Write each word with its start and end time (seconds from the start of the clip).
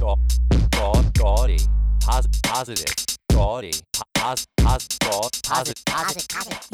Go, 0.00 0.18
go, 0.70 0.92
gaudy. 1.18 1.58
Positive. 2.00 2.86
Gaudy. 3.32 3.72
Pos- 4.14 4.46
pos- 4.56 4.88
go- 4.98 5.28
positive. 5.44 5.84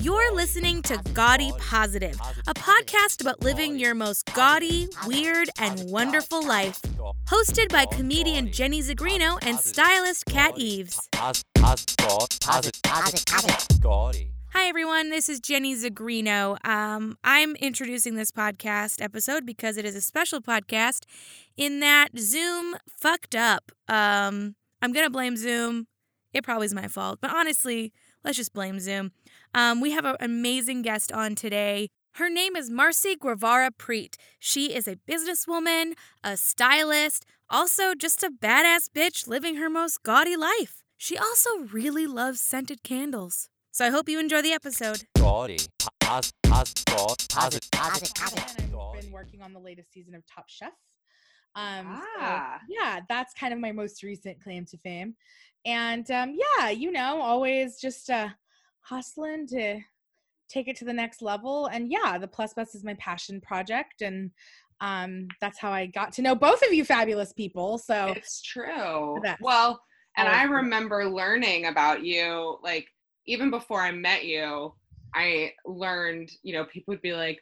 You're 0.00 0.32
listening 0.32 0.80
to 0.82 0.96
Gaudy 1.12 1.52
Positive, 1.58 2.16
a 2.46 2.54
podcast 2.54 3.20
about 3.20 3.42
living 3.42 3.78
your 3.80 3.94
most 3.94 4.32
gaudy, 4.32 4.88
weird, 5.06 5.50
and 5.58 5.90
wonderful 5.90 6.46
life. 6.46 6.80
Hosted 7.26 7.68
by 7.70 7.86
comedian 7.86 8.52
Jenny 8.52 8.80
Zigrino 8.80 9.38
and 9.42 9.58
stylist 9.58 10.24
Kat 10.26 10.56
Eves. 10.56 11.08
Pos- 11.12 11.42
pos- 11.56 11.84
go- 11.96 12.26
positive. 12.40 12.80
Gaudy. 13.80 14.30
Hi, 14.58 14.68
everyone. 14.68 15.10
This 15.10 15.28
is 15.28 15.38
Jenny 15.38 15.76
Zigrino. 15.76 16.56
Um, 16.66 17.18
I'm 17.22 17.56
introducing 17.56 18.14
this 18.14 18.32
podcast 18.32 19.02
episode 19.02 19.44
because 19.44 19.76
it 19.76 19.84
is 19.84 19.94
a 19.94 20.00
special 20.00 20.40
podcast 20.40 21.04
in 21.58 21.80
that 21.80 22.08
Zoom 22.18 22.76
fucked 22.88 23.34
up. 23.34 23.70
Um, 23.86 24.56
I'm 24.80 24.94
going 24.94 25.04
to 25.04 25.10
blame 25.10 25.36
Zoom. 25.36 25.88
It 26.32 26.42
probably 26.42 26.64
is 26.64 26.74
my 26.74 26.88
fault, 26.88 27.18
but 27.20 27.30
honestly, 27.30 27.92
let's 28.24 28.38
just 28.38 28.54
blame 28.54 28.80
Zoom. 28.80 29.12
Um, 29.52 29.82
we 29.82 29.90
have 29.90 30.06
an 30.06 30.16
amazing 30.20 30.80
guest 30.80 31.12
on 31.12 31.34
today. 31.34 31.90
Her 32.14 32.30
name 32.30 32.56
is 32.56 32.70
Marcy 32.70 33.14
Guevara 33.14 33.72
Preet. 33.72 34.14
She 34.38 34.74
is 34.74 34.88
a 34.88 34.96
businesswoman, 34.96 35.92
a 36.24 36.38
stylist, 36.38 37.26
also 37.50 37.94
just 37.94 38.22
a 38.22 38.30
badass 38.30 38.88
bitch 38.88 39.28
living 39.28 39.56
her 39.56 39.68
most 39.68 40.02
gaudy 40.02 40.34
life. 40.34 40.82
She 40.96 41.18
also 41.18 41.58
really 41.70 42.06
loves 42.06 42.40
scented 42.40 42.82
candles. 42.82 43.50
So 43.76 43.84
I 43.84 43.90
hope 43.90 44.08
you 44.08 44.18
enjoy 44.18 44.40
the 44.40 44.52
episode. 44.52 45.02
Gaudy. 45.18 45.58
Pos- 46.00 46.32
pos- 46.44 46.72
go- 46.86 47.14
positive. 47.28 47.68
and 47.74 48.74
I've 48.74 49.02
been 49.02 49.12
working 49.12 49.42
on 49.42 49.52
the 49.52 49.58
latest 49.58 49.92
season 49.92 50.14
of 50.14 50.22
Top 50.26 50.46
Chef. 50.48 50.72
Um, 51.54 51.84
so, 51.94 52.02
Ah. 52.20 52.58
yeah, 52.70 53.00
that's 53.06 53.34
kind 53.34 53.52
of 53.52 53.60
my 53.60 53.72
most 53.72 54.02
recent 54.02 54.42
claim 54.42 54.64
to 54.64 54.78
fame. 54.78 55.14
And 55.66 56.10
um, 56.10 56.38
yeah, 56.58 56.70
you 56.70 56.90
know, 56.90 57.20
always 57.20 57.78
just 57.78 58.08
uh, 58.08 58.30
hustling 58.80 59.46
to 59.48 59.80
take 60.48 60.68
it 60.68 60.76
to 60.76 60.86
the 60.86 60.92
next 60.94 61.20
level. 61.20 61.66
And 61.66 61.92
yeah, 61.92 62.16
the 62.16 62.28
Plus 62.28 62.54
Bus 62.54 62.74
is 62.74 62.82
my 62.82 62.94
passion 62.94 63.42
project, 63.42 64.00
and 64.00 64.30
um, 64.80 65.28
that's 65.42 65.58
how 65.58 65.70
I 65.70 65.84
got 65.84 66.12
to 66.14 66.22
know 66.22 66.34
both 66.34 66.62
of 66.62 66.72
you 66.72 66.82
fabulous 66.82 67.34
people. 67.34 67.76
So 67.76 68.06
It's 68.16 68.40
true. 68.40 69.20
Well, 69.42 69.82
and 70.16 70.28
I 70.28 70.44
remember 70.44 71.04
learning 71.04 71.66
about 71.66 72.02
you, 72.02 72.56
like, 72.62 72.88
even 73.26 73.50
before 73.50 73.80
I 73.80 73.90
met 73.92 74.24
you, 74.24 74.74
I 75.14 75.52
learned, 75.64 76.30
you 76.42 76.52
know, 76.54 76.64
people 76.64 76.92
would 76.92 77.02
be 77.02 77.12
like, 77.14 77.38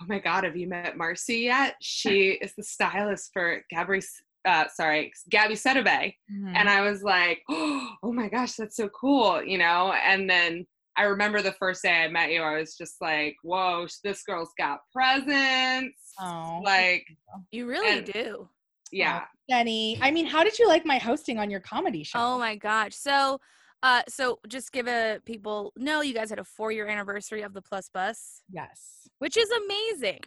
oh 0.00 0.06
my 0.08 0.18
God, 0.18 0.44
have 0.44 0.56
you 0.56 0.68
met 0.68 0.96
Marcy 0.96 1.38
yet? 1.38 1.74
She 1.80 2.30
is 2.42 2.54
the 2.56 2.62
stylist 2.62 3.30
for 3.32 3.62
Gabby, 3.70 4.00
uh, 4.46 4.64
sorry, 4.74 5.12
Gabby 5.30 5.54
Sidibe. 5.54 6.14
Mhm. 6.32 6.52
And 6.54 6.68
I 6.68 6.82
was 6.82 7.02
like, 7.02 7.42
oh 7.48 7.96
my 8.12 8.28
gosh, 8.28 8.54
that's 8.54 8.76
so 8.76 8.88
cool, 8.90 9.42
you 9.42 9.58
know? 9.58 9.92
And 9.92 10.28
then 10.28 10.66
I 10.98 11.02
remember 11.04 11.42
the 11.42 11.52
first 11.52 11.82
day 11.82 12.04
I 12.04 12.08
met 12.08 12.30
you, 12.30 12.40
I 12.42 12.58
was 12.58 12.74
just 12.76 12.96
like, 13.02 13.36
whoa, 13.42 13.86
this 14.04 14.22
girl's 14.22 14.52
got 14.56 14.78
presents. 14.94 16.12
Oh. 16.20 16.60
Like, 16.64 17.04
You 17.50 17.66
really 17.66 17.98
And- 17.98 18.06
do. 18.12 18.48
yeah. 18.92 19.24
Jenny, 19.50 19.98
I 20.02 20.10
mean, 20.10 20.26
how 20.26 20.42
did 20.42 20.58
you 20.58 20.66
like 20.68 20.84
my 20.84 20.98
hosting 20.98 21.38
on 21.38 21.50
your 21.50 21.60
comedy 21.60 22.02
show? 22.02 22.18
Oh 22.18 22.38
my 22.38 22.56
gosh. 22.56 22.94
So, 22.96 23.38
uh, 23.82 24.02
so 24.08 24.38
just 24.48 24.72
give 24.72 24.86
a 24.88 25.20
people 25.24 25.72
no, 25.76 26.00
you 26.00 26.14
guys 26.14 26.30
had 26.30 26.38
a 26.38 26.44
four 26.44 26.72
year 26.72 26.86
anniversary 26.86 27.42
of 27.42 27.54
the 27.54 27.62
Plus 27.62 27.88
Bus, 27.92 28.42
yes. 28.50 29.08
which 29.18 29.36
is 29.36 29.48
amazing. 29.50 30.20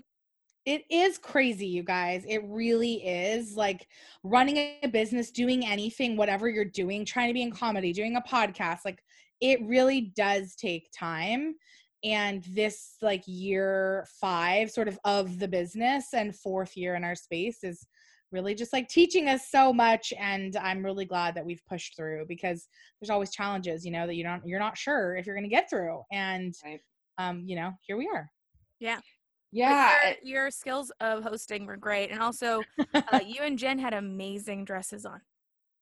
It 0.66 0.83
is 0.92 1.17
crazy, 1.17 1.67
you 1.67 1.83
guys. 1.83 2.25
It 2.27 2.42
really 2.45 2.95
is. 2.95 3.55
Like 3.55 3.88
running 4.23 4.58
a 4.58 4.88
business, 4.88 5.31
doing 5.31 5.66
anything, 5.66 6.16
whatever 6.16 6.47
you're 6.47 6.66
doing, 6.66 7.05
trying 7.05 7.27
to 7.30 7.33
be 7.33 7.42
in 7.42 7.52
comedy, 7.52 7.92
doing 7.94 8.16
a 8.17 8.22
podcast, 8.22 8.80
like 8.86 9.00
it 9.42 9.59
really 9.64 10.14
does 10.16 10.55
take 10.55 10.89
time. 10.97 11.55
And 12.03 12.44
this, 12.44 12.95
like, 13.02 13.23
year 13.26 14.08
five, 14.21 14.71
sort 14.71 14.88
of, 14.88 14.98
of 15.04 15.38
the 15.38 15.49
business 15.49 16.14
and 16.14 16.33
fourth 16.33 16.77
year 16.77 16.95
in 16.95 17.04
our 17.04 17.15
space 17.15 17.64
is 17.64 17.86
really 18.32 18.54
just 18.56 18.73
like 18.73 18.88
teaching 18.90 19.28
us 19.28 19.50
so 19.50 19.73
much. 19.73 20.14
And 20.20 20.56
I'm 20.58 20.84
really 20.86 21.06
glad 21.06 21.36
that 21.36 21.45
we've 21.45 21.62
pushed 21.67 21.95
through 21.95 22.26
because 22.28 22.67
there's 23.00 23.10
always 23.10 23.32
challenges, 23.32 23.86
you 23.86 23.92
know, 23.92 24.06
that 24.08 24.16
you 24.16 24.23
don't, 24.23 24.45
you're 24.45 24.60
not 24.60 24.78
sure 24.78 25.16
if 25.16 25.26
you're 25.26 25.36
going 25.36 25.50
to 25.50 25.56
get 25.56 25.70
through. 25.70 26.02
And, 26.12 26.54
Right. 26.64 26.80
um, 27.18 27.44
you 27.45 27.56
know, 27.56 27.72
here 27.82 27.98
we 27.98 28.08
are. 28.14 28.30
yeah 28.80 29.00
Yeah. 29.52 29.95
your, 30.23 30.44
your 30.44 30.52
skills 30.52 30.92
of 31.00 31.23
hosting 31.23 31.66
were 31.66 31.78
great, 31.78 32.12
and 32.12 32.22
also 32.22 32.62
uh, 32.94 33.20
you 33.26 33.42
and 33.42 33.58
Jen 33.58 33.80
had 33.80 33.94
amazing 33.94 34.66
dresses 34.66 35.06
on. 35.06 35.22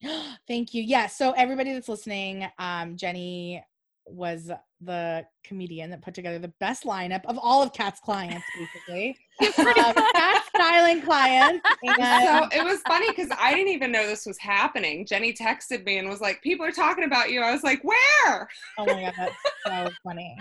Thank 0.48 0.74
you. 0.74 0.84
Yeah. 0.84 1.08
So 1.08 1.32
everybody 1.32 1.74
that's 1.74 1.90
listening, 1.90 2.48
um, 2.60 2.96
Jenny 2.96 3.64
was 4.06 4.50
the 4.80 5.26
comedian 5.44 5.90
that 5.90 6.02
put 6.02 6.14
together 6.14 6.40
the 6.40 6.54
best 6.60 6.84
lineup 6.86 7.26
of 7.26 7.38
all 7.42 7.62
of 7.62 7.74
Kat's 7.74 8.00
clients, 8.00 8.46
basically. 8.58 9.18
um, 9.42 9.94
Styling 10.60 11.02
clients. 11.02 11.70
so 11.86 12.48
it 12.52 12.64
was 12.64 12.82
funny 12.88 13.10
because 13.10 13.30
I 13.40 13.54
didn't 13.54 13.74
even 13.74 13.92
know 13.92 14.06
this 14.08 14.26
was 14.26 14.38
happening. 14.38 15.06
Jenny 15.06 15.34
texted 15.34 15.86
me 15.86 15.98
and 15.98 16.10
was 16.10 16.22
like, 16.22 16.42
"People 16.42 16.66
are 16.66 16.72
talking 16.72 17.04
about 17.04 17.32
you." 17.32 17.42
I 17.42 17.52
was 17.52 17.64
like, 17.64 17.82
"Where?" 17.84 18.48
oh 18.78 18.86
my 18.86 19.02
god, 19.04 19.14
that's 19.18 19.36
so 19.66 19.90
funny. 20.04 20.36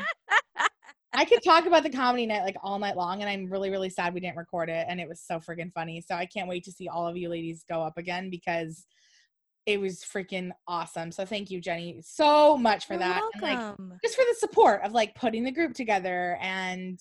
I 1.12 1.24
could 1.24 1.42
talk 1.42 1.64
about 1.66 1.82
the 1.82 1.90
comedy 1.90 2.26
night 2.26 2.42
like 2.42 2.56
all 2.62 2.78
night 2.78 2.96
long, 2.96 3.22
and 3.22 3.30
I'm 3.30 3.50
really, 3.50 3.70
really 3.70 3.88
sad 3.88 4.12
we 4.12 4.20
didn't 4.20 4.36
record 4.36 4.68
it. 4.68 4.86
And 4.88 5.00
it 5.00 5.08
was 5.08 5.20
so 5.20 5.38
freaking 5.38 5.72
funny. 5.72 6.02
So 6.06 6.14
I 6.14 6.26
can't 6.26 6.48
wait 6.48 6.64
to 6.64 6.72
see 6.72 6.88
all 6.88 7.06
of 7.08 7.16
you 7.16 7.30
ladies 7.30 7.64
go 7.68 7.82
up 7.82 7.96
again 7.96 8.28
because 8.28 8.86
it 9.66 9.80
was 9.80 10.02
freaking 10.02 10.50
awesome. 10.68 11.10
So 11.10 11.24
thank 11.24 11.50
you, 11.50 11.60
Jenny, 11.60 12.00
so 12.02 12.56
much 12.56 12.86
for 12.86 12.94
You're 12.94 13.00
that. 13.00 13.22
And, 13.34 13.42
like, 13.42 13.58
welcome. 13.58 13.98
just 14.02 14.14
for 14.14 14.24
the 14.28 14.36
support 14.38 14.82
of 14.84 14.92
like 14.92 15.14
putting 15.16 15.42
the 15.42 15.50
group 15.50 15.74
together 15.74 16.38
and 16.40 17.00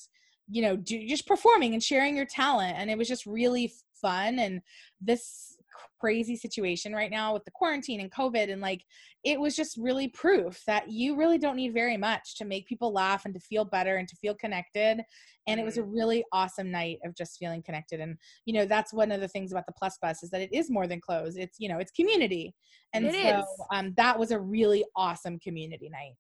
you 0.50 0.62
know 0.62 0.76
do, 0.76 1.06
just 1.08 1.28
performing 1.28 1.74
and 1.74 1.84
sharing 1.84 2.16
your 2.16 2.26
talent 2.26 2.76
and 2.78 2.90
it 2.90 2.98
was 2.98 3.08
just 3.08 3.26
really 3.26 3.72
fun 4.02 4.40
and 4.40 4.62
this 5.02 5.58
crazy 6.00 6.36
situation 6.36 6.94
right 6.94 7.12
now 7.12 7.34
with 7.34 7.44
the 7.46 7.52
quarantine 7.52 8.00
and 8.00 8.12
covid 8.12 8.52
and 8.52 8.62
like 8.62 8.84
it 9.24 9.40
was 9.40 9.56
just 9.56 9.76
really 9.78 10.08
proof 10.10 10.62
that 10.68 10.90
you 10.90 11.16
really 11.16 11.38
don't 11.38 11.56
need 11.56 11.74
very 11.74 11.98
much 11.98 12.38
to 12.38 12.46
make 12.46 12.68
people 12.68 12.94
laugh 12.94 13.26
and 13.26 13.34
to 13.34 13.40
feel 13.40 13.66
better 13.66 13.98
and 13.98 14.08
to 14.08 14.16
feel 14.18 14.36
connected 14.36 15.02
and 15.48 15.60
it 15.60 15.64
was 15.64 15.78
a 15.78 15.84
really 15.84 16.24
awesome 16.32 16.72
night 16.72 16.98
of 17.06 17.16
just 17.16 17.38
feeling 17.38 17.62
connected 17.62 18.00
and 18.00 18.18
you 18.46 18.54
know 18.54 18.66
that's 18.66 18.94
one 18.94 19.12
of 19.12 19.22
the 19.22 19.28
things 19.28 19.52
about 19.52 19.66
the 19.66 19.74
plus 19.74 19.98
bus 20.02 20.22
is 20.22 20.30
that 20.30 20.42
it 20.42 20.54
is 20.54 20.70
more 20.70 20.88
than 20.88 21.02
clothes 21.02 21.38
it's 21.38 21.58
you 21.60 21.68
know 21.68 21.80
it's 21.80 21.92
community 21.92 22.54
and 22.94 23.06
It 23.06 23.14
so 23.14 23.44
um 23.74 23.94
that 23.98 24.18
was 24.18 24.32
a 24.32 24.40
really 24.40 24.86
awesome 24.96 25.40
community 25.40 25.90
night 25.90 26.14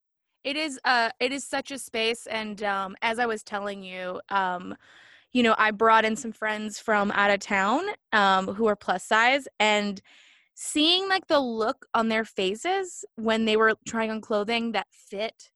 it 0.45 0.55
is 0.55 0.79
uh 0.85 1.09
it 1.19 1.33
is 1.33 1.43
such 1.43 1.71
a 1.71 1.77
space 1.77 2.27
and 2.27 2.63
um 2.63 2.95
as 3.01 3.19
i 3.19 3.25
was 3.25 3.43
telling 3.43 3.83
you 3.83 4.21
um 4.29 4.75
you 5.33 5.43
know 5.43 5.55
i 5.57 5.71
brought 5.71 6.05
in 6.05 6.15
some 6.15 6.31
friends 6.31 6.79
from 6.79 7.11
out 7.11 7.31
of 7.31 7.39
town 7.39 7.83
um 8.13 8.47
who 8.47 8.67
are 8.67 8.75
plus 8.75 9.03
size 9.03 9.47
and 9.59 10.01
seeing 10.53 11.09
like 11.09 11.27
the 11.27 11.39
look 11.39 11.87
on 11.93 12.07
their 12.07 12.23
faces 12.23 13.03
when 13.15 13.43
they 13.43 13.57
were 13.57 13.73
trying 13.85 14.09
on 14.11 14.21
clothing 14.21 14.71
that 14.71 14.87
fit 14.91 15.51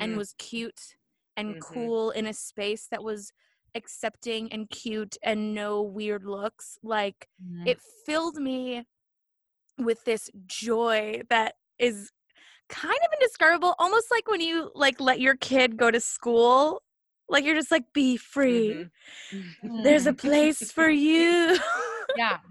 and 0.00 0.14
Mm. 0.14 0.16
was 0.18 0.34
cute 0.38 0.96
and 1.36 1.56
Mhm. 1.56 1.60
cool 1.62 2.10
in 2.10 2.26
a 2.26 2.34
space 2.34 2.86
that 2.90 3.02
was 3.02 3.32
accepting 3.74 4.52
and 4.52 4.68
cute 4.68 5.16
and 5.22 5.54
no 5.54 5.80
weird 5.80 6.24
looks 6.24 6.78
like 6.82 7.28
it 7.66 7.80
filled 8.04 8.36
me 8.36 8.84
with 9.78 10.04
this 10.04 10.30
joy 10.46 11.22
that 11.30 11.54
is 11.78 12.10
kind 12.72 12.98
of 13.04 13.12
indescribable 13.20 13.74
almost 13.78 14.10
like 14.10 14.28
when 14.28 14.40
you 14.40 14.70
like 14.74 14.98
let 15.00 15.20
your 15.20 15.36
kid 15.36 15.76
go 15.76 15.90
to 15.90 16.00
school 16.00 16.82
like 17.28 17.44
you're 17.44 17.54
just 17.54 17.70
like 17.70 17.84
be 17.92 18.16
free. 18.16 18.86
Mhm. 19.32 19.82
there's 19.84 20.06
a 20.06 20.12
place 20.12 20.72
for 20.72 20.88
you. 21.06 21.56
Yeah. 22.16 22.38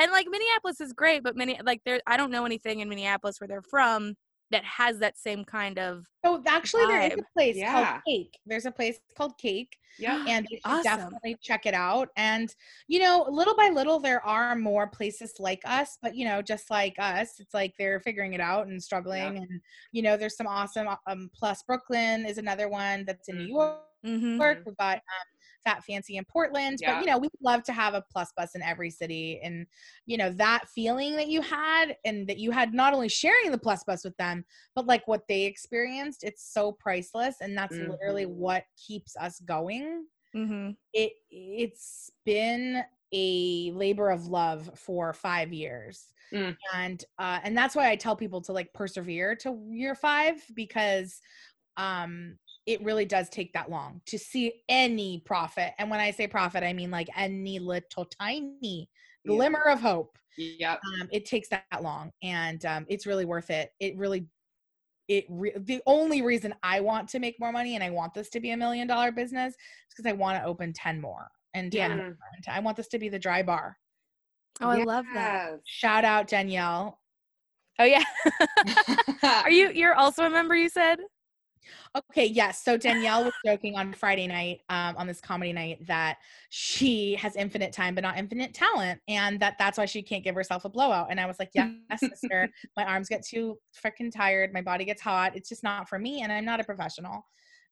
And 0.00 0.12
like 0.12 0.28
minneapolis 0.30 0.80
is 0.80 0.92
great 0.92 1.24
but 1.24 1.34
many 1.34 1.58
like 1.64 1.80
there 1.84 2.00
i 2.06 2.16
don't 2.16 2.30
know 2.30 2.44
anything 2.44 2.78
in 2.78 2.88
minneapolis 2.88 3.40
where 3.40 3.48
they're 3.48 3.62
from 3.62 4.14
that 4.50 4.64
has 4.64 4.98
that 5.00 5.18
same 5.18 5.44
kind 5.44 5.78
of 5.78 6.06
So 6.24 6.42
actually, 6.46 6.86
there 6.86 7.00
is 7.02 7.12
a 7.14 7.22
place 7.36 7.56
Yeah. 7.56 7.72
called 7.72 8.02
Cake. 8.06 8.38
There's 8.46 8.66
a 8.66 8.70
place 8.72 8.98
called 9.16 9.38
Cake, 9.38 9.76
Yep. 9.98 10.20
and 10.26 10.46
you 10.50 10.56
should 10.58 10.70
Awesome. 10.70 10.82
definitely 10.82 11.36
check 11.42 11.66
it 11.66 11.74
out. 11.74 12.08
And 12.16 12.54
you 12.88 12.98
know, 13.00 13.26
little 13.30 13.56
by 13.56 13.68
little, 13.68 14.00
there 14.00 14.24
are 14.24 14.54
more 14.56 14.88
places 14.88 15.34
like 15.38 15.60
us. 15.64 15.98
But 16.02 16.16
you 16.16 16.24
know, 16.24 16.40
just 16.42 16.70
like 16.70 16.94
us, 16.98 17.38
it's 17.40 17.54
like 17.54 17.74
they're 17.78 18.00
figuring 18.00 18.32
it 18.34 18.40
out 18.40 18.66
and 18.68 18.82
struggling. 18.82 19.36
And 19.38 19.60
you 19.92 20.02
know, 20.02 20.16
there's 20.16 20.36
some 20.36 20.46
awesome. 20.46 20.88
Um, 21.06 21.30
Plus 21.34 21.62
Brooklyn 21.62 22.24
is 22.26 22.38
another 22.38 22.68
one 22.68 23.04
that's 23.04 23.28
in 23.28 23.36
New 23.38 23.44
Mhm. 23.44 23.48
York. 23.48 23.82
mhm. 24.06 24.64
We've 24.64 24.76
got 24.76 24.96
um, 24.98 25.26
Fat 25.68 25.84
Fancy 25.84 26.16
in 26.16 26.24
Portland. 26.24 26.78
Yeah. 26.80 26.94
But, 26.94 27.00
you 27.00 27.06
know, 27.06 27.18
we'd 27.18 27.30
love 27.42 27.62
to 27.64 27.72
have 27.72 27.94
a 27.94 28.02
plus 28.10 28.32
bus 28.36 28.54
in 28.54 28.62
every 28.62 28.90
city. 28.90 29.38
And, 29.42 29.66
you 30.06 30.16
know, 30.16 30.30
that 30.32 30.68
feeling 30.68 31.14
that 31.16 31.28
you 31.28 31.42
had 31.42 31.96
and 32.04 32.26
that 32.28 32.38
you 32.38 32.50
had 32.50 32.72
not 32.72 32.94
only 32.94 33.08
sharing 33.08 33.50
the 33.50 33.58
plus 33.58 33.84
bus 33.84 34.02
with 34.04 34.16
them, 34.16 34.44
but 34.74 34.86
like 34.86 35.06
what 35.06 35.26
they 35.28 35.44
experienced, 35.44 36.24
it's 36.24 36.52
so 36.52 36.72
priceless. 36.72 37.36
And 37.42 37.56
that's 37.56 37.76
literally 37.76 38.24
Mhm. 38.24 38.34
what 38.34 38.64
keeps 38.86 39.16
us 39.16 39.40
going. 39.40 40.06
Mm-hmm. 40.34 40.70
It 40.92 41.12
it's 41.30 42.10
been 42.24 42.82
a 43.12 43.70
labor 43.72 44.10
of 44.10 44.26
love 44.26 44.70
for 44.78 45.12
five 45.12 45.52
years. 45.52 46.12
Mm. 46.32 46.56
And 46.74 47.04
uh, 47.18 47.40
and 47.42 47.56
that's 47.56 47.74
why 47.74 47.90
I 47.90 47.96
tell 47.96 48.14
people 48.16 48.40
to 48.42 48.52
like 48.52 48.72
persevere 48.74 49.34
to 49.36 49.66
year 49.70 49.94
five 49.94 50.44
because 50.54 51.20
um 51.78 52.38
it 52.68 52.82
really 52.84 53.06
does 53.06 53.30
take 53.30 53.50
that 53.54 53.70
long 53.70 54.02
to 54.04 54.18
see 54.18 54.52
any 54.68 55.22
profit. 55.24 55.72
And 55.78 55.90
when 55.90 56.00
I 56.00 56.10
say 56.10 56.26
profit, 56.28 56.62
I 56.62 56.74
mean 56.74 56.90
like 56.90 57.08
any 57.16 57.58
little 57.58 58.04
tiny 58.04 58.90
Yeah. 59.24 59.36
glimmer 59.36 59.62
of 59.62 59.80
hope. 59.80 60.18
Yep. 60.36 60.80
Um, 61.00 61.08
it 61.10 61.24
takes 61.24 61.48
that 61.48 61.64
long, 61.82 62.12
and 62.22 62.64
um, 62.66 62.84
it's 62.88 63.06
really 63.06 63.24
worth 63.24 63.48
it. 63.50 63.70
It 63.80 63.96
really, 63.96 64.26
it 65.08 65.24
re- 65.30 65.54
the 65.56 65.80
only 65.86 66.20
reason 66.22 66.54
I 66.62 66.80
want 66.80 67.08
to 67.08 67.18
make 67.18 67.40
more 67.40 67.50
money 67.52 67.74
and 67.74 67.82
I 67.82 67.88
want 67.90 68.12
this 68.14 68.28
to 68.30 68.40
be 68.40 68.50
a 68.50 68.56
million 68.56 68.86
dollar 68.86 69.10
business 69.12 69.54
is 69.54 69.58
because 69.96 70.06
I 70.08 70.12
want 70.12 70.36
to 70.38 70.44
open 70.44 70.72
ten 70.74 71.00
more 71.00 71.26
and 71.54 71.72
10 71.72 71.90
Yeah. 71.90 71.96
more. 71.96 72.04
and 72.06 72.44
10 72.44 72.54
I 72.54 72.60
want 72.60 72.76
this 72.76 72.88
to 72.88 72.98
be 72.98 73.08
the 73.08 73.18
Drybar. 73.18 73.72
Oh, 74.60 74.68
I 74.68 74.82
love 74.84 75.06
that. 75.14 75.60
Shout 75.64 76.04
out 76.04 76.28
Danielle. 76.28 77.00
Oh 77.80 77.84
yeah. 77.84 78.04
Are 79.22 79.50
you 79.50 79.70
you're 79.72 79.94
also 79.94 80.24
a 80.24 80.30
member 80.30 80.54
you 80.54 80.68
said? 80.68 80.98
Okay, 81.96 82.26
yes. 82.26 82.62
So 82.62 82.76
Danielle 82.76 83.24
was 83.24 83.32
joking 83.44 83.76
on 83.76 83.92
Friday 83.92 84.26
night, 84.26 84.60
um, 84.68 84.96
on 84.96 85.06
this 85.06 85.20
comedy 85.20 85.52
night, 85.52 85.86
that 85.86 86.18
she 86.50 87.14
has 87.16 87.36
infinite 87.36 87.72
time 87.72 87.94
but 87.94 88.02
not 88.02 88.18
infinite 88.18 88.54
talent, 88.54 89.00
and 89.08 89.40
that 89.40 89.56
that's 89.58 89.78
why 89.78 89.86
she 89.86 90.02
can't 90.02 90.24
give 90.24 90.34
herself 90.34 90.64
a 90.64 90.68
blowout. 90.68 91.08
And 91.10 91.20
I 91.20 91.26
was 91.26 91.38
like, 91.38 91.50
yes, 91.54 91.70
sister. 91.98 92.48
My 92.76 92.84
arms 92.84 93.08
get 93.08 93.24
too 93.24 93.58
freaking 93.84 94.12
tired. 94.14 94.52
My 94.52 94.62
body 94.62 94.84
gets 94.84 95.02
hot. 95.02 95.36
It's 95.36 95.48
just 95.48 95.62
not 95.62 95.88
for 95.88 95.98
me, 95.98 96.22
and 96.22 96.32
I'm 96.32 96.44
not 96.44 96.60
a 96.60 96.64
professional. 96.64 97.24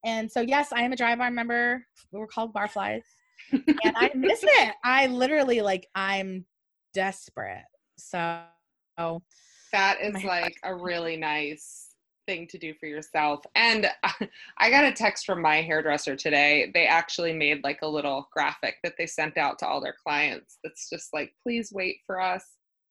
And 0.04 0.30
so, 0.30 0.40
yes, 0.40 0.72
I 0.72 0.82
am 0.82 0.92
a 0.92 0.96
Drybar 0.96 1.32
member. 1.32 1.84
We're 2.12 2.26
called 2.26 2.54
Barflies, 2.54 3.02
and 3.52 3.96
I 3.96 4.10
miss 4.14 4.40
it. 4.42 4.74
I 4.84 5.06
literally 5.06 5.60
like 5.60 5.86
I'm 5.94 6.44
desperate. 6.94 7.64
So, 7.98 8.40
That 9.72 10.00
is 10.00 10.22
like 10.24 10.56
a 10.64 10.74
really 10.74 11.16
nice 11.16 11.85
thing 12.26 12.46
to 12.48 12.58
do 12.58 12.74
for 12.78 12.86
yourself. 12.86 13.40
And 13.54 13.88
I 14.58 14.70
got 14.70 14.84
a 14.84 14.92
text 14.92 15.24
from 15.26 15.40
my 15.40 15.62
hairdresser 15.62 16.16
today. 16.16 16.70
They 16.74 16.86
actually 16.86 17.32
made 17.32 17.62
like 17.64 17.80
a 17.82 17.88
little 17.88 18.28
graphic 18.32 18.76
that 18.84 18.94
they 18.98 19.06
sent 19.06 19.36
out 19.38 19.58
to 19.60 19.66
all 19.66 19.80
their 19.80 19.94
clients. 20.02 20.58
That's 20.62 20.88
just 20.90 21.14
like, 21.14 21.32
please 21.42 21.70
wait 21.72 21.96
for 22.06 22.20
us. 22.20 22.44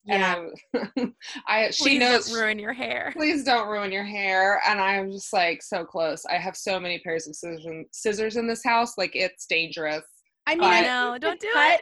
yeah. 0.05 0.45
And 0.73 1.13
I, 1.47 1.65
I 1.65 1.71
she 1.71 1.83
Please 1.83 1.99
don't 1.99 2.11
knows. 2.11 2.33
ruin 2.33 2.59
your 2.59 2.73
hair. 2.73 3.11
Please 3.15 3.43
don't 3.43 3.67
ruin 3.67 3.91
your 3.91 4.03
hair. 4.03 4.61
And 4.67 4.79
I'm 4.79 5.11
just 5.11 5.33
like 5.33 5.61
so 5.61 5.83
close. 5.85 6.25
I 6.25 6.38
have 6.38 6.55
so 6.55 6.79
many 6.79 6.99
pairs 6.99 7.27
of 7.27 7.35
scissors, 7.35 7.65
in- 7.65 7.85
scissors 7.91 8.38
in 8.38 8.47
this 8.47 8.63
house. 8.63 8.97
Like 8.97 9.15
it's 9.15 9.45
dangerous. 9.45 10.03
I 10.47 10.51
mean, 10.51 10.59
But- 10.61 10.67
I 10.73 10.81
No, 10.81 11.17
don't 11.19 11.39
do 11.39 11.49
cut- 11.53 11.73
it. 11.75 11.81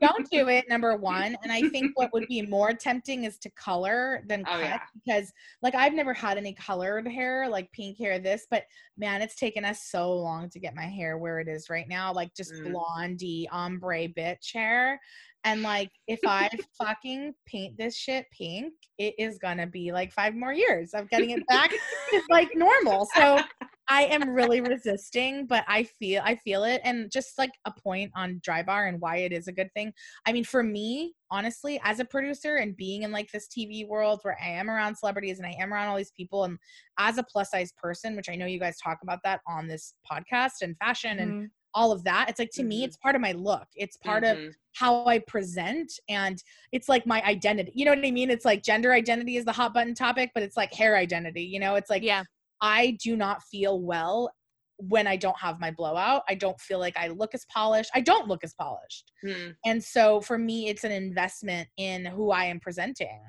Don't 0.00 0.30
do 0.30 0.48
it 0.48 0.68
number 0.68 0.96
one 0.96 1.36
and 1.42 1.50
i 1.52 1.60
think 1.70 1.90
what 1.98 2.12
would 2.12 2.26
be 2.28 2.42
more 2.42 2.72
tempting 2.72 3.24
is 3.24 3.38
to 3.38 3.50
color 3.50 4.22
than 4.28 4.42
Oh, 4.46 4.52
cut 4.52 4.60
yeah. 4.60 4.78
because 5.04 5.32
like 5.62 5.74
i've 5.74 5.94
never 5.94 6.14
had 6.14 6.36
any 6.38 6.54
colored 6.54 7.08
hair 7.08 7.48
like 7.48 7.70
pink 7.72 7.98
hair 7.98 8.18
this 8.18 8.46
but 8.50 8.64
man 8.96 9.22
it's 9.22 9.34
taken 9.36 9.64
us 9.64 9.82
so 9.84 10.14
long 10.14 10.48
to 10.50 10.60
get 10.60 10.74
my 10.74 10.84
hair 10.86 11.18
where 11.18 11.40
it 11.40 11.48
is 11.48 11.68
right 11.70 11.88
now 11.88 12.12
like 12.12 12.34
just 12.34 12.52
Mm. 12.52 12.72
blondie 12.72 13.48
ombre 13.50 14.06
bitch 14.08 14.52
hair 14.54 15.00
and 15.44 15.62
like 15.62 15.90
if 16.06 16.20
i 16.26 16.48
fucking 16.78 17.34
paint 17.46 17.76
this 17.76 17.96
shit 17.96 18.26
pink 18.30 18.72
it 18.98 19.14
is 19.18 19.38
gonna 19.38 19.66
be 19.66 19.90
like 19.92 20.12
five 20.12 20.34
more 20.34 20.52
years 20.52 20.94
of 20.94 21.10
getting 21.10 21.30
it 21.30 21.44
back 21.48 21.70
to 21.70 22.22
like 22.30 22.48
normal 22.54 23.06
so 23.16 23.40
I 23.88 24.02
am 24.06 24.30
really 24.30 24.60
resisting, 24.60 25.46
but 25.46 25.64
I 25.68 25.84
feel 25.84 26.20
I 26.24 26.34
feel 26.36 26.64
it. 26.64 26.80
And 26.84 27.10
just 27.10 27.38
like 27.38 27.52
a 27.66 27.70
point 27.72 28.10
on 28.16 28.40
Drybar 28.46 28.88
and 28.88 29.00
why 29.00 29.18
it 29.18 29.32
is 29.32 29.46
a 29.46 29.52
good 29.52 29.72
thing. 29.74 29.92
I 30.26 30.32
mean, 30.32 30.44
for 30.44 30.62
me, 30.62 31.14
honestly, 31.30 31.80
as 31.84 32.00
a 32.00 32.04
producer 32.04 32.56
and 32.56 32.76
being 32.76 33.02
in 33.04 33.12
like 33.12 33.30
this 33.30 33.46
TV 33.48 33.86
world 33.86 34.20
where 34.22 34.36
I 34.42 34.48
am 34.48 34.68
around 34.70 34.96
celebrities 34.96 35.38
and 35.38 35.46
I 35.46 35.54
am 35.60 35.72
around 35.72 35.88
all 35.88 35.96
these 35.96 36.10
people, 36.16 36.44
and 36.44 36.58
as 36.98 37.18
a 37.18 37.22
plus 37.22 37.50
size 37.50 37.72
person, 37.76 38.16
which 38.16 38.28
I 38.28 38.34
know 38.34 38.46
you 38.46 38.58
guys 38.58 38.76
talk 38.78 38.98
about 39.02 39.20
that 39.24 39.40
on 39.46 39.68
this 39.68 39.94
podcast 40.10 40.62
and 40.62 40.76
fashion 40.78 41.18
and 41.20 41.32
Mhm. 41.32 41.50
all 41.74 41.92
of 41.92 42.02
that, 42.04 42.28
it's 42.28 42.38
like 42.40 42.50
to 42.54 42.64
me, 42.64 42.80
Mhm. 42.82 42.86
it's 42.86 42.96
part 42.96 43.14
of 43.14 43.20
my 43.20 43.32
look. 43.32 43.68
It's 43.76 43.96
part 43.98 44.24
of 44.24 44.36
Mhm. 44.38 44.52
how 44.74 45.06
I 45.06 45.18
present 45.20 45.92
and 46.08 46.42
it's 46.72 46.88
like 46.88 47.06
my 47.06 47.22
identity. 47.22 47.72
You 47.74 47.84
know 47.84 47.92
what 47.92 48.04
I 48.04 48.10
mean? 48.10 48.30
It's 48.30 48.44
like 48.44 48.62
gender 48.62 48.92
identity 48.92 49.36
is 49.36 49.44
the 49.44 49.52
hot 49.52 49.74
button 49.74 49.94
topic, 49.94 50.32
but 50.34 50.42
it's 50.42 50.56
like 50.56 50.72
hair 50.72 50.96
identity. 50.96 51.42
You 51.44 51.60
know, 51.60 51.76
it's 51.76 51.90
like 51.90 52.02
yeah. 52.02 52.24
I 52.60 52.96
do 53.02 53.16
not 53.16 53.42
feel 53.42 53.80
well 53.80 54.30
when 54.78 55.06
I 55.06 55.16
don't 55.16 55.38
have 55.38 55.60
my 55.60 55.70
blowout. 55.70 56.22
I 56.28 56.34
don't 56.34 56.60
feel 56.60 56.78
like 56.78 56.96
I 56.96 57.08
look 57.08 57.34
as 57.34 57.46
polished. 57.52 57.90
I 57.94 58.00
don't 58.00 58.28
look 58.28 58.44
as 58.44 58.54
polished. 58.54 59.12
Hmm. 59.22 59.50
And 59.64 59.82
so 59.82 60.20
for 60.20 60.38
me, 60.38 60.68
it's 60.68 60.84
an 60.84 60.92
investment 60.92 61.68
in 61.76 62.04
who 62.04 62.30
I 62.30 62.44
am 62.44 62.60
presenting. 62.60 63.20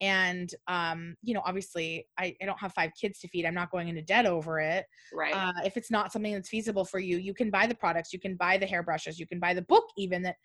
And, 0.00 0.50
um, 0.68 1.16
you 1.22 1.34
know, 1.34 1.42
obviously 1.44 2.06
I, 2.18 2.36
I 2.40 2.46
don't 2.46 2.58
have 2.58 2.72
five 2.74 2.90
kids 3.00 3.20
to 3.20 3.28
feed. 3.28 3.46
I'm 3.46 3.54
not 3.54 3.70
going 3.70 3.88
into 3.88 4.02
debt 4.02 4.26
over 4.26 4.60
it. 4.60 4.86
Right. 5.12 5.34
Uh, 5.34 5.52
if 5.64 5.76
it's 5.76 5.90
not 5.90 6.12
something 6.12 6.32
that's 6.32 6.48
feasible 6.48 6.84
for 6.84 6.98
you, 6.98 7.18
you 7.18 7.32
can 7.34 7.50
buy 7.50 7.66
the 7.66 7.74
products, 7.74 8.12
you 8.12 8.20
can 8.20 8.36
buy 8.36 8.58
the 8.58 8.66
hairbrushes, 8.66 9.18
you 9.18 9.26
can 9.26 9.40
buy 9.40 9.54
the 9.54 9.62
book 9.62 9.84
even 9.96 10.22
that 10.22 10.36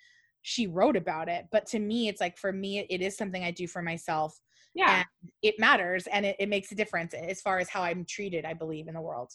she 0.44 0.68
wrote 0.68 0.96
about 0.96 1.30
it. 1.30 1.46
But 1.52 1.66
to 1.68 1.80
me, 1.80 2.08
it's 2.08 2.22
like 2.22 2.38
for 2.38 2.54
me, 2.54 2.86
it 2.90 3.02
is 3.02 3.18
something 3.18 3.44
I 3.44 3.52
do 3.52 3.68
for 3.68 3.82
myself 3.82 4.40
yeah. 4.74 5.04
it 5.42 5.60
matters 5.60 6.08
and 6.08 6.26
it, 6.26 6.36
it 6.40 6.50
makes 6.50 6.72
a 6.72 6.76
difference 6.76 7.14
as 7.14 7.42
far 7.42 7.60
as 7.60 7.70
how 7.70 7.82
I'm 7.82 8.06
treated, 8.06 8.46
I 8.46 8.54
believe, 8.54 8.88
in 8.88 8.94
the 8.94 9.02
world. 9.02 9.32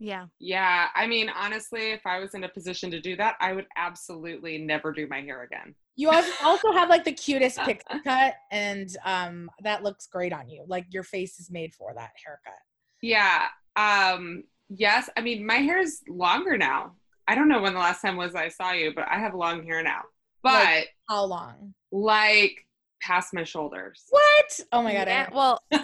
Yeah. 0.00 0.26
Yeah, 0.38 0.88
I 0.94 1.06
mean, 1.06 1.28
honestly, 1.28 1.90
if 1.90 2.06
I 2.06 2.20
was 2.20 2.34
in 2.34 2.44
a 2.44 2.48
position 2.48 2.90
to 2.92 3.00
do 3.00 3.16
that, 3.16 3.34
I 3.40 3.52
would 3.52 3.66
absolutely 3.76 4.58
never 4.58 4.92
do 4.92 5.06
my 5.08 5.20
hair 5.20 5.42
again. 5.42 5.74
You 5.96 6.10
also 6.10 6.30
also 6.44 6.70
have 6.70 6.88
like 6.88 7.04
the 7.04 7.12
cutest 7.12 7.58
pixie 7.64 8.00
cut, 8.04 8.34
and 8.52 8.88
um, 9.04 9.50
that 9.62 9.82
looks 9.82 10.06
great 10.06 10.32
on 10.32 10.48
you. 10.48 10.64
Like 10.68 10.86
your 10.90 11.02
face 11.02 11.40
is 11.40 11.50
made 11.50 11.74
for 11.74 11.92
that 11.94 12.10
haircut. 12.24 12.60
Yeah. 13.02 13.46
Um, 13.74 14.44
yes, 14.68 15.10
I 15.16 15.20
mean, 15.20 15.44
my 15.44 15.56
hair 15.56 15.80
is 15.80 16.02
longer 16.08 16.56
now. 16.56 16.92
I 17.26 17.34
don't 17.34 17.48
know 17.48 17.60
when 17.60 17.74
the 17.74 17.80
last 17.80 18.00
time 18.00 18.16
was 18.16 18.36
I 18.36 18.48
saw 18.48 18.70
you, 18.72 18.92
but 18.94 19.08
I 19.08 19.18
have 19.18 19.34
long 19.34 19.64
hair 19.64 19.82
now. 19.82 20.02
But 20.44 20.64
Like- 20.64 20.88
How 21.08 21.24
long? 21.24 21.74
like 21.90 22.64
past 23.00 23.32
my 23.34 23.44
shoulders. 23.44 24.04
What? 24.10 24.60
Oh 24.72 24.82
my 24.82 24.92
god! 24.92 25.08
Yeah, 25.08 25.28
well, 25.32 25.60
you 25.72 25.78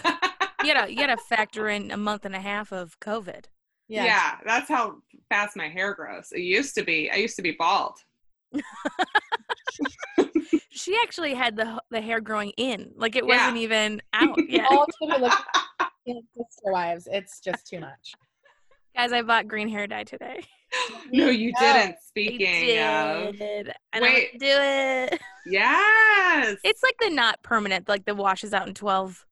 gotta 0.74 0.90
you 0.90 0.96
gotta 0.96 1.16
factor 1.16 1.68
in 1.68 1.90
a 1.90 1.96
month 1.96 2.24
and 2.24 2.34
a 2.34 2.40
half 2.40 2.72
of 2.72 2.98
COVID. 3.00 3.44
yeah. 3.88 4.04
yeah, 4.04 4.36
that's 4.46 4.68
how 4.68 4.96
fast 5.28 5.56
my 5.56 5.68
hair 5.68 5.94
grows. 5.94 6.28
It 6.32 6.40
used 6.40 6.74
to 6.76 6.82
be, 6.84 7.10
I 7.10 7.16
used 7.16 7.36
to 7.36 7.42
be 7.42 7.52
bald. 7.58 7.96
She 10.70 10.96
actually 11.02 11.34
had 11.34 11.56
the 11.56 11.80
the 11.90 12.00
hair 12.00 12.20
growing 12.20 12.50
in, 12.56 12.90
like 12.96 13.16
it 13.16 13.24
wasn't 13.24 13.56
even 13.58 14.02
out 14.12 14.36
yet. 14.48 14.66
All 14.70 14.82
of 14.84 14.90
them 15.08 15.22
look 15.22 15.32
sister 16.06 16.72
wives. 16.72 17.08
It's 17.10 17.40
just 17.40 17.66
too 17.66 17.80
much. 17.80 18.12
Guys, 18.96 19.12
I 19.12 19.22
bought 19.22 19.48
green 19.48 19.68
hair 19.68 19.86
dye 19.86 20.04
today. 20.04 20.40
No, 21.12 21.28
you 21.30 21.52
No, 21.52 21.60
didn't. 21.60 21.92
I 21.92 21.96
Speaking 22.06 22.78
of. 22.80 23.38
did, 23.38 23.72
and 23.92 24.02
Wait. 24.02 24.30
I'm 24.34 24.38
do 24.38 24.46
it. 24.48 25.20
Yes. 25.46 26.56
It's 26.64 26.82
like 26.82 26.96
the 27.00 27.10
not 27.10 27.42
permanent, 27.42 27.88
like 27.88 28.04
the 28.04 28.14
washes 28.14 28.52
out 28.52 28.66
in 28.68 28.74
twelve 28.74 29.24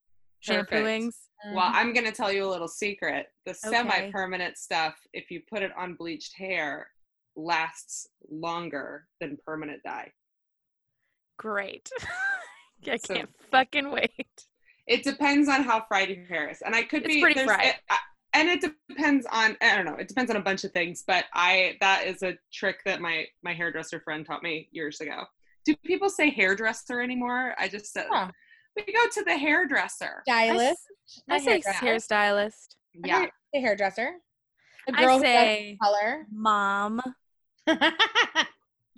Perfect. 0.47 0.71
shampooings. 0.73 1.14
Well, 1.54 1.64
mm-hmm. 1.64 1.76
I'm 1.76 1.92
going 1.92 2.07
to 2.07 2.12
tell 2.12 2.33
you 2.33 2.45
a 2.45 2.50
little 2.50 2.69
secret. 2.69 3.26
The 3.47 3.50
Okay. 3.52 3.59
semi 3.76 4.11
permanent 4.12 4.57
stuff, 4.59 4.95
if 5.12 5.31
you 5.31 5.40
put 5.50 5.62
it 5.62 5.73
on 5.76 5.95
bleached 5.95 6.35
hair, 6.37 6.88
lasts 7.37 8.07
longer 8.31 9.07
than 9.21 9.37
permanent 9.45 9.83
dye. 9.85 10.12
Great. 11.38 11.90
I 12.88 12.97
So- 12.97 13.14
can't 13.14 13.31
fucking 13.50 13.90
wait. 13.90 14.47
It 14.88 15.04
depends 15.04 15.49
on 15.49 15.62
how 15.62 15.85
fried 15.87 16.11
your 16.11 16.25
hair 16.26 16.50
is. 16.50 16.61
And 16.62 16.75
I 16.75 16.83
could 16.83 17.04
It's 17.04 17.14
be 17.14 17.21
pretty 17.21 17.45
fried. 17.45 17.66
it- 17.66 17.76
I- 17.90 17.99
and 18.35 18.49
it 18.49 18.61
depends 18.88 19.26
on 19.31 19.57
I 19.61 19.76
don't 19.76 19.85
know, 19.85 19.97
it 19.97 20.09
depends 20.09 20.31
on 20.31 20.37
a 20.37 20.42
bunch 20.42 20.64
of 20.64 20.73
things, 20.73 21.04
but 21.07 21.26
I 21.35 21.76
that 21.81 22.07
is 22.07 22.23
a 22.23 22.35
trick 22.52 22.78
that 22.87 23.00
my 23.00 23.26
my 23.42 23.52
hairdresser 23.52 24.00
friend 24.00 24.25
taught 24.26 24.42
me 24.42 24.69
years 24.73 25.00
ago. 25.00 25.25
Do 25.64 25.76
people 25.85 26.11
say 26.11 26.31
hairdresser 26.31 27.00
anymore? 27.00 27.54
I 27.59 27.69
just 27.69 27.92
said 27.92 28.07
Yeah. 28.11 28.31
we 28.76 28.85
go 28.92 29.07
to 29.12 29.25
the 29.25 29.37
hairdresser. 29.37 30.23
Stylist. 30.26 30.81
I, 31.28 31.33
My 31.35 31.38
say 31.38 31.62
hairdresser. 31.62 31.87
hairstylist. 32.14 32.76
Yeah. 33.04 33.26
The 33.52 33.61
hairdresser. 33.61 34.12
The 34.87 34.95
I 34.97 35.00
girl 35.04 35.21
say 35.21 35.78
who 35.81 35.87
does 35.87 36.26
mom. 36.33 37.00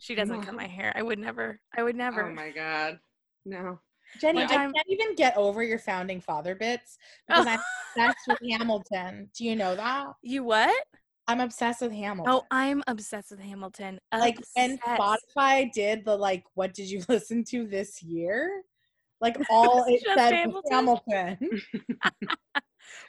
She 0.00 0.14
doesn't 0.14 0.42
cut 0.42 0.54
my 0.54 0.66
hair. 0.66 0.92
I 0.96 1.02
would 1.02 1.18
never. 1.18 1.60
I 1.76 1.82
would 1.82 1.96
never. 1.96 2.26
Oh 2.30 2.34
my 2.34 2.50
god. 2.50 2.98
No. 3.44 3.78
Jenny, 4.20 4.40
One 4.40 4.50
I 4.50 4.54
time- 4.56 4.72
can't 4.72 4.86
even 4.88 5.14
get 5.14 5.36
over 5.36 5.62
your 5.62 5.78
founding 5.78 6.20
father 6.20 6.54
bits 6.54 6.98
because 7.26 7.46
I'm 7.48 7.60
obsessed 7.96 8.18
with 8.28 8.38
Hamilton. 8.50 9.30
Do 9.36 9.44
you 9.44 9.56
know 9.56 9.74
that? 9.76 10.06
You 10.22 10.44
what? 10.44 10.74
I'm 11.26 11.40
obsessed 11.40 11.80
with 11.80 11.92
Hamilton. 11.92 12.32
Oh, 12.32 12.46
I'm 12.50 12.82
obsessed 12.86 13.30
with 13.30 13.40
Hamilton. 13.40 14.00
like 14.18 14.38
when 14.54 14.78
Spotify 14.78 15.70
did 15.72 16.04
the 16.04 16.16
like, 16.16 16.44
what 16.54 16.74
did 16.74 16.90
you 16.90 17.02
listen 17.08 17.44
to 17.44 17.66
this 17.66 18.02
year? 18.02 18.62
Like 19.20 19.36
all 19.48 19.84
it 19.88 20.02
said 20.16 20.32
Hamilton? 20.32 20.62
Hamilton. 20.70 21.38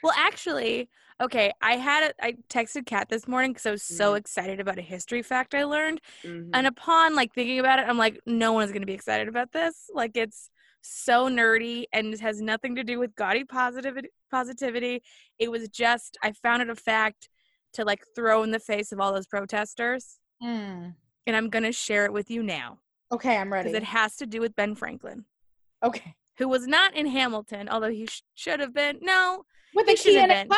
Well, 0.02 0.12
actually, 0.16 0.88
okay, 1.20 1.52
I 1.62 1.76
had 1.76 2.10
a, 2.20 2.24
I 2.24 2.36
texted 2.48 2.86
Kat 2.86 3.08
this 3.08 3.26
morning 3.28 3.52
because 3.52 3.66
I 3.66 3.70
was 3.70 3.82
so 3.82 4.14
Mhm. 4.14 4.18
excited 4.18 4.60
about 4.60 4.78
a 4.78 4.82
history 4.82 5.22
fact 5.22 5.54
I 5.54 5.64
learned. 5.64 6.00
Mhm. 6.24 6.52
And 6.52 6.66
upon 6.66 7.14
like 7.14 7.34
thinking 7.34 7.58
about 7.58 7.78
it, 7.78 7.86
I'm 7.88 7.98
like, 7.98 8.20
no 8.26 8.52
one 8.52 8.64
is 8.64 8.72
gonna 8.72 8.86
be 8.86 8.92
excited 8.94 9.28
about 9.28 9.52
this. 9.52 9.90
Like 9.94 10.16
it's 10.16 10.50
so 10.82 11.28
nerdy 11.28 11.84
and 11.92 12.18
has 12.20 12.40
nothing 12.40 12.76
to 12.76 12.84
do 12.84 12.98
with 12.98 13.14
gaudy 13.16 13.44
positivity 13.44 14.08
positivity. 14.30 15.02
It 15.38 15.50
was 15.50 15.68
just 15.68 16.16
I 16.22 16.32
found 16.32 16.62
it 16.62 16.70
a 16.70 16.76
fact 16.76 17.28
to 17.76 17.84
like 17.84 18.02
throw 18.14 18.42
in 18.42 18.50
the 18.50 18.58
face 18.58 18.92
of 18.92 19.00
all 19.00 19.12
those 19.12 19.26
protesters. 19.26 20.18
Mm. 20.42 20.94
And 21.26 21.36
I'm 21.36 21.48
gonna 21.48 21.72
share 21.72 22.04
it 22.04 22.12
with 22.12 22.30
you 22.30 22.42
now. 22.42 22.78
Okay, 23.12 23.36
I'm 23.36 23.52
ready. 23.52 23.68
Because 23.70 23.82
it 23.82 23.86
has 23.86 24.16
to 24.16 24.26
do 24.26 24.40
with 24.40 24.54
Ben 24.56 24.74
Franklin, 24.74 25.24
okay. 25.82 26.14
who 26.38 26.48
was 26.48 26.66
not 26.66 26.94
in 26.96 27.06
Hamilton, 27.06 27.68
although 27.68 27.90
he 27.90 28.06
sh- 28.06 28.22
should 28.34 28.58
have 28.60 28.74
been. 28.74 28.98
No, 29.00 29.44
With 29.74 29.88
a 29.88 29.94
key 29.94 30.14
should've 30.14 30.24
a 30.24 30.28
been. 30.28 30.48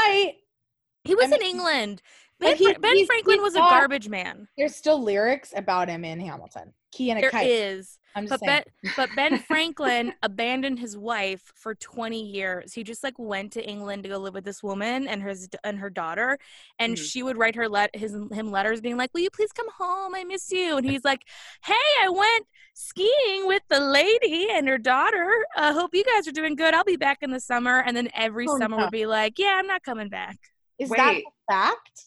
he 1.04 1.14
was 1.14 1.26
in 1.26 1.30
mean, 1.32 1.56
England. 1.56 2.02
But 2.40 2.46
Ben, 2.46 2.56
he- 2.56 2.72
ben 2.74 2.94
he's- 2.96 3.06
Franklin 3.06 3.36
he's 3.36 3.42
was 3.42 3.54
a 3.56 3.58
garbage 3.58 4.08
man. 4.08 4.48
There's 4.56 4.74
still 4.76 5.02
lyrics 5.02 5.52
about 5.56 5.88
him 5.88 6.04
in 6.04 6.20
Hamilton. 6.20 6.72
Key 6.92 7.10
and 7.10 7.18
a 7.18 7.22
There 7.22 7.30
kite. 7.30 7.46
is. 7.46 7.98
I'm 8.14 8.26
just 8.26 8.40
But 8.40 8.46
saying. 8.48 8.62
Ben, 8.82 8.92
but 8.96 9.10
Ben 9.14 9.38
Franklin 9.46 10.14
abandoned 10.22 10.78
his 10.78 10.96
wife 10.96 11.52
for 11.54 11.74
20 11.74 12.20
years. 12.24 12.72
He 12.72 12.82
just 12.82 13.04
like 13.04 13.14
went 13.18 13.52
to 13.52 13.64
England 13.68 14.04
to 14.04 14.08
go 14.08 14.16
live 14.18 14.32
with 14.34 14.44
this 14.44 14.62
woman 14.62 15.06
and 15.06 15.22
her 15.22 15.34
and 15.64 15.78
her 15.78 15.90
daughter, 15.90 16.38
and 16.78 16.94
Mhm. 16.96 17.10
she 17.10 17.22
would 17.22 17.36
write 17.36 17.54
her 17.56 17.68
let 17.68 17.94
his 17.94 18.14
him 18.14 18.50
letters 18.50 18.80
being 18.80 18.96
like, 18.96 19.10
"Will 19.12 19.20
you 19.20 19.30
please 19.30 19.52
come 19.52 19.68
home? 19.76 20.14
I 20.14 20.24
miss 20.24 20.50
you." 20.50 20.78
And 20.78 20.88
he's 20.88 21.04
like, 21.04 21.22
"Hey, 21.62 21.74
I 22.02 22.08
went 22.08 22.46
skiing 22.74 23.46
with 23.46 23.62
the 23.68 23.80
lady 23.80 24.48
and 24.50 24.66
her 24.68 24.78
daughter. 24.78 25.44
I 25.56 25.72
hope 25.72 25.94
you 25.94 26.04
guys 26.04 26.26
are 26.26 26.32
doing 26.32 26.54
good. 26.56 26.72
I'll 26.74 26.84
be 26.84 26.96
back 26.96 27.18
in 27.22 27.30
the 27.30 27.40
summer." 27.40 27.82
And 27.84 27.94
then 27.96 28.08
every 28.14 28.46
Oh, 28.48 28.58
summer 28.58 28.78
no. 28.78 28.84
would 28.84 28.90
be 28.92 29.04
like, 29.06 29.38
"Yeah, 29.38 29.56
I'm 29.58 29.66
not 29.66 29.82
coming 29.82 30.08
back." 30.08 30.38
Is 30.78 30.88
that 30.90 31.14
Wait. 31.14 31.24
the 31.24 31.52
fact? 31.52 32.04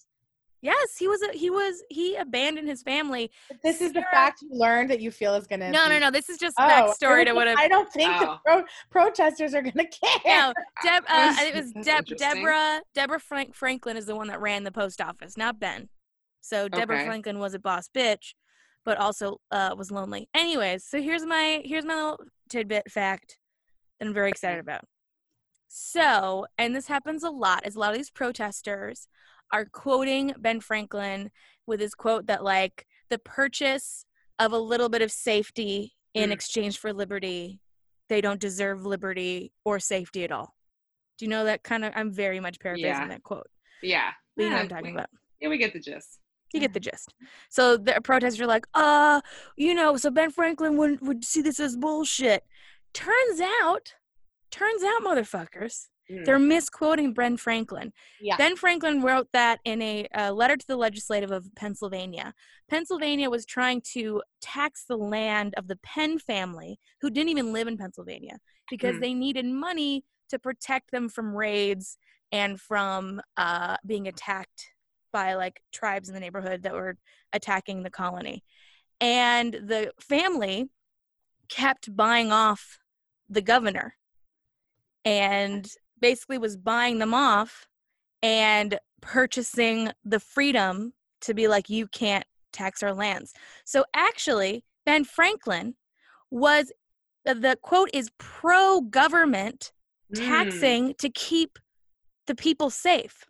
Yes, 0.61 0.95
he 0.97 1.07
was 1.07 1.21
a, 1.23 1.31
he 1.35 1.49
was 1.49 1.81
he 1.89 2.15
abandoned 2.17 2.67
his 2.67 2.83
family. 2.83 3.31
This 3.63 3.81
is 3.81 3.93
the 3.93 4.03
fact 4.11 4.41
you 4.43 4.49
learned 4.51 4.91
that 4.91 4.99
you 5.01 5.09
feel 5.09 5.33
is 5.33 5.47
gonna. 5.47 5.71
No, 5.71 5.87
no, 5.87 5.95
be- 5.95 5.99
no. 5.99 6.11
This 6.11 6.29
is 6.29 6.37
just 6.37 6.55
Oh, 6.59 6.63
I 6.63 6.81
backstory 6.81 7.25
to 7.25 7.33
what 7.33 7.47
I 7.47 7.67
don't 7.67 7.91
think 7.91 8.11
Oh. 8.13 8.19
the 8.19 8.39
pro- 8.45 8.63
protesters 8.91 9.55
are 9.55 9.61
gonna 9.63 9.87
care. 9.87 10.19
No, 10.25 10.53
Deb. 10.83 11.03
Uh, 11.09 11.35
it 11.39 11.55
was 11.55 11.73
That's 11.73 11.85
Deb. 12.09 12.17
Deborah. 12.17 12.81
Deborah 12.93 13.19
Frank 13.19 13.55
Franklin 13.55 13.97
is 13.97 14.05
the 14.05 14.15
one 14.15 14.27
that 14.27 14.39
ran 14.39 14.63
the 14.63 14.71
post 14.71 15.01
office, 15.01 15.35
not 15.35 15.59
Ben. 15.59 15.89
So 16.41 16.67
Deborah 16.67 16.97
Okay. 16.97 17.05
Franklin 17.07 17.39
was 17.39 17.53
a 17.55 17.59
boss 17.59 17.89
bitch, 17.95 18.33
but 18.85 18.97
also 18.99 19.39
uh, 19.51 19.73
was 19.75 19.89
lonely. 19.91 20.29
Anyways, 20.35 20.85
so 20.85 21.01
here's 21.01 21.25
my 21.25 21.61
here's 21.65 21.85
my 21.85 21.95
little 21.95 22.19
tidbit 22.49 22.91
fact 22.91 23.37
that 23.99 24.07
I'm 24.07 24.13
very 24.13 24.29
excited 24.29 24.59
about. 24.59 24.81
So, 25.67 26.45
and 26.57 26.75
this 26.75 26.87
happens 26.87 27.23
a 27.23 27.29
lot, 27.29 27.65
is 27.65 27.75
a 27.75 27.79
lot 27.79 27.91
of 27.91 27.97
these 27.97 28.09
protesters 28.11 29.07
are 29.51 29.65
quoting 29.65 30.33
Ben 30.37 30.59
Franklin 30.61 31.31
with 31.67 31.79
his 31.79 31.93
quote 31.93 32.27
that 32.27 32.43
like 32.43 32.85
the 33.09 33.17
purchase 33.19 34.05
of 34.39 34.51
a 34.53 34.57
little 34.57 34.89
bit 34.89 35.01
of 35.01 35.11
safety 35.11 35.93
in 36.13 36.29
Mm. 36.29 36.33
exchange 36.33 36.77
for 36.79 36.91
liberty, 36.93 37.59
they 38.09 38.21
don't 38.21 38.39
deserve 38.39 38.85
liberty 38.85 39.53
or 39.63 39.79
safety 39.79 40.23
at 40.23 40.31
all. 40.31 40.55
Do 41.17 41.25
you 41.25 41.29
know 41.29 41.45
that 41.45 41.63
kind 41.63 41.85
of? 41.85 41.93
I'm 41.95 42.11
very 42.11 42.39
much 42.39 42.59
paraphrasing 42.59 42.89
Yeah. 42.89 43.07
that 43.07 43.23
quote, 43.23 43.47
yeah. 43.81 44.11
you 44.35 44.45
know 44.45 44.49
what 44.49 44.55
Yeah, 44.57 44.61
I'm 44.63 44.67
talking 44.69 44.85
we- 44.85 44.91
about. 44.91 45.09
Yeah, 45.39 45.49
we 45.49 45.57
get 45.57 45.73
the 45.73 45.79
gist. 45.79 46.19
You 46.53 46.59
get 46.59 46.73
the 46.73 46.79
gist. 46.81 47.13
So 47.49 47.77
the 47.77 48.01
protesters 48.03 48.41
are 48.41 48.45
like, 48.47 48.65
uh, 48.73 49.21
you 49.55 49.73
know, 49.73 49.95
so 49.95 50.11
Ben 50.11 50.31
Franklin 50.31 50.75
would 50.77 50.99
would 51.01 51.23
see 51.23 51.41
this 51.41 51.59
as 51.61 51.77
bullshit. 51.77 52.43
Turns 52.93 53.39
out, 53.39 53.95
turns 54.49 54.83
out, 54.83 55.01
motherfuckers, 55.01 55.87
Mm. 56.11 56.25
they're 56.25 56.39
misquoting 56.39 57.13
Ben 57.13 57.37
Franklin. 57.37 57.93
Yeah. 58.19 58.37
Ben 58.37 58.55
Franklin 58.55 59.01
wrote 59.01 59.29
that 59.33 59.59
in 59.63 59.81
a 59.81 60.07
uh, 60.13 60.31
letter 60.31 60.57
to 60.57 60.67
the 60.67 60.75
legislative 60.77 61.31
of 61.31 61.47
Pennsylvania. 61.55 62.33
Pennsylvania 62.69 63.29
was 63.29 63.45
trying 63.45 63.81
to 63.93 64.21
tax 64.41 64.85
the 64.87 64.97
land 64.97 65.53
of 65.57 65.67
the 65.67 65.77
Penn 65.77 66.19
family, 66.19 66.79
who 67.01 67.09
didn't 67.09 67.29
even 67.29 67.53
live 67.53 67.67
in 67.67 67.77
Pennsylvania, 67.77 68.39
because 68.69 68.95
Hmm. 68.95 69.01
they 69.01 69.13
needed 69.13 69.45
money 69.45 70.03
to 70.29 70.39
protect 70.39 70.91
them 70.91 71.07
from 71.09 71.35
raids 71.35 71.97
and 72.31 72.59
from 72.59 73.21
uh, 73.37 73.77
being 73.85 74.07
attacked 74.07 74.73
by 75.11 75.33
like 75.35 75.61
tribes 75.73 76.07
in 76.07 76.13
the 76.13 76.21
neighborhood 76.21 76.63
that 76.63 76.73
were 76.73 76.97
attacking 77.33 77.83
the 77.83 77.89
colony. 77.89 78.43
And 79.01 79.53
the 79.53 79.91
family 79.99 80.69
kept 81.49 81.93
buying 81.95 82.31
off 82.31 82.79
the 83.29 83.41
governor 83.41 83.95
and 85.03 85.69
basically 86.01 86.37
was 86.37 86.57
buying 86.57 86.99
them 86.99 87.13
off 87.13 87.67
and 88.21 88.79
purchasing 89.01 89.91
the 90.03 90.19
freedom 90.19 90.93
to 91.21 91.33
be 91.33 91.47
like, 91.47 91.69
you 91.69 91.87
can't 91.87 92.25
tax 92.51 92.83
our 92.83 92.93
lands. 92.93 93.33
So 93.65 93.85
actually, 93.93 94.65
Ben 94.85 95.03
Franklin 95.05 95.75
was 96.29 96.71
the- 97.23 97.35
the 97.35 97.57
quote 97.61 97.89
is 97.93 98.09
pro 98.17 98.81
government 98.81 99.71
Mm. 100.13 100.27
taxing 100.27 100.93
to 100.95 101.09
keep 101.09 101.57
the 102.25 102.35
people 102.35 102.69
safe 102.69 103.25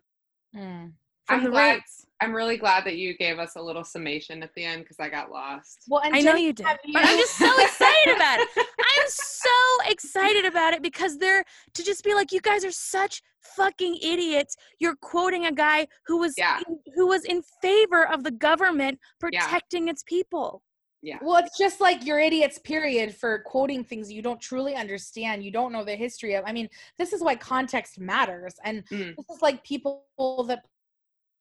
Mm. 0.54 0.94
from 1.24 1.36
I'm 1.38 1.44
the 1.44 1.50
glad- 1.50 1.74
raids. 1.74 2.01
I'm 2.22 2.32
really 2.32 2.56
glad 2.56 2.84
that 2.84 2.96
you 2.96 3.16
gave 3.16 3.38
us 3.38 3.56
a 3.56 3.60
little 3.62 3.82
summation 3.84 4.42
at 4.42 4.50
the 4.54 4.64
end 4.64 4.82
because 4.82 5.00
I 5.00 5.08
got 5.08 5.30
lost. 5.30 5.84
Well, 5.88 6.02
and 6.02 6.14
I 6.14 6.20
know 6.20 6.34
you 6.36 6.52
did. 6.52 6.66
have 6.66 6.78
But 6.92 7.04
I'm 7.04 7.16
just 7.18 7.36
so 7.36 7.50
excited 7.62 8.14
about 8.14 8.38
it. 8.40 8.48
I'm 8.56 9.08
so 9.08 9.50
excited 9.90 10.44
about 10.44 10.72
it 10.74 10.82
because 10.82 11.18
they're 11.18 11.44
to 11.74 11.82
just 11.82 12.04
be 12.04 12.14
like, 12.14 12.30
you 12.30 12.40
guys 12.40 12.64
are 12.64 12.70
such 12.70 13.22
fucking 13.40 13.96
idiots. 14.02 14.54
You're 14.78 14.94
quoting 15.02 15.46
a 15.46 15.52
guy 15.52 15.88
who 16.06 16.18
was 16.18 16.34
Yeah. 16.38 16.60
in, 16.68 16.78
who 16.94 17.08
was 17.08 17.24
in 17.24 17.42
favor 17.60 18.06
of 18.06 18.22
the 18.22 18.30
government 18.30 19.00
protecting 19.18 19.88
its 19.88 20.02
people. 20.04 20.62
Yeah. 21.04 21.18
Well, 21.20 21.38
it's 21.44 21.58
just 21.58 21.80
like 21.80 22.06
you're 22.06 22.20
idiots, 22.20 22.58
period, 22.60 23.16
for 23.16 23.40
quoting 23.44 23.82
things 23.82 24.12
you 24.12 24.22
don't 24.22 24.40
truly 24.40 24.76
understand. 24.76 25.42
You 25.42 25.50
don't 25.50 25.72
know 25.72 25.82
the 25.84 25.96
history 25.96 26.34
of. 26.34 26.44
I 26.46 26.52
mean, 26.52 26.68
this 26.96 27.12
is 27.12 27.20
why 27.20 27.34
context 27.34 27.98
matters. 27.98 28.54
And 28.64 28.84
Mm. 28.88 29.16
this 29.16 29.26
is 29.34 29.42
like 29.42 29.64
people 29.64 30.04
that 30.46 30.60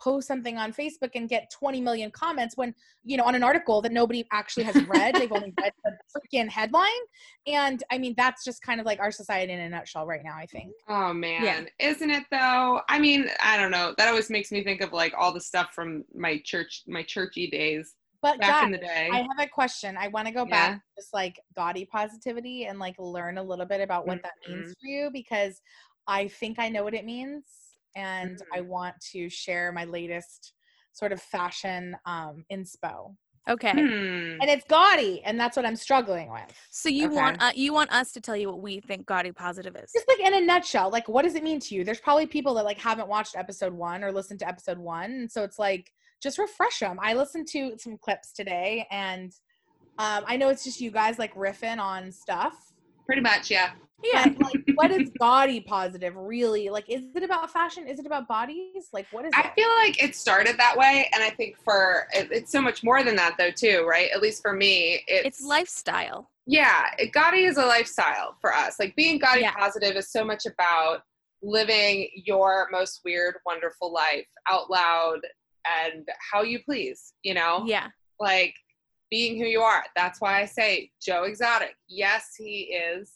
post 0.01 0.27
something 0.27 0.57
on 0.57 0.73
Facebook 0.73 1.11
and 1.15 1.29
get 1.29 1.51
20 1.51 1.81
million 1.81 2.11
comments 2.11 2.57
when, 2.57 2.73
you 3.03 3.17
know, 3.17 3.23
on 3.23 3.35
an 3.35 3.43
article 3.43 3.81
that 3.81 3.91
nobody 3.91 4.25
actually 4.31 4.63
has 4.63 4.81
read. 4.81 5.17
They've 5.17 5.31
only 5.31 5.53
read 5.61 5.71
the 5.83 5.91
freaking 6.37 6.49
headline. 6.49 6.87
And 7.47 7.83
I 7.91 7.97
mean, 7.97 8.13
that's 8.17 8.43
just 8.43 8.61
kind 8.61 8.79
of 8.79 8.85
like 8.85 8.99
our 8.99 9.11
society 9.11 9.53
in 9.53 9.59
a 9.59 9.69
nutshell 9.69 10.05
right 10.05 10.21
now, 10.23 10.35
I 10.35 10.45
think. 10.45 10.73
Oh 10.89 11.13
man, 11.13 11.67
isn't 11.79 12.09
it 12.09 12.23
though? 12.31 12.81
I 12.89 12.99
mean, 12.99 13.27
I 13.41 13.57
don't 13.57 13.71
know. 13.71 13.93
That 13.97 14.07
always 14.09 14.29
makes 14.29 14.51
me 14.51 14.63
think 14.63 14.81
of 14.81 14.91
like 14.93 15.13
all 15.17 15.31
the 15.33 15.41
stuff 15.41 15.73
from 15.73 16.03
my 16.15 16.41
church, 16.43 16.83
my 16.87 17.03
churchy 17.03 17.49
days 17.49 17.95
But 18.21 18.39
back 18.39 18.61
guys, 18.61 18.65
in 18.65 18.71
the 18.71 18.77
day. 18.79 19.09
I 19.11 19.17
have 19.17 19.39
a 19.39 19.47
question. 19.47 19.97
I 19.97 20.07
want 20.09 20.27
to 20.27 20.33
go 20.33 20.45
Yeah. 20.45 20.71
back 20.71 20.75
to 20.75 21.01
just 21.01 21.13
like 21.13 21.39
gaudy 21.55 21.85
positivity 21.85 22.65
and 22.65 22.79
like 22.79 22.95
learn 22.99 23.37
a 23.37 23.43
little 23.43 23.65
bit 23.65 23.81
about 23.81 24.05
what 24.07 24.21
that 24.23 24.33
Mm-hmm. 24.47 24.61
means 24.61 24.75
for 24.81 24.87
you 24.87 25.09
because 25.11 25.61
I 26.07 26.27
think 26.27 26.59
I 26.59 26.69
know 26.69 26.83
what 26.83 26.93
it 26.93 27.05
means 27.05 27.43
and 27.95 28.37
Mm-hmm. 28.37 28.57
I 28.57 28.61
want 28.61 28.95
to 29.11 29.29
share 29.29 29.71
my 29.71 29.85
latest 29.85 30.53
sort 30.93 31.11
of 31.11 31.21
fashion 31.21 31.95
um 32.05 32.43
inspo. 32.51 33.15
Okay. 33.49 33.71
Hmm. 33.71 34.39
And 34.39 34.49
it's 34.49 34.63
gaudy 34.67 35.23
and 35.23 35.39
that's 35.39 35.57
what 35.57 35.65
I'm 35.65 35.75
struggling 35.75 36.31
with. 36.31 36.43
So 36.69 36.89
you 36.89 37.07
Okay. 37.07 37.15
want 37.15 37.41
uh, 37.41 37.51
you 37.55 37.73
want 37.73 37.91
us 37.91 38.11
to 38.11 38.21
tell 38.21 38.35
you 38.37 38.49
what 38.49 38.61
we 38.61 38.79
think 38.81 39.05
gaudy 39.07 39.31
positive 39.31 39.75
is. 39.75 39.91
Just 39.93 40.07
like 40.07 40.19
in 40.19 40.35
a 40.35 40.41
nutshell, 40.45 40.91
like 40.91 41.07
what 41.07 41.23
does 41.23 41.33
it 41.35 41.43
mean 41.43 41.59
to 41.61 41.75
you? 41.75 41.83
There's 41.83 41.99
probably 41.99 42.27
people 42.27 42.53
that 42.55 42.65
like 42.65 42.79
haven't 42.79 43.07
watched 43.07 43.35
episode 43.35 43.73
1 43.73 44.03
or 44.03 44.11
listened 44.11 44.39
to 44.41 44.47
episode 44.47 44.77
1 44.77 45.05
and 45.11 45.31
so 45.31 45.43
it's 45.43 45.57
like 45.57 45.91
just 46.21 46.37
refresh 46.37 46.79
them. 46.79 46.99
I 47.01 47.15
listened 47.15 47.47
to 47.49 47.75
some 47.79 47.97
clips 47.97 48.31
today 48.31 48.85
and 48.91 49.31
um, 49.97 50.23
I 50.27 50.37
know 50.37 50.49
it's 50.49 50.63
just 50.63 50.79
you 50.79 50.91
guys 50.91 51.17
like 51.17 51.33
riffing 51.35 51.79
on 51.79 52.11
stuff, 52.11 52.53
Pretty 53.07 53.21
much, 53.21 53.49
yeah. 53.51 53.71
Yeah. 54.03 54.29
But, 54.29 54.41
like, 54.53 54.63
what 54.75 54.91
is 54.91 55.09
body 55.19 55.59
positive 55.61 56.15
really? 56.15 56.69
Like, 56.69 56.89
is 56.89 57.03
it 57.15 57.23
about 57.23 57.51
fashion? 57.51 57.87
Is 57.87 57.99
it 57.99 58.05
about 58.05 58.27
bodies? 58.27 58.89
Like, 58.93 59.07
what 59.11 59.25
is 59.25 59.31
I 59.35 59.41
it? 59.41 59.53
feel 59.55 59.69
like 59.69 60.01
it 60.03 60.15
started 60.15 60.57
that 60.57 60.75
way, 60.77 61.09
and 61.13 61.23
I 61.23 61.29
think 61.29 61.55
for 61.63 62.07
it, 62.13 62.29
it's 62.31 62.51
so 62.51 62.61
much 62.61 62.83
more 62.83 63.03
than 63.03 63.15
that, 63.17 63.35
though, 63.37 63.51
too, 63.51 63.85
right? 63.87 64.09
At 64.13 64.21
least 64.21 64.41
for 64.41 64.53
me, 64.53 65.03
it's, 65.07 65.27
It's 65.27 65.41
lifestyle. 65.41 66.29
Yeah, 66.47 66.85
it, 66.97 67.11
Gaudy 67.11 67.45
is 67.45 67.57
a 67.57 67.65
lifestyle 67.65 68.35
for 68.41 68.53
us. 68.53 68.79
Like 68.79 68.95
being 68.95 69.19
Gaudy 69.19 69.41
Yeah. 69.41 69.53
positive 69.53 69.95
is 69.95 70.11
so 70.11 70.23
much 70.25 70.45
about 70.47 71.03
living 71.43 72.07
your 72.15 72.67
most 72.71 73.01
weird, 73.05 73.35
wonderful 73.45 73.93
life 73.93 74.25
out 74.49 74.69
loud 74.69 75.19
and 75.83 76.07
how 76.31 76.41
you 76.41 76.59
please. 76.63 77.13
You 77.21 77.35
know, 77.35 77.63
Yeah. 77.67 77.87
like 78.19 78.55
being 79.11 79.37
who 79.37 79.45
you 79.45 79.61
are. 79.61 79.83
That's 79.95 80.19
why 80.19 80.41
I 80.41 80.45
say 80.45 80.91
Joe 81.01 81.23
Exotic. 81.23 81.75
Yes, 81.87 82.33
he 82.37 82.73
is 82.73 83.13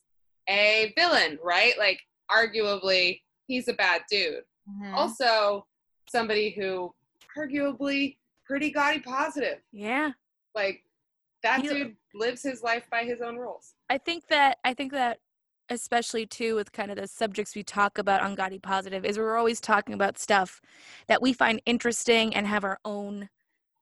a 0.50 0.94
villain, 0.96 1.38
right? 1.44 1.74
Like, 1.78 2.00
arguably, 2.32 3.22
he's 3.48 3.68
a 3.68 3.74
bad 3.74 4.02
dude. 4.10 4.44
Mhm. 4.70 4.94
Also, 4.94 5.68
somebody 6.10 6.52
who 6.52 6.94
arguably 7.38 8.18
pretty 8.46 8.72
gaudy 8.72 9.00
positive. 9.00 9.60
Yeah. 9.72 10.12
Like, 10.54 10.84
that 11.44 11.62
He- 11.62 11.68
dude 11.68 11.98
lives 12.14 12.42
his 12.44 12.64
life 12.64 12.86
by 12.90 13.04
his 13.04 13.22
own 13.22 13.36
rules. 13.38 13.76
I 13.90 13.98
think 13.98 14.28
that 14.28 14.58
I 14.64 14.74
think 14.74 14.92
that 14.94 15.20
especially 15.70 16.28
too 16.28 16.54
with 16.56 16.72
kind 16.72 16.92
of 16.92 16.98
the 16.98 17.08
subjects 17.08 17.56
we 17.56 17.64
talk 17.64 17.98
about 17.98 18.22
on 18.22 18.36
Gaudy 18.36 18.60
Positive, 18.60 19.04
is 19.04 19.18
we're 19.18 19.36
always 19.38 19.60
talking 19.60 19.96
about 19.96 20.20
stuff 20.20 20.62
that 21.08 21.22
we 21.24 21.34
find 21.34 21.60
interesting 21.66 22.36
and 22.36 22.46
have 22.46 22.64
our 22.64 22.80
own 22.86 23.30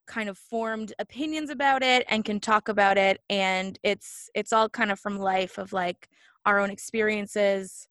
kind 0.07 0.29
of 0.29 0.37
formed 0.37 0.93
opinions 0.99 1.49
about 1.49 1.83
it 1.83 2.05
and 2.09 2.23
can 2.25 2.39
talk 2.39 2.67
about 2.69 2.97
it 2.97 3.21
and 3.29 3.79
it's 3.83 4.29
it's 4.33 4.51
all 4.53 4.67
kind 4.69 4.91
of 4.91 4.99
from 4.99 5.17
life 5.17 5.57
of 5.57 5.71
like 5.73 6.09
our 6.45 6.59
own 6.59 6.69
experiences 6.69 7.87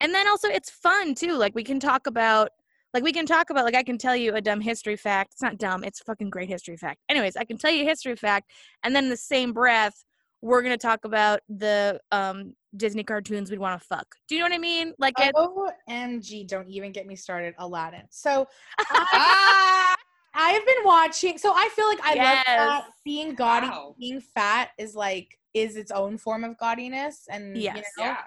and 0.00 0.14
then 0.14 0.28
also 0.28 0.48
it's 0.48 0.70
fun 0.70 1.14
too 1.14 1.34
like 1.34 1.54
we 1.54 1.64
can 1.64 1.78
talk 1.80 2.06
about 2.06 2.50
like 2.94 3.02
we 3.02 3.12
can 3.12 3.26
talk 3.26 3.50
about 3.50 3.64
like 3.64 3.74
i 3.74 3.82
can 3.82 3.98
tell 3.98 4.16
you 4.16 4.34
a 4.34 4.40
dumb 4.40 4.60
history 4.60 4.96
fact 4.96 5.32
it's 5.32 5.42
not 5.42 5.58
dumb 5.58 5.84
it's 5.84 6.00
a 6.00 6.04
fucking 6.04 6.30
great 6.30 6.48
history 6.48 6.76
fact 6.76 7.00
anyways 7.08 7.36
i 7.36 7.44
can 7.44 7.56
tell 7.56 7.70
you 7.70 7.82
a 7.82 7.86
history 7.86 8.16
fact 8.16 8.50
and 8.82 8.94
then 8.94 9.04
in 9.04 9.10
the 9.10 9.16
same 9.16 9.52
breath 9.52 10.04
we're 10.40 10.60
going 10.62 10.76
to 10.76 10.86
talk 10.86 11.04
about 11.04 11.40
the 11.48 12.00
um 12.10 12.54
disney 12.76 13.04
cartoons 13.04 13.50
we'd 13.50 13.60
want 13.60 13.80
to 13.80 13.86
fuck 13.86 14.06
do 14.28 14.34
you 14.34 14.40
know 14.40 14.46
what 14.46 14.52
i 14.52 14.58
mean 14.58 14.92
like 14.98 15.14
it, 15.20 15.34
OMG, 15.34 16.46
don't 16.48 16.68
even 16.68 16.90
get 16.92 17.06
me 17.06 17.16
started. 17.16 17.54
Aladdin. 17.58 18.02
So 18.10 18.48
I, 18.78 19.06
Ah! 19.12 19.94
I've 20.34 20.64
been 20.64 20.84
watching. 20.84 21.38
So 21.38 21.52
I 21.54 21.68
feel 21.74 21.86
like 21.86 22.00
I 22.02 22.14
love 22.14 22.16
that. 22.16 22.82
Yes. 22.84 22.92
Being 23.04 23.34
gaudy, 23.34 23.68
Wow. 23.68 23.94
being 23.98 24.20
fat 24.20 24.70
is 24.78 24.94
like 24.94 25.38
is 25.54 25.76
its 25.76 25.90
own 25.90 26.18
form 26.18 26.44
of 26.44 26.56
gaudiness, 26.58 27.26
and 27.28 27.56
you 27.56 27.72
know, 27.72 27.82
Yeah. 27.98 28.18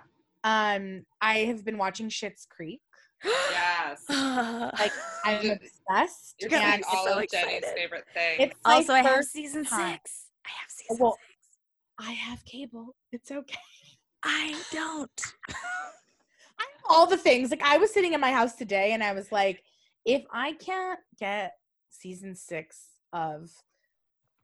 um, 0.44 1.06
I 1.22 1.40
have 1.40 1.64
been 1.66 1.78
watching 1.78 2.10
Schitt's 2.10 2.46
Creek. 2.46 2.82
Yes. 3.24 4.04
Like 4.10 4.92
I'm 5.24 5.52
obsessed. 5.52 6.36
You're 6.40 6.54
and 6.54 6.82
getting 6.82 6.86
all 6.92 7.06
so 7.08 7.20
of 7.20 7.30
Jenny's 7.30 7.64
favorite 7.76 8.04
things. 8.14 8.36
it's 8.40 8.60
also 8.66 8.94
i 8.94 9.02
have 9.02 9.24
season 9.24 9.64
time. 9.64 9.94
six 9.94 10.26
i 10.46 10.50
have 10.50 10.70
season 10.70 10.98
Well, 11.00 11.18
six 11.20 12.08
I 12.10 12.12
have 12.12 12.44
cable. 12.46 12.96
It's 13.12 13.32
okay. 13.32 13.58
i 14.24 14.54
don't 14.72 15.22
I 15.50 16.64
have 16.64 16.84
all 16.90 17.06
the 17.08 17.18
things. 17.18 17.50
Like 17.52 17.62
I 17.64 17.78
was 17.78 17.92
sitting 17.94 18.14
in 18.14 18.20
my 18.22 18.32
house 18.32 18.56
today 18.56 18.92
and 18.94 19.04
I 19.04 19.14
was 19.14 19.32
like, 19.32 19.64
if 20.06 20.24
I 20.32 20.54
can't 20.54 21.00
get 21.20 21.54
season 21.90 22.36
six 22.36 22.86
of 23.14 23.52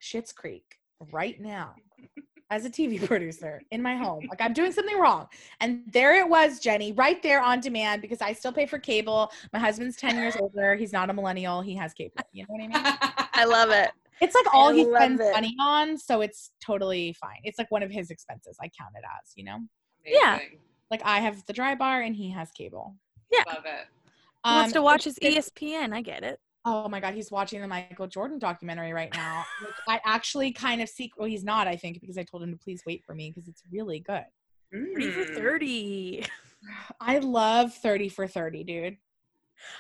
Schitt's 0.01 0.31
Creek 0.33 0.77
right 1.11 1.39
now 1.39 1.75
as 2.51 2.65
a 2.65 2.70
TV 2.70 3.03
producer 3.08 3.63
in 3.72 3.81
my 3.81 3.96
home, 3.96 4.27
like 4.29 4.41
I'm 4.41 4.53
doing 4.53 4.72
something 4.72 5.00
wrong. 5.00 5.27
And 5.62 5.81
there 5.91 6.15
it 6.20 6.27
was, 6.29 6.60
Jenny, 6.60 6.91
right 6.91 7.22
there 7.24 7.41
on 7.41 7.60
demand 7.62 8.01
because 8.03 8.22
I 8.22 8.34
still 8.34 8.51
pay 8.51 8.65
for 8.67 8.77
cable. 8.77 9.31
My 9.53 9.60
husband's 9.60 9.96
10 9.98 10.17
years 10.17 10.36
older. 10.39 10.75
He's 10.75 10.93
not 10.93 11.10
a 11.10 11.13
millennial. 11.13 11.62
He 11.62 11.74
has 11.75 11.93
cable. 11.93 12.13
You 12.34 12.43
know 12.43 12.48
what 12.50 12.62
I 12.62 12.67
mean? 12.67 13.00
i 13.34 13.46
love 13.46 13.72
it 13.72 13.89
It's 14.20 14.36
like 14.36 14.53
all 14.53 14.70
I 14.70 14.74
he 14.74 14.86
spends 14.86 15.20
it. 15.22 15.31
money 15.31 15.55
on. 15.60 15.98
So 15.98 16.22
it's 16.22 16.51
totally 16.63 17.13
fine. 17.13 17.39
It's 17.43 17.58
like 17.58 17.72
one 17.72 17.81
of 17.81 17.89
his 17.89 18.12
expenses. 18.12 18.58
I 18.62 18.70
count 18.79 18.91
it 18.96 19.03
as, 19.20 19.31
you 19.36 19.46
know? 19.46 19.58
Yeah. 20.05 20.39
Like 20.91 21.01
I 21.05 21.20
have 21.20 21.43
the 21.46 21.53
Drybar 21.53 22.05
and 22.05 22.15
he 22.15 22.29
has 22.31 22.51
cable. 22.51 22.96
Yeah. 23.31 23.43
Love 23.48 23.63
it. 23.65 23.88
He 24.43 24.51
wants 24.51 24.72
Um, 24.72 24.74
to 24.74 24.81
watch 24.81 25.03
his 25.03 25.20
espn 25.20 25.93
i 25.93 26.01
get 26.01 26.24
it 26.24 26.39
Oh 26.63 26.88
my 26.88 27.00
god, 27.00 27.15
he's 27.15 27.32
watching 27.32 27.60
the 27.62 27.68
Michael 27.68 28.08
Jordan 28.08 28.38
documentary 28.38 28.94
right 28.94 29.13
now. 29.15 29.44
I 29.88 30.00
actually 30.06 30.51
kind 30.51 30.82
of 30.82 30.89
seek. 30.89 31.18
Well, 31.18 31.27
he's 31.27 31.44
not, 31.44 31.68
I 31.68 31.75
think, 31.75 32.00
because 32.01 32.18
I 32.18 32.24
told 32.24 32.44
him 32.44 32.51
to 32.51 32.58
please 32.58 32.84
wait 32.86 33.03
for 33.03 33.15
me 33.15 33.32
because 33.32 33.48
it's 33.48 33.63
really 33.72 34.00
good. 34.00 34.24
30 34.72 35.12
for 35.12 35.25
Mm. 35.25 35.36
30 35.36 36.25
I 37.01 37.18
love 37.18 37.74
Thirty 37.74 38.08
for 38.10 38.27
Thirty, 38.27 38.63
dude. 38.63 38.98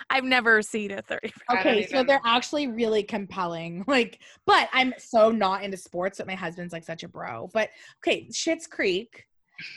i've 0.09 0.23
never 0.23 0.61
seen 0.61 0.91
a 0.91 1.01
30 1.01 1.27
for 1.29 1.41
I 1.49 1.63
don't 1.63 1.73
Okay, 1.73 1.87
so 1.87 2.03
they're 2.03 2.21
actually 2.25 2.67
really 2.67 3.03
compelling. 3.03 3.83
Like, 3.87 4.19
but 4.45 4.67
I'm 4.73 4.93
so 4.97 5.31
not 5.31 5.63
into 5.63 5.77
sports 5.77 6.17
that 6.17 6.27
my 6.27 6.35
husband's 6.35 6.73
like 6.73 6.83
such 6.83 7.03
a 7.03 7.07
bro. 7.07 7.49
But 7.53 7.69
okay, 8.05 8.27
Schitt's 8.31 8.67
Creek. 8.67 9.25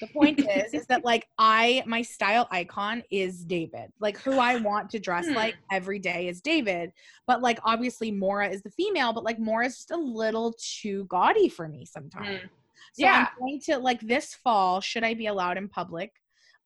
The 0.00 0.06
point 0.08 0.40
is, 0.50 0.74
is 0.74 0.86
that 0.86 1.04
like 1.04 1.26
I, 1.38 1.82
my 1.86 2.02
style 2.02 2.48
icon 2.50 3.02
is 3.10 3.44
David. 3.44 3.90
Like 4.00 4.18
who 4.18 4.38
I 4.38 4.56
want 4.56 4.90
to 4.90 4.98
dress 4.98 5.26
Hmm. 5.26 5.34
like 5.34 5.56
every 5.72 5.98
day 5.98 6.28
is 6.28 6.40
David. 6.40 6.90
But 7.26 7.42
like 7.42 7.58
obviously 7.64 8.10
Moira 8.10 8.48
is 8.48 8.62
the 8.62 8.70
female, 8.70 9.12
but 9.12 9.24
like 9.24 9.38
Moira 9.38 9.66
is 9.66 9.76
just 9.76 9.90
a 9.90 9.96
little 9.96 10.54
too 10.58 11.04
gaudy 11.08 11.48
for 11.48 11.68
me 11.68 11.84
sometimes. 11.84 12.28
Mm. 12.28 12.48
So 12.94 13.04
Yeah. 13.04 13.26
I'm 13.28 13.38
going 13.38 13.60
to 13.66 13.78
like 13.78 14.00
this 14.00 14.34
fall, 14.34 14.80
should 14.80 15.04
I 15.04 15.14
be 15.14 15.26
allowed 15.26 15.56
in 15.58 15.68
public? 15.68 16.10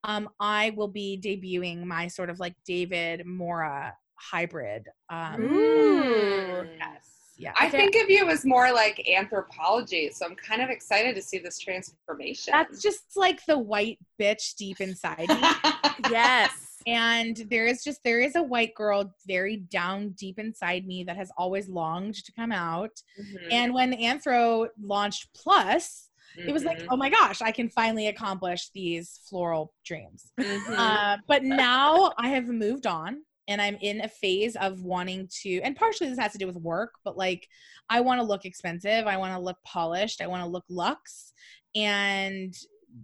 Um, 0.05 0.29
I 0.39 0.71
will 0.77 0.89
be 0.89 1.21
debuting 1.23 1.85
my 1.85 2.07
sort 2.09 2.31
of 2.31 2.39
like 2.39 2.55
David 2.67 3.25
Moira 3.27 3.95
hybrid. 4.17 4.89
Um 5.11 5.43
Ooh. 5.43 6.67
yes. 6.79 7.18
Yeah. 7.39 7.53
I 7.59 7.69
think 7.71 7.95
of 7.95 8.11
you 8.11 8.29
as 8.29 8.45
more 8.45 8.73
like 8.73 9.05
Anthropologie, 9.09 10.13
so 10.13 10.27
I'm 10.27 10.35
kind 10.35 10.61
of 10.61 10.71
excited 10.71 11.15
to 11.15 11.23
see 11.23 11.39
this 11.39 11.59
transformation. 11.59 12.53
That's 12.53 12.83
just 12.83 13.17
like 13.17 13.45
the 13.47 13.59
white 13.59 13.99
bitch 14.21 14.57
deep 14.57 14.81
inside 14.81 15.29
me. 15.29 15.41
yes 16.11 16.51
and 16.87 17.45
there 17.51 17.67
is 17.67 17.85
just 17.85 18.03
there 18.03 18.21
is 18.21 18.35
a 18.35 18.43
white 18.43 18.75
girl 18.75 19.13
very 19.27 19.57
down 19.57 20.11
deep 20.11 20.39
inside 20.39 20.87
me 20.87 21.05
that 21.05 21.17
has 21.17 21.31
always 21.37 21.69
longed 21.69 22.15
to 22.15 22.33
come 22.33 22.51
out. 22.53 23.03
Mhm, 23.21 23.49
And 23.51 23.75
when 23.75 23.93
Anthro 23.93 24.69
launched 24.81 25.29
Plus, 25.35 26.09
it 26.37 26.53
was 26.53 26.65
like, 26.65 26.79
mhm, 26.79 26.87
oh 26.91 26.97
my 26.97 27.11
gosh, 27.11 27.43
I 27.43 27.51
can 27.53 27.69
finally 27.69 28.07
accomplish 28.07 28.71
these 28.71 29.21
floral 29.29 29.75
dreams. 29.85 30.33
mhm. 30.39 30.79
Uh, 30.79 31.17
but 31.27 31.43
now 31.43 32.13
I 32.17 32.29
have 32.29 32.47
moved 32.47 32.87
on 32.87 33.23
and 33.49 33.61
I'm 33.61 33.79
in 33.81 34.03
a 34.03 34.09
phase 34.09 34.55
of 34.57 34.83
wanting 34.83 35.29
to, 35.43 35.61
and 35.63 35.75
partially 35.75 36.09
this 36.09 36.19
has 36.19 36.33
to 36.33 36.39
do 36.39 36.47
with 36.47 36.57
work, 36.57 36.95
but 37.05 37.17
like 37.17 37.49
I 37.91 38.01
want 38.03 38.21
to 38.21 38.27
look 38.27 38.45
expensive. 38.45 39.07
I 39.07 39.17
want 39.17 39.35
to 39.35 39.41
look 39.41 39.57
polished. 39.65 40.21
I 40.21 40.27
want 40.27 40.45
to 40.45 40.49
look 40.49 40.65
luxe. 40.69 41.33
And 41.75 42.55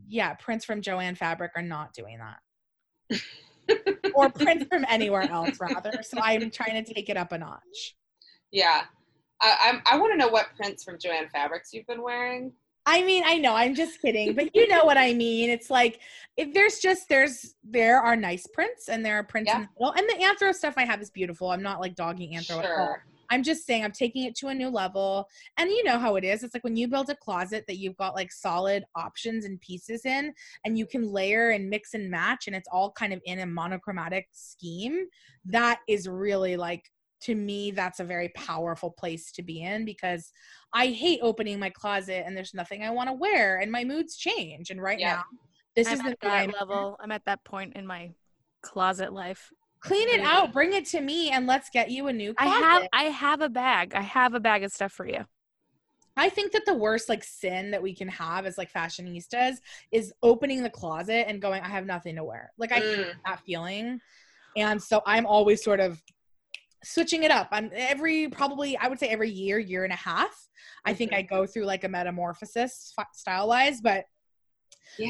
yeah, 0.06 0.34
prints 0.34 0.64
from 0.64 0.82
Jo-Ann 0.82 1.14
Fabric 1.14 1.52
are 1.56 1.62
not 1.62 1.94
doing 1.94 2.18
that. 2.18 3.20
or 4.14 4.30
prints 4.30 4.66
from 4.70 4.84
anywhere 4.88 5.22
else, 5.22 5.58
rather. 5.58 6.02
So 6.02 6.18
I'm 6.20 6.50
trying 6.50 6.84
to 6.84 6.94
take 6.94 7.08
it 7.08 7.16
up 7.16 7.32
a 7.32 7.38
notch. 7.38 7.96
yeah. 8.52 8.82
I, 9.40 9.56
I'm, 9.62 9.82
I 9.86 9.98
want 9.98 10.12
to 10.12 10.16
know 10.16 10.28
what 10.28 10.54
prints 10.56 10.84
from 10.84 10.98
Jo-Ann 10.98 11.28
Fabrics 11.28 11.72
you've 11.72 11.86
been 11.86 12.02
wearing. 12.02 12.52
I 12.86 13.02
mean, 13.02 13.22
I 13.24 13.38
know, 13.38 13.54
I'm 13.54 13.74
just 13.74 14.00
kidding, 14.02 14.34
but 14.34 14.54
you 14.54 14.68
know 14.68 14.84
what 14.84 14.98
I 14.98 15.14
mean. 15.14 15.48
It's 15.50 15.70
like 15.70 16.00
if 16.36 16.52
there's 16.52 16.78
just 16.80 17.08
there's 17.08 17.54
there 17.64 18.00
are 18.00 18.14
nice 18.16 18.46
prints 18.46 18.88
and 18.88 19.04
there 19.04 19.16
are 19.18 19.24
prints 19.24 19.50
in 19.52 19.60
Yeah. 19.60 19.66
the 19.66 19.86
middle. 19.86 19.92
And 19.92 20.08
the 20.08 20.24
anthro 20.24 20.54
stuff 20.54 20.74
I 20.76 20.84
have 20.84 21.00
is 21.00 21.10
beautiful. 21.10 21.50
I'm 21.50 21.62
not 21.62 21.80
like 21.80 21.94
dogging 21.94 22.34
anthro 22.34 22.58
at 22.58 22.66
all. 22.66 22.86
Sure. 22.86 23.04
I'm 23.30 23.42
just 23.42 23.64
saying 23.66 23.82
I'm 23.82 23.90
taking 23.92 24.24
it 24.24 24.34
to 24.36 24.48
a 24.48 24.54
new 24.54 24.68
level. 24.68 25.26
And 25.56 25.70
you 25.70 25.82
know 25.82 25.98
how 25.98 26.16
it 26.16 26.24
is. 26.24 26.42
It's 26.42 26.52
like 26.54 26.62
when 26.62 26.76
you 26.76 26.88
build 26.88 27.08
a 27.08 27.16
closet 27.16 27.64
that 27.68 27.78
you've 27.78 27.96
got 27.96 28.14
like 28.14 28.30
solid 28.30 28.84
options 28.94 29.46
and 29.46 29.58
pieces 29.62 30.04
in 30.04 30.32
and 30.66 30.76
you 30.76 30.84
can 30.86 31.10
layer 31.10 31.50
and 31.50 31.70
mix 31.70 31.94
and 31.94 32.10
match 32.10 32.46
and 32.46 32.54
it's 32.54 32.68
all 32.70 32.92
kind 32.92 33.14
of 33.14 33.20
in 33.24 33.40
a 33.40 33.46
monochromatic 33.46 34.28
scheme. 34.32 35.06
That 35.46 35.80
is 35.88 36.06
really 36.06 36.56
like 36.58 36.90
to 37.24 37.34
me 37.34 37.70
that's 37.70 38.00
a 38.00 38.04
very 38.04 38.28
powerful 38.30 38.90
place 38.90 39.30
to 39.32 39.42
be 39.42 39.62
in 39.62 39.84
because 39.84 40.30
I 40.72 40.88
hate 40.88 41.20
opening 41.22 41.58
my 41.58 41.70
closet 41.70 42.24
and 42.26 42.36
there's 42.36 42.54
nothing 42.54 42.82
I 42.82 42.90
want 42.90 43.08
to 43.08 43.14
wear 43.14 43.58
and 43.58 43.70
my 43.72 43.84
moods 43.84 44.16
change. 44.16 44.70
And 44.70 44.80
right 44.82 44.98
Yeah. 44.98 45.16
now 45.16 45.24
this 45.76 45.88
I'm 45.88 45.94
is 45.94 46.02
the 46.02 46.16
time 46.16 46.52
level. 46.58 46.96
I'm 47.00 47.10
at 47.12 47.24
that 47.26 47.42
point 47.44 47.74
in 47.76 47.86
my 47.86 48.12
closet 48.62 49.12
life. 49.12 49.50
clean 49.80 50.08
it 50.08 50.20
out, 50.24 50.52
bring 50.52 50.72
it 50.72 50.86
to 50.86 51.00
me 51.00 51.30
and 51.30 51.46
let's 51.46 51.68
get 51.70 51.90
you 51.90 52.06
a 52.08 52.12
new 52.12 52.34
I 52.38 52.46
have 52.46 52.88
I 52.92 53.04
have 53.04 53.40
a 53.40 53.48
bag. 53.48 53.94
I 53.94 54.02
have 54.02 54.34
a 54.34 54.40
bag 54.40 54.64
of 54.64 54.72
stuff 54.72 54.92
for 54.92 55.06
you. 55.06 55.24
I 56.16 56.28
think 56.28 56.52
that 56.52 56.64
the 56.64 56.74
worst 56.74 57.08
like 57.08 57.24
sin 57.24 57.72
that 57.72 57.82
we 57.82 57.94
can 57.94 58.08
have 58.08 58.46
as 58.46 58.56
like 58.56 58.72
fashionistas 58.72 59.56
is 59.90 60.12
opening 60.22 60.62
the 60.62 60.70
closet 60.70 61.26
and 61.28 61.42
going, 61.42 61.60
I 61.62 61.68
have 61.68 61.86
nothing 61.86 62.16
to 62.16 62.24
wear. 62.24 62.52
Like 62.56 62.70
I 62.72 62.76
hate 62.76 63.06
Mm. 63.06 63.14
that 63.26 63.40
feeling. 63.44 64.00
And 64.56 64.80
so 64.80 65.02
I'm 65.06 65.26
always 65.26 65.64
sort 65.64 65.80
of 65.80 66.00
switching 66.84 67.22
it 67.24 67.30
up. 67.30 67.48
I'm 67.50 67.70
every 67.74 68.28
probably 68.28 68.76
I 68.76 68.88
would 68.88 68.98
say 68.98 69.08
every 69.08 69.30
year, 69.30 69.58
year 69.58 69.84
and 69.84 69.92
a 69.92 69.96
half. 69.96 70.48
I 70.84 70.94
think 70.94 71.12
Mhm. 71.12 71.16
I 71.16 71.22
go 71.22 71.46
through 71.46 71.64
like 71.64 71.84
a 71.84 71.88
metamorphosis 71.88 72.92
style 73.12 73.48
wise, 73.48 73.80
but 73.80 74.04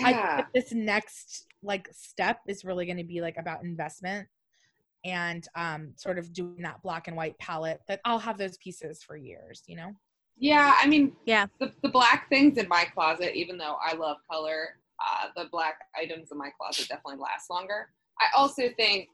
I 0.04 0.14
think 0.14 0.18
Yeah. 0.18 0.44
this 0.54 0.72
next 0.72 1.46
like 1.62 1.88
step 1.92 2.38
is 2.46 2.64
really 2.64 2.86
going 2.86 2.98
to 2.98 3.04
be 3.04 3.20
like 3.20 3.36
about 3.38 3.64
investment 3.64 4.28
and 5.04 5.46
um 5.54 5.92
sort 5.96 6.18
of 6.18 6.32
doing 6.32 6.62
that 6.62 6.80
black 6.82 7.08
and 7.08 7.16
white 7.16 7.38
palette 7.38 7.80
that 7.88 8.00
I'll 8.04 8.18
have 8.18 8.38
those 8.38 8.56
pieces 8.58 9.02
for 9.02 9.16
years, 9.16 9.62
you 9.66 9.76
know? 9.76 9.92
Yeah, 10.36 10.74
I 10.80 10.86
mean, 10.86 11.12
Yeah. 11.26 11.46
the, 11.60 11.72
the 11.82 11.88
black 11.88 12.28
things 12.28 12.58
in 12.58 12.68
my 12.68 12.84
closet, 12.84 13.36
even 13.36 13.56
though 13.58 13.76
I 13.84 13.94
love 13.94 14.16
color, 14.30 14.80
uh, 15.04 15.28
the 15.36 15.48
black 15.50 15.76
items 15.96 16.32
in 16.32 16.38
my 16.38 16.50
closet 16.58 16.88
definitely 16.88 17.20
last 17.20 17.50
longer. 17.50 17.90
I 18.20 18.26
also 18.36 18.64
think, 18.76 19.08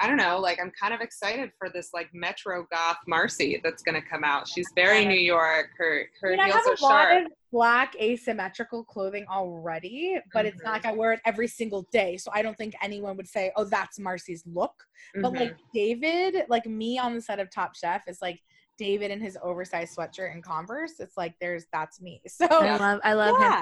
I 0.00 0.06
don't 0.06 0.16
know, 0.16 0.38
like 0.38 0.58
I'm 0.60 0.70
kind 0.80 0.94
of 0.94 1.00
excited 1.02 1.50
for 1.58 1.68
this 1.68 1.90
like 1.92 2.08
Metro 2.14 2.66
Goth 2.70 2.96
Marcy 3.06 3.60
that's 3.62 3.82
gonna 3.82 4.00
come 4.00 4.24
out. 4.24 4.48
She's 4.48 4.72
very 4.74 5.04
New 5.04 5.18
York. 5.20 5.68
Her 5.76 6.06
her 6.22 6.28
I 6.28 6.30
mean, 6.30 6.40
I 6.40 6.44
heels 6.46 6.56
have 6.56 6.66
are 6.66 6.76
a 6.80 6.82
lot 6.82 7.08
sharp. 7.10 7.26
of 7.26 7.32
black 7.52 7.96
asymmetrical 8.00 8.82
clothing 8.84 9.26
already, 9.30 10.16
but 10.32 10.46
it's 10.46 10.62
not 10.64 10.72
like 10.72 10.86
I 10.86 10.92
wear 10.92 11.12
it 11.12 11.20
every 11.26 11.48
single 11.48 11.86
day. 11.92 12.16
So 12.16 12.30
I 12.32 12.40
don't 12.40 12.56
think 12.56 12.74
anyone 12.82 13.16
would 13.18 13.28
say, 13.28 13.52
"Oh, 13.56 13.64
that's 13.64 13.98
Marcy's 13.98 14.42
look." 14.46 14.72
But 15.14 15.32
Mhm. 15.32 15.36
like 15.40 15.56
David, 15.74 16.44
like 16.48 16.64
me 16.64 16.98
on 16.98 17.14
the 17.14 17.20
set 17.20 17.38
of 17.38 17.50
Top 17.50 17.76
Chef 17.76 18.02
is 18.08 18.22
like 18.22 18.40
David 18.78 19.10
in 19.10 19.20
his 19.20 19.36
oversized 19.42 19.94
sweatshirt 19.98 20.32
and 20.32 20.42
Converse. 20.42 20.98
It's 20.98 21.18
like 21.18 21.34
there's 21.42 21.66
that's 21.72 22.00
me. 22.00 22.22
So 22.30 22.46
I 22.48 22.76
love 22.78 23.00
I 23.04 23.12
love 23.12 23.36
him. 23.36 23.52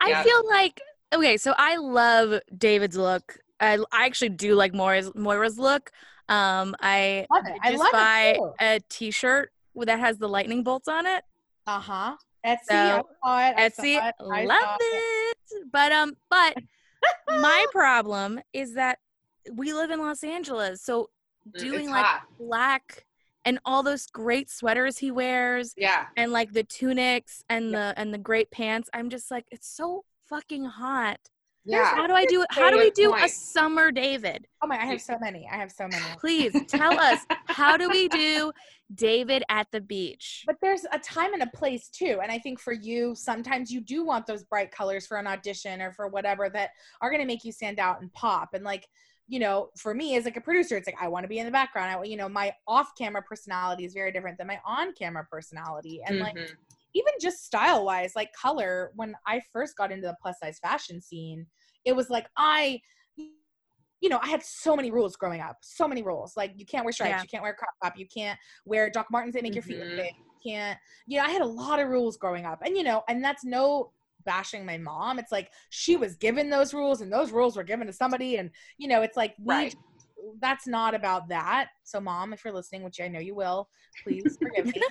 I 0.00 0.10
Yeah. 0.10 0.22
feel 0.22 0.48
like 0.48 0.80
okay, 1.12 1.36
so 1.38 1.54
I 1.58 1.76
love 1.76 2.40
David's 2.56 2.96
look. 2.96 3.38
I, 3.60 3.78
I 3.92 4.06
actually 4.06 4.30
do 4.30 4.54
like 4.54 4.72
Moira's 4.72 5.10
Moira's 5.14 5.58
look. 5.58 5.90
Um, 6.28 6.76
I 6.80 7.26
Love 7.30 7.44
it. 7.46 7.58
I 7.62 7.70
just 7.70 7.80
love 7.80 7.92
buy 7.92 8.38
a 8.60 8.80
T-shirt 8.88 9.50
that 9.76 9.98
has 9.98 10.18
the 10.18 10.28
lightning 10.28 10.62
bolts 10.62 10.88
on 10.88 11.06
it. 11.06 11.24
Uh 11.66 11.80
huh. 11.80 12.16
Etsy. 12.46 12.58
So, 12.68 12.74
I 12.74 13.02
saw 13.24 13.48
it. 13.48 13.54
I 13.56 13.68
saw 13.68 13.82
Etsy, 13.82 14.08
it, 14.08 14.14
I 14.32 14.44
love 14.44 14.76
it. 14.80 15.36
it. 15.50 15.64
But 15.72 15.92
um, 15.92 16.16
but 16.30 16.56
my 17.40 17.66
problem 17.72 18.40
is 18.52 18.74
that 18.74 18.98
we 19.52 19.72
live 19.72 19.90
in 19.90 20.00
Los 20.00 20.22
Angeles, 20.24 20.82
so 20.82 21.10
Mm, 21.54 21.58
doing 21.60 21.80
it's 21.84 21.88
like 21.88 22.04
hot. 22.04 22.22
black 22.38 23.06
and 23.46 23.58
all 23.64 23.82
those 23.82 24.06
great 24.06 24.50
sweaters 24.50 24.98
he 24.98 25.10
wears 25.10 25.72
Yeah. 25.78 26.06
and 26.16 26.30
like 26.32 26.52
the 26.52 26.64
tunics 26.64 27.42
and 27.48 27.72
the 27.72 27.94
and 27.96 28.12
the 28.12 28.18
great 28.18 28.50
pants, 28.50 28.90
I'm 28.92 29.08
just 29.08 29.30
like 29.30 29.46
it's 29.50 29.66
so 29.68 30.04
fucking 30.28 30.64
hot. 30.64 31.18
Yeah. 31.68 31.94
How 31.94 32.06
do 32.06 32.14
I 32.14 32.24
do 32.24 32.42
it? 32.42 32.48
How 32.50 32.70
do 32.70 32.78
we 32.78 32.90
do 32.90 33.14
a 33.14 33.28
summer 33.28 33.90
David? 33.90 34.46
Oh 34.62 34.66
my! 34.66 34.76
I 34.80 34.86
have 34.86 35.00
so 35.00 35.18
many. 35.20 35.48
I 35.52 35.56
have 35.56 35.70
so 35.70 35.86
many. 35.86 36.04
Please 36.18 36.54
tell 36.66 36.98
us 36.98 37.20
how 37.46 37.76
do 37.76 37.88
we 37.90 38.08
do 38.08 38.52
David 38.94 39.42
at 39.48 39.66
the 39.70 39.80
beach? 39.80 40.44
But 40.46 40.56
there's 40.62 40.84
a 40.92 40.98
time 40.98 41.34
and 41.34 41.42
a 41.42 41.46
place 41.48 41.88
too. 41.88 42.20
And 42.22 42.32
I 42.32 42.38
think 42.38 42.58
for 42.58 42.72
you, 42.72 43.14
sometimes 43.14 43.70
you 43.70 43.80
do 43.80 44.04
want 44.04 44.26
those 44.26 44.44
bright 44.44 44.70
colors 44.72 45.06
for 45.06 45.18
an 45.18 45.26
audition 45.26 45.82
or 45.82 45.92
for 45.92 46.08
whatever 46.08 46.48
that 46.50 46.70
are 47.02 47.10
going 47.10 47.20
to 47.20 47.26
make 47.26 47.44
you 47.44 47.52
stand 47.52 47.78
out 47.78 48.00
and 48.00 48.12
pop. 48.14 48.54
And 48.54 48.64
like, 48.64 48.86
you 49.28 49.38
know, 49.38 49.68
for 49.76 49.92
me 49.92 50.16
as 50.16 50.24
like 50.24 50.38
a 50.38 50.40
producer, 50.40 50.76
it's 50.76 50.88
like 50.88 50.96
I 51.00 51.08
want 51.08 51.24
to 51.24 51.28
be 51.28 51.38
in 51.38 51.44
the 51.44 51.52
background. 51.52 51.94
I, 51.94 52.02
you 52.04 52.16
know, 52.16 52.30
my 52.30 52.52
off-camera 52.66 53.22
personality 53.22 53.84
is 53.84 53.92
very 53.92 54.10
different 54.10 54.38
than 54.38 54.46
my 54.46 54.58
on-camera 54.64 55.26
personality. 55.30 56.00
And 56.06 56.18
like, 56.18 56.34
Mhm. 56.36 56.48
even 56.94 57.12
just 57.20 57.44
style-wise, 57.44 58.16
like 58.16 58.32
color. 58.32 58.90
When 58.96 59.14
I 59.26 59.42
first 59.52 59.76
got 59.76 59.92
into 59.92 60.06
the 60.06 60.16
plus-size 60.22 60.58
fashion 60.60 61.02
scene, 61.02 61.46
it 61.84 61.94
was 61.94 62.10
like 62.10 62.26
I. 62.36 62.80
You 64.00 64.08
know, 64.08 64.20
I 64.22 64.28
had 64.28 64.44
so 64.44 64.76
many 64.76 64.92
rules 64.92 65.16
growing 65.16 65.40
up. 65.40 65.56
So 65.60 65.88
many 65.88 66.04
rules. 66.04 66.36
Like 66.36 66.52
you 66.54 66.64
can't 66.64 66.84
wear 66.84 66.92
stripes, 66.92 67.10
Yeah. 67.10 67.22
you 67.22 67.28
can't 67.28 67.42
wear 67.42 67.52
crop 67.54 67.70
top, 67.82 67.98
you 67.98 68.06
can't 68.06 68.38
wear 68.64 68.88
Doc 68.90 69.06
Martens 69.10 69.34
that 69.34 69.42
make 69.42 69.54
your 69.54 69.62
feet 69.64 69.78
look 69.78 69.88
Mhm. 69.88 69.96
big. 69.96 70.12
You 70.16 70.52
can't. 70.52 70.78
You 71.06 71.18
know, 71.18 71.24
I 71.24 71.30
had 71.30 71.42
a 71.42 71.46
lot 71.46 71.80
of 71.80 71.88
rules 71.88 72.16
growing 72.16 72.46
up, 72.46 72.62
and 72.64 72.76
you 72.76 72.84
know, 72.84 73.02
and 73.08 73.24
that's 73.24 73.44
no 73.44 73.90
bashing 74.24 74.64
my 74.64 74.78
mom. 74.78 75.18
It's 75.18 75.32
like 75.32 75.50
she 75.70 75.96
was 75.96 76.14
given 76.14 76.48
those 76.48 76.72
rules, 76.72 77.00
and 77.00 77.12
those 77.12 77.32
rules 77.32 77.56
were 77.56 77.64
given 77.64 77.88
to 77.88 77.92
somebody, 77.92 78.36
and 78.36 78.50
you 78.76 78.86
know, 78.86 79.02
it's 79.02 79.16
like 79.16 79.34
we. 79.40 79.52
Right. 79.54 79.74
That's 80.40 80.66
not 80.66 80.94
about 80.94 81.28
that. 81.28 81.68
So, 81.84 82.00
mom, 82.00 82.32
if 82.32 82.44
you're 82.44 82.54
listening, 82.54 82.82
which 82.82 83.00
I 83.00 83.08
know 83.08 83.20
you 83.20 83.34
will, 83.34 83.68
please 84.02 84.38
forgive 84.40 84.66
me. 84.66 84.82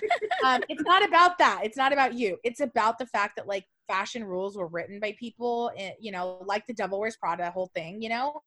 um, 0.45 0.61
it's 0.69 0.83
not 0.83 1.05
about 1.07 1.37
that. 1.39 1.61
It's 1.63 1.77
not 1.77 1.93
about 1.93 2.13
you. 2.13 2.37
It's 2.43 2.59
about 2.59 2.99
the 2.99 3.05
fact 3.05 3.35
that 3.37 3.47
like 3.47 3.65
fashion 3.87 4.23
rules 4.23 4.57
were 4.57 4.67
written 4.67 4.99
by 4.99 5.15
people, 5.19 5.71
and, 5.77 5.93
you 5.99 6.11
know, 6.11 6.39
like 6.45 6.65
the 6.67 6.73
Devil 6.73 6.99
Wears 6.99 7.17
Prada 7.17 7.51
whole 7.51 7.71
thing. 7.73 8.01
You 8.01 8.09
know, 8.09 8.41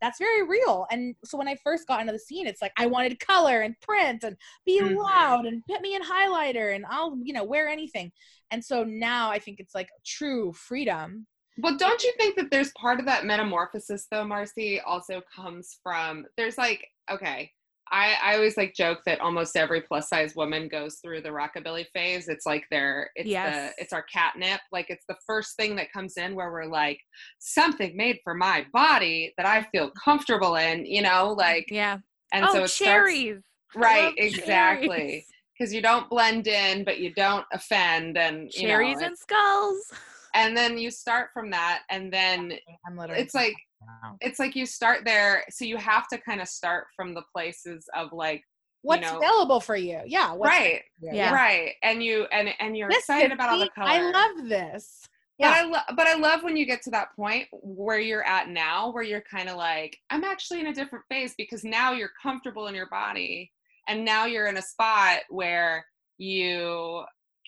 that's 0.00 0.18
very 0.18 0.42
real. 0.46 0.86
And 0.90 1.14
so 1.24 1.38
when 1.38 1.48
I 1.48 1.56
first 1.64 1.86
got 1.86 2.00
into 2.00 2.12
the 2.12 2.18
scene, 2.18 2.46
it's 2.46 2.60
like 2.62 2.72
I 2.76 2.86
wanted 2.86 3.18
color 3.20 3.60
and 3.62 3.78
print 3.80 4.24
and 4.24 4.36
be 4.64 4.80
Mhm. 4.80 4.96
loud 4.96 5.46
and 5.46 5.64
put 5.66 5.80
me 5.80 5.94
in 5.94 6.02
highlighter 6.02 6.74
and 6.74 6.84
I'll, 6.88 7.16
you 7.22 7.32
know, 7.32 7.44
wear 7.44 7.68
anything. 7.68 8.12
And 8.50 8.64
so 8.64 8.84
now 8.84 9.30
I 9.30 9.38
think 9.38 9.58
it's 9.60 9.74
like 9.74 9.88
true 10.04 10.52
freedom. 10.52 11.26
Well, 11.58 11.76
don't 11.76 12.02
you 12.02 12.12
think 12.18 12.36
that 12.36 12.50
there's 12.50 12.72
part 12.78 13.00
of 13.00 13.06
that 13.06 13.24
metamorphosis 13.24 14.06
though, 14.10 14.24
Marcy, 14.24 14.80
also 14.80 15.22
comes 15.34 15.78
from 15.82 16.26
there's 16.36 16.58
like, 16.58 16.86
okay, 17.10 17.50
I, 17.90 18.16
I 18.22 18.34
always 18.34 18.56
like 18.56 18.74
joke 18.74 18.98
that 19.06 19.20
almost 19.20 19.56
every 19.56 19.80
plus 19.80 20.08
size 20.08 20.34
woman 20.34 20.66
goes 20.68 20.98
through 21.02 21.22
the 21.22 21.28
rockabilly 21.28 21.86
phase. 21.94 22.28
It's 22.28 22.44
like 22.44 22.64
their 22.70 23.10
it's 23.14 23.28
Yes. 23.28 23.72
the 23.76 23.82
it's 23.82 23.92
our 23.92 24.02
catnip. 24.12 24.60
Like 24.72 24.86
it's 24.90 25.04
the 25.08 25.16
first 25.26 25.56
thing 25.56 25.76
that 25.76 25.92
comes 25.92 26.16
in 26.16 26.34
where 26.34 26.50
we're 26.50 26.66
like, 26.66 26.98
something 27.38 27.96
made 27.96 28.18
for 28.24 28.34
my 28.34 28.66
body 28.72 29.32
that 29.36 29.46
I 29.46 29.62
feel 29.70 29.90
comfortable 30.04 30.56
in, 30.56 30.84
you 30.84 31.00
know, 31.02 31.32
like 31.38 31.66
Yeah. 31.70 31.98
and 32.32 32.44
oh, 32.48 32.52
so 32.54 32.64
it 32.64 32.70
cherries. 32.70 33.42
I 33.76 33.78
Right, 33.78 34.14
exactly. 34.16 34.88
cherries. 34.88 35.26
because 35.56 35.72
you 35.72 35.80
don't 35.80 36.10
blend 36.10 36.48
in 36.48 36.82
but 36.84 36.98
you 36.98 37.14
don't 37.14 37.46
offend 37.52 38.18
and 38.18 38.50
you 38.52 38.64
know, 38.64 38.74
Cherries 38.74 39.00
and 39.00 39.16
skulls. 39.16 39.92
And 40.36 40.56
then 40.56 40.78
you 40.78 40.90
start 40.90 41.30
from 41.34 41.50
that 41.50 41.82
and 41.90 42.12
then 42.12 42.52
I'm 42.86 42.96
literally 42.96 43.22
it's 43.22 43.34
like 43.34 43.54
Wow. 43.82 44.16
it's 44.20 44.38
like 44.38 44.56
you 44.56 44.66
start 44.66 45.04
there 45.04 45.44
so 45.50 45.64
you 45.64 45.76
have 45.76 46.08
to 46.08 46.18
kind 46.18 46.40
of 46.40 46.48
start 46.48 46.86
from 46.96 47.14
the 47.14 47.22
places 47.34 47.86
of 47.94 48.12
like 48.12 48.42
what's 48.82 49.02
know- 49.02 49.18
available 49.18 49.60
for 49.60 49.76
you. 49.76 50.00
Yeah. 50.06 50.32
What's 50.32 50.48
right 50.50 50.82
Yeah. 51.00 51.32
right 51.34 51.74
and 51.82 52.02
you 52.02 52.24
and 52.32 52.48
and 52.58 52.76
you're 52.76 52.88
This 52.88 53.00
excited 53.00 53.26
is 53.32 53.34
about 53.34 53.50
all 53.50 53.58
the 53.58 53.64
me. 53.66 53.70
color 53.74 53.90
I 53.90 54.10
love 54.10 54.48
this. 54.48 55.02
but 55.38 55.48
I 55.48 55.62
lo- 55.64 55.94
but 55.94 56.06
I 56.06 56.14
love 56.14 56.42
when 56.42 56.56
you 56.56 56.64
get 56.66 56.82
to 56.82 56.90
that 56.92 57.08
point 57.14 57.46
where 57.52 58.00
you're 58.00 58.26
at 58.26 58.48
now, 58.48 58.90
where 58.92 59.02
you're 59.04 59.20
kind 59.30 59.48
of 59.50 59.56
like, 59.56 59.96
I'm 60.10 60.24
actually 60.24 60.60
in 60.60 60.68
a 60.68 60.74
different 60.74 61.04
phase 61.10 61.34
because 61.36 61.62
now 61.62 61.92
you're 61.92 62.12
comfortable 62.22 62.68
in 62.68 62.74
your 62.74 62.88
body, 62.88 63.52
and 63.88 64.04
now 64.04 64.24
you're 64.24 64.46
in 64.46 64.56
a 64.56 64.62
spot 64.62 65.20
where 65.28 65.84
you 66.18 67.02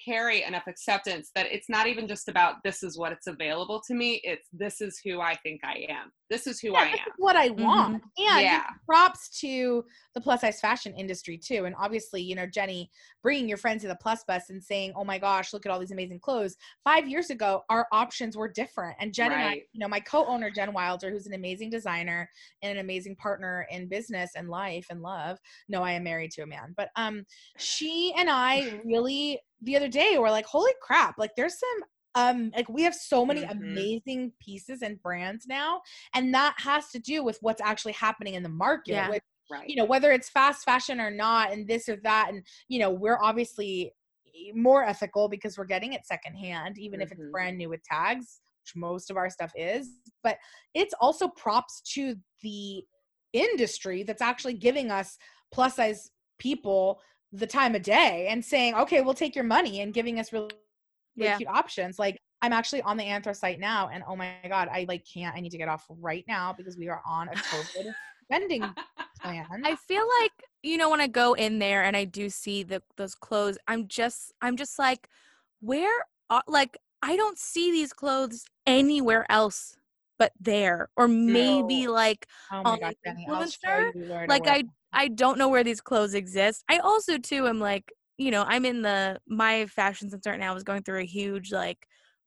carry 0.08 0.42
enough 0.42 0.66
acceptance 0.66 1.30
that 1.34 1.46
it's 1.50 1.68
not 1.68 1.86
even 1.86 2.08
just 2.08 2.28
about 2.28 2.56
this 2.64 2.82
is 2.82 2.96
what 2.96 3.12
it's 3.12 3.26
available 3.26 3.80
to 3.86 3.94
me. 3.94 4.20
It's 4.24 4.48
this 4.52 4.80
is 4.80 5.00
who 5.04 5.20
I 5.20 5.36
think 5.36 5.60
I 5.64 5.86
am. 5.88 6.10
This 6.30 6.46
is 6.46 6.60
who 6.60 6.72
Yeah, 6.72 6.80
I 6.80 6.84
this 6.90 7.00
am. 7.00 7.06
is 7.08 7.14
what 7.18 7.36
I 7.36 7.48
want. 7.50 8.02
And 8.18 8.42
Yeah. 8.42 8.64
props 8.86 9.28
to 9.40 9.84
the 10.14 10.20
plus 10.20 10.40
size 10.42 10.60
fashion 10.60 10.94
industry 10.94 11.38
too. 11.38 11.64
And 11.64 11.74
obviously, 11.78 12.22
you 12.22 12.34
know, 12.34 12.46
Jenny 12.46 12.90
bringing 13.22 13.48
your 13.48 13.58
friends 13.58 13.82
to 13.82 13.88
the 13.88 13.96
plus 13.96 14.24
bus 14.24 14.50
and 14.50 14.62
saying, 14.62 14.92
"Oh 14.96 15.04
my 15.04 15.18
gosh, 15.18 15.52
look 15.52 15.66
at 15.66 15.72
all 15.72 15.78
these 15.78 15.90
amazing 15.90 16.20
clothes." 16.20 16.56
Five 16.84 17.08
years 17.08 17.30
ago, 17.30 17.64
our 17.68 17.86
options 17.92 18.36
were 18.36 18.48
different. 18.48 18.96
And 19.00 19.12
Jen 19.12 19.32
and 19.32 19.42
I, 19.42 19.54
you 19.72 19.80
know, 19.80 19.88
my 19.88 20.00
co-owner 20.00 20.50
Jen 20.50 20.72
Wilder, 20.72 21.10
who's 21.10 21.26
an 21.26 21.34
amazing 21.34 21.70
designer 21.70 22.28
and 22.62 22.72
an 22.72 22.84
amazing 22.84 23.16
partner 23.16 23.66
in 23.70 23.88
business 23.88 24.32
and 24.36 24.48
life 24.48 24.86
and 24.90 25.02
love. 25.02 25.38
No, 25.68 25.82
I 25.82 25.92
am 25.92 26.04
married 26.04 26.30
to 26.32 26.42
a 26.42 26.46
man, 26.46 26.74
but 26.76 26.90
um, 26.96 27.24
she 27.58 28.14
and 28.16 28.28
I 28.30 28.80
really 28.84 29.40
the 29.60 29.76
other 29.76 29.88
day 29.88 30.18
were 30.18 30.30
like, 30.30 30.46
"Holy 30.46 30.72
crap! 30.82 31.18
Like, 31.18 31.32
there's 31.36 31.58
some." 31.58 31.84
Um, 32.14 32.50
like 32.56 32.68
we 32.68 32.82
have 32.82 32.94
so 32.94 33.24
many 33.24 33.44
Mhm. 33.44 33.50
amazing 33.50 34.32
pieces 34.40 34.82
and 34.82 35.00
brands 35.00 35.46
now 35.46 35.82
and 36.14 36.32
that 36.34 36.54
has 36.58 36.88
to 36.90 36.98
do 36.98 37.22
with 37.22 37.38
what's 37.42 37.60
actually 37.60 37.92
happening 37.92 38.34
in 38.34 38.42
the 38.42 38.48
market 38.48 38.92
Yeah. 38.92 39.08
with 39.10 39.22
Right. 39.50 39.68
you 39.68 39.76
know 39.76 39.84
whether 39.84 40.10
it's 40.10 40.28
fast 40.30 40.64
fashion 40.64 41.00
or 41.00 41.10
not 41.10 41.52
and 41.52 41.68
this 41.68 41.88
or 41.88 41.96
that 42.02 42.30
and 42.30 42.44
you 42.68 42.78
know 42.80 42.90
we're 42.90 43.18
obviously 43.22 43.92
more 44.54 44.84
ethical 44.84 45.28
because 45.28 45.58
we're 45.58 45.64
getting 45.66 45.92
it 45.92 46.06
secondhand 46.06 46.78
even 46.78 47.00
if 47.00 47.12
it's 47.12 47.20
Mhm. 47.20 47.30
brand 47.30 47.58
new 47.58 47.68
with 47.68 47.82
tags 47.84 48.40
which 48.64 48.74
most 48.74 49.10
of 49.10 49.16
our 49.16 49.28
stuff 49.30 49.52
is 49.54 50.00
but 50.22 50.38
it's 50.74 50.94
also 51.00 51.28
props 51.28 51.82
to 51.82 52.16
the 52.42 52.82
industry 53.34 54.02
that's 54.02 54.22
actually 54.22 54.54
giving 54.54 54.90
us 54.90 55.18
plus 55.52 55.76
size 55.76 56.10
people 56.38 57.00
the 57.32 57.46
time 57.46 57.74
of 57.74 57.82
day 57.82 58.28
and 58.30 58.42
saying 58.44 58.74
okay 58.74 59.00
we'll 59.02 59.14
take 59.14 59.34
your 59.34 59.44
money 59.44 59.80
and 59.82 59.92
giving 59.92 60.18
us 60.18 60.32
really 60.32 60.48
really 61.16 61.30
Yeah. 61.30 61.36
cute 61.36 61.48
options. 61.48 61.98
Like 61.98 62.18
I'm 62.40 62.52
actually 62.52 62.82
on 62.82 62.96
the 62.96 63.04
Anthro 63.04 63.34
site 63.34 63.58
now, 63.58 63.88
and 63.92 64.04
oh 64.06 64.14
my 64.14 64.36
god, 64.48 64.68
I 64.70 64.86
like 64.88 65.04
can't. 65.12 65.34
I 65.36 65.40
need 65.40 65.50
to 65.50 65.58
get 65.58 65.68
off 65.68 65.84
right 65.88 66.24
now 66.28 66.54
because 66.56 66.76
we 66.76 66.88
are 66.88 67.02
on 67.06 67.28
a 67.28 67.32
COVID 67.32 67.92
spending 68.24 68.62
plan. 69.22 69.46
I 69.64 69.74
feel 69.74 70.04
like 70.22 70.30
you 70.62 70.76
know 70.76 70.88
when 70.90 71.00
I 71.00 71.08
go 71.08 71.34
in 71.34 71.58
there 71.58 71.82
and 71.82 71.96
I 71.96 72.04
do 72.04 72.30
see 72.30 72.62
the 72.62 72.82
those 72.96 73.14
clothes, 73.14 73.58
I'm 73.66 73.88
just 73.88 74.32
I'm 74.40 74.56
just 74.56 74.78
like, 74.78 75.08
where 75.60 75.92
are 76.30 76.42
like 76.46 76.78
I 77.02 77.16
don't 77.16 77.38
see 77.38 77.72
these 77.72 77.92
clothes 77.92 78.44
anywhere 78.66 79.26
else 79.30 79.76
but 80.18 80.32
there, 80.40 80.90
or 80.96 81.08
maybe 81.08 81.86
No. 81.86 81.92
like 81.92 82.26
oh 82.52 82.62
my 82.62 82.70
on 82.70 82.78
god, 82.78 82.94
an 83.04 83.16
Jenny, 83.16 83.26
influencer, 83.28 83.94
you 83.94 84.04
where 84.08 84.26
to 84.26 84.30
like 84.32 84.46
I 84.46 84.64
I 84.92 85.08
don't 85.08 85.38
know 85.38 85.48
where 85.48 85.64
these 85.64 85.80
clothes 85.80 86.14
exist. 86.14 86.64
I 86.68 86.78
also 86.78 87.18
too 87.18 87.46
am 87.46 87.58
like 87.60 87.92
you 88.16 88.30
know 88.30 88.44
I'm 88.46 88.64
in 88.64 88.82
the 88.82 89.18
my 89.28 89.66
fashion 89.66 90.10
sense 90.10 90.26
right 90.26 90.40
now 90.40 90.54
is 90.56 90.64
going 90.64 90.82
through 90.82 91.00
a 91.00 91.06
huge 91.06 91.52
like 91.52 91.78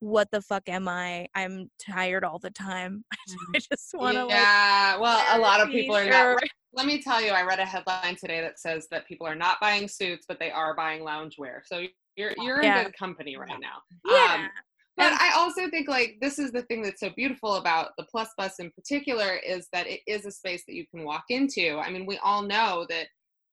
what 0.01 0.29
the 0.31 0.41
fuck 0.41 0.67
am 0.67 0.87
I? 0.87 1.27
I'm 1.35 1.69
tired 1.79 2.23
all 2.23 2.39
the 2.39 2.49
time. 2.49 3.05
I 3.55 3.59
just 3.59 3.93
want 3.93 4.17
to 4.17 4.25
like 4.25 4.31
yeah. 4.31 4.97
well, 4.97 5.23
a 5.29 5.39
lot 5.39 5.61
of 5.61 5.69
people 5.69 5.95
are 5.95 6.09
not. 6.09 6.43
Let 6.73 6.87
me 6.87 7.01
tell 7.01 7.21
you, 7.21 7.31
I 7.31 7.43
read 7.43 7.59
a 7.59 7.65
headline 7.65 8.15
today 8.15 8.41
that 8.41 8.57
says 8.57 8.87
that 8.91 9.05
people 9.05 9.27
are 9.27 9.35
not 9.35 9.59
buying 9.59 9.87
suits, 9.87 10.25
but 10.27 10.39
they 10.39 10.49
are 10.51 10.73
buying 10.73 11.01
loungewear. 11.01 11.59
So 11.65 11.85
you're 12.15 12.33
you're 12.37 12.63
Yeah. 12.63 12.79
in 12.79 12.85
good 12.85 12.97
company 12.97 13.37
right 13.37 13.59
now. 13.59 13.81
Yeah. 14.05 14.35
Um, 14.35 14.49
but 14.97 15.13
I 15.13 15.33
also 15.35 15.69
think 15.69 15.87
like 15.87 16.17
this 16.21 16.37
is 16.37 16.51
the 16.51 16.63
thing 16.63 16.81
that's 16.81 16.99
so 16.99 17.09
beautiful 17.15 17.55
about 17.55 17.91
the 17.97 18.05
Plus 18.05 18.29
Bus 18.37 18.59
in 18.59 18.71
particular 18.71 19.37
is 19.37 19.67
that 19.73 19.87
it 19.87 20.01
is 20.07 20.25
a 20.25 20.31
space 20.31 20.63
that 20.67 20.75
you 20.75 20.85
can 20.87 21.03
walk 21.03 21.25
into. 21.29 21.77
I 21.77 21.89
mean, 21.89 22.05
we 22.05 22.17
all 22.17 22.41
know 22.41 22.85
that 22.89 23.07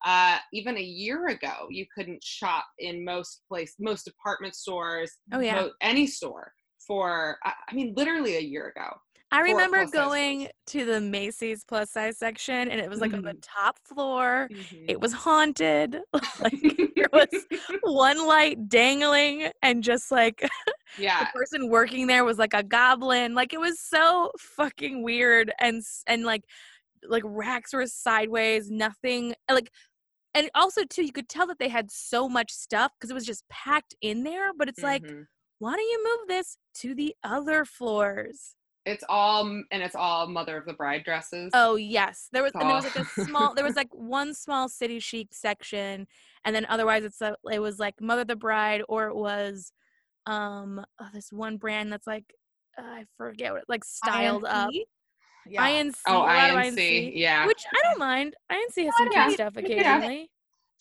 uh, 0.05 0.37
even 0.53 0.77
a 0.77 0.81
year 0.81 1.27
ago 1.27 1.67
you 1.69 1.85
couldn't 1.93 2.23
shop 2.23 2.65
in 2.79 3.03
most 3.03 3.41
place, 3.47 3.75
most 3.79 4.03
department 4.03 4.55
stores, 4.55 5.11
oh 5.33 5.39
yeah. 5.39 5.67
any 5.81 6.07
store 6.07 6.53
for. 6.85 7.37
I 7.43 7.53
I 7.69 7.73
mean, 7.73 7.93
literally 7.95 8.37
a 8.37 8.41
year 8.41 8.67
ago. 8.67 8.95
I 9.31 9.41
remember 9.41 9.77
plus 9.77 9.91
size 9.91 10.07
going 10.07 10.49
to 10.67 10.85
the 10.85 10.99
Macy's 11.01 11.63
plus 11.63 11.91
size 11.91 12.17
section 12.17 12.69
and 12.69 12.81
it 12.81 12.89
was 12.89 12.99
like 12.99 13.13
on 13.13 13.23
the 13.23 13.33
Mhm. 13.33 13.39
top 13.41 13.77
floor. 13.85 14.49
Mhm. 14.51 14.89
It 14.89 14.99
was 14.99 15.13
haunted. 15.13 15.99
like 16.39 16.59
there 16.95 17.09
was 17.13 17.27
one 17.83 18.25
light 18.25 18.67
dangling 18.69 19.51
and 19.61 19.83
just 19.83 20.11
like 20.11 20.39
the 20.97 21.03
yeah. 21.03 21.31
person 21.33 21.69
working 21.69 22.07
there 22.07 22.25
was 22.25 22.39
like 22.39 22.53
a 22.55 22.63
goblin. 22.63 23.35
Like 23.35 23.53
it 23.53 23.59
was 23.59 23.79
so 23.79 24.31
fucking 24.39 25.03
weird 25.03 25.51
and 25.59 25.83
and 26.07 26.23
like 26.25 26.43
like 27.07 27.23
racks 27.25 27.73
were 27.73 27.87
sideways, 27.87 28.71
nothing 28.71 29.35
like 29.49 29.71
and 30.35 30.49
also 30.55 30.83
too 30.85 31.03
you 31.05 31.13
could 31.13 31.29
tell 31.29 31.47
that 31.47 31.59
they 31.59 31.69
had 31.69 31.91
so 31.91 32.29
much 32.29 32.51
stuff 32.51 32.93
because 32.99 33.11
it 33.11 33.15
was 33.15 33.25
just 33.25 33.47
packed 33.49 33.95
in 34.01 34.23
there, 34.23 34.53
but 34.57 34.69
it's 34.69 34.83
like 34.83 35.03
Mhm. 35.05 35.27
why 35.59 35.71
don't 35.73 35.81
you 35.81 36.03
move 36.19 36.27
this 36.29 36.57
to 36.75 36.95
the 36.95 37.15
other 37.23 37.65
floors? 37.65 38.55
It's 38.89 39.03
all 39.07 39.45
and 39.45 39.83
it's 39.83 39.95
all 39.95 40.27
mother 40.27 40.57
of 40.57 40.65
the 40.65 40.73
bride 40.73 41.03
dresses. 41.03 41.51
Oh 41.53 41.75
yes, 41.75 42.27
there 42.31 42.43
was 42.43 42.51
and 42.53 42.63
there 42.63 42.75
was 42.75 42.83
like 42.83 42.95
a 42.95 43.05
small 43.25 43.53
there 43.53 43.65
was 43.65 43.75
like 43.75 43.93
one 43.93 44.33
small 44.33 44.67
city 44.69 44.99
chic 44.99 45.29
section, 45.31 46.07
and 46.45 46.55
then 46.55 46.65
otherwise 46.69 47.03
it's 47.03 47.21
a, 47.21 47.35
it 47.51 47.59
was 47.59 47.79
like 47.79 48.01
Mother 48.01 48.21
of 48.21 48.27
the 48.27 48.35
Bride 48.35 48.81
or 48.89 49.07
it 49.07 49.15
was 49.15 49.71
um 50.25 50.83
oh, 50.99 51.07
this 51.13 51.31
one 51.31 51.57
brand 51.57 51.91
that's 51.91 52.07
like 52.07 52.25
uh, 52.77 52.83
I 52.83 53.05
forget 53.17 53.53
what 53.53 53.63
like 53.67 53.83
styled 53.83 54.45
up 54.45 54.69
INC? 54.69 54.81
Yeah. 55.47 55.67
INC 55.67 55.93
Oh, 56.07 56.17
a 56.17 56.19
lot 56.19 56.49
of 56.49 56.55
INC, 56.57 57.11
yeah. 57.15 57.47
which 57.47 57.63
I 57.73 57.79
don't 57.83 57.99
mind 57.99 58.35
INC 58.51 58.85
has 58.85 58.97
some 58.97 59.09
yeah. 59.11 59.25
cute 59.25 59.33
stuff 59.35 59.53
Yeah. 59.55 59.61
occasionally 59.97 60.29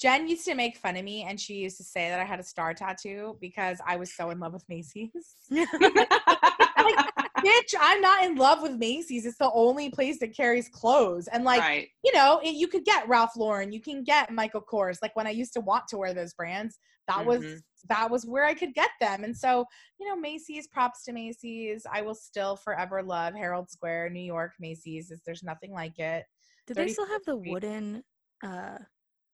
Jen 0.01 0.29
used 0.29 0.44
to 0.44 0.55
make 0.55 0.77
fun 0.77 0.97
of 0.97 1.05
me, 1.05 1.25
and 1.25 1.40
she 1.40 1.55
used 1.55 1.77
to 1.79 1.83
say 1.83 2.09
that 2.09 2.21
I 2.21 2.25
had 2.25 2.38
a 2.38 2.44
star 2.44 2.73
tattoo 2.73 3.37
because 3.40 3.79
I 3.85 3.97
was 3.97 4.14
so 4.14 4.31
in 4.31 4.38
love 4.38 4.53
with 4.53 4.64
Macy's. 4.68 5.11
Bitch, 7.44 7.74
I'm 7.81 8.01
not 8.01 8.24
in 8.24 8.37
love 8.37 8.62
with 8.62 8.72
Macy's. 8.72 9.27
It's 9.27 9.38
the 9.38 9.51
only 9.53 9.90
place 9.90 10.18
that 10.20 10.37
carries 10.37 10.68
clothes, 10.68 11.29
and 11.29 11.44
like 11.44 11.61
right. 11.62 11.88
you 12.05 12.12
know, 12.14 12.40
it, 12.42 12.55
you 12.55 12.68
could 12.68 12.85
get 12.85 13.09
Ralph 13.09 13.37
Lauren, 13.37 13.72
you 13.72 13.81
can 13.81 14.05
get 14.05 14.33
Michael 14.33 14.62
Kors. 14.62 14.98
Like 15.03 15.14
when 15.16 15.27
I 15.27 15.31
used 15.31 15.53
to 15.55 15.61
want 15.61 15.88
to 15.88 15.98
wear 15.98 16.14
those 16.14 16.35
brands, 16.35 16.79
that 17.09 17.24
was 17.24 17.44
Mhm. 17.44 17.62
that 17.88 18.11
was 18.11 18.27
where 18.27 18.44
I 18.44 18.55
could 18.55 18.74
get 18.74 18.90
them. 19.01 19.24
And 19.24 19.37
so, 19.37 19.64
you 20.01 20.07
know, 20.09 20.16
Macy's, 20.16 20.66
props 20.66 21.05
to 21.05 21.12
Macy's. 21.12 21.87
I 21.90 22.03
will 22.03 22.14
still 22.14 22.57
forever 22.57 23.03
love 23.03 23.35
Herald 23.35 23.70
Square, 23.70 24.11
New 24.11 24.20
York. 24.20 24.53
Macy's 24.59 25.11
is 25.11 25.22
there's 25.24 25.42
nothing 25.44 25.72
like 25.72 25.98
it. 25.98 26.24
do 26.66 26.74
they 26.74 26.88
still 26.88 27.07
have 27.07 27.24
the 27.24 27.37
wooden 27.37 28.03
uh 28.44 28.79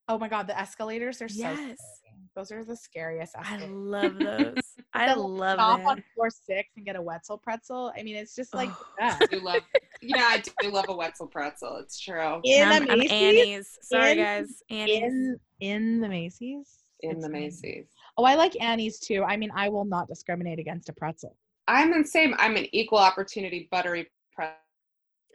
Oh 0.08 0.18
my 0.18 0.28
god, 0.28 0.46
the 0.46 0.58
escalators 0.58 1.22
are 1.22 1.28
so 1.28 1.36
Yes. 1.38 1.78
scary. 1.96 2.13
Those 2.34 2.50
are 2.50 2.64
the 2.64 2.76
scariest 2.76 3.34
I 3.38 3.64
love 3.66 4.18
those 4.18 4.54
I 4.92 5.12
love 5.14 5.58
them 5.58 5.86
on 5.86 6.02
floor 6.14 6.30
six 6.30 6.68
and 6.76 6.84
get 6.84 6.96
a 6.96 7.02
Wetzel 7.02 7.38
pretzel. 7.38 7.92
I 7.96 8.02
mean, 8.02 8.16
it's 8.16 8.34
just 8.34 8.54
like 8.54 8.70
Oh. 8.70 8.86
that. 8.98 9.18
I 9.22 9.26
do 9.26 9.40
love 9.40 9.62
yeah, 10.02 10.16
I 10.30 10.42
do 10.60 10.70
love 10.70 10.86
a 10.88 10.94
Wetzel 10.94 11.26
pretzel. 11.28 11.76
It's 11.82 11.98
true. 12.00 12.40
in 12.44 12.68
I'm, 12.68 12.84
the 12.86 12.92
I'm 12.92 12.98
Macy's, 12.98 13.12
Annie's 13.12 13.78
sorry 13.82 14.12
in- 14.12 14.18
guys 14.18 14.62
Annie's 14.70 15.02
in 15.02 15.36
in 15.60 16.00
the 16.00 16.08
Macy's, 16.08 16.84
In 17.00 17.12
It's 17.12 17.22
the. 17.24 17.28
Macy's. 17.30 17.86
Oh, 18.18 18.24
I 18.24 18.34
like 18.34 18.60
Annie's 18.60 18.98
too. 18.98 19.24
I 19.24 19.36
mean, 19.36 19.50
I 19.54 19.68
will 19.68 19.84
not 19.84 20.08
discriminate 20.08 20.58
against 20.58 20.88
a 20.88 20.92
pretzel. 20.92 21.36
I'm 21.68 21.90
the 22.02 22.06
same. 22.06 22.34
I'm 22.38 22.56
an 22.56 22.66
equal 22.72 22.98
opportunity 22.98 23.68
buttery 23.70 24.08
Ugh. 24.40 24.48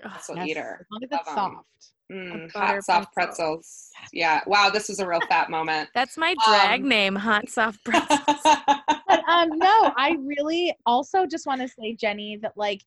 Pretzel 0.02 0.36
Yes, 0.38 0.48
eater. 0.50 0.78
as 0.82 0.86
long 0.92 1.04
as 1.04 1.10
it's 1.12 1.28
Love 1.28 1.38
'em. 1.50 1.54
soft. 1.56 1.66
Mm, 2.12 2.54
butter 2.54 2.66
hot 2.76 2.84
soft 2.84 3.14
pretzel. 3.14 3.36
pretzels. 3.36 3.90
Yeah. 4.14 4.42
Wow, 4.48 4.70
this 4.72 4.90
is 4.90 5.00
a 5.00 5.08
real 5.08 5.22
fat 5.22 5.50
moment. 5.52 5.90
That's 5.96 6.18
my 6.18 6.36
drag 6.46 6.82
Um, 6.82 6.90
name, 6.90 7.16
Hot 7.16 7.48
Soft 7.50 7.80
Pretzels. 7.86 8.20
But 9.08 9.24
um, 9.28 9.50
no, 9.58 9.92
I 9.98 10.18
really 10.24 10.76
also 10.86 11.26
just 11.26 11.46
want 11.48 11.62
to 11.62 11.68
say, 11.68 11.96
Jenny, 11.96 12.38
that 12.38 12.54
like 12.56 12.84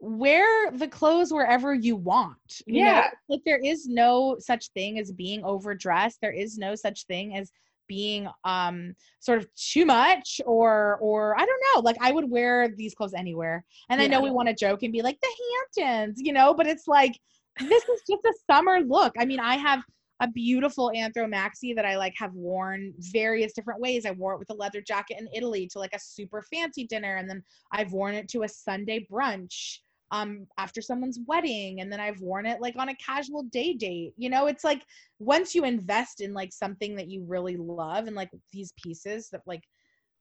wear 0.00 0.70
the 0.72 0.88
clothes 0.88 1.32
wherever 1.32 1.74
you 1.74 1.96
want. 1.96 2.36
you 2.66 2.80
know? 2.84 2.90
Yeah. 2.90 3.10
like 3.28 3.40
there 3.44 3.58
is 3.62 3.86
no 3.86 4.36
such 4.38 4.68
thing 4.68 4.98
as 4.98 5.12
being 5.12 5.44
overdressed. 5.44 6.20
There 6.22 6.32
is 6.32 6.56
no 6.58 6.74
such 6.74 7.04
thing 7.06 7.36
as 7.36 7.50
being 7.90 8.28
um 8.44 8.94
sort 9.18 9.38
of 9.38 9.48
too 9.56 9.84
much 9.84 10.40
or 10.46 10.96
or 11.00 11.38
I 11.38 11.44
don't 11.44 11.62
know. 11.74 11.80
Like 11.80 11.96
I 12.00 12.12
would 12.12 12.30
wear 12.30 12.68
these 12.68 12.94
clothes 12.94 13.14
anywhere. 13.14 13.64
And 13.88 14.00
I 14.00 14.06
know 14.06 14.20
we 14.20 14.30
want 14.30 14.48
to 14.48 14.54
joke 14.54 14.84
and 14.84 14.92
be 14.92 15.02
like 15.02 15.18
the 15.20 15.82
Hamptons, 15.82 16.20
you 16.22 16.32
know, 16.32 16.54
but 16.54 16.68
it's 16.68 16.86
like 16.86 17.18
this 17.58 17.82
is 17.82 18.00
just 18.08 18.24
a 18.24 18.32
summer 18.48 18.78
look. 18.80 19.12
I 19.18 19.24
mean, 19.24 19.40
I 19.40 19.56
have 19.56 19.82
a 20.20 20.28
beautiful 20.28 20.92
anthro 20.94 21.26
maxi 21.26 21.74
that 21.74 21.84
I 21.84 21.96
like 21.96 22.14
have 22.16 22.32
worn 22.32 22.92
various 22.98 23.52
different 23.52 23.80
ways. 23.80 24.06
I 24.06 24.12
wore 24.12 24.34
it 24.34 24.38
with 24.38 24.50
a 24.50 24.54
leather 24.54 24.80
jacket 24.80 25.16
in 25.18 25.26
Italy 25.34 25.66
to 25.72 25.80
like 25.80 25.94
a 25.94 25.98
super 26.00 26.42
fancy 26.42 26.86
dinner, 26.86 27.16
and 27.16 27.28
then 27.28 27.42
I've 27.72 27.92
worn 27.92 28.14
it 28.14 28.28
to 28.28 28.44
a 28.44 28.48
Sunday 28.48 29.06
brunch 29.10 29.78
um 30.10 30.46
after 30.58 30.80
someone's 30.82 31.18
wedding, 31.26 31.80
and 31.80 31.92
then 31.92 32.00
I've 32.00 32.20
worn 32.20 32.46
it 32.46 32.60
like 32.60 32.74
on 32.76 32.88
a 32.88 32.94
casual 32.96 33.44
day 33.44 33.74
date. 33.74 34.12
You 34.16 34.30
know, 34.30 34.46
it's 34.46 34.64
like 34.64 34.82
once 35.18 35.54
you 35.54 35.64
invest 35.64 36.20
in 36.20 36.32
like 36.34 36.52
something 36.52 36.96
that 36.96 37.08
you 37.08 37.24
really 37.26 37.56
love 37.56 38.06
and 38.06 38.16
like 38.16 38.30
these 38.52 38.72
pieces 38.82 39.28
that 39.30 39.42
like 39.46 39.64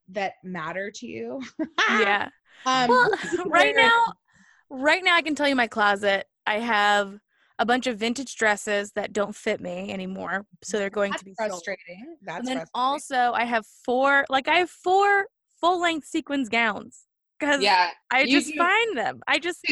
that 0.10 0.34
matter 0.44 0.92
to 0.92 1.08
you. 1.08 1.42
yeah. 1.88 2.30
um 2.66 2.90
Well, 2.90 3.12
right 3.46 3.76
now, 3.76 4.14
right 4.70 5.04
now, 5.04 5.16
I 5.16 5.22
can 5.22 5.36
tell 5.36 5.48
you 5.48 5.56
my 5.56 5.68
closet. 5.68 6.26
I 6.46 6.60
have 6.60 7.20
a 7.58 7.66
bunch 7.66 7.88
of 7.88 7.98
vintage 7.98 8.36
dresses 8.36 8.92
that 8.94 9.14
don't 9.14 9.36
fit 9.36 9.60
me 9.62 9.92
anymore, 9.92 10.46
so 10.64 10.78
they're 10.78 10.90
going 10.90 11.12
that's 11.12 11.22
to 11.22 11.26
be 11.26 11.36
sold. 11.36 11.50
frustrating. 11.50 12.16
That's 12.22 12.40
And 12.40 12.48
then 12.48 12.58
frustrating. 12.58 12.70
also, 12.74 13.32
I 13.34 13.46
have 13.46 13.66
four, 13.86 14.26
like 14.30 14.48
I 14.48 14.56
have 14.58 14.70
four 14.70 15.26
full 15.60 15.82
length 15.82 16.08
sequins 16.08 16.50
gowns 16.50 17.06
because 17.40 17.62
yeah. 17.62 17.90
I 18.12 18.26
just 18.26 18.48
do- 18.48 18.58
find 18.58 18.98
them. 18.98 19.22
I 19.28 19.40
just 19.40 19.66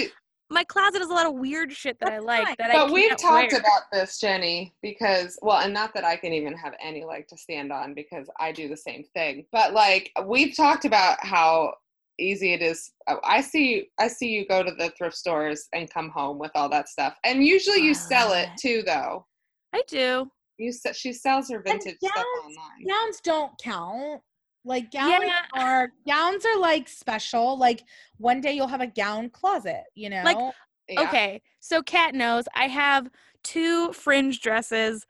my 0.50 0.64
closet 0.64 1.02
is 1.02 1.10
a 1.10 1.14
lot 1.14 1.26
of 1.26 1.34
weird 1.34 1.74
shit 1.74 2.00
that 2.00 2.12
I 2.12 2.20
like 2.20 2.58
that 2.58 2.72
I 2.72 2.74
But 2.74 2.92
we've 2.92 3.12
talked 3.18 3.52
wear. 3.52 3.60
about 3.60 3.84
this, 3.92 4.20
Jenny, 4.20 4.74
because 4.82 5.38
well, 5.42 5.58
and 5.58 5.74
not 5.74 5.94
that 5.94 6.06
I 6.06 6.16
can 6.16 6.34
even 6.34 6.54
have 6.54 6.74
any 6.82 7.04
leg 7.04 7.28
to 7.30 7.38
stand 7.38 7.72
on 7.72 7.94
because 7.94 8.30
I 8.40 8.52
do 8.52 8.70
the 8.70 8.78
same 8.78 9.04
thing. 9.14 9.46
But 9.52 9.74
like 9.74 10.12
we've 10.26 10.56
talked 10.56 10.86
about 10.86 11.18
how 11.22 11.74
easy 12.20 12.54
it 12.54 12.62
is. 12.62 12.92
oh, 13.08 13.20
I 13.24 13.42
see 13.42 13.90
I 14.00 14.08
see 14.08 14.30
you 14.30 14.48
go 14.48 14.64
to 14.64 14.72
the 14.72 14.92
thrift 14.98 15.18
stores 15.18 15.68
and 15.74 15.90
come 15.90 16.10
home 16.10 16.40
with 16.40 16.52
all 16.56 16.70
that 16.70 16.90
stuff. 16.90 17.16
And 17.24 17.44
usually 17.44 17.82
you 17.82 17.94
sell 17.94 18.34
it 18.34 18.50
too 18.60 18.84
though. 18.86 19.26
I 19.74 19.82
do. 19.88 20.32
You 20.58 20.74
she 20.94 21.14
sells 21.14 21.50
her 21.52 21.62
vintage 21.62 21.98
stuff 22.04 22.26
online. 22.44 22.88
gowns 22.88 23.20
don't 23.22 23.52
count. 23.62 24.22
Like 24.68 24.92
gowns 24.92 25.24
Yeah. 25.26 25.42
are 25.54 25.92
gowns 26.06 26.46
are 26.46 26.60
like 26.60 26.90
special. 26.90 27.58
Like 27.58 27.84
one 28.18 28.42
day 28.42 28.52
you'll 28.54 28.68
have 28.68 28.82
a 28.82 28.88
gown 28.88 29.30
closet, 29.30 29.84
you 29.96 30.10
know? 30.10 30.52
Yeah. 30.90 31.02
Okay, 31.08 31.42
so 31.60 31.82
Kat 31.82 32.14
knows 32.14 32.46
I 32.56 32.68
have 32.68 33.10
two 33.44 33.92
fringe 33.94 34.42
dresses, 34.42 35.06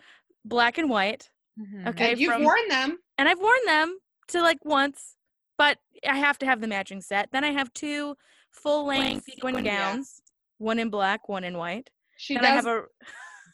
black 0.45 0.77
and 0.77 0.89
white. 0.89 1.29
Mhm. 1.59 1.87
Okay, 1.87 2.11
And 2.11 2.19
you've 2.21 2.33
from- 2.33 2.43
worn 2.43 2.67
them. 2.69 2.99
and 3.17 3.27
I've 3.27 3.39
worn 3.39 3.59
them 3.65 3.97
to 4.29 4.41
like 4.41 4.63
once, 4.63 5.15
but 5.57 5.79
I 6.07 6.17
have 6.17 6.37
to 6.39 6.45
have 6.45 6.61
the 6.61 6.67
matching 6.67 7.01
set. 7.01 7.29
Then 7.31 7.43
I 7.43 7.51
have 7.51 7.73
two 7.73 8.15
full 8.51 8.85
length 8.85 9.25
sequin 9.25 9.53
sequin, 9.55 9.65
yeah. 9.65 9.93
gowns, 9.93 10.21
one 10.59 10.77
in 10.79 10.89
black, 10.89 11.27
one 11.29 11.43
in 11.43 11.57
white. 11.57 11.89
She 12.17 12.35
Then 12.35 12.43
does 12.43 12.51
I 12.51 12.55
have 12.55 12.65
a 12.67 12.83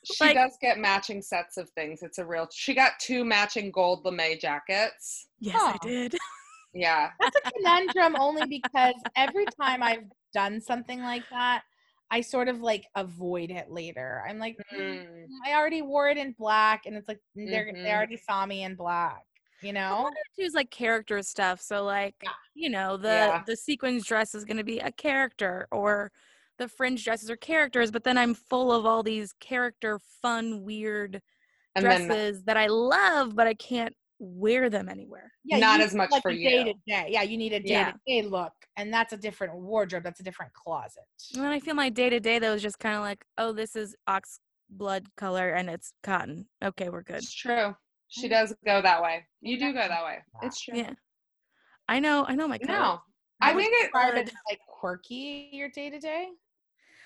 she 0.06 0.24
like- 0.26 0.36
does 0.36 0.58
get 0.62 0.78
matching 0.80 1.22
sets 1.22 1.58
of 1.58 1.70
things. 1.72 2.04
It's 2.04 2.18
a 2.18 2.26
real 2.26 2.48
she 2.52 2.74
got 2.74 2.94
two 3.00 3.24
matching 3.26 3.72
gold 3.72 4.06
lame 4.06 4.38
jackets. 4.39 5.28
yes, 5.39 5.56
Huh. 5.58 5.78
I 5.82 5.88
did. 5.88 6.16
Yeah. 6.76 7.12
That's 7.20 7.38
a 7.46 7.52
conundrum 7.52 8.16
only 8.20 8.48
because 8.48 8.96
every 9.16 9.46
time 9.62 9.84
I've 9.84 10.06
done 10.34 10.60
something 10.60 11.02
like 11.04 11.22
that, 11.30 11.62
I 12.10 12.22
sort 12.22 12.48
of 12.48 12.62
like 12.62 12.88
avoid 12.96 13.52
it 13.52 13.70
later. 13.70 14.24
I'm 14.28 14.39
like, 14.39 14.58
"Mm, 14.74 14.80
Mm. 15.06 15.26
I 15.46 15.54
already 15.54 15.84
wore 15.84 16.10
it 16.10 16.18
in 16.18 16.32
black, 16.32 16.88
and 16.88 16.96
it's 16.96 17.08
like 17.08 17.20
they're, 17.36 17.72
they 17.72 17.80
Mhm. 17.80 17.94
already 17.96 18.18
saw 18.18 18.48
me 18.48 18.63
in 18.63 18.74
black, 18.76 19.24
you 19.62 19.72
know? 19.72 20.02
wanted 20.02 20.18
choose 20.36 20.56
like 20.56 20.72
character 20.72 21.22
stuff. 21.22 21.62
So 21.62 21.84
like 21.84 22.16
Yeah. 22.24 22.32
you 22.56 22.70
know 22.72 22.98
the 22.98 23.08
Yeah. 23.10 23.44
the 23.46 23.56
sequins 23.56 24.04
dress 24.08 24.34
is 24.34 24.44
going 24.44 24.58
to 24.58 24.63
be 24.63 24.80
a 24.80 24.92
character, 24.92 25.68
or 25.72 26.12
the 26.58 26.68
fringe 26.68 27.04
dresses 27.04 27.30
are 27.30 27.38
characters. 27.38 27.92
But 27.92 28.04
then 28.04 28.18
I'm 28.18 28.34
full 28.34 28.72
of 28.72 28.86
all 28.86 29.04
these 29.04 29.34
character, 29.39 30.00
fun, 30.22 30.63
weird 30.63 31.22
And 31.76 31.86
then 31.86 32.08
dresses 32.08 32.44
that 32.44 32.58
I 32.58 32.68
love, 32.68 33.36
but 33.36 33.48
I 33.48 33.54
can't 33.56 33.94
wear 34.20 34.70
them 34.70 34.88
anywhere. 34.88 35.32
Yeah, 35.44 35.58
Not 35.58 35.82
as 35.82 35.94
much 35.94 36.12
like 36.12 36.22
for 36.22 36.30
a 36.30 36.34
you. 36.36 36.50
Day 36.50 36.63
to 36.66 36.74
day, 36.88 37.08
yeah. 37.10 37.24
You 37.24 37.38
need 37.38 37.54
a 37.54 37.60
day 37.60 37.70
Yeah. 37.74 37.92
to 37.92 38.00
day 38.08 38.22
look, 38.22 38.54
and 38.78 38.94
that's 38.94 39.12
a 39.13 39.18
different 39.18 39.56
wardrobe. 39.56 40.04
That's 40.04 40.20
a 40.20 40.24
different 40.24 40.54
closet. 40.54 41.04
And 41.36 41.44
then 41.44 41.52
I 41.52 41.60
feel 41.60 41.74
my 41.76 41.89
day 41.89 42.10
to 42.10 42.20
day 42.20 42.39
though 42.39 42.54
is 42.54 42.62
just 42.62 42.80
kind 42.80 42.96
of 42.96 43.02
like, 43.02 43.26
oh, 43.38 43.52
this 43.52 43.76
is 43.76 43.96
ox 44.08 44.39
blood 44.70 45.08
color 45.18 45.50
and 45.50 45.70
it's 45.70 45.94
cotton. 46.04 46.48
Okay, 46.63 46.89
we're 46.89 47.04
good. 47.04 47.18
It's 47.18 47.34
true. 47.34 47.76
She 48.08 48.28
does 48.30 48.56
go 48.66 48.82
that 48.82 49.02
way. 49.02 49.26
You 49.42 49.58
do 49.60 49.74
go 49.74 49.88
that 49.88 50.04
way. 50.04 50.20
It's 50.44 50.62
true. 50.62 50.78
Yeah, 50.78 50.94
I 51.89 52.00
know. 52.00 52.26
I 52.28 52.36
know 52.36 52.48
my 52.48 52.60
color. 52.60 52.78
No. 52.80 53.00
I 53.42 53.54
would 53.54 53.62
think 53.62 53.74
it's 53.74 53.84
describe 53.86 54.16
it 54.16 54.32
like 54.50 54.60
quirky 54.68 55.50
your 55.52 55.68
day 55.70 55.89
to 55.89 56.00
day. 56.00 56.28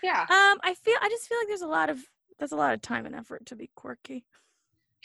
Yeah. 0.04 0.22
Um, 0.22 0.60
I 0.64 0.76
feel. 0.84 0.96
I 1.02 1.10
just 1.10 1.28
feel 1.28 1.38
like 1.40 1.48
there's 1.48 1.62
a 1.62 1.68
lot 1.68 1.90
of 1.90 2.00
there's 2.40 2.52
a 2.52 2.58
lot 2.58 2.74
of 2.74 2.82
time 2.82 3.06
and 3.06 3.16
effort 3.16 3.46
to 3.48 3.56
be 3.56 3.70
quirky. 3.76 4.26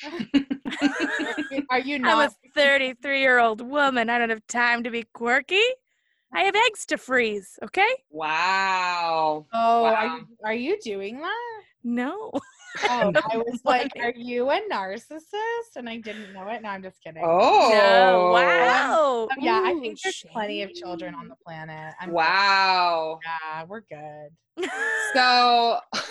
Are 1.70 1.78
you 1.78 1.98
not? 1.98 2.16
I'm 2.16 2.28
a 2.28 2.32
33 2.54 3.20
year 3.20 3.38
old 3.38 3.60
woman. 3.60 4.10
I 4.10 4.18
don't 4.18 4.30
have 4.30 4.46
time 4.46 4.84
to 4.84 4.90
be 4.90 5.04
quirky. 5.12 5.62
I 6.34 6.42
have 6.42 6.56
eggs 6.56 6.86
to 6.86 6.98
freeze. 6.98 7.58
Okay. 7.62 7.88
Wow. 8.10 9.46
Oh, 9.52 9.84
are 9.84 10.06
you 10.06 10.26
are 10.44 10.54
you 10.54 10.78
doing 10.82 11.20
that? 11.20 11.62
No. 11.84 12.30
Oh, 12.84 13.12
I 13.32 13.36
was 13.36 13.60
like, 13.64 13.92
are 14.00 14.12
you 14.14 14.50
a 14.50 14.60
narcissist? 14.70 15.76
And 15.76 15.88
I 15.88 15.98
didn't 15.98 16.32
know 16.32 16.48
it. 16.48 16.62
No, 16.62 16.70
I'm 16.70 16.82
just 16.82 17.02
kidding. 17.02 17.22
Oh. 17.24 17.70
No. 17.72 18.30
Wow. 18.32 19.28
Oh, 19.28 19.28
yeah, 19.38 19.60
I 19.64 19.74
think 19.80 20.00
there's 20.02 20.24
plenty 20.32 20.62
of 20.62 20.72
children 20.74 21.14
on 21.14 21.28
the 21.28 21.36
planet. 21.44 21.94
I'm 22.00 22.08
good. 22.08 22.14
Wow. 22.14 23.20
Yeah, 23.24 23.64
we're 23.64 23.80
good. 23.80 24.30
So 25.14 25.78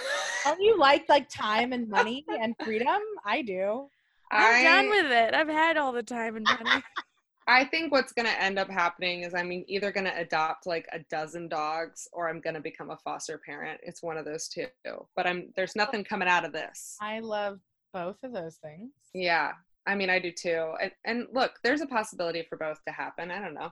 Don't 0.43 0.61
you 0.61 0.77
like 0.77 1.07
like 1.07 1.29
time 1.29 1.73
and 1.73 1.87
money 1.87 2.25
and 2.27 2.55
freedom? 2.63 2.99
I 3.25 3.41
do. 3.41 3.89
I'm 4.31 4.55
I, 4.55 4.63
done 4.63 4.89
with 4.89 5.11
it. 5.11 5.33
I've 5.33 5.49
had 5.49 5.77
all 5.77 5.91
the 5.91 6.03
time 6.03 6.35
and 6.35 6.45
money. 6.45 6.83
I 7.47 7.65
think 7.65 7.91
what's 7.91 8.13
going 8.13 8.27
to 8.27 8.41
end 8.41 8.59
up 8.59 8.69
happening 8.69 9.23
is 9.23 9.33
I'm 9.33 9.51
either 9.67 9.91
going 9.91 10.05
to 10.05 10.15
adopt 10.17 10.67
like 10.67 10.87
a 10.91 10.99
dozen 11.09 11.47
dogs 11.47 12.07
or 12.13 12.29
I'm 12.29 12.39
going 12.39 12.53
to 12.53 12.59
become 12.61 12.91
a 12.91 12.97
foster 12.97 13.37
parent. 13.37 13.79
It's 13.83 14.03
one 14.03 14.17
of 14.17 14.25
those 14.25 14.47
two. 14.47 14.67
But 15.15 15.25
I'm 15.27 15.51
there's 15.55 15.75
nothing 15.75 16.03
coming 16.03 16.27
out 16.27 16.45
of 16.45 16.53
this. 16.53 16.97
I 17.01 17.19
love 17.19 17.59
both 17.93 18.17
of 18.23 18.31
those 18.31 18.57
things. 18.57 18.91
Yeah. 19.13 19.53
I 19.87 19.95
mean, 19.95 20.09
I 20.09 20.19
do 20.19 20.31
too. 20.31 20.73
And, 20.81 20.91
and 21.05 21.27
look, 21.33 21.53
there's 21.63 21.81
a 21.81 21.87
possibility 21.87 22.45
for 22.47 22.57
both 22.57 22.79
to 22.87 22.93
happen. 22.93 23.31
I 23.31 23.39
don't 23.39 23.55
know. 23.55 23.71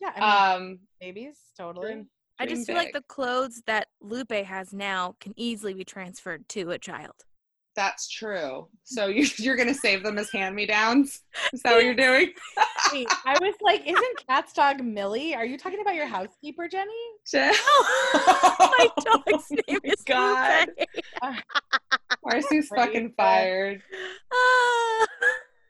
Yeah, 0.00 0.12
I 0.16 0.56
mean, 0.56 0.62
Um, 0.72 0.78
babies, 1.00 1.36
totally. 1.58 1.92
dream- 1.92 2.10
I 2.38 2.46
just 2.46 2.64
dream 2.64 2.76
feel 2.78 2.84
like 2.84 2.94
the 2.94 3.02
clothes 3.02 3.62
that 3.66 3.88
Lupe 4.00 4.32
has 4.32 4.72
now 4.72 5.14
can 5.20 5.34
easily 5.36 5.74
be 5.74 5.84
transferred 5.84 6.48
to 6.48 6.70
a 6.70 6.78
child. 6.78 7.26
That's 7.80 8.10
true. 8.10 8.68
So 8.84 9.06
you, 9.06 9.26
you're 9.38 9.56
going 9.56 9.68
to 9.68 9.74
save 9.74 10.02
them 10.02 10.18
as 10.18 10.30
hand-me-downs? 10.30 11.22
Is 11.54 11.62
that 11.62 11.72
what 11.76 11.82
you're 11.82 11.94
doing? 11.94 12.30
Wait, 12.92 13.08
I 13.24 13.38
was 13.40 13.54
like, 13.62 13.80
isn't 13.86 14.26
Cat's 14.28 14.52
dog 14.52 14.84
Millie? 14.84 15.34
Are 15.34 15.46
you 15.46 15.56
talking 15.56 15.80
about 15.80 15.94
your 15.94 16.04
housekeeper, 16.04 16.68
Jenny? 16.68 16.92
My 17.32 17.56
My 18.60 18.88
dog's 19.02 19.50
name 19.66 19.78
is 19.82 20.02
God. 20.04 20.68
Lupe. 21.22 21.36
Marcy's 22.22 22.68
fucking 22.68 23.14
fired. 23.16 23.82
Oh, 24.30 25.06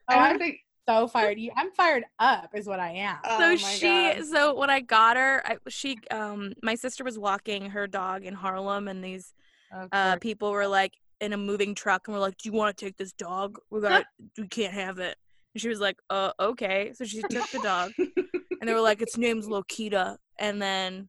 I 0.09 0.15
don't 0.17 0.25
I'm 0.25 0.39
think. 0.41 0.57
so 0.89 1.07
fired. 1.07 1.39
You, 1.39 1.53
I'm 1.57 1.71
fired 1.71 2.03
up, 2.19 2.51
is 2.55 2.67
what 2.67 2.81
I 2.81 2.91
am. 2.91 3.19
Oh 3.25 3.39
so 3.39 3.49
my 3.51 3.57
she 3.57 3.87
God. 3.87 4.25
so 4.25 4.55
when 4.59 4.69
I 4.69 4.81
got 4.81 5.17
her, 5.17 5.47
I, 5.47 5.59
she 5.69 5.99
um 6.11 6.55
my 6.61 6.75
sister 6.75 7.05
was 7.05 7.21
walking 7.21 7.71
her 7.71 7.87
dog 7.87 8.25
in 8.25 8.35
Harlem 8.35 8.89
and 8.89 9.05
these 9.05 9.33
Of 9.73 9.89
uh 9.93 10.17
people 10.17 10.51
were 10.51 10.67
like 10.67 10.95
in 11.21 11.33
a 11.33 11.37
moving 11.37 11.75
truck 11.75 12.07
and 12.09 12.15
we're 12.15 12.21
like, 12.21 12.37
"Do 12.39 12.49
you 12.49 12.53
want 12.57 12.77
to 12.77 12.85
take 12.85 12.97
this 12.97 13.13
dog? 13.13 13.59
We 13.71 13.81
got 13.81 14.05
we 14.39 14.49
can't 14.49 14.73
have 14.75 14.99
it." 14.99 15.17
And 15.55 15.61
she 15.61 15.69
was 15.69 15.81
like, 15.81 15.97
"Uh, 16.11 16.33
okay." 16.41 16.93
So 16.95 17.05
she 17.05 17.21
took 17.23 17.49
the 17.51 17.61
dog, 17.63 17.93
and 17.99 18.67
they 18.69 18.73
were 18.75 18.81
like, 18.81 19.03
"Its 19.03 19.17
name's 19.25 19.47
Lokita," 19.47 20.17
and 20.39 20.61
then 20.61 21.09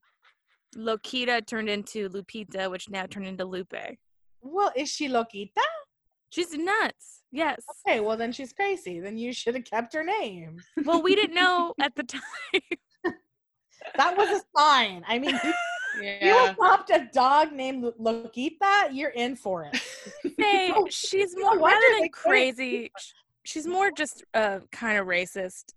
Lokita 0.77 1.45
turned 1.45 1.69
into 1.69 2.09
Lupita, 2.09 2.69
which 2.71 2.89
now 2.89 3.05
turned 3.05 3.27
into 3.27 3.45
Lupe. 3.45 3.73
well, 4.41 4.71
is 4.75 4.89
she 4.89 5.07
Lokita? 5.07 5.65
She's 6.29 6.53
nuts. 6.53 7.23
Yes. 7.33 7.61
Okay, 7.85 7.99
well 7.99 8.15
then 8.17 8.31
she's 8.31 8.53
crazy. 8.53 8.99
Then 8.99 9.17
you 9.17 9.33
should 9.33 9.55
have 9.55 9.65
kept 9.65 9.93
her 9.93 10.03
name. 10.03 10.57
Well, 10.85 11.01
we 11.01 11.13
didn't 11.15 11.35
know 11.35 11.73
at 11.81 11.93
the 11.95 12.03
time. 12.03 12.21
That 13.97 14.15
was 14.15 14.29
a 14.29 14.41
sign. 14.57 15.03
I 15.07 15.19
mean, 15.19 15.37
you, 15.43 15.53
Yeah. 16.01 16.45
you 16.45 16.51
adopt 16.51 16.89
a 16.89 17.09
dog 17.13 17.51
named 17.51 17.83
Lokita, 17.99 18.89
you're 18.93 19.09
in 19.09 19.35
for 19.35 19.65
it. 19.65 19.77
Hey, 20.37 20.69
No, 20.69 20.87
she's 20.89 21.33
no 21.35 21.55
more 21.55 21.67
rather 21.69 21.85
than 21.91 22.01
they 22.01 22.09
crazy. 22.09 22.91
She's 23.43 23.65
more 23.67 23.91
just 23.91 24.23
uh 24.33 24.59
kind 24.71 24.97
of 24.99 25.07
racist, 25.07 25.73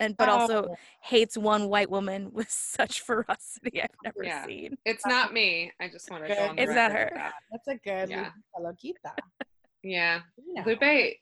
and 0.00 0.16
but 0.16 0.28
also 0.28 0.66
Oh, 0.70 0.76
hates 1.02 1.36
one 1.38 1.68
white 1.68 1.90
woman 1.90 2.30
with 2.32 2.50
such 2.50 3.00
ferocity 3.00 3.82
I've 3.82 3.88
never 4.04 4.24
Yeah. 4.24 4.44
seen. 4.46 4.76
It's 4.84 5.06
not 5.06 5.32
me. 5.32 5.72
I 5.80 5.88
just 5.88 6.10
want 6.10 6.26
to 6.26 6.34
go 6.34 6.42
on 6.48 6.56
the 6.56 6.62
Is 6.62 6.68
that 6.74 6.92
her? 6.92 7.10
that. 7.14 7.32
that's 7.50 7.68
a 7.68 7.76
good 7.76 8.10
Yeah. 8.10 8.30
Loquita. 8.58 9.14
Yeah. 9.82 10.20
You 10.36 10.54
know. 10.54 10.62
Lupe 10.66 11.14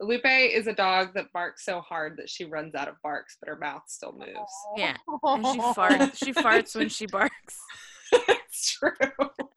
Lupe 0.00 0.24
is 0.26 0.68
a 0.68 0.72
dog 0.72 1.14
that 1.14 1.32
barks 1.32 1.64
so 1.64 1.80
hard 1.80 2.18
that 2.18 2.30
she 2.30 2.44
runs 2.44 2.74
out 2.76 2.86
of 2.86 2.94
barks, 3.02 3.36
but 3.40 3.48
her 3.48 3.56
mouth 3.56 3.82
still 3.88 4.12
moves. 4.12 4.52
Yeah, 4.76 4.96
And 5.24 5.44
she 5.44 5.58
farts. 5.58 6.16
She 6.24 6.32
farts 6.32 6.76
when 6.76 6.88
she 6.88 7.06
barks. 7.06 7.58
it's 8.28 8.72
true. 8.78 8.90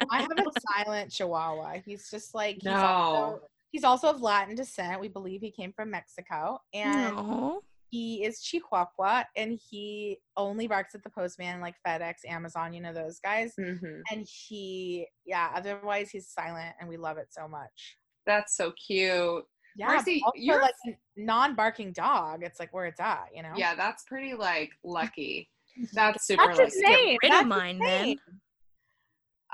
I 0.10 0.22
have 0.22 0.32
a 0.32 0.84
silent 0.84 1.12
Chihuahua. 1.12 1.78
He's 1.86 2.10
just 2.10 2.34
like 2.36 2.56
he's 2.56 2.64
No. 2.66 2.76
also 2.76 3.42
he's 3.72 3.84
also 3.84 4.10
of 4.10 4.22
Latin 4.22 4.56
descent. 4.56 5.00
We 5.02 5.08
believe 5.08 5.42
he 5.42 5.52
came 5.52 5.72
from 5.74 5.92
Mexico, 5.92 6.60
and 6.74 7.16
No. 7.16 7.62
he 7.90 8.24
is 8.26 8.42
Chihuahua, 8.42 9.24
and 9.36 9.60
he 9.70 10.18
only 10.38 10.68
barks 10.68 10.96
at 10.96 11.04
the 11.04 11.10
postman, 11.10 11.62
like 11.62 11.76
FedEx, 11.88 12.16
Amazon, 12.28 12.74
you 12.74 12.82
know 12.82 12.94
those 12.94 13.20
guys. 13.20 13.54
Mhm. 13.60 14.02
And 14.12 14.28
he, 14.28 15.08
yeah, 15.26 15.52
otherwise 15.56 16.10
he's 16.10 16.28
silent, 16.30 16.76
and 16.80 16.90
we 16.90 16.98
love 16.98 17.18
it 17.18 17.28
so 17.32 17.48
much. 17.48 17.98
That's 18.26 18.56
so 18.56 18.72
cute. 18.74 19.46
Yeah, 19.78 19.88
Marcy, 19.88 20.22
you're- 20.36 20.62
like 20.62 20.76
non-barking 21.16 21.94
dog. 21.94 22.44
It's 22.44 22.60
like 22.60 22.74
where 22.74 22.86
it's 22.88 23.00
at, 23.00 23.28
you 23.34 23.42
know. 23.42 23.54
Yeah, 23.56 23.74
that's 23.76 24.04
pretty 24.04 24.34
like 24.34 24.72
lucky. 24.84 25.50
That's 25.94 26.26
super 26.28 26.48
That's 26.48 26.60
lucky. 26.60 26.72
his 26.72 26.82
name. 26.82 27.18
rid 27.24 27.32
of 27.32 27.32
That's 27.32 27.42
his 27.44 27.50
mine, 27.50 27.80
then. 27.80 28.16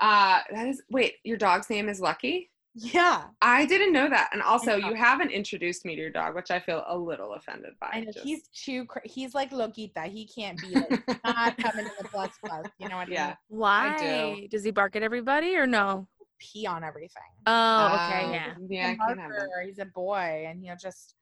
Uh 0.00 0.40
that 0.52 0.68
is 0.68 0.82
wait, 0.90 1.14
your 1.24 1.36
dog's 1.36 1.68
name 1.70 1.88
is 1.88 2.00
Lucky? 2.00 2.50
Yeah, 2.80 3.24
I 3.42 3.66
didn't 3.66 3.92
know 3.92 4.08
that. 4.08 4.28
And 4.32 4.40
also, 4.40 4.76
you 4.76 4.94
haven't 4.94 5.30
introduced 5.32 5.84
me 5.84 5.96
to 5.96 6.00
your 6.00 6.10
dog, 6.10 6.36
which 6.36 6.52
I 6.52 6.60
feel 6.60 6.84
a 6.86 6.96
little 6.96 7.34
offended 7.34 7.72
by. 7.80 7.88
I 7.92 8.00
know 8.00 8.12
just- 8.12 8.24
he's 8.24 8.46
too. 8.54 8.84
Cra- 8.84 9.00
he's 9.04 9.34
like 9.34 9.50
Loquita. 9.50 10.04
He 10.06 10.28
can't 10.28 10.56
be 10.60 10.74
like 10.76 10.90
not 11.24 11.56
coming 11.58 11.86
to 11.86 11.92
the 12.00 12.06
plus 12.08 12.30
plus. 12.44 12.66
You 12.78 12.88
know 12.88 12.96
what 12.96 13.08
I 13.08 13.12
Yeah. 13.12 13.26
mean? 13.28 13.36
Why? 13.48 14.46
Does 14.52 14.62
he 14.62 14.70
bark 14.70 14.94
at 14.94 15.02
everybody 15.02 15.56
or 15.56 15.66
no? 15.66 16.06
Pee 16.38 16.66
on 16.66 16.84
everything. 16.84 17.22
Oh, 17.46 17.86
okay, 17.96 18.24
Um, 18.26 18.32
yeah. 18.32 18.54
Yeah, 18.68 18.90
He's 18.90 18.98
I 19.00 19.04
a 19.12 19.16
can't 19.16 19.20
have 19.20 19.32
He's 19.66 19.78
a 19.80 19.86
boy, 19.86 20.44
and 20.48 20.62
he'll 20.62 20.76
just 20.80 21.16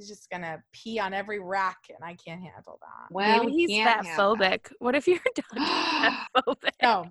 he's 0.00 0.08
just 0.08 0.30
gonna 0.30 0.62
pee 0.72 0.98
on 0.98 1.12
every 1.12 1.40
rack, 1.40 1.78
and 1.88 1.98
I 2.02 2.14
can't 2.14 2.40
handle 2.40 2.78
that. 2.80 3.12
Well, 3.12 3.44
Maybe 3.44 3.52
he's 3.52 3.78
fat 3.82 4.06
have 4.06 4.18
phobic. 4.18 4.72
What 4.78 4.94
if 4.94 5.06
your 5.06 5.18
dog 5.34 5.62
is 5.62 5.68
fat 5.68 6.26
phobic? 6.36 6.70
No, 6.82 7.04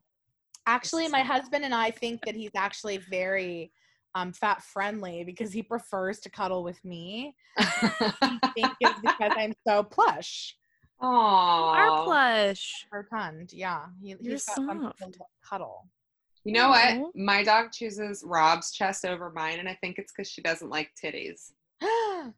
actually, 0.66 1.08
my 1.08 1.22
husband 1.22 1.64
and 1.64 1.74
I 1.74 1.92
think 1.92 2.22
that 2.26 2.36
he's 2.36 2.52
actually 2.56 2.98
very 2.98 3.72
um, 4.16 4.34
fat 4.34 4.64
friendly 4.64 5.24
because 5.24 5.54
he 5.54 5.62
prefers 5.62 6.20
to 6.22 6.30
cuddle 6.32 6.64
with 6.64 6.84
me. 6.84 7.36
I 7.58 8.40
think 8.56 8.72
it's 8.80 9.00
because 9.02 9.34
I'm 9.38 9.54
so 9.68 9.84
plush. 9.84 10.56
Our 11.00 11.92
Aww. 11.92 12.04
plush. 12.06 12.88
Rotund, 12.92 13.54
yeah. 13.54 13.86
He, 14.02 14.16
You're 14.20 14.34
he's 14.34 14.46
got 14.46 14.56
something 14.56 14.92
soft. 15.00 15.18
cuddle. 15.48 15.88
You 16.44 16.54
know 16.54 16.70
what? 16.70 17.16
My 17.16 17.44
dog 17.44 17.72
chooses 17.72 18.24
Rob's 18.26 18.72
chest 18.72 19.06
over 19.06 19.32
mine, 19.32 19.60
and 19.60 19.70
I 19.70 19.78
think 19.82 20.00
it's 20.00 20.12
because 20.12 20.32
she 20.32 20.42
doesn't 20.42 20.70
like 20.70 20.90
titties. 21.02 21.52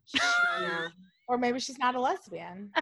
Yeah. 0.61 0.87
or 1.27 1.37
maybe 1.37 1.59
she's 1.59 1.79
not 1.79 1.95
a 1.95 1.99
lesbian. 2.01 2.71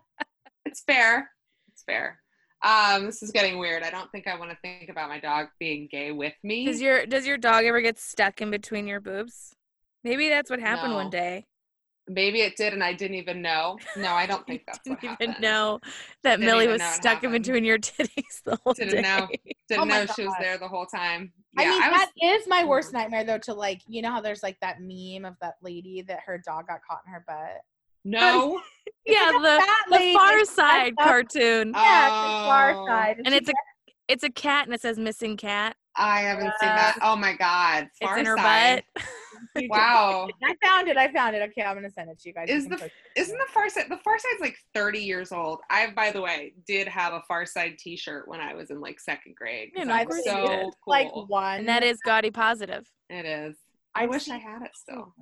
It's 0.65 0.81
fair. 0.81 1.31
It's 1.71 1.81
fair. 1.83 2.19
Um, 2.61 3.05
this 3.05 3.23
is 3.23 3.31
getting 3.31 3.57
weird. 3.57 3.81
I 3.81 3.89
don't 3.89 4.11
think 4.11 4.27
I 4.27 4.37
want 4.37 4.51
to 4.51 4.57
think 4.61 4.89
about 4.89 5.09
my 5.09 5.19
dog 5.19 5.47
being 5.59 5.87
gay 5.89 6.11
with 6.11 6.33
me. 6.43 6.65
Does 6.65 6.79
your 6.79 7.05
does 7.07 7.25
your 7.25 7.37
dog 7.37 7.65
ever 7.65 7.81
get 7.81 7.97
stuck 7.97 8.39
in 8.41 8.51
between 8.51 8.85
your 8.85 8.99
boobs? 8.99 9.55
Maybe 10.03 10.29
that's 10.29 10.49
what 10.49 10.59
happened 10.59 10.93
one 10.93 11.09
day. 11.09 11.47
Maybe 12.11 12.41
it 12.41 12.55
did, 12.57 12.73
and 12.73 12.83
I 12.83 12.91
didn't 12.93 13.17
even 13.17 13.39
know. 13.41 13.77
No, 13.95 14.13
I 14.13 14.25
don't 14.25 14.45
think 14.47 14.63
that's 14.65 14.79
Didn't 14.83 14.99
happened. 15.03 15.29
even 15.29 15.41
know 15.41 15.79
that 16.23 16.37
Didn't 16.37 16.45
Millie 16.47 16.67
was 16.67 16.81
stuck 16.81 17.23
in 17.23 17.31
between 17.31 17.63
your 17.63 17.77
titties 17.79 18.41
the 18.43 18.57
whole 18.63 18.73
Didn't 18.73 18.95
day. 18.95 19.01
know. 19.03 19.27
Didn't 19.69 19.81
Oh 19.83 19.85
my 19.85 20.03
know 20.03 20.05
she 20.15 20.25
was 20.25 20.33
there 20.39 20.57
the 20.57 20.67
whole 20.67 20.87
time. 20.87 21.31
I 21.57 21.65
mean, 21.69 21.81
I 21.83 21.89
was. 21.91 21.99
that 21.99 22.11
is 22.25 22.47
my 22.47 22.65
worst 22.65 22.89
Mhm. 22.89 22.93
nightmare 22.93 23.23
though. 23.23 23.37
To 23.37 23.53
like, 23.53 23.81
you 23.87 24.01
know 24.01 24.09
how 24.11 24.21
there's 24.21 24.41
like 24.41 24.57
that 24.61 24.77
meme 24.81 25.23
of 25.23 25.35
that 25.41 25.55
lady 25.61 26.01
that 26.07 26.19
her 26.25 26.41
dog 26.43 26.67
got 26.67 26.79
caught 26.89 27.01
in 27.05 27.13
her 27.13 27.23
butt. 27.27 27.61
no. 28.05 28.59
yeah, 29.05 29.31
like 29.39 29.61
the 29.89 29.97
the 29.97 30.13
Far 30.13 30.45
Side 30.45 30.93
up- 30.97 31.07
cartoon, 31.07 31.73
Yeah, 31.75 32.05
it's 32.05 32.13
the 32.15 32.47
far 32.49 32.71
Oh. 32.75 32.87
side, 32.87 33.17
and 33.19 33.27
she 33.29 33.35
it's 33.35 33.49
a 33.49 33.53
it's 34.07 34.23
a 34.23 34.29
cat 34.31 34.65
and 34.65 34.73
it 34.73 34.81
says 34.81 34.97
missing 34.97 35.37
cat. 35.37 35.75
I 35.95 36.21
haven't 36.21 36.53
seen 36.59 36.69
that. 36.69 36.97
Oh 37.03 37.15
my 37.15 37.33
god. 37.35 37.83
It's 37.85 37.99
Far 37.99 38.17
in 38.17 38.25
her 38.25 38.35
side. 38.37 38.83
butt. 38.95 39.03
Gets- 39.55 39.67
Wow. 39.69 40.27
I 40.43 40.55
found 40.63 40.87
it. 40.87 40.97
I 40.97 41.11
found 41.11 41.35
it. 41.35 41.41
Okay, 41.49 41.61
I'm 41.63 41.75
gonna 41.75 41.89
send 41.89 42.09
it 42.09 42.19
to 42.19 42.29
you 42.29 42.33
guys. 42.33 42.49
Is 42.49 42.63
can 42.63 42.71
the 42.71 42.77
post 42.77 42.91
it. 43.15 43.19
isn't 43.21 43.37
the 43.37 43.45
Far 43.53 43.69
Side 43.69 43.85
the 43.89 43.97
Far 43.97 44.17
Side's 44.19 44.41
like 44.41 44.57
30 44.73 44.99
years 44.99 45.31
old? 45.31 45.59
I 45.69 45.91
by 45.91 46.11
the 46.11 46.21
way 46.21 46.53
did 46.67 46.87
have 46.87 47.13
a 47.13 47.21
Far 47.27 47.45
Side 47.45 47.77
T-shirt 47.79 48.27
when 48.27 48.39
I 48.41 48.53
was 48.53 48.69
in 48.71 48.79
like 48.81 48.99
second 48.99 49.35
grade. 49.35 49.69
You 49.73 49.79
'cause 49.79 49.87
know, 49.87 49.93
I'm 49.93 50.01
of 50.01 50.07
course 50.09 50.25
you 50.25 50.31
so 50.31 50.47
cool. 50.47 50.73
like 50.87 51.11
one? 51.29 51.59
and 51.59 51.69
that 51.69 51.83
is 51.83 51.97
gaudy 52.05 52.31
positive. 52.31 52.87
it 53.09 53.25
is. 53.25 53.57
I 53.95 54.03
I've 54.03 54.09
wish 54.09 54.29
I 54.29 54.37
had 54.37 54.61
it 54.61 54.71
still. 54.75 55.13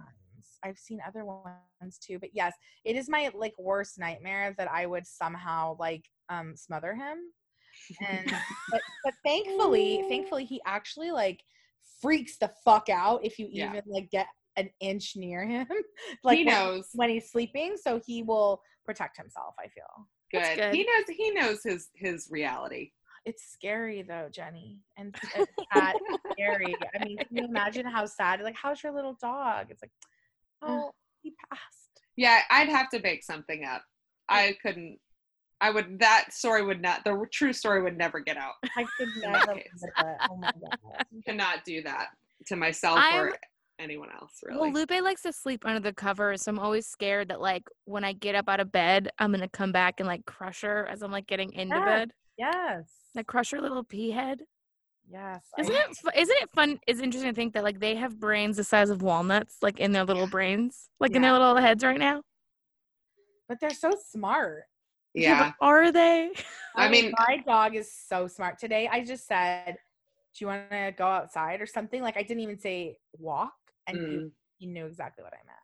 I've 0.64 0.78
seen 0.78 1.00
other 1.08 1.24
ones 1.24 1.98
too, 2.00 2.18
but 2.20 2.30
yes, 2.34 2.54
it 2.84 2.96
is 2.96 3.08
my 3.08 3.30
like 3.34 3.54
worst 3.60 4.00
nightmare 4.00 4.54
that 4.58 4.70
I 4.70 4.86
would 4.88 5.06
somehow 5.08 5.78
like 5.80 6.04
um 6.30 6.56
smother 6.56 6.94
him. 6.96 7.18
And 8.06 8.26
but 8.72 8.82
but 9.04 9.14
thankfully, 9.24 10.04
thankfully 10.10 10.46
he 10.46 10.60
actually 10.66 11.12
like 11.12 11.42
freaks 12.02 12.38
the 12.38 12.52
fuck 12.66 12.90
out 12.90 13.24
if 13.24 13.40
you 13.40 13.48
Yeah. 13.52 13.70
even 13.70 13.84
like 13.88 14.10
get 14.12 14.28
an 14.56 14.70
inch 14.80 15.14
near 15.16 15.46
him. 15.46 15.68
like 16.24 16.38
he 16.40 16.44
knows. 16.44 16.90
when 16.94 17.10
he's 17.10 17.32
sleeping, 17.32 17.76
so 17.78 18.00
he 18.06 18.24
will 18.24 18.62
protect 18.86 19.18
himself, 19.18 19.56
I 19.60 19.68
feel. 19.68 20.08
Good. 20.32 20.58
Good. 20.58 20.74
He 20.74 20.84
knows 20.84 21.06
he 21.10 21.32
knows 21.32 21.60
his 21.64 21.90
his 21.96 22.28
reality. 22.32 22.92
It's 23.26 23.44
scary 23.52 24.04
though, 24.04 24.30
Jenny. 24.32 24.80
And 24.98 25.16
it's 25.36 25.52
sad, 25.74 25.96
scary. 26.32 26.76
I 26.96 27.04
mean, 27.04 27.18
can 27.18 27.36
you 27.38 27.46
imagine 27.46 27.86
how 27.86 28.06
sad? 28.06 28.42
Like, 28.42 28.56
how's 28.56 28.82
your 28.84 28.94
little 28.94 29.18
dog? 29.22 29.68
It's 29.70 29.82
like, 29.84 29.92
oh, 30.62 30.92
he 31.22 31.34
passed. 31.50 32.02
Yeah, 32.16 32.40
I'd 32.50 32.70
have 32.70 32.90
to 32.92 33.02
make 33.02 33.24
something 33.24 33.64
up. 33.66 33.84
I 34.30 34.56
couldn't 34.62 34.98
I 35.60 35.72
would 35.72 36.00
that 36.00 36.34
story 36.34 36.64
would 36.64 36.82
not 36.82 37.04
the 37.04 37.26
true 37.32 37.54
story 37.54 37.82
would 37.82 37.98
never 37.98 38.20
get 38.20 38.38
out. 38.38 38.54
I 38.76 38.86
could 38.98 39.08
In 39.24 39.32
never. 39.32 39.54
case. 39.56 39.66
live 39.82 39.92
it. 40.06 40.18
Oh 40.30 40.38
my 40.38 40.52
god. 40.62 41.06
Cannot 41.26 41.66
do 41.66 41.82
that 41.84 42.08
to 42.48 42.56
myself 42.56 43.00
I'm- 43.00 43.20
or 43.20 43.38
anyone 43.80 44.10
else 44.12 44.32
really. 44.44 44.60
Well, 44.60 44.72
Lupe 44.72 44.92
likes 45.04 45.22
to 45.24 45.32
sleep 45.34 45.64
under 45.66 45.80
the 45.80 45.94
covers, 45.94 46.42
so 46.44 46.52
I'm 46.52 46.60
always 46.60 46.88
scared 46.88 47.30
that 47.30 47.40
like 47.42 47.64
when 47.86 48.04
I 48.04 48.14
get 48.14 48.36
up 48.36 48.50
out 48.50 48.60
of 48.60 48.72
bed, 48.72 49.10
I'm 49.20 49.32
gonna 49.32 49.50
come 49.50 49.72
back 49.72 49.96
and 50.00 50.08
like 50.08 50.26
crush 50.26 50.62
her 50.62 50.88
as 50.88 51.02
I'm 51.04 51.12
like 51.12 51.28
getting 51.28 51.54
into 51.54 51.76
Yes. 51.76 51.86
bed. 51.86 52.12
Yes. 52.38 52.84
Like 53.16 53.28
crush 53.28 53.52
her 53.52 53.62
little 53.62 53.84
pea 53.84 54.12
head. 54.12 54.42
Yes. 55.10 55.42
Isn't 55.58 55.74
it? 55.74 55.96
fu- 55.96 56.20
Isn't 56.20 56.38
it 56.42 56.50
fun? 56.52 56.80
It's 56.86 57.00
interesting 57.00 57.32
to 57.32 57.36
think 57.36 57.54
that 57.54 57.64
like 57.64 57.80
they 57.80 57.96
have 57.96 58.20
brains 58.20 58.58
the 58.58 58.64
size 58.64 58.90
of 58.90 59.02
walnuts, 59.02 59.58
like 59.62 59.80
in 59.80 59.92
their 59.92 60.04
little 60.04 60.28
brains, 60.28 60.90
like 61.00 61.16
in 61.16 61.22
their 61.22 61.32
little 61.32 61.56
heads 61.56 61.84
right 61.84 61.98
now. 61.98 62.22
But 63.48 63.60
they're 63.62 63.70
so 63.70 63.92
smart. 64.12 64.64
Yeah. 65.22 65.54
but 65.60 65.66
are 65.66 65.92
they? 65.92 66.32
I 66.76 66.90
mean- 66.90 67.14
my 67.28 67.38
dog 67.46 67.76
is 67.76 67.92
so 67.92 68.28
smart. 68.28 68.60
Today, 68.60 68.88
I 68.92 69.04
just 69.04 69.28
said, 69.28 69.78
"Do 70.36 70.44
you 70.46 70.48
want 70.48 70.70
to 70.70 70.94
go 70.98 71.06
outside 71.08 71.62
or 71.62 71.66
something?" 71.66 72.02
Like 72.02 72.18
I 72.18 72.24
didn't 72.24 72.42
even 72.44 72.60
say 72.60 72.98
walk, 73.18 73.54
and 73.88 73.98
Mm. 73.98 74.12
you, 74.12 74.32
you 74.60 74.68
knew 74.70 74.86
exactly 74.86 75.24
what 75.24 75.34
I 75.34 75.38
meant. 75.46 75.58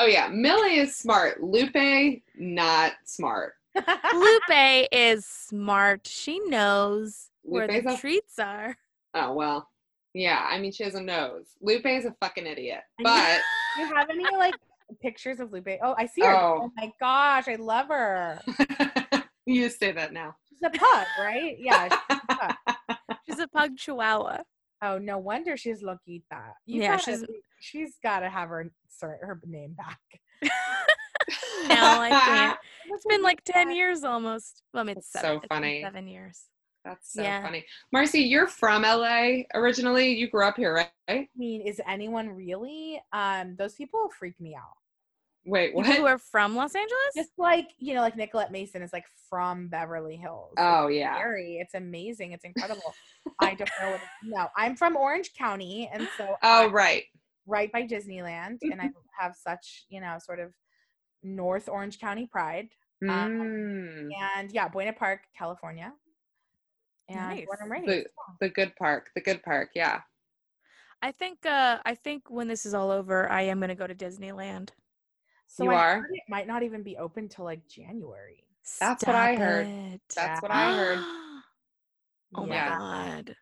Oh 0.00 0.06
yeah, 0.06 0.28
Millie 0.28 0.78
is 0.78 0.94
smart. 0.96 1.42
Lupe 1.42 2.22
not 2.36 2.92
smart. 3.04 3.54
Lupe 4.14 4.88
is 4.92 5.26
smart. 5.26 6.06
She 6.06 6.38
knows 6.40 7.30
where 7.42 7.66
the 7.66 7.92
a- 7.92 7.96
treats 7.96 8.38
are. 8.38 8.76
Oh 9.14 9.32
well. 9.34 9.68
Yeah, 10.14 10.44
I 10.48 10.58
mean 10.58 10.72
she 10.72 10.82
has 10.84 10.94
a 10.94 11.02
nose. 11.02 11.46
Lupe 11.60 11.86
is 11.86 12.04
a 12.04 12.12
fucking 12.20 12.46
idiot. 12.46 12.80
But 13.02 13.40
Do 13.76 13.82
you 13.82 13.94
have 13.94 14.08
any 14.10 14.24
like 14.36 14.54
pictures 15.00 15.40
of 15.40 15.52
Lupe? 15.52 15.68
Oh, 15.82 15.94
I 15.98 16.06
see 16.06 16.22
her. 16.22 16.34
Oh. 16.34 16.60
Oh, 16.64 16.72
my 16.76 16.90
gosh, 17.00 17.48
I 17.48 17.56
love 17.56 17.88
her. 17.88 18.40
you 19.46 19.68
say 19.70 19.92
that 19.92 20.12
now. 20.12 20.34
She's 20.48 20.60
a 20.62 20.70
pug, 20.70 21.06
right? 21.20 21.56
Yeah. 21.58 21.88
she's 21.88 22.18
a 22.28 22.34
pug. 22.34 22.54
She's 23.28 23.38
a 23.40 23.48
pug 23.48 23.76
chihuahua. 23.76 24.38
Oh, 24.80 24.96
no 24.98 25.18
wonder 25.18 25.56
she's 25.56 25.82
Loquita. 25.82 26.52
You 26.64 26.80
Yeah, 26.82 26.92
gotta 26.92 27.02
she's- 27.02 27.24
she's 27.60 27.94
got 28.02 28.20
to 28.20 28.30
have 28.30 28.48
her 28.48 28.70
sur- 28.88 29.18
her 29.20 29.38
name 29.44 29.74
back. 29.74 29.98
now 31.68 32.00
I 32.00 32.08
can't. 32.10 32.58
It's 32.86 33.04
been 33.06 33.22
like 33.22 33.42
10 33.44 33.70
years 33.70 34.02
almost. 34.04 34.62
Well, 34.72 34.88
I 34.88 34.92
it's 34.92 35.10
seven, 35.12 35.28
so 35.30 35.36
it's 35.36 35.46
funny. 35.48 35.82
Seven 35.82 36.08
years. 36.08 36.44
That's 36.84 37.12
so 37.12 37.22
Yeah. 37.22 37.42
funny. 37.42 37.66
Marcy, 37.92 38.20
you're 38.20 38.46
from 38.46 38.82
LA 38.82 39.42
originally. 39.54 40.14
You 40.14 40.30
grew 40.30 40.46
up 40.46 40.56
here, 40.56 40.72
right? 40.74 40.88
I 41.08 41.28
mean, 41.36 41.60
is 41.66 41.80
anyone 41.86 42.30
really? 42.30 43.02
Um, 43.12 43.56
those 43.58 43.74
people 43.74 44.08
freak 44.18 44.40
me 44.40 44.54
out. 44.54 44.77
Wait, 45.48 45.74
People 45.74 45.82
who 45.84 46.06
are 46.06 46.18
from 46.18 46.54
Los 46.54 46.74
Angeles? 46.74 46.98
Just 47.16 47.30
like 47.38 47.68
you 47.78 47.94
know, 47.94 48.00
like 48.00 48.16
Nicolette 48.16 48.52
Mason 48.52 48.82
is 48.82 48.92
like 48.92 49.06
from 49.30 49.68
Beverly 49.68 50.16
Hills. 50.16 50.50
It's 50.52 50.60
Oh 50.62 50.88
yeah. 50.88 51.14
scary. 51.14 51.58
It's 51.60 51.74
amazing. 51.74 52.32
It's 52.32 52.44
incredible. 52.44 52.94
I 53.40 53.54
don't 53.54 53.70
know. 53.80 53.90
What, 53.92 54.00
no, 54.24 54.48
I'm 54.56 54.76
from 54.76 54.96
Orange 54.96 55.32
County, 55.34 55.88
and 55.92 56.06
so 56.16 56.36
Oh 56.42 56.66
I'm 56.66 56.72
right. 56.72 57.04
right 57.46 57.72
by 57.72 57.82
Disneyland, 57.84 58.58
and 58.62 58.80
I 58.80 58.90
have 59.18 59.34
such 59.36 59.86
you 59.88 60.00
know 60.00 60.18
sort 60.20 60.38
of 60.40 60.52
North 61.22 61.68
Orange 61.68 61.98
County 61.98 62.26
pride. 62.30 62.68
Mm, 63.02 64.08
And 64.20 64.50
yeah, 64.52 64.68
Buena 64.68 64.92
Park, 64.92 65.20
California. 65.36 65.92
And 67.08 67.46
born 67.46 67.58
and 67.60 67.70
Nice. 67.70 67.86
raised. 67.86 68.06
the 68.40 68.46
the 68.46 68.48
good 68.50 68.74
park. 68.76 69.10
The 69.14 69.22
good 69.22 69.42
park. 69.42 69.70
Yeah. 69.74 70.00
I 71.00 71.12
think 71.12 71.46
uh 71.46 71.78
I 71.86 71.94
think 71.94 72.28
when 72.28 72.48
this 72.48 72.66
is 72.66 72.74
all 72.74 72.90
over, 72.90 73.30
I 73.30 73.42
am 73.42 73.60
gonna 73.60 73.74
go 73.74 73.86
to 73.86 73.94
Disneyland. 73.94 74.70
So 75.48 75.64
You 75.64 75.72
I 75.72 75.74
are? 75.74 76.00
heard 76.02 76.10
it 76.12 76.22
might 76.28 76.46
not 76.46 76.62
even 76.62 76.82
be 76.82 76.96
open 76.96 77.28
till 77.28 77.44
like 77.44 77.66
January. 77.68 78.44
That's 78.78 79.04
what 79.04 79.16
I 79.16 79.34
heard. 79.34 79.66
it. 79.66 80.00
That's 80.14 80.42
what 80.42 80.50
I 80.50 80.76
heard. 80.76 80.98
oh 82.36 82.46
my 82.46 82.56
god. 82.56 83.34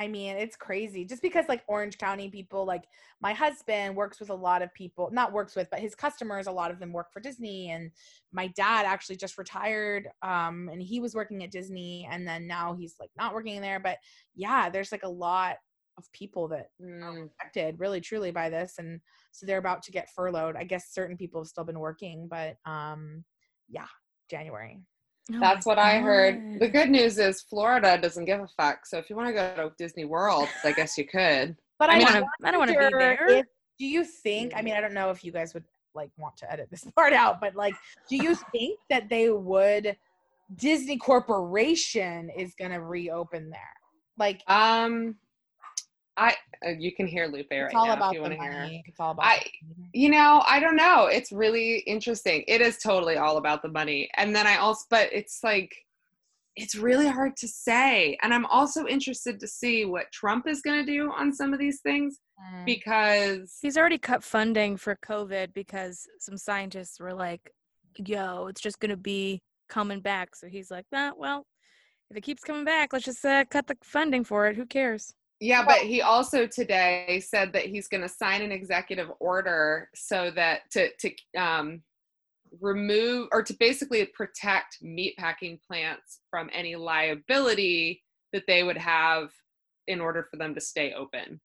I 0.00 0.06
mean, 0.06 0.36
it's 0.36 0.54
crazy. 0.54 1.04
Just 1.04 1.22
because 1.22 1.46
like 1.48 1.64
Orange 1.66 1.98
County 1.98 2.30
people, 2.30 2.64
like 2.64 2.84
my 3.20 3.32
husband 3.32 3.96
works 3.96 4.20
with 4.20 4.30
a 4.30 4.34
lot 4.34 4.62
of 4.62 4.72
people, 4.72 5.10
not 5.12 5.32
works 5.32 5.56
with, 5.56 5.68
but 5.70 5.80
his 5.80 5.96
customers, 5.96 6.46
a 6.46 6.52
lot 6.52 6.70
of 6.70 6.78
them 6.78 6.92
work 6.92 7.12
for 7.12 7.18
Disney. 7.18 7.70
And 7.70 7.90
my 8.32 8.46
dad 8.46 8.86
actually 8.86 9.16
just 9.16 9.36
retired. 9.36 10.08
Um, 10.22 10.68
and 10.72 10.80
he 10.80 11.00
was 11.00 11.16
working 11.16 11.42
at 11.42 11.50
Disney 11.50 12.08
and 12.08 12.26
then 12.26 12.46
now 12.46 12.76
he's 12.78 12.94
like 13.00 13.10
not 13.16 13.34
working 13.34 13.60
there. 13.60 13.80
But 13.80 13.98
yeah, 14.36 14.70
there's 14.70 14.92
like 14.92 15.02
a 15.02 15.08
lot 15.08 15.56
of 15.98 16.10
people 16.12 16.48
that 16.48 16.70
are 16.80 16.86
Mm, 16.86 17.28
affected 17.40 17.78
really 17.78 18.00
truly 18.00 18.30
by 18.30 18.48
this. 18.48 18.74
And 18.78 19.00
so 19.32 19.44
they're 19.46 19.58
about 19.58 19.82
to 19.82 19.92
get 19.92 20.08
furloughed. 20.14 20.56
I 20.56 20.64
guess 20.64 20.92
certain 20.94 21.16
people 21.16 21.40
have 21.40 21.48
still 21.48 21.64
been 21.64 21.78
working, 21.80 22.28
but 22.30 22.56
um 22.64 23.24
yeah, 23.68 23.86
January. 24.30 24.80
Oh 25.34 25.40
That's 25.40 25.66
my 25.66 25.70
what 25.70 25.78
I 25.78 25.98
heard. 25.98 26.58
The 26.60 26.68
good 26.68 26.88
news 26.88 27.18
is 27.18 27.42
Florida 27.42 27.98
doesn't 28.00 28.24
give 28.24 28.40
a 28.40 28.48
fuck. 28.56 28.86
So 28.86 28.96
if 28.96 29.10
you 29.10 29.16
want 29.16 29.28
to 29.28 29.34
go 29.34 29.54
to 29.68 29.72
Disney 29.76 30.06
World, 30.06 30.48
I 30.64 30.72
guess 30.72 30.96
you 30.96 31.06
could. 31.06 31.54
But 31.78 31.90
I 31.90 31.94
I, 31.94 31.98
mean, 31.98 32.04
wanna- 32.06 32.26
I 32.44 32.50
don't 32.50 32.60
wanna 32.60 32.72
be 32.78 32.88
there. 32.98 33.28
if- 33.28 33.46
do 33.78 33.86
you 33.86 34.04
think? 34.04 34.54
I 34.56 34.62
mean, 34.62 34.74
I 34.74 34.80
don't 34.80 34.94
know 34.94 35.10
if 35.10 35.22
you 35.22 35.30
guys 35.30 35.52
would 35.54 35.64
like 35.94 36.10
want 36.16 36.36
to 36.38 36.50
edit 36.52 36.68
this 36.70 36.84
part 36.96 37.12
out, 37.12 37.40
but 37.40 37.54
like, 37.54 37.74
do 38.08 38.16
you 38.16 38.34
think 38.52 38.78
that 38.90 39.08
they 39.08 39.30
would? 39.30 39.96
Disney 40.56 40.96
Corporation 40.96 42.30
is 42.30 42.54
going 42.58 42.70
to 42.70 42.80
reopen 42.80 43.50
there. 43.50 43.60
Like, 44.16 44.42
Um, 44.48 45.16
I 46.18 46.34
uh, 46.66 46.70
you 46.70 46.92
can 46.94 47.06
hear 47.06 47.26
Lupe 47.28 47.46
right 47.52 47.66
it's 47.66 47.74
all 47.74 47.86
now 47.86 47.94
about 47.94 48.12
if 48.12 48.14
you 48.14 48.22
the 48.24 48.28
want 48.30 48.40
to 48.40 48.40
hear. 48.42 48.52
money. 48.62 48.82
It's 48.86 48.98
all 49.00 49.12
about. 49.12 49.24
I- 49.26 49.44
the 49.62 49.74
money. 49.76 49.90
You 49.92 50.10
know, 50.10 50.42
I 50.46 50.58
don't 50.60 50.76
know. 50.76 51.06
It's 51.06 51.30
really 51.32 51.78
interesting. 51.80 52.44
It 52.48 52.60
is 52.60 52.78
totally 52.78 53.16
all 53.16 53.36
about 53.36 53.62
the 53.62 53.68
money. 53.68 54.10
And 54.16 54.34
then 54.34 54.46
I 54.46 54.56
also, 54.56 54.84
but 54.90 55.12
it's 55.12 55.40
like, 55.44 55.72
it's 56.56 56.74
really 56.74 57.06
hard 57.08 57.36
to 57.36 57.46
say. 57.48 58.18
And 58.22 58.34
I'm 58.34 58.44
also 58.46 58.86
interested 58.86 59.38
to 59.40 59.46
see 59.46 59.84
what 59.84 60.10
Trump 60.12 60.48
is 60.48 60.60
going 60.60 60.84
to 60.84 60.92
do 60.92 61.12
on 61.12 61.32
some 61.32 61.52
of 61.52 61.58
these 61.60 61.80
things 61.80 62.18
Mm. 62.54 62.66
because, 62.66 63.58
He's 63.60 63.76
already 63.76 63.98
cut 63.98 64.22
funding 64.22 64.76
for 64.76 64.96
COVID 65.04 65.52
because 65.54 66.06
some 66.20 66.36
scientists 66.38 67.00
were 67.00 67.12
like, 67.12 67.50
yo, 67.96 68.46
it's 68.46 68.60
just 68.60 68.78
going 68.78 68.90
to 68.92 68.96
be 68.96 69.40
coming 69.68 70.00
back. 70.00 70.36
So 70.36 70.46
he's 70.46 70.70
like, 70.70 70.86
nah, 70.92 71.10
well, 71.16 71.46
if 72.10 72.16
it 72.16 72.20
keeps 72.22 72.44
coming 72.44 72.64
back, 72.64 72.92
let's 72.92 73.04
just 73.06 73.24
uh, 73.24 73.44
cut 73.50 73.66
the 73.66 73.76
funding 73.82 74.22
for 74.22 74.46
it. 74.46 74.54
Who 74.56 74.66
cares? 74.66 75.12
Yeah, 75.40 75.64
but 75.64 75.78
he 75.78 76.02
also 76.02 76.46
today 76.46 77.22
said 77.24 77.52
that 77.52 77.66
he's 77.66 77.88
going 77.88 78.02
to 78.02 78.08
sign 78.08 78.42
an 78.42 78.52
executive 78.52 79.10
order 79.20 79.88
so 79.94 80.30
that 80.32 80.70
to, 80.72 80.90
to, 80.96 81.12
um, 81.36 81.82
remove 82.60 83.28
or 83.32 83.42
to 83.42 83.54
basically 83.54 84.04
protect 84.06 84.82
meatpacking 84.82 85.60
plants 85.62 86.20
from 86.30 86.48
any 86.52 86.76
liability 86.76 88.02
that 88.32 88.44
they 88.46 88.62
would 88.62 88.78
have 88.78 89.30
in 89.86 90.00
order 90.00 90.26
for 90.30 90.36
them 90.36 90.54
to 90.54 90.60
stay 90.60 90.92
open. 90.92 91.40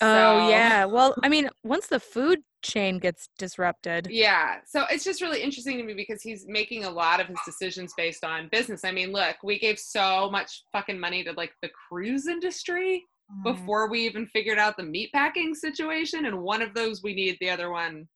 Oh, 0.00 0.50
yeah. 0.50 0.84
Well, 0.84 1.14
I 1.22 1.28
mean, 1.28 1.48
once 1.64 1.86
the 1.86 2.00
food 2.00 2.40
chain 2.66 2.98
gets 2.98 3.28
disrupted, 3.38 4.08
Yeah. 4.10 4.56
So 4.66 4.84
it's 4.90 5.04
just 5.04 5.20
really 5.22 5.42
interesting 5.42 5.78
to 5.78 5.84
me 5.84 5.94
because 5.94 6.22
he's 6.22 6.46
making 6.46 6.84
a 6.84 6.90
lot 6.90 7.20
of 7.20 7.26
his 7.26 7.38
decisions 7.46 7.92
based 7.96 8.24
on 8.24 8.48
business. 8.50 8.84
I 8.84 8.92
mean, 8.92 9.12
look, 9.12 9.36
we 9.42 9.58
gave 9.58 9.78
so 9.78 10.28
much 10.30 10.64
fucking 10.72 10.98
money 10.98 11.22
to 11.24 11.32
like 11.32 11.52
the 11.62 11.70
cruise 11.88 12.26
industry 12.26 13.04
Mm. 13.28 13.42
before 13.42 13.90
we 13.90 14.06
even 14.06 14.24
figured 14.28 14.56
out 14.56 14.76
the 14.76 14.84
meatpacking 14.84 15.56
situation. 15.56 16.26
And 16.26 16.42
one 16.42 16.62
of 16.62 16.74
those 16.74 17.02
we 17.02 17.12
need, 17.12 17.36
the 17.40 17.50
other 17.50 17.72
one, 17.72 18.06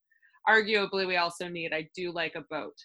arguably, 0.49 1.05
we 1.05 1.17
also 1.17 1.49
need. 1.49 1.73
I 1.73 1.89
do 1.97 2.13
like 2.13 2.37
a 2.37 2.43
boat. 2.43 2.77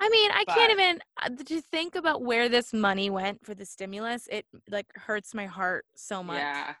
I 0.00 0.08
mean, 0.08 0.30
I 0.32 0.44
can't 0.44 0.72
even 0.72 0.98
uh, 1.22 1.28
to 1.44 1.60
think 1.60 1.94
about 1.94 2.22
where 2.22 2.48
this 2.48 2.72
money 2.72 3.10
went 3.10 3.44
for 3.46 3.54
the 3.54 3.64
stimulus. 3.64 4.26
It 4.30 4.44
like 4.68 4.86
hurts 4.96 5.34
my 5.34 5.46
heart 5.46 5.84
so 5.94 6.22
much. 6.22 6.38
Yeah. 6.38 6.74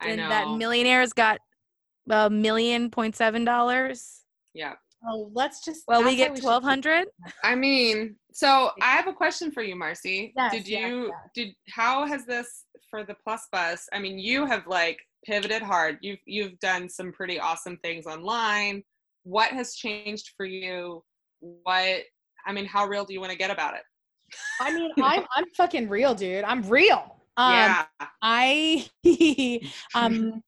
I 0.00 0.08
and 0.08 0.16
know. 0.16 0.28
that 0.30 0.56
millionaires 0.56 1.12
got 1.12 1.38
a 2.10 2.30
million 2.30 2.90
point 2.90 3.16
seven 3.16 3.44
dollars. 3.44 4.22
yeah. 4.54 4.74
Oh, 5.08 5.30
let's 5.32 5.64
just. 5.64 5.84
Well, 5.88 6.04
we 6.04 6.14
get 6.14 6.36
should 6.36 6.42
twelve. 6.42 6.64
I 7.42 7.54
mean, 7.54 8.16
so 8.32 8.70
I 8.82 8.96
have 8.96 9.06
a 9.06 9.12
question 9.14 9.50
for 9.50 9.62
you, 9.62 9.74
Marcy. 9.74 10.32
Yes, 10.36 10.52
did 10.52 10.68
yes, 10.68 10.90
you 10.90 11.06
yes. 11.06 11.14
did 11.34 11.54
how 11.70 12.06
has 12.06 12.26
this 12.26 12.64
for 12.90 13.02
the 13.02 13.14
Plus 13.14 13.48
Bus? 13.50 13.88
I 13.92 13.98
mean, 13.98 14.18
you 14.18 14.44
have 14.44 14.66
like 14.66 14.98
pivoted 15.24 15.62
hard. 15.62 15.98
You've 16.02 16.18
you've 16.26 16.58
done 16.58 16.88
some 16.88 17.12
pretty 17.12 17.40
awesome 17.40 17.78
things 17.78 18.06
online. 18.06 18.82
What 19.22 19.50
has 19.52 19.74
changed 19.74 20.32
for 20.36 20.44
you? 20.44 21.02
What 21.40 22.02
I 22.46 22.52
mean, 22.52 22.66
how 22.66 22.86
real 22.86 23.04
do 23.04 23.14
you 23.14 23.20
want 23.20 23.32
to 23.32 23.38
get 23.38 23.50
about 23.50 23.74
it? 23.74 23.82
I 24.60 24.72
mean, 24.72 24.90
I'm 25.02 25.24
I'm 25.36 25.46
fucking 25.56 25.88
real, 25.88 26.14
dude. 26.14 26.44
I'm 26.44 26.62
real. 26.62 27.16
Um, 27.36 27.52
yeah. 27.54 27.84
I 28.22 28.86
um 29.94 30.42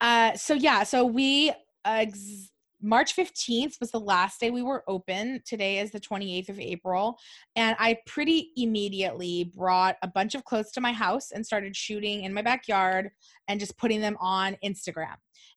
uh 0.00 0.34
so 0.34 0.54
yeah 0.54 0.82
so 0.82 1.04
we 1.04 1.52
ex- 1.84 2.50
March 2.82 3.16
15th 3.16 3.80
was 3.80 3.90
the 3.90 3.98
last 3.98 4.38
day 4.38 4.50
we 4.50 4.62
were 4.62 4.84
open. 4.86 5.40
Today 5.46 5.78
is 5.78 5.90
the 5.90 5.98
28th 5.98 6.50
of 6.50 6.60
April. 6.60 7.18
And 7.56 7.74
I 7.80 7.96
pretty 8.06 8.50
immediately 8.54 9.50
brought 9.56 9.96
a 10.02 10.08
bunch 10.08 10.34
of 10.34 10.44
clothes 10.44 10.70
to 10.72 10.80
my 10.82 10.92
house 10.92 11.30
and 11.32 11.44
started 11.44 11.74
shooting 11.74 12.24
in 12.24 12.34
my 12.34 12.42
backyard 12.42 13.10
and 13.48 13.58
just 13.58 13.78
putting 13.78 14.02
them 14.02 14.16
on 14.20 14.56
Instagram. 14.62 15.16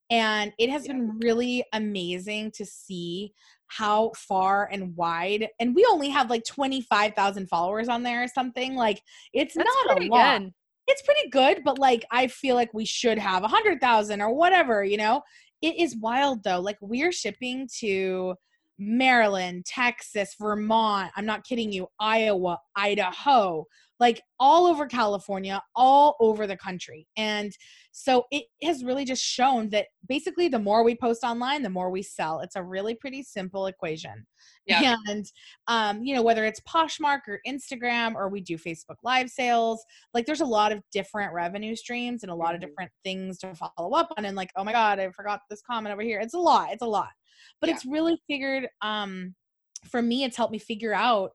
And 0.10 0.54
it 0.58 0.70
has 0.70 0.88
Yeah. 0.88 0.94
been 0.94 1.20
really 1.20 1.66
amazing 1.74 2.52
to 2.52 2.66
see 2.66 3.34
how 3.68 4.12
far 4.16 4.68
and 4.72 4.96
wide 4.96 5.50
and 5.60 5.76
we 5.76 5.86
only 5.92 6.10
have 6.10 6.30
like 6.32 6.44
25,000 6.46 7.48
followers 7.48 7.88
on 7.88 8.02
there 8.02 8.24
or 8.24 8.28
something 8.28 8.76
like 8.76 9.00
it's 9.34 9.54
That's 9.54 9.70
not 9.88 10.02
a 10.02 10.06
lot 10.06 10.42
good. 10.42 10.54
It's 10.90 11.04
pretty 11.04 11.30
good, 11.30 11.62
but 11.64 11.78
like 11.78 12.04
I 12.12 12.28
feel 12.28 12.56
like 12.56 12.74
we 12.74 12.86
should 12.86 13.18
have 13.18 13.44
a 13.44 13.48
hundred 13.48 13.80
thousand 13.80 14.22
or 14.22 14.34
whatever, 14.34 14.84
you 14.84 14.98
know? 14.98 15.22
It 15.62 15.80
is 15.80 15.96
wild 15.96 16.44
though. 16.44 16.60
Like 16.60 16.78
we're 16.82 17.12
shipping 17.12 17.70
to 17.80 18.36
Maryland, 18.80 19.66
Texas, 19.66 20.36
Vermont, 20.40 21.12
I'm 21.16 21.26
not 21.26 21.44
kidding 21.44 21.72
you, 21.72 21.88
Iowa, 22.00 22.60
Idaho, 22.76 23.66
like 24.00 24.22
all 24.40 24.66
over 24.66 24.88
California, 24.88 25.62
all 25.76 26.16
over 26.22 26.48
the 26.48 26.56
country. 26.56 27.06
And 27.18 27.52
so 27.92 28.26
it 28.32 28.46
has 28.64 28.84
really 28.84 29.04
just 29.04 29.22
shown 29.24 29.70
that 29.70 29.88
basically 30.08 30.48
the 30.48 30.58
more 30.60 30.84
we 30.84 30.96
post 30.96 31.24
online, 31.24 31.64
the 31.64 31.70
more 31.70 31.90
we 31.90 32.02
sell. 32.02 32.40
It's 32.40 32.56
a 32.56 32.64
really 32.64 32.96
pretty 32.96 33.24
simple 33.24 33.66
equation. 33.66 34.26
Yeah. 34.66 34.96
And 35.10 35.26
um, 35.68 36.02
you 36.04 36.16
know, 36.16 36.22
whether 36.22 36.46
it's 36.46 36.62
Poshmark 36.62 37.22
or 37.28 37.42
Instagram 37.46 38.16
or 38.16 38.30
we 38.30 38.40
do 38.40 38.58
Facebook 38.58 38.96
live 39.04 39.30
sales, 39.30 39.84
like 40.14 40.26
there's 40.26 40.42
a 40.42 40.46
lot 40.46 40.72
of 40.72 40.82
different 40.92 41.34
revenue 41.34 41.76
streams 41.76 42.24
and 42.24 42.32
a 42.32 42.36
lot 42.36 42.56
of 42.56 42.62
Mhm. 42.62 42.68
different 42.68 42.92
things 43.04 43.38
to 43.40 43.54
follow 43.54 43.92
up 43.96 44.10
on 44.18 44.24
and 44.26 44.38
like, 44.38 44.52
oh 44.56 44.64
my 44.64 44.72
God, 44.72 45.00
I 45.00 45.10
forgot 45.12 45.42
this 45.50 45.62
comment 45.62 45.92
over 45.92 46.02
here. 46.04 46.20
It's 46.22 46.34
a 46.36 46.40
lot. 46.40 46.72
It's 46.72 46.84
a 46.84 46.88
lot. 46.88 47.10
But 47.60 47.68
Yeah. 47.70 47.76
it's 47.76 47.86
really 47.86 48.22
figured 48.28 48.70
um 48.82 49.36
for 49.90 50.02
me, 50.02 50.24
it's 50.26 50.36
helped 50.38 50.52
me 50.52 50.60
figure 50.60 50.94
out 50.94 51.32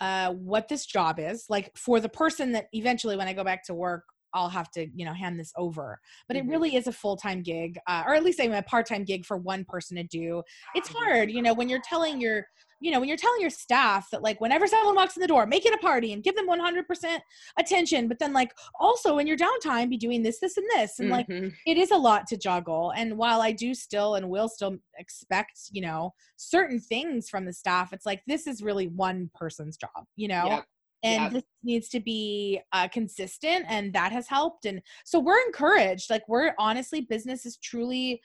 uh 0.00 0.32
what 0.32 0.68
this 0.68 0.86
job 0.86 1.18
is 1.18 1.46
like 1.48 1.70
for 1.76 2.00
the 2.00 2.08
person 2.08 2.52
that 2.52 2.66
eventually 2.72 3.16
when 3.16 3.28
i 3.28 3.32
go 3.32 3.44
back 3.44 3.64
to 3.64 3.74
work 3.74 4.04
i'll 4.34 4.48
have 4.48 4.70
to 4.70 4.86
you 4.94 5.04
know 5.06 5.14
hand 5.14 5.38
this 5.38 5.52
over 5.56 5.98
but 6.28 6.36
Mhm. 6.36 6.40
it 6.40 6.46
really 6.46 6.76
is 6.76 6.86
a 6.86 6.92
full-time 6.92 7.42
gig 7.42 7.78
uh, 7.86 8.02
or 8.06 8.14
at 8.14 8.22
least 8.24 8.40
a 8.40 8.62
part-time 8.62 9.04
gig 9.04 9.24
for 9.24 9.38
one 9.38 9.64
person 9.64 9.96
to 9.96 10.04
do 10.04 10.42
it's 10.74 10.88
Mhm. 10.88 10.94
hard 10.98 11.30
you 11.30 11.40
know 11.40 11.54
when 11.54 11.68
you're 11.68 11.80
telling 11.80 12.20
your 12.20 12.46
you 12.80 12.90
know 12.90 13.00
when 13.00 13.08
you're 13.08 13.16
telling 13.16 13.40
your 13.40 13.50
staff 13.50 14.08
that 14.10 14.22
like 14.22 14.40
whenever 14.40 14.66
someone 14.66 14.94
walks 14.94 15.16
in 15.16 15.20
the 15.20 15.26
door 15.26 15.46
make 15.46 15.64
it 15.64 15.72
a 15.74 15.78
party 15.78 16.12
and 16.12 16.22
give 16.22 16.34
them 16.36 16.48
100% 16.48 17.18
attention 17.58 18.08
but 18.08 18.18
then 18.18 18.32
like 18.32 18.52
also 18.78 19.18
in 19.18 19.26
your 19.26 19.36
downtime 19.36 19.88
be 19.88 19.96
doing 19.96 20.22
this 20.22 20.40
this 20.40 20.56
and 20.56 20.66
this 20.74 20.98
and 20.98 21.08
like 21.10 21.26
Mhm. 21.28 21.52
it 21.66 21.78
is 21.78 21.90
a 21.90 21.96
lot 21.96 22.26
to 22.28 22.36
juggle 22.36 22.92
and 22.96 23.16
while 23.16 23.40
i 23.40 23.52
do 23.52 23.74
still 23.74 24.14
and 24.16 24.28
will 24.28 24.48
still 24.48 24.76
expect 24.98 25.58
you 25.72 25.82
know 25.82 26.12
certain 26.36 26.78
things 26.80 27.28
from 27.28 27.44
the 27.44 27.52
staff 27.52 27.92
it's 27.92 28.06
like 28.06 28.22
this 28.26 28.46
is 28.46 28.62
really 28.62 28.88
one 28.88 29.30
person's 29.34 29.76
job 29.76 30.04
you 30.16 30.28
know 30.28 30.46
Yep. 30.46 30.64
and 31.02 31.22
Yep. 31.24 31.32
this 31.32 31.42
needs 31.62 31.88
to 31.90 32.00
be 32.00 32.60
uh, 32.72 32.88
consistent 32.88 33.64
and 33.68 33.92
that 33.94 34.12
has 34.12 34.28
helped 34.28 34.66
and 34.66 34.82
so 35.04 35.18
we're 35.18 35.40
encouraged 35.46 36.10
like 36.10 36.22
we're 36.28 36.52
honestly 36.58 37.00
business 37.00 37.46
is 37.46 37.56
truly 37.58 38.20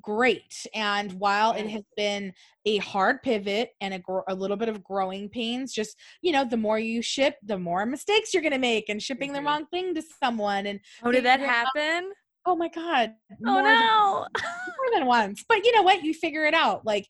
great 0.00 0.66
and 0.74 1.12
while 1.14 1.52
it 1.52 1.66
has 1.68 1.82
been 1.96 2.32
a 2.66 2.76
hard 2.78 3.22
pivot 3.22 3.70
and 3.80 3.94
a, 3.94 3.98
gr- 3.98 4.20
a 4.28 4.34
little 4.34 4.56
bit 4.56 4.68
of 4.68 4.82
growing 4.84 5.28
pains 5.28 5.72
just 5.72 5.96
you 6.22 6.32
know 6.32 6.44
the 6.44 6.56
more 6.56 6.78
you 6.78 7.00
ship 7.02 7.36
the 7.42 7.58
more 7.58 7.84
mistakes 7.86 8.32
you're 8.32 8.42
going 8.42 8.52
to 8.52 8.58
make 8.58 8.88
and 8.88 9.02
shipping 9.02 9.30
Mhm. 9.30 9.34
the 9.34 9.42
wrong 9.42 9.66
thing 9.66 9.94
to 9.94 10.02
someone 10.22 10.66
and 10.66 10.80
Oh, 11.02 11.10
did 11.10 11.24
that 11.24 11.40
figure 11.40 11.52
out- 11.52 11.66
happen? 11.76 12.12
oh 12.46 12.56
my 12.56 12.68
god 12.68 13.12
Oh 13.32 13.36
more 13.52 13.62
than- 13.62 13.74
no. 13.80 14.26
more 14.42 14.98
than 14.98 15.06
once. 15.06 15.44
But 15.48 15.64
you 15.64 15.72
know 15.74 15.82
what? 15.82 16.02
You 16.02 16.14
figure 16.14 16.46
it 16.46 16.54
out. 16.54 16.86
Like 16.86 17.06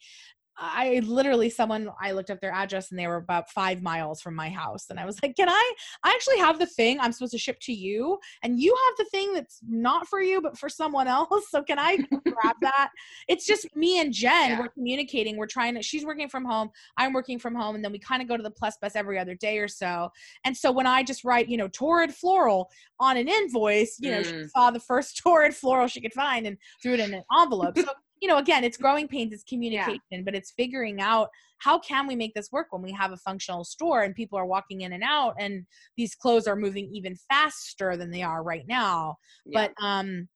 I 0.61 1.01
literally 1.05 1.51
someone 1.51 1.89
I 2.01 2.13
looked 2.13 2.31
up 2.31 2.41
their 2.41 2.53
address 2.53 2.91
and 2.91 2.99
they 2.99 3.07
were 3.07 3.17
about 3.17 3.51
five 3.51 3.83
miles 3.83 4.21
from 4.21 4.35
my 4.35 4.49
house. 4.51 4.87
And 4.91 4.99
I 4.99 5.07
was 5.07 5.19
like, 5.23 5.37
Can 5.37 5.49
I 5.49 5.73
I 6.05 6.11
actually 6.11 6.39
have 6.39 6.59
the 6.59 6.67
thing 6.67 6.99
I'm 7.01 7.13
supposed 7.13 7.33
to 7.33 7.39
ship 7.39 7.59
to 7.63 7.73
you? 7.73 8.19
And 8.43 8.59
you 8.61 8.77
have 8.89 8.97
the 9.07 9.11
thing 9.11 9.33
that's 9.35 9.61
not 9.69 10.09
for 10.09 10.21
you, 10.21 10.41
but 10.41 10.59
for 10.59 10.69
someone 10.69 11.07
else. 11.19 11.47
So 11.51 11.63
can 11.63 11.79
I 11.79 11.97
grab 11.97 12.57
that? 12.63 12.91
It's 13.29 13.47
just 13.47 13.75
me 13.77 14.01
and 14.01 14.13
Jen. 14.13 14.51
Yeah. 14.51 14.61
We're 14.61 14.69
communicating. 14.69 15.37
We're 15.37 15.47
trying 15.47 15.75
to 15.77 15.83
she's 15.83 16.05
working 16.05 16.29
from 16.29 16.45
home. 16.45 16.71
I'm 16.97 17.13
working 17.13 17.39
from 17.39 17.55
home. 17.55 17.75
And 17.77 17.85
then 17.85 17.93
we 17.93 17.99
kind 17.99 18.23
of 18.23 18.29
go 18.29 18.37
to 18.37 18.43
the 18.43 18.51
plus 18.51 18.77
bus 18.81 18.97
every 18.97 19.19
other 19.19 19.35
day 19.35 19.59
or 19.59 19.69
so. 19.69 20.11
And 20.45 20.57
so 20.57 20.73
when 20.73 20.87
I 20.87 21.03
just 21.03 21.25
write, 21.25 21.49
you 21.49 21.57
know, 21.57 21.69
torrid 21.69 22.13
floral 22.15 22.71
on 22.99 23.17
an 23.17 23.29
invoice, 23.29 23.97
you 24.01 24.11
know, 24.11 24.23
she 24.23 24.33
Mm. 24.39 24.51
saw 24.51 24.71
the 24.71 24.81
first 24.81 25.19
torrid 25.23 25.55
floral 25.55 25.89
she 25.89 26.01
could 26.01 26.13
find 26.13 26.47
and 26.47 26.57
threw 26.83 26.95
it 26.95 27.01
in 27.01 27.15
an 27.15 27.23
envelope. 27.41 27.77
So, 27.79 27.87
you 28.21 28.29
know, 28.29 28.39
again, 28.39 28.65
it's 28.65 28.77
growing 28.77 29.09
pains, 29.09 29.33
it's 29.33 29.45
communication, 29.45 30.25
but 30.25 30.35
it's 30.35 30.53
figuring 30.53 31.01
out 31.01 31.29
how 31.59 31.79
can 31.79 32.07
we 32.07 32.17
make 32.17 32.35
this 32.35 32.51
work 32.53 32.69
when 32.71 32.83
we 32.83 32.93
have 32.93 33.13
a 33.13 33.17
functional 33.17 33.65
store 33.65 34.03
and 34.03 34.15
people 34.15 34.39
are 34.39 34.47
walking 34.47 34.83
in 34.83 34.93
and 34.93 35.03
out 35.03 35.35
and 35.39 35.67
these 35.97 36.15
clothes 36.15 36.47
are 36.47 36.57
moving 36.57 36.89
even 36.93 37.17
faster 37.29 37.97
than 37.97 38.11
they 38.11 38.23
are 38.23 38.43
right 38.43 38.67
now. 38.69 39.17
Yeah. 39.45 39.69
But 39.69 39.85
um 39.85 40.29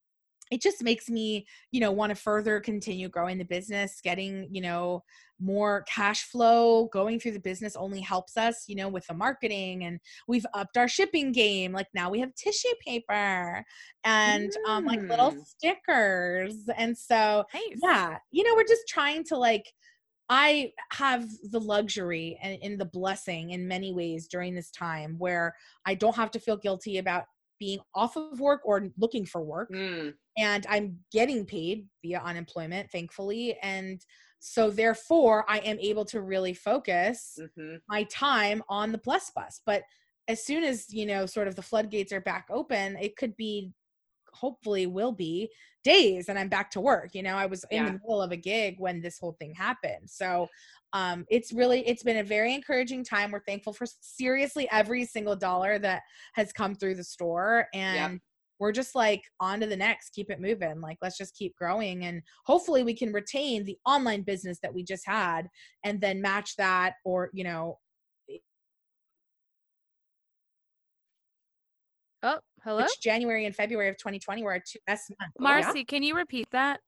it 0.53 0.63
just 0.63 0.83
makes 0.83 1.09
me, 1.11 1.47
you 1.73 1.81
know, 1.81 1.91
want 1.91 2.11
to 2.11 2.17
further 2.17 2.61
continue 2.61 3.09
growing 3.09 3.39
the 3.39 3.45
business, 3.45 4.01
getting, 4.03 4.49
you 4.55 4.61
know, 4.63 5.03
more 5.41 5.85
cash 5.89 6.25
flow 6.25 6.87
going 6.93 7.19
through 7.19 7.33
the 7.33 7.41
business 7.41 7.75
only 7.75 8.01
helps 8.01 8.37
us, 8.37 8.65
you 8.69 8.77
know, 8.77 8.89
with 8.89 9.07
the 9.09 9.15
marketing 9.15 9.85
and 9.85 9.99
we've 10.29 10.47
upped 10.55 10.77
our 10.77 10.87
shipping 10.89 11.33
game. 11.33 11.73
Like 11.73 11.89
now 11.95 12.11
we 12.11 12.21
have 12.21 12.35
tissue 12.35 12.69
paper 12.87 13.65
and 14.05 14.53
um 14.69 14.85
like 14.85 15.01
little 15.11 15.33
Mm. 15.33 15.45
stickers. 15.45 16.69
And 16.77 16.97
so 16.97 17.45
Nice. 17.53 17.83
yeah, 17.83 18.19
you 18.31 18.45
know, 18.45 18.55
we're 18.55 18.65
just 18.65 18.87
trying 18.89 19.25
to 19.25 19.37
like 19.37 19.73
I 20.29 20.73
have 20.93 21.29
the 21.51 21.61
luxury 21.61 22.39
and 22.43 22.59
in 22.63 22.79
the 22.79 22.87
blessing 22.87 23.51
in 23.51 23.69
many 23.69 23.93
ways 23.93 24.29
during 24.29 24.55
this 24.55 24.71
time 24.71 25.17
where 25.19 25.55
I 25.85 25.95
don't 25.95 26.17
have 26.17 26.31
to 26.33 26.41
feel 26.41 26.57
guilty 26.57 26.99
about 26.99 27.25
being 27.63 27.81
off 27.95 28.17
of 28.17 28.41
work 28.41 28.63
or 28.65 28.77
looking 29.05 29.27
for 29.27 29.43
work 29.43 29.71
Mm. 29.71 30.19
and 30.39 30.67
I'm 30.69 31.05
getting 31.13 31.47
paid 31.47 31.89
via 32.03 32.21
unemployment, 32.21 32.91
thankfully. 32.91 33.59
And 33.63 34.05
so, 34.41 34.71
therefore, 34.71 35.45
I 35.51 35.59
am 35.61 35.79
able 35.81 36.05
to 36.07 36.21
really 36.23 36.55
focus 36.55 37.19
Mhm. 37.37 37.83
my 37.89 38.05
time 38.05 38.63
on 38.69 38.93
the 38.93 38.99
plus 38.99 39.31
bus. 39.37 39.61
But 39.67 39.83
as 40.29 40.45
soon 40.45 40.65
as, 40.65 40.93
you 40.93 41.07
know, 41.07 41.27
sort 41.27 41.49
of 41.49 41.57
the 41.57 41.63
floodgates 41.63 42.13
are 42.13 42.21
back 42.23 42.47
open, 42.51 42.97
it 42.97 43.17
could 43.17 43.37
be, 43.37 43.73
hopefully, 44.33 44.87
will 44.87 45.13
be 45.13 45.53
days 45.85 46.29
and 46.29 46.39
I'm 46.39 46.49
back 46.49 46.71
to 46.73 46.81
work. 46.81 47.15
You 47.15 47.23
know, 47.25 47.37
I 47.37 47.47
was 47.47 47.65
in 47.71 47.85
the 47.85 47.93
middle 47.93 48.23
of 48.23 48.33
a 48.33 48.37
gig 48.37 48.77
when 48.81 49.03
this 49.03 49.19
whole 49.21 49.35
thing 49.41 49.55
happened. 49.55 50.11
So, 50.11 50.49
um, 50.93 51.25
it's 51.31 51.53
really, 51.53 51.87
it's 51.89 52.03
been 52.03 52.19
a 52.19 52.25
very 52.25 52.55
encouraging 52.55 53.05
time. 53.05 53.31
We're 53.31 53.41
thankful 53.45 53.73
for 53.73 53.87
seriously 54.01 54.69
every 54.71 55.05
single 55.05 55.37
dollar 55.37 55.79
that 55.79 56.03
has 56.35 56.53
come 56.53 56.75
through 56.75 56.97
the 56.97 57.05
store. 57.05 57.67
And 57.73 58.21
we're 58.59 58.73
just 58.73 58.95
like 58.95 59.23
on 59.41 59.59
to 59.59 59.67
the 59.67 59.77
next 59.77 60.11
keep 60.11 60.31
it 60.31 60.41
moving 60.41 60.81
like 60.81 60.97
let's 61.03 61.19
just 61.19 61.35
keep 61.35 61.53
growing 61.57 62.05
and 62.05 62.23
hopefully 62.47 62.85
we 62.85 62.95
can 62.95 63.13
retain 63.13 63.65
the 63.65 63.77
online 63.85 64.23
business 64.23 64.61
that 64.63 64.73
we 64.73 64.85
just 64.85 65.05
had 65.05 65.49
and 65.83 66.01
then 66.01 66.23
match 66.23 66.55
that 66.55 66.95
or 67.05 67.29
you 67.33 67.43
know 67.43 67.77
Oh, 72.23 72.39
hello? 72.63 72.83
which 72.83 73.01
january 73.01 73.47
and 73.47 73.57
february 73.57 73.89
of 73.89 73.97
2020 73.97 74.45
were 74.45 74.53
our 74.53 74.61
two 74.65 74.79
best 74.87 75.11
months 75.19 75.35
Oh, 75.41 75.43
Marcy, 75.43 75.85
can 75.85 76.05
you 76.05 76.15
repeat 76.15 76.47
that? 76.53 76.79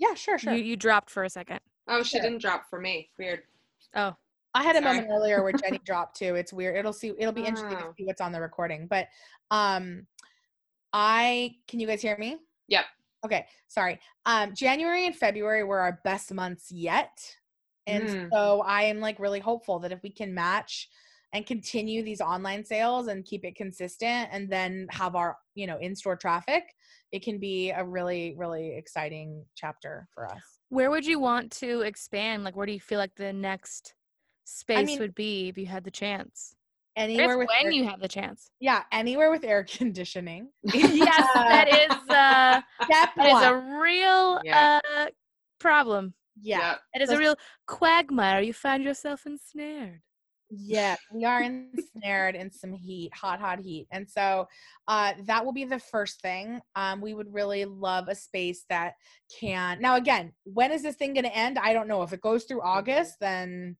yeah 0.00 0.14
sure 0.14 0.36
sure 0.36 0.52
You 0.52 0.64
you 0.64 0.76
dropped 0.76 1.10
for 1.10 1.22
a 1.22 1.30
second. 1.30 1.60
Oh, 1.88 2.02
she 2.02 2.16
Sure. 2.18 2.22
didn't 2.22 2.38
drop 2.40 2.68
for 2.70 2.80
me. 2.80 3.10
Weird. 3.18 3.42
Oh. 3.94 4.14
i 4.54 4.62
had 4.62 4.76
a 4.76 4.82
Sorry. 4.82 4.94
moment 4.96 5.08
earlier 5.12 5.42
where 5.42 5.52
jenny 5.52 5.78
dropped 5.84 6.16
too 6.16 6.34
it's 6.36 6.52
weird 6.52 6.76
it'll 6.76 6.92
see 6.92 7.12
it'll 7.18 7.32
be 7.32 7.44
interesting 7.44 7.76
to 7.78 7.86
Oh. 7.86 7.94
see 7.96 8.04
what's 8.04 8.20
on 8.20 8.32
the 8.32 8.40
recording 8.40 8.86
but 8.88 9.08
um 9.50 10.06
i 10.92 11.54
can 11.68 11.80
you 11.80 11.86
guys 11.86 12.00
hear 12.02 12.16
me 12.18 12.38
Yep. 12.68 12.84
Okay, 13.26 13.46
sorry. 13.68 14.00
Um, 14.26 14.54
January 14.54 15.06
and 15.06 15.14
February 15.16 15.64
were 15.64 15.78
our 15.80 16.00
best 16.04 16.32
months 16.32 16.70
yet. 16.72 17.36
And 17.86 18.06
Mm. 18.06 18.28
so 18.32 18.60
I 18.62 18.82
am 18.84 19.00
like 19.00 19.18
really 19.18 19.40
hopeful 19.40 19.78
that 19.80 19.92
if 19.92 20.02
we 20.02 20.10
can 20.10 20.32
match 20.34 20.88
and 21.34 21.44
continue 21.46 22.02
these 22.02 22.20
online 22.20 22.64
sales 22.64 23.08
and 23.08 23.24
keep 23.24 23.44
it 23.44 23.56
consistent 23.56 24.28
and 24.32 24.48
then 24.50 24.86
have 24.90 25.16
our, 25.16 25.36
you 25.54 25.66
know, 25.66 25.76
in-store 25.80 26.16
traffic, 26.16 26.62
it 27.12 27.22
can 27.24 27.38
be 27.38 27.70
a 27.70 27.84
really, 27.84 28.34
really 28.38 28.76
exciting 28.76 29.44
chapter 29.56 30.06
for 30.14 30.26
us. 30.26 30.40
Where 30.68 30.90
would 30.90 31.04
you 31.04 31.18
want 31.18 31.50
to 31.58 31.80
expand? 31.82 32.44
Like 32.44 32.56
where 32.56 32.66
do 32.66 32.72
you 32.72 32.80
feel 32.80 32.98
like 32.98 33.14
the 33.16 33.32
next 33.32 33.94
space 34.44 34.86
mean- 34.86 35.00
would 35.00 35.14
be 35.14 35.48
if 35.48 35.58
you 35.58 35.66
had 35.66 35.84
the 35.84 35.90
chance? 35.90 36.54
Anywhere 36.96 37.36
with 37.36 37.48
when 37.48 37.66
air, 37.66 37.70
you 37.72 37.84
have 37.88 37.98
the 38.00 38.06
chance. 38.06 38.48
yeah, 38.60 38.84
anywhere 38.92 39.28
with 39.32 39.42
air 39.42 39.64
conditioning. 39.68 40.50
yes, 40.62 41.26
that 41.34 41.66
is 41.68 42.08
uh 42.08 42.60
Step 42.84 43.08
that 43.16 43.26
is 43.26 43.32
one. 43.32 43.44
a 43.44 43.80
real 43.82 44.40
Yeah. 44.44 44.78
uh 44.96 45.06
problem. 45.58 46.14
yeah. 46.40 46.68
Yep. 46.70 46.80
It 46.94 47.02
is 47.02 47.08
So- 47.08 47.16
a 47.16 47.18
real 47.18 47.34
quagmire. 47.66 48.42
You 48.42 48.52
find 48.52 48.84
yourself 48.84 49.26
ensnared. 49.26 50.02
Yeah, 50.56 50.96
we 51.12 51.24
are 51.24 51.42
ensnared 51.42 52.34
in 52.34 52.50
some 52.50 52.72
heat, 52.72 53.12
hot, 53.14 53.40
hot 53.40 53.60
heat. 53.60 53.86
And 53.90 54.08
so 54.08 54.46
uh, 54.88 55.14
that 55.24 55.44
will 55.44 55.52
be 55.52 55.64
the 55.64 55.78
first 55.78 56.20
thing. 56.20 56.60
Um, 56.76 57.00
we 57.00 57.14
would 57.14 57.32
really 57.32 57.64
love 57.64 58.08
a 58.08 58.14
space 58.14 58.64
that 58.68 58.94
can. 59.40 59.80
Now, 59.80 59.96
again, 59.96 60.32
when 60.44 60.72
is 60.72 60.82
this 60.82 60.96
thing 60.96 61.14
going 61.14 61.24
to 61.24 61.36
end? 61.36 61.58
I 61.58 61.72
don't 61.72 61.88
know. 61.88 62.02
If 62.02 62.12
it 62.12 62.20
goes 62.20 62.44
through 62.44 62.62
August, 62.62 63.16
then 63.20 63.76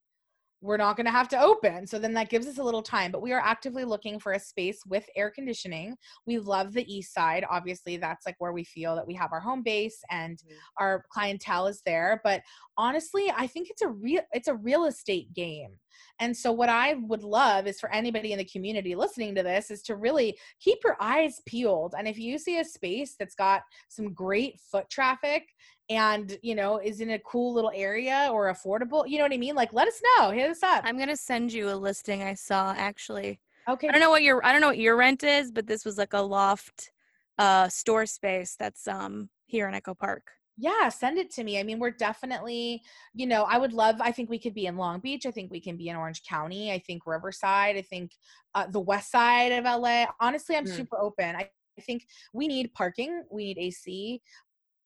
we're 0.61 0.79
not 0.79 0.97
going 0.97 1.05
to 1.05 1.12
have 1.12 1.29
to 1.29 1.39
open. 1.39 1.87
So 1.87 1.99
then 1.99 2.14
that 2.14 2.31
gives 2.31 2.47
us 2.47 2.57
a 2.57 2.62
little 2.62 2.83
time. 2.83 3.12
But 3.12 3.20
we 3.20 3.33
are 3.33 3.41
actively 3.41 3.85
looking 3.85 4.18
for 4.18 4.33
a 4.33 4.41
space 4.41 4.81
with 4.87 5.05
air 5.14 5.31
conditioning. 5.31 5.95
We 6.27 6.39
love 6.39 6.72
the 6.72 6.91
east 6.91 7.12
side. 7.12 7.45
Obviously, 7.51 7.99
that's 7.99 8.25
like 8.25 8.37
where 8.39 8.55
we 8.55 8.64
feel 8.64 8.97
that 8.97 9.07
we 9.07 9.12
have 9.14 9.33
our 9.33 9.41
home 9.41 9.62
base 9.62 10.01
and 10.11 10.39
Mhm. 10.39 10.57
our 10.79 11.05
clientele 11.11 11.66
is 11.66 11.83
there. 11.85 12.20
But 12.25 12.43
honestly, 12.79 13.31
I 13.37 13.47
think 13.47 13.68
it's 13.68 13.83
a 13.83 13.89
real 13.89 14.22
it's 14.33 14.49
a 14.49 14.55
real 14.55 14.87
estate 14.87 15.35
game. 15.35 15.79
And 16.21 16.37
so 16.37 16.53
what 16.53 16.69
I 16.69 16.95
would 16.95 17.23
love 17.23 17.67
is 17.67 17.81
for 17.81 17.93
anybody 17.93 18.33
in 18.33 18.39
the 18.39 18.45
community 18.45 18.95
listening 18.95 19.35
to 19.35 19.43
this 19.43 19.71
is 19.71 19.83
to 19.83 19.97
really 19.97 20.37
keep 20.61 20.79
your 20.85 20.97
eyes 21.01 21.41
peeled. 21.47 21.95
And 21.99 22.07
if 22.09 22.19
you 22.19 22.39
see 22.39 22.59
a 22.59 22.65
space 22.65 23.17
that's 23.19 23.35
got 23.35 23.63
some 23.89 24.13
great 24.13 24.61
foot 24.61 24.89
traffic 24.91 25.49
and 25.91 26.39
you 26.43 26.55
know 26.55 26.79
is 26.79 27.01
in 27.01 27.11
a 27.11 27.19
cool 27.21 27.53
little 27.53 27.71
area 27.75 28.29
or 28.33 28.53
affordable 28.53 29.07
you 29.07 29.19
know 29.19 29.25
what 29.25 29.33
i 29.35 29.37
mean 29.37 29.55
like 29.55 29.71
let 29.75 29.87
us 29.87 30.01
know 30.17 30.31
hit 30.31 30.51
us 30.51 30.63
up 30.63 30.83
I'm 30.85 30.99
gonna 30.99 31.17
send 31.17 31.53
you 31.53 31.69
a 31.69 31.75
listing 31.75 32.23
I 32.23 32.35
saw 32.35 32.75
actually. 32.77 33.41
okay 33.69 33.89
I 33.89 33.93
don't 33.93 34.01
know 34.01 34.11
what 34.11 34.23
your 34.23 34.45
I 34.45 34.53
don't 34.53 34.61
know 34.61 34.69
what 34.69 34.79
your 34.79 34.97
rent 34.97 35.23
is, 35.23 35.53
but 35.53 35.67
this 35.67 35.85
was 35.85 35.99
like 35.99 36.13
a 36.13 36.21
loft 36.21 36.91
uh 37.39 37.69
store 37.69 38.07
space 38.07 38.57
that's 38.59 38.89
um 38.89 39.29
here 39.47 39.69
in 39.69 39.75
Echo 39.75 39.95
Park. 39.95 40.31
Yeah 40.57 40.89
send 40.89 41.19
it 41.19 41.31
to 41.33 41.45
me. 41.45 41.59
I 41.59 41.63
mean 41.65 41.79
we're 41.79 41.91
definitely 41.91 42.83
you 43.15 43.27
know 43.27 43.43
i 43.45 43.59
would 43.59 43.73
love 43.73 43.97
i 44.01 44.13
think 44.13 44.31
we 44.31 44.39
could 44.39 44.55
be 44.55 44.67
in 44.67 44.77
long 44.77 45.01
beach. 45.01 45.27
I 45.27 45.31
think 45.33 45.51
we 45.51 45.61
can 45.61 45.77
be 45.77 45.89
in 45.89 45.97
orange 45.97 46.23
county. 46.25 46.73
I 46.73 46.79
think 46.79 47.03
riverside. 47.07 47.77
I 47.77 47.83
think 47.83 48.13
uh, 48.55 48.67
the 48.69 48.81
west 48.81 49.11
side 49.11 49.53
of 49.53 49.65
la 49.65 50.07
honestly 50.21 50.57
i'm 50.57 50.67
Mm. 50.67 50.77
super 50.77 50.99
open. 50.99 51.37
I, 51.37 51.51
I 51.79 51.81
think 51.83 52.07
we 52.33 52.47
need 52.49 52.73
parking 52.75 53.25
we 53.31 53.45
need 53.55 53.59
ac 53.59 54.23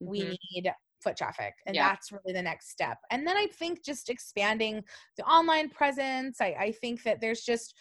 we 0.00 0.24
Mhm. 0.24 0.36
need 0.54 0.72
foot 1.02 1.16
traffic 1.16 1.54
and 1.66 1.74
Yeah. 1.76 1.88
that's 1.88 2.12
really 2.12 2.32
the 2.32 2.42
next 2.42 2.70
step. 2.70 2.98
And 3.10 3.26
then 3.26 3.36
i 3.36 3.46
think 3.48 3.84
just 3.84 4.08
expanding 4.10 4.82
the 5.16 5.24
online 5.24 5.70
presence. 5.70 6.40
I, 6.40 6.56
I 6.58 6.72
think 6.72 7.02
that 7.04 7.20
there's 7.20 7.42
just 7.42 7.74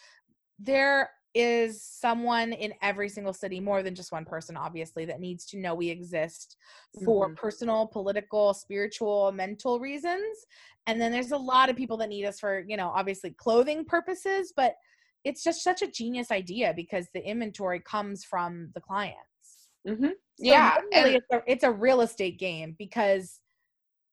there 0.60 1.12
is 1.38 1.84
someone 1.84 2.52
in 2.52 2.74
every 2.82 3.08
single 3.08 3.34
city 3.34 3.60
more 3.60 3.84
than 3.84 3.94
just 3.94 4.12
one 4.12 4.26
person 4.26 4.58
obviously 4.58 5.06
that 5.06 5.20
needs 5.20 5.46
to 5.46 5.58
know 5.60 5.76
we 5.76 5.90
exist 5.90 6.58
for 7.06 7.30
Mhm. 7.30 7.36
personal 7.36 7.88
political 7.88 8.54
spiritual 8.54 9.32
mental 9.32 9.80
reasons 9.80 10.46
and 10.88 11.00
then 11.00 11.12
there's 11.12 11.32
a 11.32 11.38
lot 11.38 11.70
of 11.70 11.76
people 11.76 11.98
that 11.98 12.10
need 12.10 12.26
us 12.26 12.40
for 12.40 12.64
you 12.68 12.76
know 12.76 12.90
obviously 12.90 13.32
clothing 13.32 13.86
purposes 13.86 14.52
but 14.56 14.76
it's 15.24 15.44
just 15.44 15.64
such 15.64 15.82
a 15.82 15.92
genius 15.92 16.32
idea 16.32 16.74
because 16.76 17.08
the 17.14 17.24
inventory 17.24 17.80
comes 17.82 18.24
from 18.24 18.72
the 18.74 18.82
clients 18.82 19.70
Mhm. 19.88 20.10
so 20.10 20.14
Yeah, 20.40 20.78
really, 20.94 21.16
it's 21.16 21.28
a, 21.32 21.42
it's 21.46 21.64
a 21.64 21.72
real 21.72 22.02
estate 22.02 22.40
game 22.40 22.76
because 22.78 23.40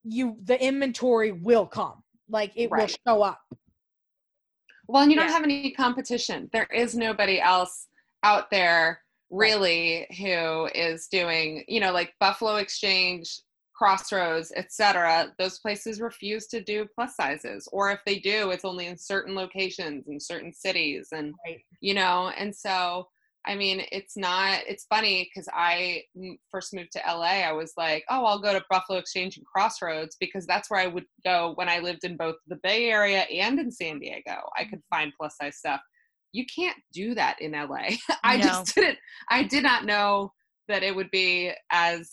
you 0.05 0.37
the 0.43 0.63
inventory 0.63 1.33
will 1.33 1.67
come, 1.67 2.03
like 2.29 2.53
it 2.57 2.71
will 2.71 2.87
show 2.87 3.23
up. 3.23 3.41
Well, 4.87 5.03
and 5.03 5.11
you 5.13 5.17
don't 5.19 5.29
Yeah. 5.29 5.33
have 5.35 5.43
any 5.45 5.71
competition. 5.73 6.49
There 6.53 6.67
is 6.73 6.95
nobody 6.95 7.41
else 7.41 7.89
out 8.23 8.51
there 8.51 9.01
really 9.31 10.07
who 10.19 10.67
is 10.75 11.09
doing, 11.09 11.65
you 11.69 11.81
know, 11.81 11.93
like 11.93 12.15
Buffalo 12.21 12.57
Exchange, 12.57 13.41
Crossroads, 13.75 14.53
etc. 14.55 15.35
Those 15.39 15.59
places 15.59 16.01
refuse 16.01 16.47
to 16.49 16.61
do 16.63 16.87
plus 16.95 17.17
sizes, 17.17 17.69
or 17.73 17.91
if 17.91 18.01
they 18.07 18.19
do, 18.21 18.51
it's 18.51 18.65
only 18.65 18.87
in 18.87 18.97
certain 18.97 19.35
locations 19.35 20.07
in 20.07 20.21
certain 20.21 20.53
cities, 20.53 21.09
and 21.13 21.35
Right. 21.47 21.65
you 21.81 21.95
know, 21.95 22.29
and 22.37 22.55
so. 22.55 23.09
I 23.47 23.55
mean, 23.57 23.83
it's 23.93 24.17
not, 24.17 24.61
it's 24.67 24.87
funny 24.87 25.29
because 25.29 25.49
I 25.53 26.03
first 26.51 26.73
moved 26.73 26.93
to 26.93 27.03
LA. 27.07 27.43
I 27.45 27.53
was 27.53 27.73
like, 27.77 28.05
oh, 28.09 28.25
I'll 28.25 28.41
go 28.41 28.53
to 28.53 28.65
Buffalo 28.71 28.99
Exchange 28.99 29.37
and 29.37 29.47
Crossroads 29.47 30.17
because 30.19 30.47
that's 30.47 30.71
where 30.71 30.81
I 30.81 30.87
would 30.87 31.05
go 31.25 31.53
when 31.57 31.69
I 31.69 31.79
lived 31.81 32.05
in 32.05 32.17
both 32.17 32.37
the 32.47 32.59
Bay 32.63 32.91
Area 32.91 33.21
and 33.23 33.59
in 33.59 33.71
San 33.71 33.99
Diego. 33.99 34.37
I 34.57 34.65
could 34.65 34.79
mm-hmm. 34.79 34.97
find 34.97 35.13
plus 35.19 35.37
size 35.41 35.59
stuff. 35.59 35.81
You 36.33 36.45
can't 36.55 36.79
do 36.93 37.15
that 37.15 37.41
in 37.41 37.53
LA. 37.53 37.97
I 38.25 38.39
No. 38.39 38.43
just 38.45 38.75
didn't, 38.75 38.99
I 39.31 39.43
did 39.43 39.63
not 39.63 39.85
know 39.85 40.33
that 40.69 40.83
it 40.83 40.97
would 40.97 41.11
be 41.11 41.53
as 41.71 42.11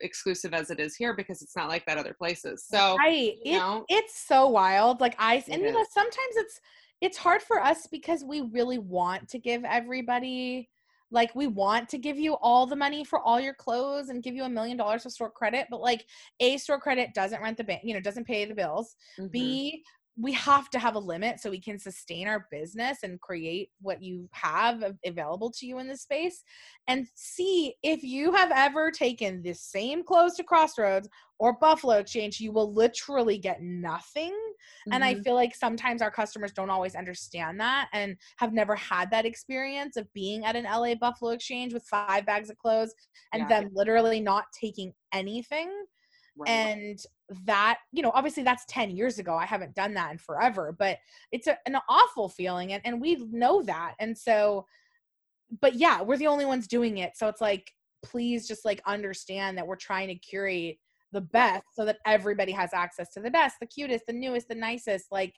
exclusive 0.00 0.52
as 0.52 0.70
it 0.70 0.80
is 0.80 0.96
here 0.96 1.14
because 1.16 1.40
it's 1.40 1.56
not 1.56 1.68
like 1.68 1.86
that 1.86 1.98
other 1.98 2.14
places. 2.18 2.66
So, 2.70 2.96
right. 2.96 3.32
you 3.42 3.54
It, 3.54 3.58
know, 3.58 3.84
it's 3.88 4.20
so 4.26 4.48
wild. 4.48 5.00
Like 5.00 5.14
I 5.18 5.42
and 5.50 5.62
you 5.62 5.72
know 5.72 5.84
sometimes 5.92 6.36
it's 6.36 6.60
it's 7.00 7.16
hard 7.16 7.42
for 7.42 7.60
us 7.60 7.86
because 7.90 8.24
we 8.24 8.42
really 8.52 8.78
want 8.78 9.28
to 9.30 9.38
give 9.38 9.64
everybody 9.64 10.68
like 11.10 11.34
we 11.34 11.46
want 11.46 11.88
to 11.90 11.98
give 11.98 12.18
you 12.18 12.34
all 12.34 12.66
the 12.66 12.76
money 12.76 13.04
for 13.04 13.20
all 13.20 13.40
your 13.40 13.54
clothes 13.54 14.08
and 14.08 14.22
give 14.22 14.34
you 14.34 14.44
a 14.44 14.48
million 14.48 14.76
dollars 14.76 15.06
of 15.06 15.12
store 15.12 15.30
credit, 15.30 15.66
but 15.70 15.80
like 15.80 16.04
a 16.40 16.56
store 16.58 16.80
credit 16.80 17.14
doesn't 17.14 17.42
rent 17.42 17.56
the 17.56 17.64
bank, 17.64 17.82
you 17.84 17.94
know, 17.94 18.00
doesn't 18.00 18.26
pay 18.26 18.44
the 18.44 18.54
bills. 18.54 18.96
mhm. 19.18 19.30
B, 19.30 19.84
we 20.16 20.32
have 20.32 20.70
to 20.70 20.78
have 20.78 20.94
a 20.94 20.98
limit 21.00 21.40
so 21.40 21.50
we 21.50 21.60
can 21.60 21.78
sustain 21.78 22.28
our 22.28 22.46
business 22.50 22.98
and 23.02 23.20
create 23.20 23.70
what 23.80 24.00
you 24.00 24.28
have 24.32 24.84
available 25.04 25.50
to 25.50 25.66
you 25.66 25.78
in 25.80 25.88
this 25.88 26.02
space. 26.02 26.44
And 26.86 27.08
see 27.16 27.74
if 27.82 28.04
you 28.04 28.32
have 28.32 28.52
ever 28.54 28.92
taken 28.92 29.42
the 29.42 29.54
same 29.54 30.04
clothes 30.04 30.34
to 30.36 30.44
Crossroads 30.44 31.08
or 31.40 31.58
Buffalo 31.58 31.94
Exchange, 31.94 32.38
you 32.38 32.52
will 32.52 32.72
literally 32.72 33.38
get 33.38 33.60
nothing. 33.60 34.38
And 34.92 35.02
I 35.04 35.14
Mhm. 35.14 35.22
feel 35.24 35.34
like 35.34 35.54
sometimes 35.54 36.00
our 36.00 36.12
customers 36.12 36.52
don't 36.52 36.70
always 36.70 36.94
understand 36.94 37.58
that 37.60 37.88
and 37.92 38.16
have 38.36 38.52
never 38.52 38.76
had 38.76 39.10
that 39.10 39.26
experience 39.26 39.96
of 39.96 40.12
being 40.12 40.44
at 40.44 40.54
an 40.54 40.64
LA 40.64 40.94
Buffalo 40.94 41.32
Exchange 41.32 41.74
with 41.74 41.84
five 41.86 42.24
bags 42.24 42.50
of 42.50 42.56
clothes 42.58 42.94
and 43.32 43.42
Yeah. 43.42 43.48
them 43.48 43.70
literally 43.74 44.20
not 44.20 44.44
taking 44.58 44.92
anything 45.12 45.70
Right. 46.36 46.50
and 46.50 46.98
that 47.46 47.78
you 47.92 48.02
know 48.02 48.10
obviously 48.12 48.42
that's 48.42 48.64
10 48.68 48.90
years 48.90 49.20
ago 49.20 49.36
i 49.36 49.46
haven't 49.46 49.74
done 49.76 49.94
that 49.94 50.10
in 50.10 50.18
forever 50.18 50.74
but 50.76 50.98
it's 51.30 51.46
a, 51.46 51.56
an 51.64 51.76
awful 51.88 52.28
feeling 52.28 52.72
and, 52.72 52.82
and 52.84 53.00
we 53.00 53.16
know 53.30 53.62
that 53.62 53.94
and 54.00 54.18
so 54.18 54.66
but 55.60 55.74
yeah 55.74 56.02
we're 56.02 56.16
the 56.16 56.26
only 56.26 56.44
ones 56.44 56.66
doing 56.66 56.98
it 56.98 57.16
so 57.16 57.28
it's 57.28 57.40
like 57.40 57.70
please 58.04 58.48
just 58.48 58.64
like 58.64 58.82
understand 58.84 59.56
that 59.56 59.66
we're 59.66 59.76
trying 59.76 60.08
to 60.08 60.16
curate 60.16 60.78
the 61.12 61.20
best 61.20 61.64
so 61.72 61.84
that 61.84 61.98
everybody 62.04 62.50
has 62.50 62.74
access 62.74 63.10
to 63.12 63.20
the 63.20 63.30
best 63.30 63.56
the 63.60 63.66
cutest 63.66 64.04
the 64.06 64.12
newest 64.12 64.48
the 64.48 64.54
nicest 64.54 65.06
like 65.12 65.34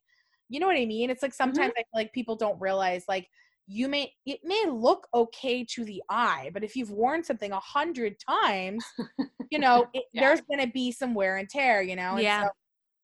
you 0.48 0.60
know 0.60 0.66
what 0.66 0.76
i 0.76 0.86
mean? 0.86 1.10
It's 1.10 1.22
like 1.22 1.32
mm-hmm. 1.32 1.36
sometimes 1.36 1.72
i 1.76 1.80
feel 1.80 1.86
like 1.94 2.12
people 2.12 2.36
don't 2.36 2.60
realize 2.60 3.04
like 3.08 3.28
you 3.66 3.88
may 3.88 4.12
it 4.24 4.40
may 4.44 4.64
look 4.70 5.06
okay 5.14 5.64
to 5.64 5.84
the 5.84 6.02
eye 6.08 6.50
but 6.54 6.62
if 6.62 6.76
you've 6.76 6.90
worn 6.90 7.22
something 7.22 7.52
a 7.52 7.60
hundred 7.60 8.16
times 8.18 8.84
you 9.50 9.58
know 9.58 9.86
it, 9.94 10.04
Yeah. 10.12 10.22
there's 10.22 10.40
gonna 10.42 10.68
be 10.68 10.92
some 10.92 11.14
wear 11.14 11.36
and 11.36 11.48
tear 11.48 11.82
you 11.82 11.96
know 11.96 12.12
and 12.12 12.22
Yeah. 12.22 12.44
so 12.44 12.50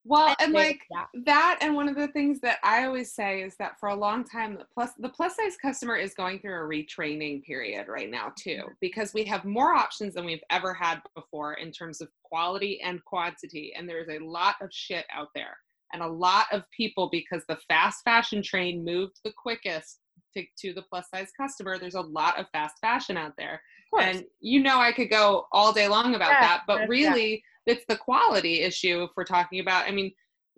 well, 0.05 0.35
and 0.41 0.53
like, 0.53 0.81
yeah. 0.91 1.05
that 1.27 1.59
and 1.61 1.77
one 1.77 1.89
of 1.89 1.95
the 1.95 2.09
things 2.09 2.41
that 2.41 2.59
i 2.65 2.85
always 2.85 3.15
say 3.15 3.41
is 3.43 3.55
that 3.61 3.79
for 3.79 3.91
a 3.91 3.95
long 3.95 4.25
time 4.25 4.55
the 4.55 4.67
plus 4.75 4.91
the 4.99 5.09
plus 5.09 5.37
size 5.37 5.57
customer 5.57 5.97
is 5.97 6.13
going 6.15 6.41
through 6.41 6.55
a 6.55 6.69
retraining 6.69 7.43
period 7.45 7.87
right 7.87 8.11
now 8.11 8.33
too 8.37 8.51
mm-hmm. 8.51 8.73
because 8.81 9.15
we 9.15 9.25
have 9.25 9.45
more 9.45 9.75
options 9.75 10.15
than 10.15 10.25
we've 10.25 10.43
ever 10.51 10.75
had 10.75 11.01
before 11.15 11.55
in 11.55 11.71
terms 11.71 12.01
of 12.01 12.09
quality 12.25 12.81
and 12.83 13.05
quantity 13.05 13.73
and 13.77 13.89
there's 13.89 14.09
a 14.09 14.19
lot 14.19 14.57
of 14.61 14.69
shit 14.73 15.05
out 15.13 15.29
there 15.37 15.57
and 15.93 16.03
a 16.03 16.09
lot 16.09 16.47
of 16.51 16.63
people 16.77 17.09
because 17.13 17.43
the 17.49 17.59
fast 17.69 18.03
fashion 18.03 18.43
train 18.43 18.85
moved 18.85 19.21
the 19.25 19.33
quickest 19.37 20.01
to, 20.35 20.45
to 20.59 20.73
the 20.73 20.83
plus 20.83 21.07
size 21.15 21.29
customer 21.39 21.79
there's 21.79 21.95
a 21.95 22.01
lot 22.01 22.39
of 22.39 22.47
fast 22.53 22.77
fashion 22.81 23.17
out 23.17 23.33
there. 23.37 23.61
And 24.01 24.25
you 24.41 24.63
know 24.63 24.81
i 24.81 24.93
could 24.93 25.11
go 25.11 25.47
all 25.53 25.73
day 25.73 25.89
long 25.89 26.15
about 26.15 26.31
Yeah, 26.31 26.41
that 26.41 26.63
but 26.67 26.81
yeah. 26.81 26.87
really 26.89 27.43
it's 27.67 27.85
the 27.89 27.97
quality 27.97 28.63
issue 28.63 29.03
if 29.03 29.11
we're 29.17 29.25
talking 29.25 29.61
about 29.61 29.87
i 29.87 29.91
mean 29.93 30.11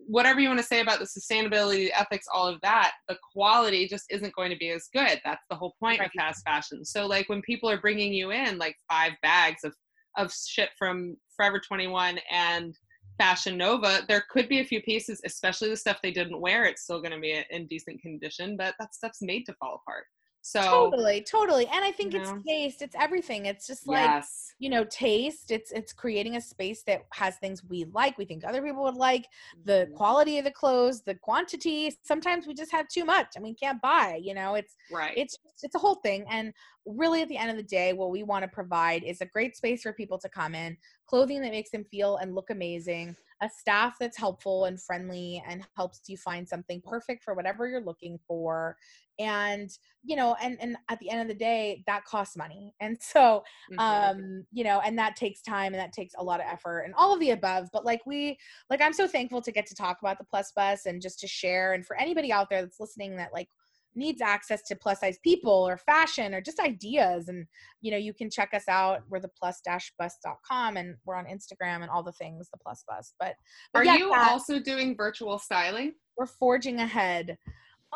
whatever 0.07 0.41
you 0.41 0.49
want 0.49 0.61
to 0.61 0.67
say 0.67 0.81
about 0.81 0.99
the 0.99 1.05
sustainability 1.05 1.87
the 1.87 1.93
ethics 1.99 2.27
all 2.33 2.47
of 2.47 2.61
that 2.63 2.93
the 3.09 3.17
quality 3.33 3.87
just 3.89 4.05
isn't 4.11 4.35
going 4.35 4.51
to 4.51 4.57
be 4.57 4.71
as 4.71 4.89
good. 4.93 5.21
That's 5.25 5.45
the 5.49 5.57
whole 5.57 5.75
point 5.81 6.01
of 6.01 6.11
fast 6.17 6.45
fashion. 6.45 6.85
So 6.85 7.07
like 7.07 7.29
when 7.29 7.43
people 7.43 7.71
are 7.71 7.81
bringing 7.81 8.13
you 8.13 8.31
in 8.31 8.59
like 8.59 8.77
five 8.91 9.13
bags 9.23 9.65
of 9.65 9.75
of 10.17 10.33
shit 10.33 10.71
from 10.79 11.17
forever 11.37 11.61
21 11.61 12.19
and 12.31 12.77
fashion 13.19 13.57
nova 13.57 14.01
there 14.09 14.25
could 14.31 14.49
be 14.49 14.61
a 14.61 14.65
few 14.65 14.81
pieces 14.83 15.21
especially 15.25 15.69
the 15.69 15.77
stuff 15.77 15.99
they 16.03 16.11
didn't 16.11 16.41
wear 16.41 16.65
it's 16.65 16.83
still 16.83 17.01
going 17.01 17.13
to 17.13 17.21
be 17.21 17.43
in 17.51 17.67
decent 17.67 18.01
condition 18.01 18.57
but 18.57 18.75
that 18.79 18.95
stuff's 18.95 19.23
made 19.23 19.45
to 19.47 19.55
fall 19.55 19.81
apart 19.83 20.07
so 20.47 20.91
totally 20.91 21.23
totally 21.23 21.67
and 21.69 21.83
i 21.83 21.91
think 21.91 22.13
you 22.13 22.21
it's 22.21 22.31
taste 22.47 22.83
it's 22.83 22.95
everything 23.01 23.47
it's 23.47 23.67
just 23.67 23.89
like 23.89 24.11
yes. 24.11 24.53
you 24.59 24.69
know 24.69 24.85
taste 24.85 25.51
it's 25.51 25.73
it's 25.73 25.95
creating 25.95 26.37
a 26.37 26.41
space 26.41 26.83
that 26.87 27.01
has 27.15 27.39
things 27.39 27.65
we 27.65 27.87
like 27.95 28.19
we 28.19 28.27
think 28.27 28.45
other 28.45 28.61
people 28.61 28.83
would 28.83 28.95
like 28.95 29.27
the 29.65 29.89
Mhm. 29.91 29.95
quality 29.95 30.37
of 30.37 30.45
the 30.45 30.51
clothes 30.51 31.03
the 31.03 31.15
quantity 31.15 31.97
sometimes 32.03 32.47
we 32.47 32.53
just 32.53 32.71
have 32.73 32.87
too 32.89 33.07
much 33.07 33.29
and 33.37 33.43
we 33.43 33.55
can't 33.55 33.81
buy 33.81 34.21
you 34.23 34.35
know 34.35 34.55
it's 34.55 34.77
right. 34.93 35.17
it's 35.17 35.39
it's 35.63 35.75
a 35.75 35.79
whole 35.79 35.97
thing 35.97 36.27
and 36.31 36.53
really 36.85 37.23
at 37.23 37.29
the 37.29 37.39
end 37.39 37.51
of 37.51 37.57
the 37.57 37.63
day 37.63 37.95
what 37.95 38.11
we 38.11 38.23
want 38.23 38.43
to 38.43 38.49
provide 38.49 39.03
is 39.03 39.23
a 39.23 39.27
great 39.27 39.57
space 39.57 39.81
for 39.81 39.95
people 39.95 40.19
to 40.19 40.29
come 40.29 40.55
in 40.55 40.77
clothing 41.07 41.41
that 41.41 41.53
makes 41.53 41.71
them 41.71 41.85
feel 41.91 42.19
and 42.19 42.35
look 42.35 42.51
amazing 42.51 43.17
a 43.45 43.51
staff 43.51 43.97
that's 44.01 44.17
helpful 44.17 44.65
and 44.65 44.81
friendly 44.83 45.43
and 45.47 45.67
helps 45.77 46.01
you 46.09 46.17
find 46.17 46.49
something 46.49 46.81
perfect 46.83 47.23
for 47.23 47.35
whatever 47.35 47.69
you're 47.69 47.81
looking 47.85 48.19
for. 48.27 48.77
And 49.19 49.71
you 50.03 50.17
know 50.17 50.35
and 50.43 50.59
and 50.61 50.77
at 50.91 50.99
the 50.99 51.11
end 51.11 51.23
of 51.23 51.29
the 51.29 51.35
day 51.35 51.85
that 51.87 52.05
costs 52.05 52.37
money. 52.37 52.75
And 52.81 52.99
so 53.01 53.43
Mhm. 53.71 53.79
um 53.79 54.45
you 54.53 54.65
know 54.65 54.81
and 54.85 54.99
that 54.99 55.17
takes 55.17 55.41
time 55.43 55.73
and 55.75 55.81
that 55.81 55.93
takes 55.93 56.15
a 56.19 56.25
lot 56.25 56.41
of 56.41 56.47
effort 56.51 56.81
and 56.81 56.95
all 56.95 57.15
of 57.15 57.21
the 57.21 57.31
above. 57.31 57.69
But 57.73 57.85
like 57.85 58.03
we 58.07 58.39
like 58.71 58.81
i'm 58.81 58.93
so 58.93 59.07
thankful 59.07 59.43
to 59.43 59.53
get 59.53 59.67
to 59.67 59.75
talk 59.75 59.99
about 60.01 60.19
the 60.19 60.25
plus 60.25 60.53
bus 60.57 60.87
and 60.87 61.01
just 61.03 61.21
to 61.21 61.27
share. 61.29 61.73
And 61.75 61.87
for 61.87 61.97
anybody 61.97 62.33
out 62.33 62.51
there 62.51 62.63
that's 62.63 62.81
listening 62.81 63.17
that 63.17 63.33
like 63.33 63.49
needs 63.97 64.21
access 64.21 64.63
to 64.63 64.75
plus 64.77 65.01
size 65.01 65.19
people 65.23 65.53
or 65.69 65.77
fashion 65.79 66.35
or 66.35 66.41
just 66.41 66.59
ideas 66.61 67.29
and 67.29 67.47
you 67.81 67.91
know 67.91 67.97
you 67.97 68.13
can 68.15 68.29
check 68.31 68.51
us 68.55 68.65
out 68.69 69.01
we're 69.09 69.21
the 69.21 69.29
plus 69.39 69.61
dash 69.65 69.93
bus.com 69.99 70.77
and 70.77 70.97
we're 71.05 71.15
on 71.17 71.27
instagram 71.27 71.83
and 71.83 71.91
all 71.91 72.03
the 72.03 72.13
things 72.13 72.49
the 72.51 72.59
plus 72.59 72.85
bus 72.89 73.15
but, 73.21 73.35
but 73.73 73.81
Are 73.81 73.85
yeah, 73.85 73.97
you 73.97 74.11
Kat, 74.11 74.31
also 74.33 74.59
doing 74.59 74.97
virtual 74.97 75.39
styling? 75.39 75.93
we're 76.17 76.27
forging 76.27 76.81
ahead 76.81 77.37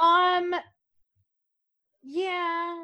um 0.01 0.55
yeah 2.03 2.77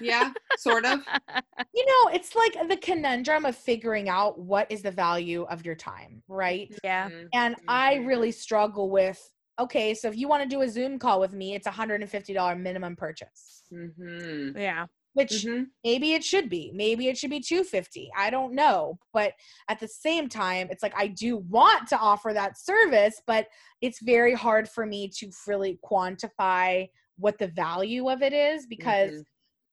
Yeah, 0.00 0.32
sort 0.58 0.84
of. 0.84 1.00
you 1.74 1.84
know 1.86 2.10
it's 2.12 2.34
like 2.34 2.68
the 2.68 2.76
conundrum 2.76 3.44
of 3.44 3.56
figuring 3.56 4.08
out 4.08 4.38
what 4.38 4.70
is 4.70 4.82
the 4.82 4.90
value 4.90 5.42
of 5.44 5.64
your 5.64 5.74
time 5.74 6.22
right 6.28 6.68
yeah. 6.84 7.08
Mhm. 7.08 7.28
and 7.34 7.56
i 7.68 7.94
Mhm. 7.96 8.06
really 8.06 8.32
struggle 8.32 8.90
with 8.90 9.20
okay 9.58 9.94
so 9.94 10.08
if 10.08 10.16
you 10.16 10.28
want 10.28 10.42
to 10.42 10.48
do 10.48 10.62
a 10.62 10.68
zoom 10.68 10.98
call 10.98 11.20
with 11.20 11.32
me 11.32 11.54
it's 11.54 11.66
a 11.66 11.70
$150 11.70 12.60
minimum 12.60 12.96
purchase 12.96 13.62
Mhm. 13.72 14.56
Yeah. 14.58 14.86
which 15.14 15.48
Mhm. 15.48 15.70
maybe 15.84 16.12
it 16.14 16.24
should 16.24 16.48
be 16.48 16.72
maybe 16.74 17.08
it 17.08 17.16
should 17.18 17.30
be 17.30 17.40
250 17.40 18.10
i 18.16 18.30
don't 18.30 18.54
know 18.54 18.98
but 19.12 19.32
at 19.68 19.80
the 19.80 19.88
same 19.88 20.28
time 20.28 20.68
it's 20.70 20.82
like 20.82 20.94
i 20.96 21.06
do 21.06 21.36
want 21.38 21.88
to 21.88 21.98
offer 21.98 22.32
that 22.32 22.58
service 22.58 23.20
but 23.26 23.48
it's 23.80 24.00
very 24.02 24.34
hard 24.34 24.68
for 24.68 24.86
me 24.86 25.08
to 25.08 25.30
really 25.46 25.78
quantify 25.84 26.88
what 27.16 27.38
the 27.38 27.48
value 27.48 28.08
of 28.10 28.22
it 28.22 28.32
is 28.32 28.66
because 28.66 29.12
Mhm. 29.12 29.24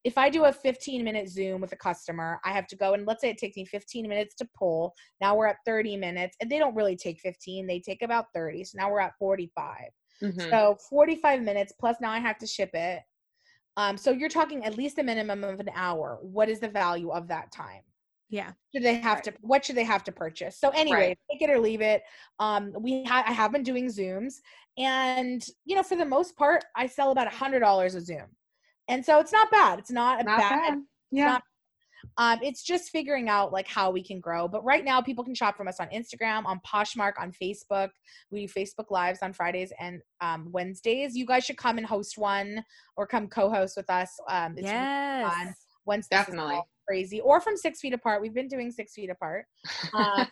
If 0.06 0.18
I 0.20 0.30
do 0.30 0.46
a 0.46 0.54
15 0.54 1.04
minute 1.04 1.28
Zoom 1.28 1.60
with 1.60 1.72
a 1.74 1.76
customer, 1.76 2.40
I 2.46 2.52
have 2.52 2.68
to 2.68 2.76
go 2.76 2.94
and 2.94 3.06
let's 3.08 3.22
say 3.22 3.30
it 3.32 3.40
takes 3.40 3.58
me 3.58 3.66
15 3.66 4.08
minutes 4.08 4.36
to 4.36 4.48
pull. 4.56 4.94
Now 5.20 5.36
we're 5.36 5.48
at 5.48 5.58
30 5.66 5.98
minutes, 5.98 6.38
and 6.40 6.50
they 6.50 6.60
don't 6.60 6.76
really 6.76 6.96
take 6.96 7.20
15, 7.20 7.66
they 7.66 7.80
take 7.80 8.04
about 8.04 8.28
30. 8.34 8.64
So 8.64 8.78
now 8.78 8.92
we're 8.92 9.00
at 9.02 9.18
45. 9.18 9.90
Mhm. 10.22 10.50
So 10.50 10.78
45 10.90 11.42
minutes 11.42 11.74
plus 11.78 11.98
now 12.00 12.12
I 12.12 12.20
have 12.20 12.38
to 12.38 12.48
ship 12.48 12.70
it. 12.76 13.02
Um, 13.78 13.98
so 13.98 14.12
you're 14.12 14.30
talking 14.30 14.64
at 14.64 14.78
least 14.78 15.00
a 15.00 15.04
minimum 15.04 15.44
of 15.44 15.60
an 15.60 15.70
hour. 15.76 16.20
What 16.22 16.50
is 16.50 16.60
the 16.60 16.70
value 16.70 17.10
of 17.10 17.28
that 17.30 17.52
time? 17.52 17.82
Yeah. 18.30 18.54
Should 18.74 18.84
they 18.84 18.96
have 18.96 19.22
to? 19.24 19.34
What 19.42 19.66
should 19.66 19.76
they 19.76 19.84
have 19.84 20.04
to 20.06 20.12
purchase? 20.12 20.58
So 20.60 20.70
anyway, 20.70 20.98
Right. 21.10 21.20
take 21.32 21.42
it 21.42 21.50
or 21.52 21.60
leave 21.60 21.82
it. 21.82 22.04
Um, 22.40 22.74
we 22.80 23.04
ha- 23.06 23.24
I 23.26 23.34
have 23.34 23.52
been 23.52 23.64
doing 23.64 23.88
Zooms, 23.88 24.36
and 24.78 25.44
you 25.66 25.76
know, 25.76 25.84
for 25.84 25.96
the 25.96 26.06
most 26.06 26.36
part, 26.38 26.64
I 26.76 26.86
sell 26.88 27.12
about 27.12 27.28
a 27.28 27.36
hundred 27.36 27.60
dollars 27.60 27.96
a 27.96 28.02
Zoom, 28.02 28.36
and 28.88 29.06
so 29.06 29.20
it's 29.20 29.32
not 29.32 29.50
bad. 29.52 29.80
It's 29.80 29.92
not 29.92 30.22
a 30.22 30.24
Not 30.24 30.38
bad 30.40 30.50
bad. 30.70 30.78
Yeah. 31.12 31.26
not- 31.26 31.44
um, 32.18 32.40
it's 32.44 32.62
just 32.62 32.92
figuring 32.92 33.30
out 33.30 33.52
like 33.52 33.68
how 33.68 33.90
we 33.90 34.04
can 34.04 34.20
grow. 34.20 34.48
But 34.48 34.64
right 34.64 34.86
now, 34.86 35.02
people 35.02 35.24
can 35.24 35.34
shop 35.34 35.58
from 35.58 35.68
us 35.68 35.80
on 35.80 35.88
Instagram, 35.88 36.46
on 36.46 36.62
Poshmark, 36.66 37.14
on 37.20 37.32
Facebook. 37.32 37.90
We 38.30 38.46
do 38.46 38.54
Facebook 38.54 38.92
Lives 38.92 39.20
on 39.24 39.34
Fridays 39.34 39.74
and 39.80 40.02
um, 40.22 40.50
Wednesdays. 40.52 41.16
You 41.16 41.26
guys 41.26 41.46
should 41.46 41.58
come 41.58 41.80
and 41.80 41.86
host 41.88 42.16
one 42.18 42.64
or 42.96 43.08
come 43.08 43.28
co-host 43.28 43.76
with 43.76 43.90
us. 43.90 44.12
Um, 44.30 44.54
it's 44.56 44.68
really 44.70 45.24
fun. 45.46 45.56
once 45.88 46.08
Definitely. 46.08 46.62
crazy, 46.88 47.22
or 47.22 47.42
from 47.42 47.58
Six 47.58 47.80
Feet 47.80 47.94
Apart. 47.94 48.22
We've 48.22 48.36
been 48.36 48.48
doing 48.50 48.70
Six 48.72 48.94
Feet 48.94 49.10
Apart. 49.10 49.46
Um, 49.96 50.28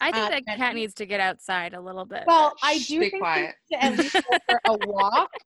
I 0.00 0.10
think 0.10 0.16
Uh, 0.26 0.30
that 0.30 0.42
and- 0.48 0.56
cat 0.58 0.74
needs 0.74 0.94
to 0.94 1.06
get 1.06 1.20
outside 1.20 1.74
a 1.74 1.80
little 1.80 2.04
bit. 2.04 2.24
well, 2.26 2.52
I 2.62 2.78
do 2.80 2.98
be 2.98 3.10
think 3.10 3.22
quiet. 3.22 3.54
we 3.70 3.76
should 3.76 3.84
at 3.84 3.98
least 3.98 4.14
go 4.14 4.38
for 4.50 4.60
a 4.66 4.78
walk. 4.88 5.30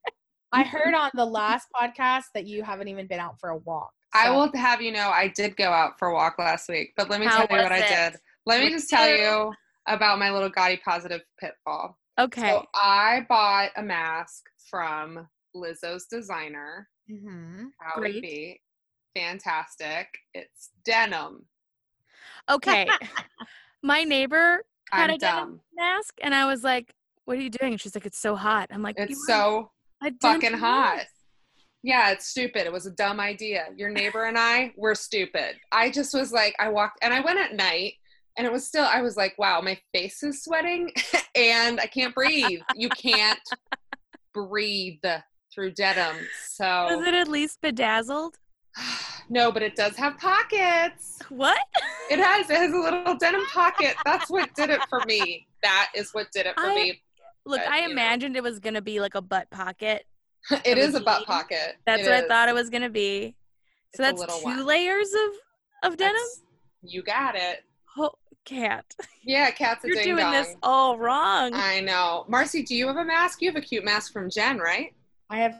I 0.53 0.63
heard 0.63 0.95
on 0.95 1.11
the 1.15 1.25
last 1.27 1.69
podcast 1.75 2.25
that 2.35 2.47
you 2.47 2.63
haven't 2.63 2.89
even 2.89 3.07
been 3.07 3.21
out 3.21 3.39
for 3.41 3.51
a 3.51 3.57
walk. 3.59 3.93
I 4.15 4.27
so- 4.27 4.35
will 4.35 4.53
have 4.55 4.81
you 4.81 4.93
know 4.93 5.11
I 5.11 5.29
did 5.29 5.57
go 5.57 5.71
out 5.71 5.99
for 5.99 6.09
a 6.09 6.15
walk 6.15 6.39
last 6.39 6.69
week, 6.69 6.93
but 6.97 7.11
let 7.11 7.21
me 7.21 7.27
How 7.27 7.39
tell 7.47 7.59
you 7.59 7.63
what 7.65 7.71
was 7.71 7.83
I 7.83 7.87
did. 8.11 8.19
Let 8.47 8.61
me 8.65 8.71
just 8.71 8.89
tell 8.89 9.09
you 9.09 9.53
about 9.87 10.19
my 10.19 10.31
little 10.31 10.51
Gotti 10.51 10.81
positive 10.83 11.21
pitfall. 11.39 11.99
okay. 12.19 12.49
So 12.49 12.65
I 12.75 13.27
bought 13.29 13.71
a 13.77 13.83
mask 13.83 14.45
from 14.71 15.29
Lizzo's 15.55 16.07
designer. 16.07 16.89
Mhm. 17.11 17.67
How 17.81 18.01
Great. 18.01 18.17
it 18.17 18.23
be? 18.23 18.61
Fantastic. 19.17 20.09
It's 20.35 20.71
denim. 20.85 21.47
okay. 22.49 22.89
My 23.83 24.05
neighbor 24.05 24.63
had 24.91 25.11
I'm 25.11 25.17
a 25.17 25.19
denim 25.19 25.61
mask, 25.75 26.15
and 26.23 26.35
I 26.35 26.47
was 26.47 26.65
like, 26.65 26.95
"What 27.25 27.37
are 27.37 27.41
you 27.41 27.51
doing?" 27.51 27.73
And 27.73 27.81
she's 27.81 27.95
like, 27.95 28.07
"It's 28.07 28.19
so 28.19 28.35
hot." 28.37 28.69
I'm 28.73 28.83
like, 28.83 28.97
It's 28.99 29.27
so 29.27 29.71
fucking 30.21 30.55
hot. 30.55 31.05
Yeah, 31.83 32.11
it's 32.11 32.27
stupid. 32.27 32.67
It 32.67 32.73
was 32.73 32.87
a 32.87 32.91
dumb 32.91 33.21
idea. 33.21 33.67
Your 33.77 33.91
neighbor 33.91 34.25
and 34.25 34.37
I 34.39 34.73
were 34.77 34.95
stupid. 34.95 35.57
I 35.73 35.91
just 35.91 36.13
was 36.13 36.33
like, 36.33 36.55
I 36.59 36.69
walked 36.69 36.99
and 37.03 37.15
I 37.15 37.21
went 37.21 37.39
at 37.39 37.55
night 37.55 37.95
and 38.37 38.47
it 38.47 38.53
was 38.53 38.67
still, 38.67 38.85
I 38.85 39.01
was 39.01 39.17
like, 39.17 39.39
wow, 39.39 39.61
my 39.61 39.79
face 39.95 40.23
is 40.23 40.43
sweating 40.43 40.91
and 41.35 41.81
I 41.81 41.87
can't 41.87 42.15
breathe. 42.15 42.61
You 42.75 42.89
can't 42.91 43.39
breathe 44.35 45.03
through 45.55 45.73
denim. 45.73 46.17
So, 46.49 46.97
Was 46.97 47.07
it 47.07 47.15
at 47.15 47.29
least 47.29 47.61
bedazzled? 47.61 48.37
no, 49.29 49.53
but 49.53 49.63
it 49.63 49.77
does 49.77 49.97
have 49.97 50.19
pockets. 50.19 51.19
What? 51.29 51.61
It 52.11 52.19
has, 52.19 52.51
it 52.51 52.57
has 52.57 52.73
a 52.73 52.77
little 52.77 53.17
denim 53.17 53.47
pocket. 53.47 53.95
That's 54.05 54.31
what 54.31 54.53
did 54.55 54.71
it 54.71 54.81
for 54.89 55.01
me. 55.07 55.47
That 55.63 55.91
is 55.95 56.11
what 56.13 56.27
did 56.33 56.47
it 56.47 56.55
for 56.55 56.67
I- 56.67 56.75
me. 56.75 57.03
Look, 57.49 57.61
But, 57.65 57.71
I 57.73 57.79
you 57.81 57.87
know. 57.87 57.93
imagined 57.93 58.37
it 58.37 58.43
was 58.43 58.59
gonna 58.59 58.83
be 58.83 59.01
like 59.01 59.15
a 59.15 59.23
butt 59.23 59.49
pocket. 59.51 60.07
it 60.65 60.79
is 60.79 60.95
a 60.95 61.01
butt 61.01 61.21
jean. 61.21 61.27
pocket. 61.27 61.77
That's 61.87 62.03
It 62.03 62.11
what 62.11 62.25
I 62.25 62.29
thought 62.29 62.49
it 62.49 62.55
was 62.55 62.69
gonna 62.71 62.91
be. 62.91 63.35
So 63.97 64.05
It's 64.05 64.21
that's 64.21 64.41
two 64.41 64.45
one. 64.45 64.67
layers 64.67 65.09
of 65.13 65.91
of 65.93 65.97
denim. 65.97 66.15
That's- 66.15 66.43
You 66.83 67.03
got 67.03 67.35
it. 67.35 67.65
Oh, 67.97 68.13
cat, 68.45 68.85
Yeah, 69.23 69.51
cat's 69.51 69.83
you're 69.85 70.03
doing 70.03 70.17
dong. 70.19 70.33
this 70.33 70.55
all 70.63 70.99
wrong. 70.99 71.53
I 71.55 71.81
know. 71.81 72.25
Marcy, 72.29 72.63
do 72.63 72.75
you 72.75 72.87
have 72.87 72.97
a 72.97 73.05
mask? 73.05 73.41
You 73.43 73.49
have 73.51 73.57
a 73.57 73.65
cute 73.65 73.85
mask 73.85 74.13
from 74.13 74.31
Jen, 74.31 74.59
right? 74.59 74.95
I 75.31 75.39
have 75.39 75.59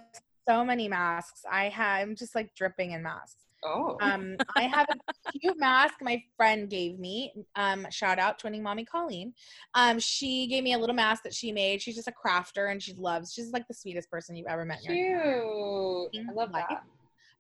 so 0.49 0.65
many 0.65 0.89
masks. 0.89 1.43
I 1.51 1.69
have, 1.71 2.03
I'm 2.03 2.15
just 2.17 2.35
like 2.35 2.55
dripping 2.55 2.93
in 2.93 3.03
masks. 3.03 3.37
Oh. 3.65 3.97
Um, 4.01 4.37
I 4.57 4.63
have 4.63 4.87
a 4.91 5.33
cute 5.33 5.59
mask 5.59 5.95
my 6.01 6.23
friend 6.37 6.71
gave 6.71 6.99
me. 6.99 7.33
Um, 7.57 7.87
shout 7.91 8.19
out 8.19 8.41
twinning 8.41 8.63
mommy 8.63 8.85
Colleen. 8.85 9.35
Um, 9.75 9.99
she 9.99 10.47
gave 10.47 10.63
me 10.63 10.75
a 10.75 10.79
little 10.79 10.95
mask 10.95 11.23
that 11.25 11.35
she 11.35 11.51
made. 11.53 11.83
She's 11.83 11.97
just 11.97 12.09
a 12.09 12.13
crafter 12.13 12.71
and 12.71 12.83
she 12.83 12.95
loves. 12.95 13.33
She's 13.33 13.51
like 13.53 13.67
the 13.67 13.75
sweetest 13.75 14.11
person 14.11 14.37
you've 14.37 14.47
ever 14.47 14.65
met. 14.65 14.81
cute. 14.83 14.97
I 14.97 16.33
love 16.33 16.51
Like- 16.53 16.69
that. 16.69 16.83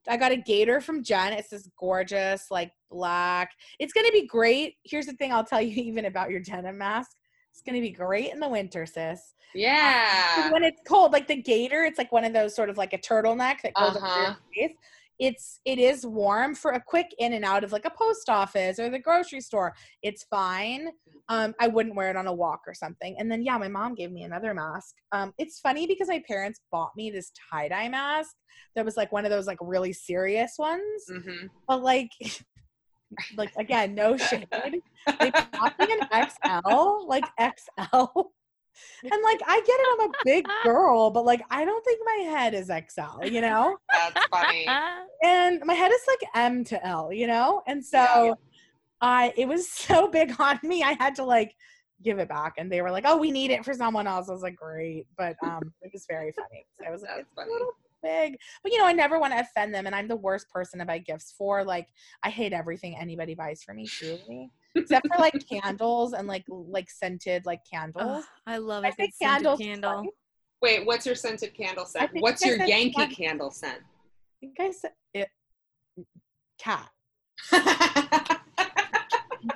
I 0.08 0.16
got 0.16 0.32
a 0.32 0.36
gaiter 0.36 0.80
from 0.80 1.02
Jen. 1.02 1.34
It's 1.34 1.50
this 1.50 1.68
gorgeous, 1.78 2.50
like 2.50 2.72
black. 2.90 3.50
It's 3.78 3.92
gonna 3.92 4.10
be 4.10 4.26
great. 4.26 4.76
Here's 4.84 5.04
the 5.06 5.12
thing 5.14 5.32
I'll 5.32 5.44
tell 5.44 5.60
you 5.60 5.82
even 5.82 6.06
about 6.06 6.30
your 6.30 6.40
denim 6.40 6.78
mask. 6.78 7.16
It's 7.52 7.60
gonna 7.62 7.80
be 7.80 7.90
great 7.90 8.32
in 8.32 8.40
the 8.40 8.48
winter, 8.48 8.86
sis. 8.86 9.34
Yeah. 9.54 10.50
When 10.50 10.62
it's 10.62 10.80
cold, 10.86 11.12
like 11.12 11.26
the 11.26 11.36
gaiter, 11.42 11.84
it's 11.84 11.98
like 11.98 12.10
one 12.12 12.24
of 12.24 12.32
those 12.32 12.54
sort 12.56 12.70
of 12.70 12.78
like 12.78 12.92
a 12.94 12.98
turtleneck 12.98 13.60
that 13.62 13.74
goes 13.74 13.96
over 13.96 14.06
Uh-huh. 14.06 14.34
your 14.54 14.68
face. 14.68 14.76
It's 15.18 15.60
it 15.64 15.78
is 15.78 16.06
warm 16.06 16.54
for 16.54 16.72
a 16.72 16.80
quick 16.80 17.06
in 17.18 17.32
and 17.32 17.44
out 17.44 17.64
of 17.64 17.72
like 17.72 17.84
a 17.84 17.90
post 17.90 18.28
office 18.28 18.78
or 18.78 18.90
the 18.90 18.98
grocery 18.98 19.40
store. 19.40 19.74
It's 20.02 20.24
fine. 20.30 20.88
Um, 21.28 21.54
I 21.60 21.68
wouldn't 21.68 21.96
wear 21.96 22.10
it 22.10 22.16
on 22.16 22.26
a 22.26 22.32
walk 22.32 22.60
or 22.66 22.74
something. 22.74 23.16
And 23.18 23.30
then 23.30 23.42
yeah, 23.42 23.58
my 23.58 23.68
mom 23.68 23.94
gave 23.94 24.12
me 24.12 24.22
another 24.22 24.54
mask. 24.54 24.94
Um, 25.12 25.32
it's 25.38 25.60
funny 25.60 25.86
because 25.86 26.08
my 26.08 26.22
parents 26.26 26.60
bought 26.70 26.90
me 26.96 27.10
this 27.10 27.32
tie 27.50 27.68
dye 27.68 27.88
mask 27.88 28.34
that 28.76 28.84
was 28.84 28.96
like 28.96 29.12
one 29.12 29.24
of 29.24 29.30
those 29.30 29.46
like 29.46 29.58
really 29.60 29.92
serious 29.92 30.54
ones, 30.58 31.04
mm-hmm. 31.10 31.46
but 31.66 31.82
like. 31.82 32.10
like 33.38 33.50
again, 33.56 33.94
no 33.94 34.18
shade. 34.18 34.46
They 35.18 35.30
bought 35.30 35.74
me 35.78 35.96
an 35.98 36.28
XL, 36.28 37.08
like 37.08 37.24
XL. 37.40 38.20
And 39.02 39.22
like 39.22 39.40
I 39.46 39.60
get 39.60 39.80
it, 39.80 39.86
I'm 39.92 40.10
a 40.10 40.12
big 40.24 40.46
girl, 40.64 41.10
but 41.10 41.24
like 41.24 41.42
I 41.50 41.64
don't 41.64 41.84
think 41.84 42.00
my 42.04 42.24
head 42.30 42.54
is 42.54 42.66
XL, 42.68 43.24
you 43.26 43.40
know? 43.40 43.76
That's 43.92 44.26
funny. 44.26 44.66
And 45.20 45.60
my 45.64 45.74
head 45.74 45.90
is 45.90 46.00
like 46.06 46.30
M 46.36 46.62
to 46.66 46.86
L, 46.86 47.12
you 47.12 47.26
know? 47.26 47.62
And 47.66 47.84
so 47.84 47.98
Yeah. 47.98 48.34
I 49.00 49.32
it 49.36 49.48
was 49.48 49.68
so 49.72 50.08
big 50.08 50.34
on 50.40 50.60
me, 50.62 50.82
I 50.84 50.92
had 50.92 51.14
to 51.16 51.24
like 51.24 51.54
give 52.04 52.20
it 52.20 52.28
back. 52.28 52.54
And 52.56 52.70
they 52.70 52.82
were 52.82 52.90
like, 52.92 53.04
Oh, 53.06 53.16
we 53.16 53.32
need 53.32 53.50
it 53.50 53.64
for 53.64 53.74
someone 53.74 54.06
else. 54.06 54.28
I 54.28 54.32
was 54.32 54.42
like, 54.42 54.54
Great. 54.56 55.06
But 55.16 55.36
um 55.42 55.72
it 55.82 55.90
was 55.92 56.06
very 56.08 56.32
funny. 56.32 56.66
So 56.78 56.86
I 56.86 56.90
was 56.90 57.02
like, 57.02 57.10
That's 57.16 57.28
it's 57.36 57.48
a 57.48 57.52
little 57.52 57.72
big. 58.02 58.36
But 58.62 58.72
you 58.72 58.78
know, 58.78 58.86
I 58.86 58.92
never 58.92 59.18
want 59.18 59.32
to 59.32 59.40
offend 59.40 59.74
them, 59.74 59.86
and 59.86 59.94
I'm 59.94 60.08
the 60.08 60.16
worst 60.16 60.48
person 60.50 60.78
to 60.78 60.84
buy 60.84 60.98
gifts 60.98 61.34
for. 61.36 61.64
Like 61.64 61.88
I 62.22 62.30
hate 62.30 62.52
everything 62.52 62.96
anybody 62.96 63.34
buys 63.34 63.62
for 63.62 63.74
me, 63.74 63.86
truly. 63.86 64.50
Except 64.74 65.06
for 65.08 65.18
like 65.20 65.34
candles 65.48 66.12
and 66.12 66.28
like 66.28 66.44
like 66.48 66.90
scented 66.90 67.46
like 67.46 67.60
candles. 67.70 68.04
Ugh, 68.18 68.24
I 68.46 68.58
love 68.58 68.84
I 68.84 68.88
a 68.88 68.90
good 68.90 68.96
think 68.96 69.14
scented 69.14 69.44
candles 69.44 69.60
candle. 69.60 69.94
fine. 70.02 70.08
Wait, 70.60 70.86
what's 70.86 71.06
your 71.06 71.14
scented 71.14 71.54
candle 71.54 71.84
scent? 71.86 72.10
What's 72.14 72.44
your 72.44 72.56
Yankee 72.64 72.92
one- 73.02 73.10
candle 73.14 73.50
scent? 73.50 73.78
I 73.80 74.46
think 74.46 74.56
I 74.60 74.70
said 74.72 74.92
it. 75.14 75.28
cat. 76.58 76.88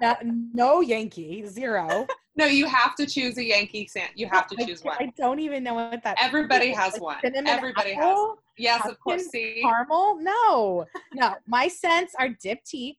No, 0.01 0.17
no 0.55 0.81
Yankee, 0.81 1.45
zero. 1.45 2.07
no, 2.37 2.47
you 2.47 2.67
have 2.67 2.95
to 2.97 3.05
choose 3.07 3.37
a 3.37 3.45
Yankee 3.45 3.87
scent. 3.87 4.11
You 4.15 4.29
have 4.29 4.47
to 4.49 4.57
I 4.63 4.65
choose 4.65 4.83
one. 4.85 4.97
I 4.99 5.13
don't 5.19 5.39
even 5.41 5.63
know 5.65 5.75
what 5.75 6.03
that. 6.05 6.17
Everybody 6.21 6.71
is. 6.71 6.79
has 6.79 6.93
Like 6.95 7.03
one. 7.03 7.17
cinnamon 7.21 7.49
Everybody 7.49 7.93
has. 7.95 8.05
apple, 8.05 8.39
Yes, 8.57 8.87
of 8.89 8.99
course. 9.01 9.27
See. 9.27 9.61
Caramel? 9.63 10.19
No, 10.21 10.87
no. 11.15 11.35
My 11.47 11.67
scents 11.69 12.15
are 12.19 12.29
Diptyque, 12.29 12.97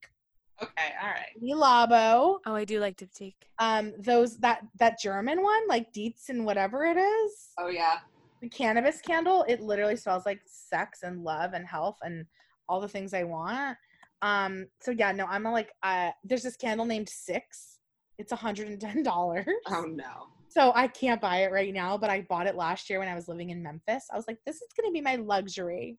Okay. 0.64 0.89
All 1.01 1.09
right. 1.09 1.36
Oh, 1.41 2.39
Labo, 2.45 2.53
I 2.53 2.66
do 2.66 2.80
like 2.80 2.97
Diptyque. 2.97 3.36
um, 3.59 3.93
those 3.99 4.38
that 4.38 4.61
that 4.80 4.99
German 4.99 5.41
one, 5.43 5.68
like 5.68 5.91
Dietz 5.93 6.30
and 6.30 6.45
whatever 6.45 6.86
it 6.86 6.97
is. 6.97 7.49
Oh 7.57 7.68
yeah. 7.68 7.99
The 8.41 8.49
cannabis 8.49 9.01
candle, 9.01 9.45
it 9.47 9.61
literally 9.61 9.95
smells 9.95 10.26
like 10.26 10.41
sex 10.45 11.03
and 11.03 11.24
love 11.24 11.53
and 11.53 11.66
health 11.66 11.97
and 12.01 12.26
all 12.68 12.82
the 12.82 12.88
things 12.88 13.14
I 13.14 13.24
want. 13.24 13.78
Um, 14.22 14.68
so 14.82 14.91
yeah, 14.91 15.11
no, 15.11 15.26
I'm 15.26 15.45
a, 15.45 15.51
like, 15.51 15.72
uh, 15.84 16.11
there's 16.24 16.43
this 16.43 16.55
candle 16.57 16.86
named 16.86 17.09
Six. 17.09 17.80
It's 18.18 18.32
$110. 18.34 19.45
Oh 19.68 19.82
no. 19.84 20.28
So 20.49 20.72
I 20.76 20.88
can't 20.88 21.20
buy 21.20 21.43
it 21.43 21.51
right 21.51 21.74
now, 21.74 21.97
but 21.97 22.09
I 22.09 22.22
bought 22.22 22.47
it 22.47 22.55
last 22.55 22.89
year 22.89 22.99
when 22.99 23.07
I 23.07 23.16
was 23.16 23.28
living 23.28 23.49
in 23.49 23.64
Memphis. 23.64 24.05
I 24.14 24.16
was 24.16 24.26
like, 24.28 24.39
this 24.45 24.57
is 24.57 24.68
going 24.78 24.89
to 24.89 24.93
be 24.93 25.01
my 25.01 25.16
luxury. 25.16 25.97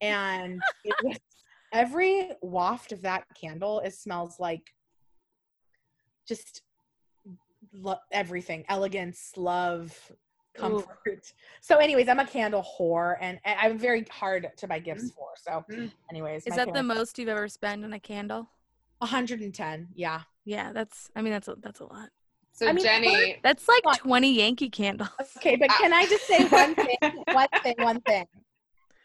And 0.00 0.60
it 0.84 0.94
was, 1.04 1.18
every 1.72 2.30
waft 2.42 2.92
of 2.92 3.02
that 3.02 3.24
candle, 3.34 3.80
it 3.80 3.94
smells 3.94 4.38
like 4.38 4.72
just 6.28 6.62
lo- 7.72 7.96
everything 8.12 8.64
elegance, 8.68 9.32
love, 9.36 9.96
Ooh. 10.58 10.60
comfort. 10.60 11.32
So, 11.60 11.78
anyways, 11.78 12.08
I'm 12.08 12.20
a 12.20 12.26
candle 12.26 12.64
whore 12.78 13.16
and 13.20 13.40
I- 13.44 13.54
I'm 13.66 13.78
very 13.78 14.04
hard 14.10 14.50
to 14.56 14.68
buy 14.68 14.78
gifts 14.78 15.10
for. 15.10 15.30
So, 15.36 15.64
Mm. 15.70 15.90
anyways, 16.10 16.46
Is 16.46 16.50
my 16.50 16.56
that 16.64 16.72
the 16.72 16.82
most 16.82 17.18
you've 17.18 17.28
ever 17.28 17.48
spent 17.48 17.84
on 17.84 17.92
a 17.92 18.00
candle? 18.00 18.48
110? 19.00 19.88
Yeah. 19.94 20.22
Yeah, 20.44 20.72
that's. 20.72 21.10
I 21.16 21.22
mean, 21.22 21.32
that's 21.32 21.48
a, 21.48 21.54
that's 21.56 21.80
a 21.80 21.84
lot. 21.84 22.10
So 22.52 22.68
I 22.68 22.72
mean, 22.72 22.84
Jenny. 22.84 23.36
That's 23.42 23.66
like 23.66 23.82
twenty 23.98 24.32
Yankee 24.34 24.68
candles. 24.68 25.08
Okay, 25.38 25.56
but 25.56 25.70
can 25.70 25.92
I 25.92 26.04
just 26.06 26.26
say 26.26 26.44
one 26.48 26.74
thing? 26.74 26.98
One 27.32 27.48
thing, 27.62 27.74
one 27.78 28.00
thing. 28.02 28.26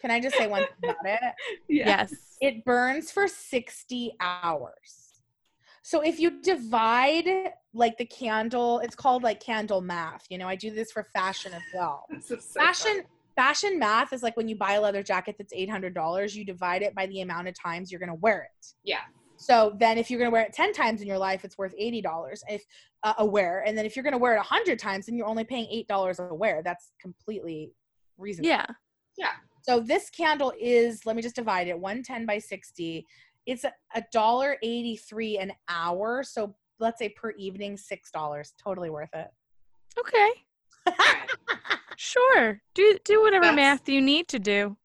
Can 0.01 0.11
I 0.11 0.19
just 0.19 0.35
say 0.35 0.47
one 0.47 0.63
thing 0.81 0.91
about 0.91 1.05
it? 1.05 1.33
Yes. 1.69 2.13
It 2.39 2.63
burns 2.65 3.11
for 3.11 3.27
60 3.27 4.13
hours. 4.19 5.21
So 5.81 6.01
if 6.01 6.19
you 6.19 6.41
divide 6.41 7.27
like 7.73 7.97
the 7.97 8.05
candle, 8.05 8.79
it's 8.79 8.95
called 8.95 9.23
like 9.23 9.39
candle 9.39 9.81
math. 9.81 10.25
You 10.29 10.37
know, 10.37 10.47
I 10.47 10.55
do 10.55 10.69
this 10.71 10.91
for 10.91 11.07
fashion 11.15 11.53
as 11.53 11.61
well. 11.73 12.05
So 12.21 12.35
Fashion 12.37 12.91
funny. 12.97 13.03
fashion 13.35 13.79
math 13.79 14.11
is 14.13 14.21
like 14.21 14.35
when 14.37 14.47
you 14.47 14.55
buy 14.57 14.73
a 14.73 14.81
leather 14.81 15.01
jacket 15.01 15.35
that's 15.37 15.53
$800, 15.53 16.35
you 16.35 16.45
divide 16.45 16.81
it 16.81 16.93
by 16.93 17.05
the 17.07 17.21
amount 17.21 17.47
of 17.47 17.55
times 17.59 17.91
you're 17.91 17.99
going 17.99 18.09
to 18.09 18.15
wear 18.15 18.43
it. 18.59 18.67
Yeah. 18.83 18.99
So 19.37 19.75
then 19.79 19.97
if 19.97 20.09
you're 20.09 20.19
going 20.19 20.29
to 20.29 20.33
wear 20.33 20.43
it 20.43 20.53
10 20.53 20.73
times 20.73 21.01
in 21.01 21.07
your 21.07 21.19
life, 21.19 21.45
it's 21.45 21.57
worth 21.57 21.73
$80 21.79 22.03
if 22.49 22.63
uh, 23.03 23.13
a 23.19 23.25
wear. 23.25 23.63
And 23.65 23.77
then 23.77 23.85
if 23.85 23.95
you're 23.95 24.03
going 24.03 24.13
to 24.13 24.17
wear 24.17 24.33
it 24.33 24.37
100 24.37 24.79
times, 24.79 25.05
then 25.05 25.15
you're 25.15 25.27
only 25.27 25.43
paying 25.43 25.67
$8 25.89 26.29
a 26.29 26.33
wear. 26.33 26.61
That's 26.63 26.91
completely 26.99 27.71
reasonable. 28.17 28.49
Yeah. 28.49 28.65
Yeah. 29.17 29.31
So 29.67 29.79
this 29.79 30.09
candle 30.09 30.53
is, 30.59 31.05
let 31.05 31.15
me 31.15 31.21
just 31.21 31.35
divide 31.35 31.67
it, 31.67 31.77
110 31.77 32.25
by 32.25 32.39
60. 32.39 33.05
It's 33.45 33.63
a, 33.63 33.73
a 33.95 34.03
dollar 34.13 34.57
83 34.63 35.39
an 35.39 35.51
hour. 35.67 36.23
So 36.23 36.55
let's 36.79 36.99
say 36.99 37.09
per 37.09 37.31
evening, 37.31 37.75
six 37.77 38.11
dollars. 38.11 38.53
Totally 38.61 38.89
worth 38.89 39.13
it. 39.13 39.27
Okay. 39.99 40.29
Sure. 41.99 42.61
Do 42.75 42.97
do 43.03 43.23
whatever 43.23 43.45
That's- 43.45 43.55
math 43.55 43.89
you 43.89 44.01
need 44.01 44.27
to 44.27 44.37
do 44.37 44.77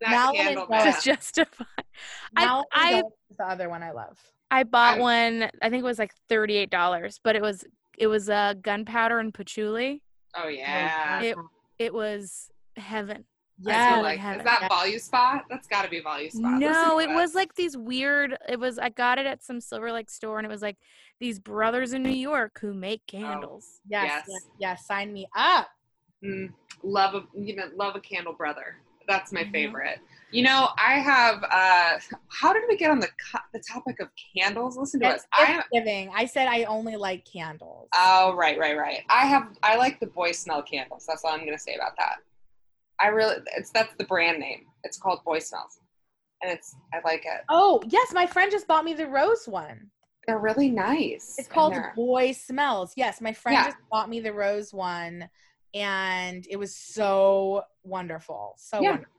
That 0.00 0.32
candle 0.34 0.66
Rose. 0.68 0.96
to 0.96 1.00
justify. 1.00 1.64
Now 2.34 2.64
I- 2.72 3.04
is 3.30 3.36
the 3.38 3.46
other 3.48 3.68
one 3.68 3.84
I 3.84 3.92
love. 3.92 4.18
I 4.50 4.64
bought 4.64 4.94
I'm- 4.94 5.00
one. 5.00 5.50
I 5.62 5.70
think 5.70 5.82
it 5.82 5.84
was 5.84 6.00
like 6.00 6.12
thirty 6.28 6.56
eight 6.56 6.70
dollars, 6.70 7.20
but 7.22 7.36
it 7.36 7.42
was 7.42 7.64
it 7.96 8.08
was 8.08 8.28
uh, 8.28 8.54
gunpowder 8.60 9.20
and 9.20 9.32
patchouli. 9.32 10.02
Oh 10.34 10.48
yeah. 10.48 11.20
It 11.22 11.36
it 11.78 11.94
was 11.94 12.50
heaven. 12.76 13.24
I 13.66 13.70
Yeah. 13.70 14.00
like 14.00 14.18
is 14.38 14.44
that 14.44 14.58
Yeah. 14.62 14.68
Volume 14.68 14.98
Spot? 14.98 15.44
That's 15.48 15.66
got 15.68 15.82
to 15.82 15.88
be 15.88 16.00
Volume 16.00 16.30
Spot. 16.30 16.42
No, 16.60 16.68
Listen 16.68 16.90
to 16.90 16.98
it 17.12 17.14
was 17.14 17.34
like 17.34 17.54
these 17.54 17.76
weird. 17.76 18.36
It 18.48 18.60
was 18.60 18.78
I 18.78 18.90
got 18.90 19.18
it 19.18 19.26
at 19.26 19.42
some 19.42 19.60
Silver 19.60 19.92
Lake 19.92 20.10
store, 20.10 20.38
and 20.38 20.46
it 20.46 20.50
was 20.50 20.62
like 20.62 20.76
these 21.20 21.38
brothers 21.38 21.92
in 21.92 22.02
New 22.02 22.10
York 22.10 22.58
who 22.60 22.74
make 22.74 23.06
candles. 23.06 23.80
Yes, 23.88 24.04
Yes. 24.04 24.24
yes, 24.28 24.42
yes. 24.58 24.86
Sign 24.86 25.12
me 25.12 25.26
up. 25.36 25.68
Mm, 26.24 26.52
love 26.82 27.14
a 27.14 27.24
you 27.34 27.56
know 27.56 27.68
love 27.74 27.96
a 27.96 28.00
candle 28.00 28.32
brother. 28.34 28.76
That's 29.08 29.32
my 29.32 29.44
Mhm. 29.44 29.52
favorite. 29.52 30.00
You 30.32 30.42
know, 30.42 30.68
I 30.76 30.94
have. 30.98 31.42
uh 31.44 31.98
How 32.28 32.52
did 32.52 32.64
we 32.68 32.76
get 32.76 32.90
on 32.90 32.98
the 32.98 33.08
co- 33.32 33.38
the 33.54 33.60
topic 33.60 34.00
of 34.00 34.08
candles? 34.36 34.76
Listen 34.76 35.00
to 35.00 35.06
It's 35.14 35.22
us. 35.22 35.28
I 35.32 35.62
giving. 35.72 36.10
I 36.14 36.26
said 36.26 36.48
I 36.48 36.64
only 36.64 36.96
like 36.96 37.24
candles. 37.24 37.88
oh 37.94 38.34
right 38.34 38.58
right 38.58 38.76
right. 38.76 39.04
I 39.08 39.26
have 39.26 39.56
I 39.62 39.76
like 39.76 40.00
the 40.00 40.08
boy 40.08 40.32
smell 40.32 40.62
candles. 40.62 41.06
That's 41.06 41.24
all 41.24 41.30
I'm 41.32 41.44
gonna 41.46 41.58
say 41.58 41.74
about 41.74 41.96
that. 41.96 42.16
I 43.00 43.08
really 43.08 43.36
it's 43.56 43.70
that's 43.70 43.94
the 43.98 44.04
brand 44.04 44.38
name. 44.40 44.66
It's 44.84 44.98
called 44.98 45.20
Boy 45.24 45.38
Smells, 45.38 45.78
and 46.42 46.50
it's 46.52 46.74
I 46.92 47.00
like 47.04 47.24
it. 47.24 47.42
oh 47.48 47.82
yes, 47.88 48.12
my 48.12 48.26
friend 48.26 48.50
just 48.50 48.66
bought 48.66 48.84
me 48.84 48.94
the 48.94 49.06
rose 49.08 49.46
one. 49.46 49.90
They're 50.26 50.38
really 50.38 50.70
nice. 50.70 51.34
It's 51.38 51.48
called 51.48 51.74
Boy 51.94 52.32
Smells. 52.32 52.92
Yes, 52.96 53.20
my 53.20 53.32
friend 53.32 53.54
Yeah. 53.56 53.64
just 53.64 53.76
bought 53.90 54.08
me 54.08 54.20
the 54.20 54.32
rose 54.32 54.72
one, 54.72 55.28
and 55.74 56.46
it 56.50 56.56
was 56.56 56.74
so 56.76 57.62
wonderful. 57.84 58.54
So 58.58 58.80
Yeah. 58.82 58.90
wonderful. 58.92 59.12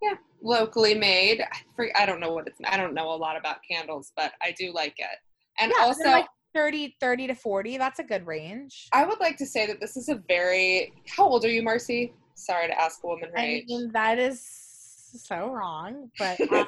Yeah, 0.00 0.14
locally 0.42 0.94
made. 0.94 1.40
I, 1.42 1.48
for, 1.74 1.88
I 1.96 2.06
don't 2.06 2.20
know 2.20 2.32
what 2.32 2.46
it's. 2.46 2.58
I 2.64 2.76
don't 2.76 2.94
know 2.94 3.10
a 3.10 3.16
lot 3.16 3.36
about 3.36 3.56
candles, 3.68 4.12
but 4.16 4.32
I 4.40 4.52
do 4.52 4.72
like 4.72 4.94
it. 4.98 5.18
And 5.58 5.72
Yeah, 5.76 5.84
also, 5.84 6.04
like 6.04 6.26
30, 6.54 6.96
30 7.00 7.26
to 7.26 7.34
40. 7.34 7.78
That's 7.78 7.98
a 7.98 8.04
good 8.04 8.24
range. 8.26 8.88
I 8.92 9.04
would 9.04 9.18
like 9.20 9.36
to 9.38 9.46
say 9.46 9.66
that 9.66 9.80
this 9.80 9.96
is 9.96 10.08
a 10.08 10.22
very. 10.28 10.92
How 11.08 11.26
old 11.26 11.44
are 11.44 11.50
you, 11.50 11.62
Marcy? 11.64 12.14
Sorry 12.38 12.68
to 12.68 12.80
ask 12.80 13.02
a 13.02 13.06
woman 13.06 13.30
her 13.30 13.38
I 13.38 13.44
age. 13.44 13.64
mean, 13.66 13.90
that 13.92 14.18
is 14.18 14.40
so 14.42 15.50
wrong, 15.50 16.10
but 16.18 16.40
um, 16.52 16.66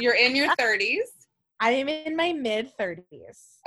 You're 0.00 0.14
in 0.14 0.36
your 0.36 0.48
30s. 0.56 0.98
I 1.62 1.72
am 1.72 1.88
in 1.88 2.16
my 2.16 2.32
mid 2.32 2.72
30s. 2.78 3.02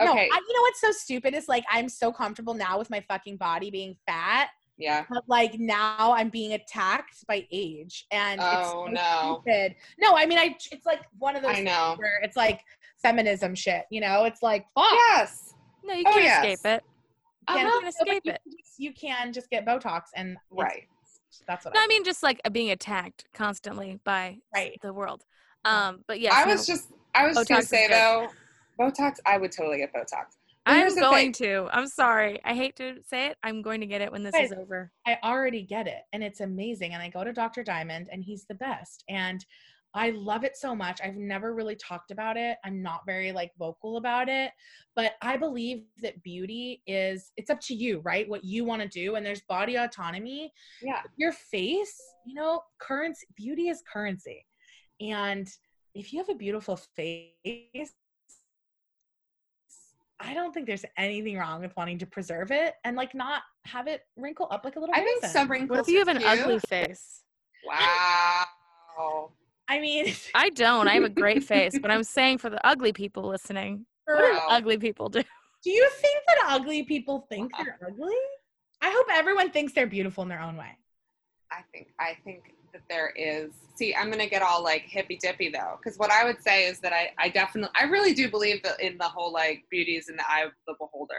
No, 0.02 0.12
Okay. 0.12 0.30
I, 0.32 0.36
you 0.48 0.54
know 0.56 0.62
what's 0.62 0.82
so 0.82 0.92
stupid 0.92 1.34
is 1.36 1.48
like 1.48 1.64
I'm 1.72 1.88
so 1.90 2.12
comfortable 2.12 2.54
now 2.54 2.80
with 2.80 2.90
my 2.90 3.02
fucking 3.08 3.38
body 3.38 3.70
being 3.70 3.96
fat, 4.08 4.50
Yeah. 4.78 5.06
but 5.12 5.24
like 5.28 5.60
now 5.60 6.14
I'm 6.14 6.30
being 6.30 6.54
attacked 6.54 7.26
by 7.28 7.46
age, 7.52 8.08
and 8.10 8.40
Oh, 8.42 8.60
it's 8.62 8.70
so 8.72 8.86
no. 8.88 9.42
stupid. 9.44 9.76
No, 10.00 10.16
I 10.16 10.26
mean 10.26 10.40
I. 10.40 10.56
It's 10.72 10.86
like 10.88 11.02
one 11.20 11.36
of 11.36 11.44
those 11.44 11.56
I 11.58 11.62
know. 11.62 11.94
where 11.98 12.20
it's 12.24 12.36
like 12.38 12.62
feminism 13.02 13.54
shit. 13.54 13.84
You 13.92 14.02
know, 14.02 14.24
it's 14.24 14.42
like 14.42 14.66
fuck. 14.74 14.86
Yes. 14.94 15.54
No, 15.84 15.94
you 15.94 16.04
Oh, 16.08 16.12
can't 16.14 16.24
yes. 16.24 16.46
escape 16.46 16.72
it. 16.78 16.84
You 17.50 17.56
Uh-huh. 17.56 17.58
can't 17.58 17.68
You 17.68 17.72
can 17.74 17.82
but 17.82 17.90
escape 17.90 18.22
you, 18.26 18.32
it. 18.32 18.42
can 18.44 18.52
just- 18.58 18.80
You 18.80 18.94
can 18.94 19.34
just 19.34 19.50
get 19.52 19.66
Botox, 19.68 20.02
and 20.16 20.38
Right. 20.50 20.88
That's 21.48 21.66
what 21.66 21.74
No, 21.74 21.80
I 21.80 21.86
I 21.86 21.88
mean 21.88 22.04
just 22.04 22.24
like 22.24 22.42
being 22.52 22.72
attacked 22.72 23.26
constantly 23.34 24.00
by 24.04 24.40
Right. 24.54 24.80
the 24.82 24.94
world. 24.94 25.24
Um, 25.66 26.04
but 26.08 26.20
yeah, 26.20 26.34
I 26.34 26.46
was 26.46 26.68
no, 26.68 26.76
just. 26.76 26.90
I 27.16 27.28
was 27.28 27.38
just 27.38 27.50
gonna 27.50 27.62
say 27.64 27.88
though, 27.88 28.30
Botox. 28.80 29.20
I 29.26 29.38
would 29.38 29.52
totally 29.52 29.78
get 29.78 29.94
Botox. 29.94 30.36
I'm 30.66 30.96
going 30.96 31.34
to. 31.34 31.68
I'm 31.72 31.88
sorry. 31.88 32.40
I 32.44 32.54
hate 32.54 32.76
to 32.78 32.96
say 33.06 33.28
it. 33.28 33.38
I'm 33.44 33.62
going 33.62 33.82
to 33.82 33.88
get 33.88 34.02
it 34.02 34.12
when 34.12 34.24
this 34.24 34.34
is 34.36 34.54
over. 34.54 34.92
I 35.06 35.18
already 35.24 35.62
get 35.62 35.88
it 35.88 36.04
and 36.14 36.24
it's 36.24 36.40
amazing. 36.40 36.94
And 36.94 37.02
I 37.02 37.10
go 37.10 37.24
to 37.24 37.34
Dr. 37.34 37.64
Diamond 37.64 38.08
and 38.12 38.24
he's 38.24 38.46
the 38.46 38.56
best. 38.56 39.04
And 39.10 39.46
I 39.96 40.10
love 40.12 40.44
it 40.44 40.58
so 40.58 40.76
much. 40.76 41.00
I've 41.04 41.16
never 41.16 41.54
really 41.54 41.76
talked 41.76 42.10
about 42.10 42.36
it. 42.36 42.58
I'm 42.66 42.82
not 42.82 43.06
very 43.06 43.32
like 43.32 43.52
vocal 43.60 43.98
about 43.98 44.28
it, 44.28 44.52
but 44.96 45.14
I 45.22 45.38
believe 45.38 45.84
that 46.02 46.22
beauty 46.24 46.82
is 46.88 47.32
it's 47.38 47.52
up 47.52 47.60
to 47.62 47.76
you, 47.76 48.00
right? 48.00 48.28
What 48.28 48.44
you 48.44 48.66
want 48.66 48.82
to 48.82 48.88
do 48.88 49.16
and 49.16 49.26
there's 49.26 49.42
body 49.42 49.76
autonomy. 49.76 50.52
Yeah. 50.82 51.02
Your 51.18 51.32
face, 51.32 52.02
you 52.26 52.34
know, 52.34 52.64
currency 52.80 53.28
beauty 53.36 53.70
is 53.70 53.84
currency. 53.92 54.44
And 55.00 55.48
if 55.94 56.12
you 56.12 56.20
have 56.20 56.30
a 56.30 56.36
beautiful 56.36 56.76
face, 56.96 57.94
I 60.20 60.34
don't 60.34 60.54
think 60.54 60.66
there's 60.66 60.86
anything 60.98 61.38
wrong 61.38 61.62
with 61.62 61.76
wanting 61.76 62.00
to 62.00 62.08
preserve 62.08 62.50
it 62.50 62.76
and 62.84 62.96
like 62.96 63.14
not 63.14 63.44
have 63.66 63.88
it 63.88 64.02
wrinkle 64.16 64.48
up 64.50 64.66
like 64.66 64.76
a 64.76 64.80
little 64.80 64.96
I 64.96 65.02
think 65.02 65.26
some 65.26 65.52
wrinkles. 65.52 65.78
What 65.78 65.88
if 65.88 65.94
you 65.94 66.00
have 66.00 66.08
an 66.08 66.18
cute. 66.18 66.30
ugly 66.30 66.60
face? 66.60 67.22
Wow. 67.68 69.34
I 69.74 69.80
mean, 69.80 70.14
I 70.36 70.50
don't. 70.52 70.88
I 70.88 70.94
have 70.94 71.04
a 71.04 71.10
great 71.10 71.44
face, 71.44 71.78
but 71.80 71.90
I'm 71.90 72.04
saying 72.04 72.38
for 72.38 72.50
the 72.52 72.66
ugly 72.66 72.94
people 72.94 73.24
listening, 73.28 73.86
what 74.06 74.20
do 74.20 74.40
ugly 74.48 74.78
people 74.78 75.10
do? 75.10 75.24
do 75.64 75.70
you 75.72 75.90
think 76.00 76.20
that 76.28 76.38
ugly 76.50 76.84
people 76.84 77.26
think 77.28 77.52
Wow. 77.58 77.66
they're 77.66 77.90
ugly? 77.90 78.16
I 78.82 78.92
hope 78.92 79.08
everyone 79.12 79.50
thinks 79.50 79.74
they're 79.74 79.88
beautiful 79.88 80.22
in 80.22 80.30
their 80.30 80.42
own 80.42 80.58
way. 80.58 80.78
I 81.52 81.62
think 81.72 81.88
I 82.00 82.18
think 82.24 82.54
that 82.74 82.84
there 82.88 83.14
is. 83.16 83.52
See, 83.76 83.96
I'm 83.96 84.12
gonna 84.12 84.30
get 84.30 84.44
all 84.44 84.64
like 84.64 84.84
hippy 84.84 85.18
dippy 85.20 85.50
though, 85.50 85.78
because 85.82 85.98
what 85.98 86.12
I 86.12 86.24
would 86.24 86.42
say 86.44 86.68
is 86.68 86.80
that 86.82 86.94
I 86.94 87.12
I 87.18 87.30
definitely 87.30 87.72
I 87.76 87.86
really 87.86 88.14
do 88.14 88.30
believe 88.30 88.62
that 88.64 88.80
in 88.80 88.98
the 89.00 89.06
whole 89.08 89.34
like 89.34 89.64
beauty 89.72 89.96
is 89.96 90.08
in 90.10 90.18
the 90.18 90.26
eye 90.30 90.42
of 90.42 90.52
the 90.68 90.76
beholder. 90.78 91.16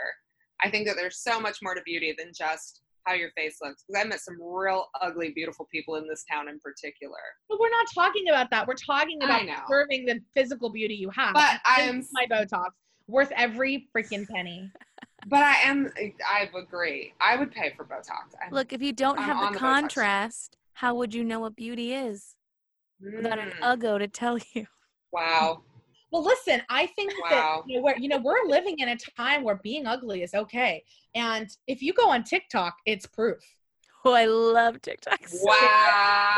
I 0.63 0.71
think 0.71 0.87
that 0.87 0.95
there's 0.97 1.19
so 1.19 1.41
much 1.41 1.59
more 1.61 1.75
to 1.75 1.83
beauty 1.83 2.15
than 2.17 2.31
just 2.33 2.83
how 3.05 3.13
your 3.15 3.31
face 3.37 3.59
looks 3.63 3.85
because 3.87 4.03
I 4.03 4.09
met 4.09 4.21
some 4.21 4.37
real 4.41 4.87
ugly, 5.01 5.31
beautiful 5.35 5.67
people 5.71 5.97
in 5.97 6.09
this 6.09 6.25
town 6.31 6.49
in 6.49 6.59
particular. 6.61 7.19
But 7.49 7.61
we're 7.61 7.71
not 7.71 7.87
talking 7.95 8.29
about 8.29 8.51
that. 8.51 8.67
We're 8.67 8.75
talking 8.75 9.23
about 9.23 9.45
know. 9.47 9.55
preserving 9.67 10.07
the 10.07 10.21
physical 10.35 10.71
beauty 10.71 10.95
you 10.95 11.11
have. 11.11 11.35
But 11.35 11.61
I 11.67 11.83
am- 11.83 12.07
my 12.13 12.27
Botox 12.27 12.71
worth 13.07 13.31
every 13.37 13.89
freaking 13.95 14.27
penny. 14.29 14.71
But 15.27 15.43
I 15.43 15.55
am, 15.65 15.91
I 16.31 16.49
agree. 16.57 17.13
I 17.21 17.37
would 17.37 17.51
pay 17.53 17.73
for 17.77 17.85
Botox. 17.85 18.35
I'm- 18.43 18.53
Look, 18.53 18.73
if 18.73 18.83
you 18.83 18.93
don't 18.93 19.19
I'm 19.19 19.25
have 19.25 19.41
the 19.41 19.47
the 19.53 19.57
Botox. 19.59 19.61
contrast, 19.61 20.57
how 20.75 20.95
would 20.95 21.15
you 21.15 21.25
know 21.25 21.41
what 21.41 21.57
beauty 21.57 21.93
is 21.95 22.35
without 23.01 23.39
an 23.39 23.51
Mm, 23.51 23.61
uggo 23.79 23.99
to 23.99 24.09
tell 24.09 24.39
you? 24.55 24.67
wow. 25.13 25.63
Well, 26.15 26.23
listen, 26.23 26.63
I 26.69 26.87
think 26.87 27.13
Wow. 27.23 27.29
that 27.31 27.63
you 27.67 27.77
know, 27.79 27.83
we're, 27.83 27.97
you 27.97 28.09
know 28.09 28.19
we're 28.19 28.47
living 28.47 28.79
in 28.79 28.91
a 28.91 28.97
time 28.97 29.43
where 29.43 29.57
being 29.57 29.85
ugly 29.85 30.23
is 30.23 30.33
okay, 30.33 30.85
and 31.17 31.49
if 31.67 31.83
you 31.83 31.93
go 31.93 32.09
on 32.09 32.23
TikTok, 32.23 32.77
it's 32.87 33.05
proof. 33.05 33.43
Oh, 34.05 34.13
I 34.13 34.27
love 34.27 34.81
TikTok. 34.81 35.27
so. 35.27 35.45
Wow. 35.45 36.31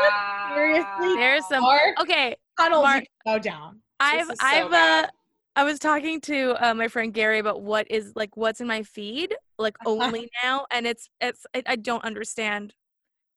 Seriously? 0.55 1.15
There's 1.15 1.45
some. 1.45 1.61
Mark 1.61 1.99
Okay, 2.01 2.35
tunnels 2.59 2.81
Mark- 2.81 3.03
go 3.23 3.37
down. 3.37 3.81
I've 3.99 4.25
so 4.25 4.33
I've 4.39 4.73
uh. 4.73 5.07
I 5.55 5.63
was 5.63 5.77
talking 5.77 6.21
to 6.21 6.55
uh, 6.59 6.73
my 6.73 6.87
friend 6.87 7.13
Gary 7.13 7.37
about 7.37 7.61
what 7.61 7.85
is 7.91 8.13
like 8.15 8.35
what's 8.35 8.61
in 8.61 8.65
my 8.65 8.81
feed 8.81 9.35
like 9.59 9.77
only 9.85 10.31
now, 10.43 10.65
and 10.71 10.87
it's 10.87 11.07
it's 11.21 11.45
I, 11.55 11.61
I 11.67 11.75
don't 11.75 12.03
understand 12.03 12.73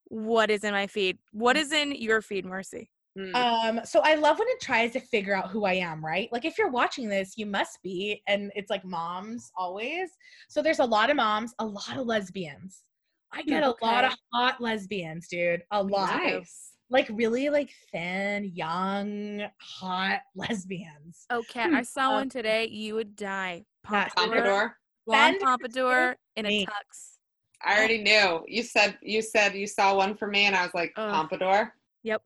what 0.05 0.51
is 0.51 0.64
in 0.64 0.72
my 0.72 0.86
feed. 0.86 1.18
What 1.32 1.59
is 1.59 1.70
in 1.70 1.93
your 1.93 2.22
feed, 2.22 2.47
Marcy? 2.47 2.91
Mm. 3.20 3.34
Um, 3.34 3.80
so 3.84 4.00
I 4.02 4.14
love 4.14 4.38
when 4.38 4.48
it 4.48 4.60
tries 4.60 4.92
to 4.92 5.00
figure 5.00 5.34
out 5.34 5.50
who 5.50 5.64
I 5.64 5.74
am, 5.74 6.04
right? 6.04 6.28
Like 6.32 6.44
if 6.44 6.56
you're 6.58 6.70
watching 6.70 7.08
this, 7.08 7.34
you 7.36 7.44
must 7.46 7.82
be, 7.82 8.22
and 8.26 8.50
it's 8.54 8.70
like 8.70 8.84
moms 8.84 9.50
always. 9.56 10.10
So 10.48 10.62
there's 10.62 10.78
a 10.78 10.84
lot 10.84 11.10
of 11.10 11.16
moms, 11.16 11.54
a 11.58 11.66
lot 11.66 11.96
of 11.96 12.06
lesbians. 12.06 12.82
I 13.32 13.42
get 13.42 13.62
a 13.62 13.74
lot 13.82 14.04
of 14.04 14.12
hot 14.32 14.60
lesbians, 14.60 15.28
dude. 15.28 15.62
A 15.70 15.82
lot. 15.82 16.16
nice. 16.16 16.72
Like 16.88 17.06
really 17.12 17.48
like 17.50 17.70
thin, 17.92 18.50
young, 18.54 19.42
hot 19.60 20.20
lesbians. 20.34 21.26
Okay, 21.32 21.62
I 21.62 21.82
saw 21.82 22.08
Um, 22.08 22.14
one 22.14 22.28
today. 22.28 22.66
You 22.66 22.96
would 22.96 23.14
die. 23.14 23.64
Pompadour, 23.84 24.12
Pompadour. 24.16 24.76
blonde 25.06 25.40
pompadour 25.40 26.16
in 26.36 26.46
a 26.46 26.48
me. 26.48 26.66
tux. 26.66 27.16
I 27.64 27.76
already 27.78 28.02
knew. 28.02 28.42
You 28.48 28.62
said 28.62 28.98
you 29.02 29.22
said 29.22 29.54
you 29.54 29.66
saw 29.66 29.94
one 29.94 30.16
for 30.16 30.26
me, 30.26 30.46
and 30.46 30.56
I 30.56 30.64
was 30.64 30.74
like, 30.74 30.92
Ugh. 30.96 31.12
Pompadour. 31.12 31.72
Yep. 32.02 32.22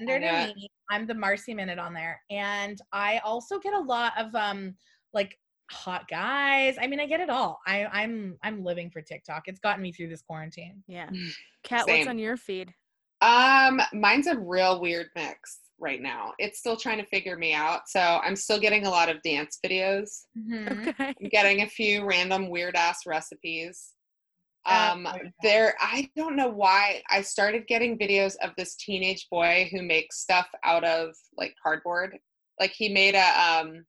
Under 0.00 0.14
I 0.14 0.18
to 0.18 0.24
got- 0.24 0.56
me, 0.56 0.68
I'm 0.90 1.06
the 1.06 1.14
Marcy 1.14 1.54
Minute 1.54 1.78
on 1.78 1.92
there. 1.92 2.20
And 2.30 2.78
I 2.92 3.18
also 3.24 3.58
get 3.58 3.74
a 3.74 3.80
lot 3.80 4.12
of 4.18 4.34
um 4.34 4.74
like 5.12 5.38
hot 5.70 6.08
guys. 6.08 6.76
I 6.80 6.86
mean, 6.86 7.00
I 7.00 7.06
get 7.06 7.20
it 7.20 7.28
all. 7.30 7.60
I, 7.66 7.84
I'm 7.86 8.38
I'm 8.42 8.64
living 8.64 8.90
for 8.90 9.02
TikTok. 9.02 9.44
It's 9.48 9.60
gotten 9.60 9.82
me 9.82 9.92
through 9.92 10.08
this 10.08 10.22
quarantine. 10.22 10.82
Yeah. 10.86 11.10
Kat, 11.64 11.86
what's 11.86 12.06
on 12.08 12.18
your 12.18 12.36
feed? 12.36 12.72
Um, 13.20 13.80
mine's 13.92 14.28
a 14.28 14.38
real 14.38 14.80
weird 14.80 15.08
mix 15.16 15.58
right 15.80 16.00
now. 16.00 16.32
It's 16.38 16.58
still 16.58 16.76
trying 16.76 16.98
to 16.98 17.06
figure 17.06 17.36
me 17.36 17.52
out. 17.52 17.82
So 17.88 18.00
I'm 18.00 18.36
still 18.36 18.58
getting 18.60 18.86
a 18.86 18.90
lot 18.90 19.08
of 19.08 19.20
dance 19.22 19.58
videos. 19.64 20.22
Mhm. 20.38 20.88
Okay. 20.88 21.14
I'm 21.20 21.28
getting 21.28 21.62
a 21.62 21.68
few 21.68 22.04
random 22.04 22.48
weird 22.48 22.76
ass 22.76 23.00
recipes. 23.06 23.92
Um, 24.68 25.06
oh, 25.06 25.18
there, 25.42 25.74
I 25.80 26.08
don't 26.16 26.36
know 26.36 26.48
why 26.48 27.02
I 27.10 27.22
started 27.22 27.66
getting 27.66 27.98
videos 27.98 28.34
of 28.42 28.50
this 28.56 28.74
teenage 28.76 29.28
boy 29.30 29.68
who 29.72 29.82
makes 29.82 30.20
stuff 30.20 30.48
out 30.64 30.84
of 30.84 31.14
like 31.36 31.54
cardboard. 31.62 32.18
Like 32.60 32.72
he 32.72 32.88
made 32.88 33.14
a 33.14 33.40
um, 33.40 33.84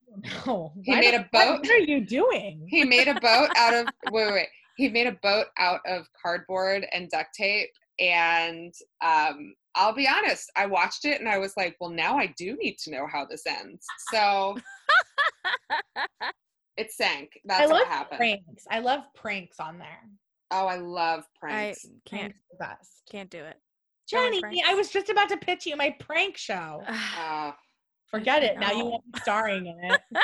No. 0.45 0.73
He 0.83 0.95
made 0.95 1.15
a 1.15 1.27
boat. 1.31 1.59
What 1.59 1.69
are 1.69 1.77
you 1.79 2.05
doing? 2.05 2.65
he 2.67 2.83
made 2.83 3.07
a 3.07 3.19
boat 3.19 3.49
out 3.57 3.73
of 3.73 3.87
wait, 4.11 4.25
wait, 4.25 4.33
wait. 4.33 4.47
He 4.77 4.89
made 4.89 5.07
a 5.07 5.17
boat 5.23 5.47
out 5.57 5.81
of 5.85 6.07
cardboard 6.21 6.85
and 6.93 7.09
duct 7.09 7.33
tape. 7.33 7.69
And 7.99 8.73
um, 9.03 9.53
I'll 9.75 9.93
be 9.93 10.07
honest, 10.07 10.49
I 10.55 10.65
watched 10.67 11.05
it 11.05 11.19
and 11.19 11.27
I 11.27 11.37
was 11.37 11.53
like, 11.57 11.75
well, 11.79 11.89
now 11.89 12.17
I 12.17 12.33
do 12.37 12.55
need 12.55 12.77
to 12.79 12.91
know 12.91 13.07
how 13.11 13.25
this 13.25 13.43
ends. 13.45 13.85
So 14.11 14.57
it 16.77 16.91
sank. 16.91 17.31
That's 17.45 17.61
I 17.61 17.65
love 17.65 17.71
what 17.71 17.87
happened. 17.87 18.17
pranks. 18.17 18.63
I 18.71 18.79
love 18.79 19.01
pranks 19.15 19.59
on 19.59 19.77
there. 19.79 19.99
Oh, 20.51 20.65
I 20.67 20.77
love 20.77 21.25
pranks. 21.39 21.85
I 21.85 21.89
can't 22.09 22.21
Pranks 22.33 22.39
the 22.51 22.57
best. 22.57 23.03
can't 23.09 23.29
do 23.29 23.39
it. 23.43 23.57
Jenny. 24.07 24.41
I 24.65 24.73
was 24.73 24.89
just 24.89 25.09
about 25.09 25.29
to 25.29 25.37
pitch 25.37 25.65
you 25.67 25.75
my 25.75 25.95
prank 25.99 26.37
show. 26.37 26.83
Oh, 27.17 27.53
Forget 28.09 28.41
it. 28.43 28.57
Now 28.59 28.71
you 28.71 28.85
won't 28.85 29.11
be 29.11 29.19
starring 29.19 29.67
in 29.67 29.79
it. 29.83 30.01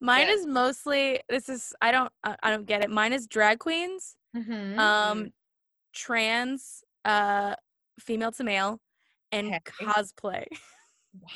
Mine 0.00 0.28
Yeah. 0.28 0.34
is 0.34 0.46
mostly 0.46 1.20
this 1.28 1.48
is 1.48 1.72
I 1.80 1.90
don't 1.90 2.12
I 2.22 2.50
don't 2.50 2.64
get 2.66 2.84
it. 2.84 2.90
Mine 2.90 3.12
is 3.12 3.26
drag 3.26 3.58
queens, 3.58 4.16
Mhm. 4.36 4.78
um, 4.78 5.32
trans, 5.92 6.84
uh, 7.04 7.56
female 7.98 8.30
to 8.32 8.44
male, 8.44 8.80
and 9.32 9.48
Okay. 9.48 9.84
cosplay. 9.84 10.46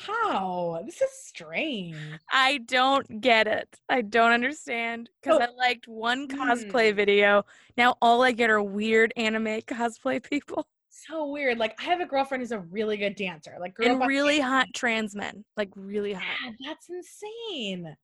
wow, 0.07 0.81
this 0.85 1.01
is 1.01 1.09
strange. 1.25 1.95
I 2.31 2.59
don't 2.59 3.21
get 3.21 3.47
it. 3.47 3.67
I 3.89 4.01
don't 4.01 4.31
understand 4.31 5.09
because 5.21 5.37
So- 5.39 5.43
I 5.43 5.49
liked 5.55 5.87
one 5.87 6.27
cosplay 6.27 6.89
Hmm. 6.91 6.95
video. 6.95 7.45
Now 7.77 7.95
all 8.01 8.23
I 8.23 8.31
get 8.31 8.49
are 8.49 8.61
weird 8.61 9.13
anime 9.15 9.61
cosplay 9.61 10.21
people 10.29 10.67
So 10.89 11.27
weird. 11.27 11.57
Like 11.57 11.79
I 11.79 11.83
have 11.85 11.99
a 12.01 12.05
girlfriend 12.05 12.41
who's 12.41 12.51
a 12.51 12.59
really 12.59 12.97
good 12.97 13.15
dancer. 13.15 13.55
Like 13.59 13.73
and 13.79 14.01
on 14.01 14.07
really 14.07 14.39
hot 14.39 14.67
trans 14.75 15.15
men, 15.15 15.43
like 15.57 15.69
really 15.75 16.13
hot. 16.13 16.53
That's 16.65 16.89
insane. 16.89 17.95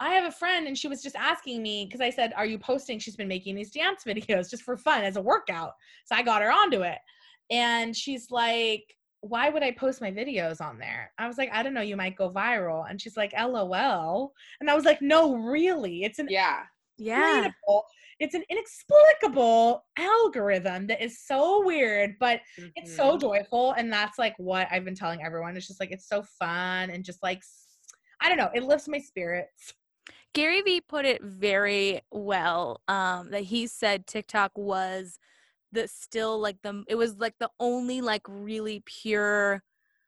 I 0.00 0.14
have 0.14 0.24
a 0.24 0.32
friend 0.32 0.66
and 0.66 0.76
she 0.76 0.88
was 0.88 1.02
just 1.02 1.14
asking 1.14 1.62
me 1.62 1.84
because 1.84 2.00
I 2.00 2.10
said, 2.10 2.32
Are 2.36 2.44
you 2.46 2.58
posting? 2.58 2.98
She's 2.98 3.14
been 3.16 3.28
making 3.28 3.54
these 3.54 3.70
dance 3.70 4.02
videos 4.06 4.50
just 4.50 4.62
for 4.64 4.76
fun 4.76 5.04
as 5.04 5.16
a 5.16 5.22
workout. 5.22 5.72
So 6.06 6.16
I 6.16 6.22
got 6.22 6.42
her 6.42 6.50
onto 6.50 6.80
it. 6.82 6.98
And 7.50 7.94
she's 7.94 8.30
like, 8.30 8.96
Why 9.28 9.48
would 9.48 9.62
I 9.62 9.70
post 9.70 10.02
my 10.02 10.10
videos 10.10 10.60
on 10.60 10.78
there? 10.78 11.10
I 11.18 11.26
was 11.26 11.38
like, 11.38 11.50
I 11.50 11.62
don't 11.62 11.72
know, 11.72 11.80
you 11.80 11.96
might 11.96 12.14
go 12.16 12.30
viral. 12.30 12.88
And 12.88 13.00
she's 13.00 13.16
like, 13.16 13.32
LOL. 13.32 14.32
And 14.60 14.70
I 14.70 14.74
was 14.74 14.84
like, 14.84 15.00
No, 15.00 15.34
really. 15.36 16.04
It's 16.04 16.18
an 16.18 16.28
yeah. 16.30 16.64
Yeah. 16.96 17.48
it's 18.20 18.34
an 18.34 18.44
inexplicable 18.48 19.84
algorithm 19.98 20.86
that 20.86 21.02
is 21.02 21.20
so 21.24 21.64
weird, 21.64 22.16
but 22.20 22.40
it's 22.76 22.94
so 22.96 23.16
Mhm. 23.16 23.20
joyful 23.20 23.72
and 23.72 23.92
that's 23.92 24.18
like 24.18 24.34
what 24.36 24.68
i've 24.70 24.84
been 24.84 24.94
telling 24.94 25.20
everyone 25.24 25.56
it's 25.56 25.66
just 25.66 25.80
like 25.80 25.90
it's 25.90 26.06
so 26.06 26.22
fun 26.38 26.90
and 26.90 27.04
just 27.04 27.20
like 27.22 27.42
I 28.20 28.28
don't 28.28 28.38
know 28.38 28.50
it 28.54 28.62
lifts 28.62 28.86
my 28.88 28.98
spirits 28.98 29.74
Gary 30.34 30.60
Vee 30.62 30.80
put 30.80 31.04
it 31.04 31.22
very 31.22 32.00
well. 32.10 32.80
Um, 32.88 33.30
that 33.30 33.44
he 33.44 33.66
said 33.68 34.06
TikTok 34.06 34.50
was 34.56 35.18
the 35.74 35.88
still 35.88 36.38
like 36.40 36.56
the 36.62 36.82
it 36.88 36.94
was 36.94 37.16
like 37.18 37.34
the 37.40 37.50
only 37.60 38.00
like 38.00 38.22
really 38.28 38.82
pure 38.86 39.62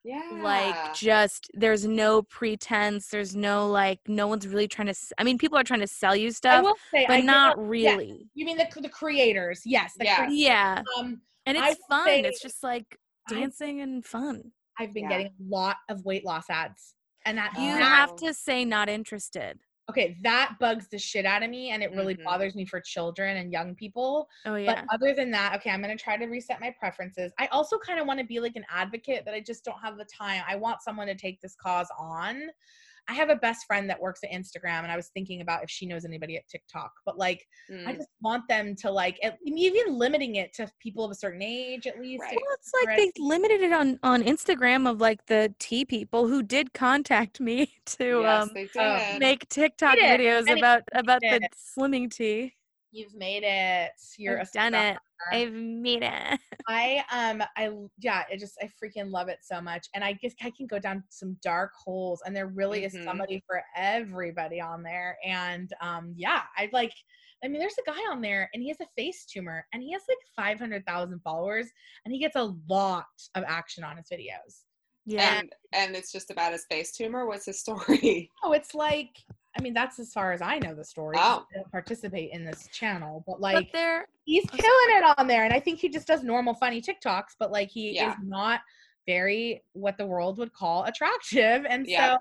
yeah. 0.04 0.22
like 0.42 0.94
just 0.94 1.50
there's 1.54 1.84
no 1.86 2.22
pretense 2.22 3.08
there's 3.08 3.34
no 3.34 3.68
like 3.68 3.98
no 4.06 4.28
one's 4.28 4.46
really 4.46 4.68
trying 4.68 4.86
to 4.86 4.94
I 5.18 5.24
mean 5.24 5.36
people 5.36 5.58
are 5.58 5.64
trying 5.64 5.80
to 5.80 5.86
sell 5.88 6.14
you 6.14 6.28
i 6.28 6.30
stuff 6.30 6.62
will 6.64 6.76
say 6.92 7.04
but 7.08 7.16
get 7.16 7.24
not 7.24 7.58
a- 7.58 7.60
yeah, 7.60 7.66
really 7.68 8.28
you 8.34 8.46
mean 8.46 8.56
the, 8.56 8.68
the 8.80 8.88
creators 8.88 9.62
yes 9.64 9.94
the 9.98 10.04
Yeah. 10.04 10.26
crea- 10.26 10.36
yeah 10.36 10.82
um 10.98 11.20
and 11.44 11.56
it's 11.58 11.80
fun 11.88 12.06
say 12.06 12.20
it's 12.20 12.40
just 12.40 12.62
like 12.62 12.98
dancing 13.28 13.80
and 13.80 14.04
fun 14.04 14.52
i've 14.78 14.94
been 14.94 15.04
Yeah. 15.04 15.08
getting 15.10 15.26
a 15.26 15.32
lot 15.48 15.76
of 15.88 16.04
weight 16.04 16.24
loss 16.24 16.48
ads 16.48 16.94
and 17.24 17.36
that 17.38 17.52
you 17.58 17.70
Oh. 17.72 17.76
have 17.76 18.14
to 18.16 18.32
say 18.32 18.64
not 18.64 18.88
interested 18.88 19.58
okay 19.88 20.16
that 20.22 20.56
bugs 20.58 20.88
the 20.88 20.98
shit 20.98 21.24
out 21.26 21.42
of 21.42 21.50
me 21.50 21.70
and 21.70 21.82
it 21.82 21.92
really 21.94 22.14
Mhm. 22.14 22.24
bothers 22.24 22.54
me 22.54 22.64
for 22.64 22.80
children 22.80 23.36
and 23.36 23.52
young 23.52 23.74
people 23.74 24.28
oh 24.44 24.56
yeah 24.56 24.66
But 24.66 24.84
other 24.92 25.14
than 25.14 25.30
that, 25.30 25.54
okay, 25.56 25.70
I'm 25.70 25.80
gonna 25.80 25.96
try 25.96 26.16
to 26.16 26.26
reset 26.26 26.60
my 26.60 26.70
preferences. 26.78 27.32
I 27.38 27.46
also 27.48 27.78
kind 27.78 28.00
of 28.00 28.06
want 28.06 28.18
to 28.20 28.26
be 28.26 28.40
like 28.40 28.56
an 28.56 28.66
advocate, 28.68 29.24
but 29.24 29.32
I 29.34 29.40
just 29.40 29.64
don't 29.64 29.78
have 29.80 29.96
the 29.96 30.04
time. 30.04 30.42
I 30.48 30.56
want 30.56 30.82
someone 30.82 31.06
to 31.06 31.14
take 31.14 31.40
this 31.40 31.54
cause 31.54 31.88
on. 31.98 32.50
I 33.08 33.14
have 33.14 33.30
a 33.30 33.36
best 33.36 33.66
friend 33.66 33.88
that 33.88 34.00
works 34.00 34.20
at 34.24 34.32
Instagram, 34.32 34.82
and 34.82 34.90
I 34.90 34.96
was 34.96 35.08
thinking 35.14 35.40
about 35.40 35.62
if 35.62 35.70
she 35.70 35.86
knows 35.86 36.04
anybody 36.04 36.36
at 36.36 36.48
TikTok. 36.48 36.90
But 37.04 37.16
like, 37.18 37.46
I 37.70 37.72
Mm. 37.72 37.96
just 37.98 38.08
want 38.20 38.48
them 38.48 38.74
to 38.76 38.90
like, 38.90 39.18
at, 39.22 39.38
even 39.44 39.94
limiting 39.98 40.36
it 40.36 40.52
to 40.54 40.68
people 40.80 41.04
of 41.04 41.10
a 41.10 41.14
certain 41.14 41.42
age 41.42 41.86
at 41.86 42.00
least. 42.00 42.22
Right. 42.22 42.34
well, 42.36 42.54
it's 42.54 42.72
like 42.74 42.88
Right. 42.88 43.12
they 43.14 43.22
limited 43.22 43.60
it 43.60 43.72
on 43.72 43.98
on 44.02 44.22
Instagram 44.24 44.88
of 44.90 45.00
like 45.00 45.24
the 45.26 45.54
tea 45.58 45.84
people 45.84 46.26
who 46.26 46.42
did 46.42 46.72
contact 46.72 47.40
me 47.40 47.72
to 47.86 48.20
yes, 48.22 48.42
um 48.42 48.50
they 48.54 48.66
did. 48.66 49.20
make 49.20 49.48
TikTok 49.48 49.96
videos 49.98 50.50
about 50.50 50.82
about 50.92 51.20
the 51.20 51.40
did. 51.40 51.48
slimming 51.54 52.10
tea. 52.10 52.54
You've 52.92 53.14
made 53.14 53.42
it. 53.44 53.92
You're 54.16 54.40
I've 54.40 54.48
a 54.48 54.50
done 54.52 54.72
star. 54.72 54.90
it. 54.92 54.98
I've 55.32 55.52
made 55.52 56.02
it. 56.02 56.40
I 56.68 57.04
um 57.12 57.42
I 57.56 57.70
yeah, 57.98 58.24
it 58.30 58.38
just 58.38 58.58
I 58.62 58.70
freaking 58.82 59.10
love 59.10 59.28
it 59.28 59.38
so 59.42 59.60
much. 59.60 59.88
And 59.94 60.02
I 60.04 60.12
guess 60.14 60.34
I 60.42 60.50
can 60.50 60.66
go 60.66 60.78
down 60.78 61.04
some 61.10 61.36
dark 61.42 61.72
holes 61.74 62.22
and 62.24 62.34
there 62.34 62.46
really 62.48 62.82
Mhm. 62.82 62.86
is 62.86 63.04
somebody 63.04 63.42
for 63.46 63.62
everybody 63.76 64.60
on 64.60 64.82
there. 64.82 65.16
And 65.24 65.70
um 65.80 66.12
yeah, 66.16 66.42
I 66.56 66.68
like 66.72 66.92
I 67.44 67.48
mean 67.48 67.60
there's 67.60 67.78
a 67.78 67.90
guy 67.90 68.00
on 68.10 68.20
there 68.20 68.48
and 68.54 68.62
he 68.62 68.68
has 68.68 68.80
a 68.80 68.86
face 68.96 69.26
tumor 69.26 69.66
and 69.72 69.82
he 69.82 69.92
has 69.92 70.02
like 70.08 70.18
500,000 70.34 71.20
followers 71.20 71.66
and 72.04 72.12
he 72.12 72.18
gets 72.20 72.36
a 72.36 72.54
lot 72.68 73.06
of 73.34 73.44
action 73.46 73.84
on 73.84 73.96
his 73.96 74.06
videos. 74.08 74.64
Yeah. 75.04 75.38
and 75.38 75.52
and 75.72 75.94
it's 75.94 76.10
just 76.10 76.30
about 76.30 76.52
his 76.52 76.66
face 76.68 76.92
tumor. 76.92 77.26
What's 77.26 77.46
his 77.46 77.60
story? 77.60 78.30
Oh, 78.42 78.52
it's 78.52 78.74
like 78.74 79.16
I 79.58 79.62
mean, 79.62 79.74
that's 79.74 79.98
as 79.98 80.12
far 80.12 80.32
as 80.32 80.42
I 80.42 80.58
know 80.58 80.74
the 80.74 80.84
story. 80.84 81.16
Oh. 81.18 81.46
I 81.52 81.58
don't 81.58 81.70
participate 81.70 82.30
in 82.32 82.44
this 82.44 82.68
channel, 82.68 83.24
but 83.26 83.34
but 83.34 83.40
like 83.40 83.72
they're 83.72 84.06
he's 84.24 84.44
Oh, 84.52 84.56
killing 84.56 84.98
it 85.02 85.14
on 85.18 85.26
there, 85.26 85.44
and 85.44 85.52
I 85.52 85.60
think 85.60 85.78
he 85.78 85.88
just 85.88 86.06
does 86.06 86.22
normal 86.22 86.54
funny 86.54 86.82
TikToks, 86.82 87.36
but 87.38 87.50
like 87.50 87.70
he 87.70 87.92
Yeah. 87.94 88.10
is 88.10 88.16
not 88.22 88.60
very 89.06 89.62
what 89.72 89.96
the 89.96 90.06
world 90.06 90.38
would 90.38 90.52
call 90.52 90.84
attractive, 90.84 91.64
and 91.68 91.86
Yeah. 91.86 92.14
so 92.14 92.18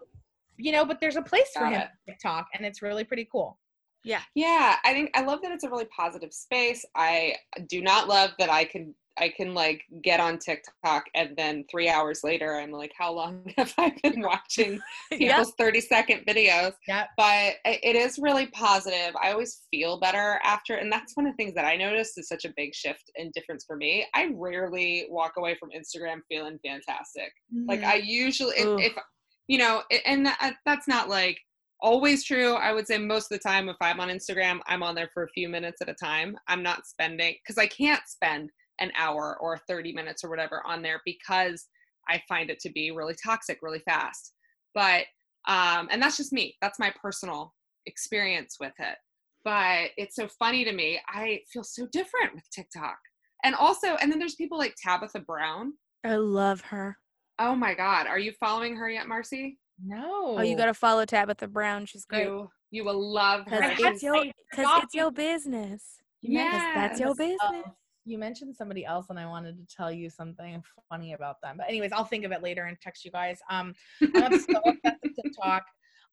you 0.58 0.72
know, 0.72 0.86
but 0.86 1.02
there's 1.02 1.18
a 1.18 1.22
place 1.22 1.50
for 1.54 1.66
him 1.66 1.74
it. 1.74 1.82
on 1.82 1.90
TikTok, 2.08 2.48
and 2.54 2.66
it's 2.66 2.82
really 2.82 3.04
pretty 3.04 3.28
cool. 3.30 3.60
Yeah. 4.04 4.22
Yeah, 4.36 4.78
I 4.86 4.94
think 4.94 5.12
I 5.16 5.22
love 5.24 5.42
that 5.42 5.52
it's 5.52 5.64
a 5.66 5.70
really 5.70 5.86
positive 5.86 6.32
space. 6.32 6.86
I 6.96 7.36
do 7.68 7.82
not 7.82 8.08
love 8.08 8.32
that 8.40 8.50
I 8.50 8.64
can 8.64 8.96
I 9.18 9.30
can 9.30 9.54
like 9.54 9.82
get 10.04 10.20
on 10.20 10.40
TikTok 10.40 11.06
and 11.16 11.36
then 11.38 11.66
three 11.70 11.90
hours 11.90 12.22
later 12.24 12.56
I'm 12.56 12.72
like, 12.72 12.92
how 12.98 13.14
long 13.14 13.52
have 13.58 13.74
I 13.78 13.96
been 14.04 14.22
watching 14.22 14.80
people's 15.12 15.54
30 15.58 15.82
second 15.82 16.26
videos? 16.28 16.74
Yep. 16.88 17.08
But 17.18 17.56
it 17.66 17.96
is 17.96 18.20
really 18.20 18.48
positive. 18.48 19.16
I 19.22 19.32
always 19.32 19.62
feel 19.72 20.00
better 20.00 20.40
after, 20.44 20.76
and 20.76 20.92
that's 20.92 21.16
one 21.16 21.28
of 21.28 21.34
the 21.34 21.38
things 21.38 21.56
that 21.56 21.66
I 21.66 21.76
noticed 21.76 22.18
is 22.18 22.28
such 22.28 22.46
a 22.46 22.54
big 22.56 22.74
shift 22.74 23.12
and 23.18 23.32
difference 23.34 23.64
for 23.66 23.76
me. 23.76 24.06
I 24.14 24.32
rarely 24.36 25.08
walk 25.10 25.34
away 25.38 25.56
from 25.60 25.70
Instagram 25.70 26.20
feeling 26.28 26.60
fantastic. 26.66 27.32
Like 27.68 27.82
Mhm. 27.82 27.86
I 27.86 27.96
usually, 27.96 28.56
if, 28.58 28.92
if 28.92 29.04
you 29.48 29.58
know, 29.58 29.84
and 30.06 30.28
that's 30.66 30.88
not 30.88 31.10
like 31.10 31.40
always 31.82 32.24
true. 32.24 32.54
I 32.54 32.72
would 32.72 32.88
say 32.88 32.98
most 32.98 33.32
of 33.32 33.38
the 33.38 33.48
time, 33.48 33.70
if 33.70 33.76
I'm 33.82 34.00
on 34.00 34.10
Instagram, 34.10 34.60
I'm 34.68 34.82
on 34.84 34.96
there 34.96 35.10
for 35.14 35.24
a 35.24 35.30
few 35.30 35.50
minutes 35.50 35.82
at 35.82 35.90
a 35.90 35.94
time. 35.94 36.38
I'm 36.48 36.64
not 36.64 36.88
spending 36.88 37.36
because 37.44 37.58
I 37.58 37.68
can't 37.68 38.02
spend 38.08 38.50
an 38.80 38.92
hour 38.98 39.38
or 39.40 39.60
30 39.68 39.94
minutes 39.94 40.24
or 40.24 40.30
whatever 40.30 40.62
on 40.66 40.82
there 40.82 41.02
because 41.06 41.68
I 42.10 42.22
find 42.28 42.50
it 42.50 42.60
to 42.60 42.70
be 42.70 42.92
really 42.92 43.16
toxic 43.24 43.60
really 43.62 43.80
fast. 43.80 44.34
But 44.74 45.06
um, 45.48 45.88
and 45.92 46.02
that's 46.02 46.18
just 46.18 46.34
me. 46.34 46.56
That's 46.62 46.80
my 46.80 46.92
personal 47.02 47.54
experience 47.86 48.58
with 48.60 48.74
it. 48.80 48.98
But 49.44 49.92
it's 49.96 50.16
so 50.16 50.28
funny 50.28 50.66
to 50.66 50.72
me. 50.72 51.00
I 51.08 51.42
feel 51.52 51.64
so 51.64 51.88
different 51.92 52.34
with 52.34 52.50
TikTok. 52.50 52.98
And 53.44 53.54
also, 53.54 53.96
and 54.02 54.12
then 54.12 54.18
there's 54.18 54.36
people 54.36 54.58
like 54.58 54.74
Tabitha 54.84 55.20
Brown. 55.20 55.74
I 56.04 56.16
love 56.16 56.62
her. 56.62 56.98
Oh 57.38 57.56
my 57.56 57.76
God. 57.76 58.08
Are 58.08 58.18
you 58.18 58.34
following 58.40 58.76
her 58.76 58.90
yet, 58.90 59.08
Marcy? 59.08 59.60
no. 59.84 60.36
Oh, 60.38 60.42
you 60.42 60.56
got 60.56 60.66
to 60.66 60.74
follow 60.74 61.06
Tabitha 61.06 61.48
Brown. 61.48 61.86
She's 61.86 62.06
great. 62.06 62.24
You 62.24 62.50
you 62.72 62.84
will 62.84 63.14
love 63.14 63.46
her. 63.48 63.62
Because 63.62 63.94
it's 63.94 64.04
your, 64.04 64.24
cause 64.54 64.68
it's 64.84 64.94
your 64.94 65.12
business. 65.12 66.00
You 66.22 66.34
mentioned 66.34 66.62
that's 66.76 67.00
your 67.00 67.14
business. 67.14 67.38
else. 67.42 67.66
You 68.06 68.20
mentioned 68.20 68.56
somebody 68.56 68.86
else, 68.86 69.08
and 69.10 69.20
I 69.20 69.26
wanted 69.26 69.58
to 69.58 69.76
tell 69.76 69.92
you 69.92 70.10
something 70.12 70.64
funny 70.90 71.14
about 71.14 71.42
them. 71.42 71.58
But 71.58 71.68
anyways, 71.68 71.92
I'll 71.92 72.06
think 72.06 72.24
of 72.24 72.32
it 72.32 72.44
later 72.44 72.66
and 72.66 72.80
text 72.80 73.04
you 73.04 73.12
guys. 73.12 73.40
Um, 73.50 73.74
I'm 74.16 74.36
so 74.36 74.60
obsessed 74.60 75.02
with 75.02 75.16
TikTok. 75.16 75.64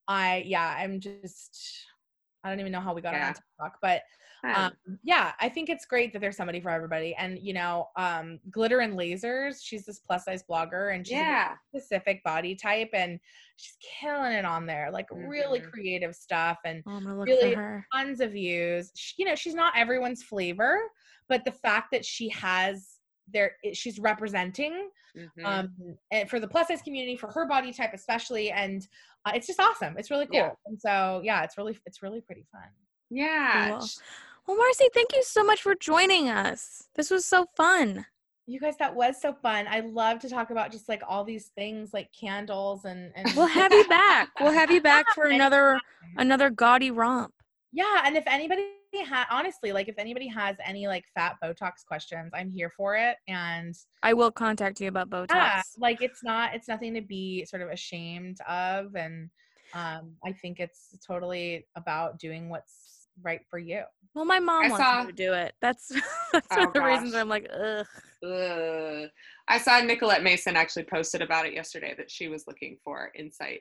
I 0.09 0.43
yeah, 0.47 0.75
I'm 0.79 1.01
just 1.01 1.87
I 2.43 2.49
don't 2.49 2.61
even 2.61 2.73
know 2.73 2.81
how 2.81 2.95
we 2.95 3.03
got 3.03 3.15
Yeah. 3.15 3.29
on 3.29 3.35
TikTok, 3.35 3.79
but 3.83 4.03
Yeah. 4.43 4.69
um, 4.89 4.99
yeah, 5.05 5.33
I 5.39 5.49
think 5.51 5.69
it's 5.69 5.85
great 5.85 6.13
that 6.13 6.19
there's 6.21 6.37
somebody 6.37 6.61
for 6.61 6.71
everybody. 6.71 7.15
And 7.15 7.39
you 7.39 7.53
know, 7.53 7.91
um, 7.97 8.41
Glitter 8.51 8.81
and 8.81 8.97
Lazers, 8.97 9.63
she's 9.63 9.85
this 9.85 10.01
plus 10.01 10.25
size 10.25 10.43
blogger, 10.49 10.95
and 10.95 11.07
she's 11.07 11.17
a 11.21 11.21
yeah. 11.21 11.57
specific 11.69 12.25
body 12.25 12.57
type, 12.57 12.91
and 12.95 13.21
she's 13.57 13.77
killing 14.01 14.33
it 14.33 14.45
on 14.47 14.65
there. 14.67 14.91
Like 14.91 15.09
really 15.11 15.61
Mhm. 15.61 15.71
creative 15.71 16.17
stuff, 16.17 16.59
and 16.65 16.83
Oh, 16.87 16.93
I'm 16.93 17.05
going 17.05 17.15
to 17.15 17.21
look 17.21 17.29
really 17.29 17.57
tons 17.93 18.21
of 18.21 18.33
views. 18.33 18.91
She, 18.97 19.15
you 19.19 19.29
know, 19.29 19.35
she's 19.37 19.55
not 19.55 19.77
everyone's 19.77 20.23
flavor, 20.23 20.91
but 21.29 21.45
the 21.45 21.53
fact 21.53 21.91
that 21.93 22.05
she 22.05 22.29
has 22.31 22.99
there, 23.33 23.53
she's 23.73 23.99
representing 23.99 24.89
Mhm. 25.15 25.45
um 25.45 25.97
and 26.11 26.31
for 26.31 26.41
the 26.41 26.49
plus 26.49 26.69
size 26.69 26.81
community, 26.81 27.17
for 27.17 27.31
her 27.31 27.45
body 27.47 27.71
type 27.73 27.91
especially, 27.93 28.51
and 28.51 28.89
uh, 29.27 29.33
it's 29.35 29.47
just 29.47 29.61
awesome. 29.61 29.95
It's 29.99 30.11
really 30.11 30.25
cool. 30.27 30.37
Yeah. 30.37 30.51
And 30.65 30.81
so 30.81 31.21
yeah, 31.23 31.43
it's 31.43 31.59
really 31.59 31.79
it's 31.85 32.03
really 32.03 32.21
pretty 32.23 32.47
fun. 32.51 32.69
yeah. 33.11 33.69
Cool. 33.79 33.89
Well, 34.47 34.57
Marcy, 34.57 34.87
thank 34.95 35.15
you 35.15 35.23
so 35.23 35.45
much 35.45 35.63
for 35.63 35.75
joining 35.75 36.29
us. 36.31 36.89
This 36.97 37.11
was 37.11 37.27
so 37.27 37.47
fun. 37.57 38.07
You 38.47 38.59
guys, 38.59 38.77
that 38.79 38.93
was 38.95 39.21
so 39.21 39.33
fun. 39.35 39.67
I 39.69 39.81
love 39.81 40.19
to 40.21 40.29
talk 40.29 40.51
about 40.51 40.73
just 40.73 40.89
like 40.89 41.03
all 41.07 41.23
these 41.25 41.49
things 41.55 41.93
like 41.93 42.09
candles 42.19 42.85
and 42.87 43.13
and 43.15 43.31
We'll 43.37 43.47
have 43.47 43.71
you 43.73 43.87
back. 43.89 44.31
We'll 44.41 44.53
have 44.53 44.71
you 44.71 44.81
back 44.93 45.05
for 45.15 45.27
another 45.27 45.79
another 46.17 46.49
gaudy 46.51 46.91
romp. 46.91 47.33
yeah. 47.71 48.01
And 48.05 48.17
if 48.17 48.25
anybody 48.27 48.65
ha- 49.01 49.27
honestly 49.31 49.73
like 49.73 49.89
if 49.89 49.95
anybody 49.99 50.27
has 50.29 50.57
any 50.65 50.87
like 50.87 51.05
fat 51.15 51.37
Botox 51.43 51.85
questions, 51.87 52.31
I'm 52.35 52.51
here 52.51 52.71
for 52.77 52.97
it. 52.97 53.17
And 53.29 53.75
I 54.03 54.13
will 54.13 54.31
contact 54.31 54.81
you 54.81 54.89
about 54.89 55.11
Botox. 55.11 55.31
yeah, 55.35 55.63
like 55.79 56.03
it's 56.03 56.23
not 56.23 56.55
it's 56.55 56.69
nothing 56.69 56.95
to 56.95 57.01
be 57.01 57.45
sort 57.45 57.63
of 57.63 57.71
ashamed 57.71 58.39
of. 58.49 58.95
And 58.95 59.31
um, 59.75 60.13
I 60.25 60.33
think 60.33 60.61
it's 60.61 60.95
totally 61.07 61.67
about 61.77 62.19
doing 62.19 62.49
what's 62.49 63.09
right 63.23 63.41
for 63.49 63.59
you. 63.59 63.83
Well, 64.15 64.27
my 64.27 64.39
mom 64.41 64.65
I 64.65 64.69
wants 64.69 64.85
saw- 64.85 65.01
me 65.05 65.07
to 65.07 65.13
do 65.17 65.33
it. 65.33 65.55
That's 65.63 65.89
that's 66.33 66.47
Oh, 66.51 66.57
one 66.59 66.67
of 66.69 66.73
the 66.75 66.83
reasons. 66.83 67.15
I'm 67.15 67.29
like, 67.29 67.49
ugh. 67.53 67.87
Ugh. 68.25 69.09
I 69.49 69.59
saw 69.59 69.81
Nicolette 69.81 70.23
Mason 70.23 70.55
actually 70.55 70.85
posted 70.85 71.23
about 71.23 71.47
it 71.47 71.55
yesterday 71.55 71.95
that 71.97 72.11
she 72.11 72.29
was 72.29 72.47
looking 72.47 72.77
for 72.85 73.11
insight. 73.17 73.61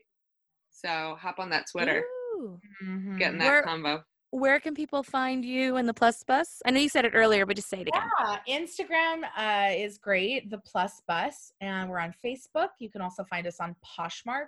So 0.72 1.16
hop 1.20 1.40
on 1.40 1.50
that 1.52 1.66
Twitter, 1.72 2.04
Ooh. 2.36 2.60
getting 3.18 3.40
that 3.40 3.48
Where- 3.48 3.64
combo. 3.64 4.04
Where 4.32 4.60
can 4.62 4.74
people 4.74 5.04
find 5.04 5.44
you 5.44 5.76
in 5.78 5.86
the 5.86 5.94
Plus 5.94 6.24
Bus? 6.24 6.62
I 6.66 6.72
know 6.72 6.80
you 6.80 6.88
said 6.88 7.04
it 7.06 7.12
earlier, 7.14 7.46
but 7.46 7.58
just 7.58 7.70
say 7.70 7.82
it 7.82 7.90
again. 7.90 8.10
Yeah, 8.48 8.48
Instagram 8.48 9.24
uh, 9.38 9.74
is 9.74 9.98
great, 9.98 10.50
the 10.50 10.60
Plus 10.60 11.02
Bus, 11.06 11.52
and 11.60 11.90
we're 11.90 12.00
on 12.00 12.14
Facebook. 12.24 12.70
You 12.80 12.90
can 12.90 13.02
also 13.02 13.26
find 13.26 13.46
us 13.46 13.60
on 13.60 13.76
Poshmark, 13.86 14.48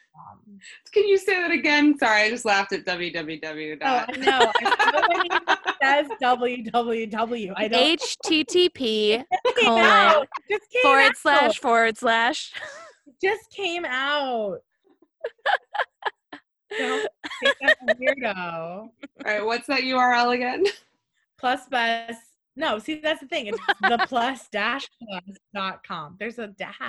Can 0.91 1.07
you 1.07 1.17
say 1.17 1.41
that 1.41 1.51
again? 1.51 1.97
Sorry, 1.97 2.23
I 2.23 2.29
just 2.29 2.43
laughed 2.45 2.73
at 2.73 2.85
www. 2.85 3.77
Oh, 3.81 4.05
I 4.07 4.17
know. 4.17 4.51
I 4.59 5.75
says 5.83 6.07
www. 6.21 7.53
I 7.55 7.67
don't 7.67 7.99
HTTP 7.99 9.23
colon 9.61 9.83
know, 9.83 10.25
it 10.49 10.49
just 10.49 10.65
forward 10.81 11.15
slash 11.15 11.59
forward 11.59 11.97
slash. 11.97 12.53
It 13.21 13.27
just 13.27 13.51
came 13.51 13.85
out. 13.85 14.59
Don't 16.77 17.07
think 17.41 17.55
I'm 17.63 17.89
a 17.89 17.95
weirdo. 17.95 18.35
All 18.35 18.91
right, 19.25 19.45
what's 19.45 19.67
that 19.67 19.81
URL 19.81 20.33
again? 20.35 20.63
plus 21.37 21.67
bus 21.67 22.15
no 22.55 22.79
see 22.79 22.99
that's 22.99 23.19
the 23.19 23.27
thing 23.27 23.45
it's 23.45 23.59
the 23.81 24.03
plus 24.07 24.47
dash 24.49 24.87
plus 25.07 25.37
dot 25.53 25.83
com 25.87 26.15
there's 26.19 26.39
a 26.39 26.47
dash 26.47 26.79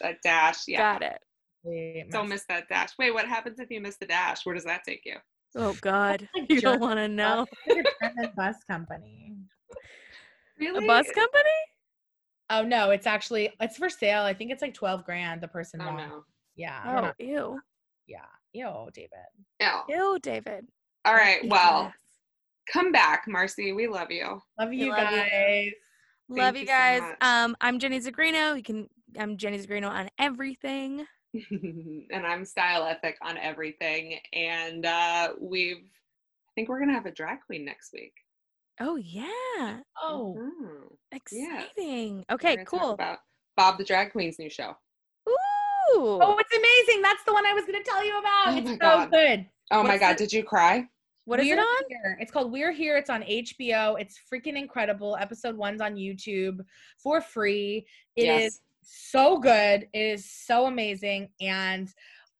That 0.00 0.18
dash. 0.22 0.58
Yeah. 0.68 0.92
Got 0.92 1.02
it. 1.02 1.18
Wait, 1.64 2.10
Don't 2.12 2.28
miss 2.28 2.44
that 2.48 2.68
dash. 2.68 2.90
Wait, 2.96 3.12
what 3.12 3.26
happens 3.26 3.58
if 3.58 3.68
you 3.70 3.80
miss 3.80 3.96
the 3.96 4.06
dash? 4.06 4.46
Where 4.46 4.54
does 4.54 4.62
that 4.64 4.84
take 4.86 5.02
you? 5.04 5.16
Oh 5.56 5.76
God, 5.80 6.28
like 6.36 6.48
you 6.48 6.60
don't 6.60 6.80
want 6.80 6.98
to 6.98 7.08
know. 7.08 7.46
German 7.68 8.30
bus 8.36 8.56
company 8.68 9.34
Really? 10.60 10.84
A 10.84 10.86
bus 10.86 11.10
company? 11.10 11.50
Oh 12.50 12.62
no 12.62 12.90
it's 12.90 13.06
actually 13.06 13.50
it's 13.60 13.76
for 13.76 13.88
sale 13.88 14.22
i 14.22 14.32
think 14.32 14.50
it's 14.52 14.62
like 14.62 14.74
12 14.74 15.04
grand 15.04 15.40
the 15.40 15.48
person 15.48 15.80
Oh 15.80 15.86
wants 15.86 16.04
no. 16.08 16.24
yeah 16.56 16.86
we're 16.92 16.98
Oh, 16.98 17.02
not- 17.02 17.14
ew, 17.20 17.60
yeah 18.06 18.24
ew 18.52 18.88
david 18.94 19.10
No. 19.60 19.82
ew, 19.88 20.18
David. 20.22 20.66
All 21.04 21.14
right. 21.14 21.42
Ew, 21.42 21.48
Well, 21.50 21.82
yes. 21.84 21.92
come 22.72 22.90
back, 22.92 23.24
Marcy. 23.28 23.72
We 23.72 23.86
love 23.86 24.10
you. 24.10 24.40
love 24.58 24.72
you 24.72 24.90
love 24.90 25.10
you. 25.12 25.16
guys 25.16 25.70
love 26.28 26.54
you 26.56 26.60
you 26.62 26.66
guys. 26.66 27.00
much. 27.02 27.16
um, 27.20 27.56
I'm 27.60 27.78
Jenny 27.78 28.00
Zigrino. 28.00 28.56
You 28.56 28.62
can. 28.62 28.88
I'm 29.18 29.36
Jenny 29.36 29.58
Zigrino 29.58 29.88
on 29.88 30.08
everything. 30.18 31.06
and 31.50 32.26
I'm 32.26 32.44
Style 32.44 32.84
Ethic 32.84 33.16
on 33.22 33.38
everything. 33.38 34.18
And 34.32 34.84
uh, 34.84 35.34
we've, 35.40 35.76
I 35.78 36.50
think 36.56 36.68
we're 36.68 36.80
gonna 36.80 36.92
have 36.94 37.06
a 37.06 37.12
drag 37.12 37.38
queen 37.46 37.64
next 37.64 37.92
week. 37.92 38.14
Oh 38.80 38.96
yeah, 38.96 39.80
oh 40.02 40.36
Mhm. 40.38 40.96
exciting. 41.12 42.24
We're 42.28 42.34
Okay, 42.34 42.58
cool. 42.66 42.90
About 42.90 43.18
Bob 43.56 43.78
the 43.78 43.84
Drag 43.84 44.12
Queen's 44.12 44.38
new 44.38 44.50
show. 44.50 44.76
Ooh. 45.28 46.18
oh 46.20 46.36
it's 46.38 46.52
amazing 46.56 47.00
that's 47.00 47.22
the 47.24 47.32
one 47.32 47.46
i 47.46 47.52
was 47.54 47.64
going 47.64 47.80
to 47.80 47.88
tell 47.88 48.04
you 48.04 48.18
about 48.18 48.48
Oh 48.48 48.56
it's 48.56 48.66
my 48.66 48.72
so 48.72 48.78
God. 48.78 49.10
good 49.12 49.46
Oh 49.70 49.82
my 49.84 49.96
God! 49.98 50.12
the- 50.14 50.18
Did 50.18 50.32
you 50.32 50.42
cry? 50.44 50.86
what 51.26 51.38
is 51.40 51.46
it 51.46 51.56
We're 51.56 51.60
on? 51.62 51.82
Here. 51.88 52.18
It's 52.20 52.30
called 52.30 52.52
We're 52.52 52.70
Here. 52.72 52.96
It's 52.96 53.10
on 53.10 53.22
HBO. 53.22 54.00
It's 54.00 54.16
freaking 54.32 54.56
incredible. 54.56 55.16
Episode 55.20 55.56
one's 55.56 55.80
on 55.80 55.94
YouTube 55.96 56.60
for 56.98 57.20
free. 57.20 57.84
It 58.14 58.22
is 58.28 58.42
yes. 58.42 58.60
so 58.82 59.38
good. 59.38 59.88
It 59.92 59.98
is 59.98 60.30
so 60.30 60.66
amazing. 60.66 61.30
And 61.40 61.92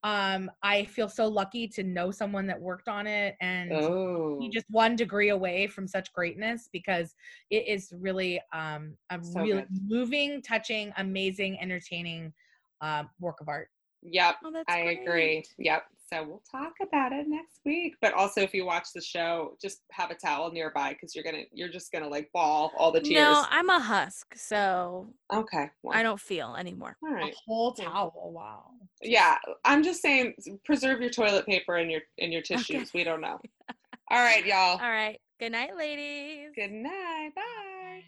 um, 0.02 0.50
I 0.62 0.84
feel 0.84 1.08
so 1.08 1.26
lucky 1.26 1.66
to 1.68 1.82
know 1.82 2.10
someone 2.10 2.46
that 2.46 2.60
worked 2.60 2.88
on 2.88 3.06
it 3.06 3.36
and 3.40 3.72
Oh. 3.72 4.38
be 4.40 4.50
just 4.50 4.66
one 4.68 4.96
degree 4.96 5.30
away 5.30 5.66
from 5.66 5.88
such 5.88 6.12
greatness 6.12 6.68
because 6.72 7.14
it 7.50 7.66
is 7.66 7.92
really 7.96 8.40
um, 8.52 8.96
a 9.10 9.18
So 9.22 9.40
really 9.40 9.62
good. 9.62 9.68
moving, 9.88 10.42
touching, 10.42 10.92
amazing, 10.96 11.58
entertaining 11.60 12.32
um, 12.80 13.10
work 13.20 13.40
of 13.40 13.48
art. 13.48 13.68
Yep. 14.02 14.36
Oh, 14.44 14.52
that's 14.52 14.72
I 14.72 14.78
great. 14.80 15.00
agree. 15.08 15.44
Yep. 15.58 15.84
So 16.12 16.22
we'll 16.22 16.42
talk 16.50 16.74
about 16.80 17.12
it 17.12 17.26
next 17.28 17.60
week. 17.64 17.94
But 18.00 18.14
also, 18.14 18.40
if 18.40 18.54
you 18.54 18.64
watch 18.64 18.88
the 18.94 19.00
show, 19.00 19.56
just 19.60 19.82
have 19.90 20.10
a 20.10 20.14
towel 20.14 20.52
nearby 20.52 20.90
because 20.92 21.14
you're 21.14 21.24
gonna 21.24 21.42
you're 21.52 21.68
just 21.68 21.90
gonna 21.90 22.08
like 22.08 22.30
bawl 22.32 22.72
all 22.78 22.92
the 22.92 23.00
tears. 23.00 23.14
No, 23.24 23.44
I'm 23.50 23.68
a 23.70 23.80
husk, 23.80 24.34
so 24.36 25.08
okay. 25.32 25.70
Well, 25.82 25.98
I 25.98 26.02
don't 26.04 26.20
feel 26.20 26.54
anymore. 26.56 26.96
all 27.02 27.16
A 27.16 27.32
whole 27.46 27.74
Yeah. 27.76 27.84
towel. 27.86 28.30
Wow. 28.32 28.70
Yeah, 29.02 29.36
I'm 29.64 29.82
just 29.82 30.00
saying, 30.00 30.34
preserve 30.64 31.00
your 31.00 31.10
toilet 31.10 31.44
paper 31.46 31.76
and 31.76 31.90
your 31.90 32.02
and 32.18 32.32
your 32.32 32.42
tissues. 32.42 32.92
We 32.94 33.02
don't 33.04 33.20
know. 33.20 33.40
All 34.08 34.22
right, 34.22 34.46
y'all. 34.46 34.78
All 34.80 34.88
right. 34.90 35.20
Good 35.40 35.50
night, 35.52 35.76
ladies. 35.76 36.50
Good 36.54 36.70
night. 36.70 37.30
Bye. 37.34 38.04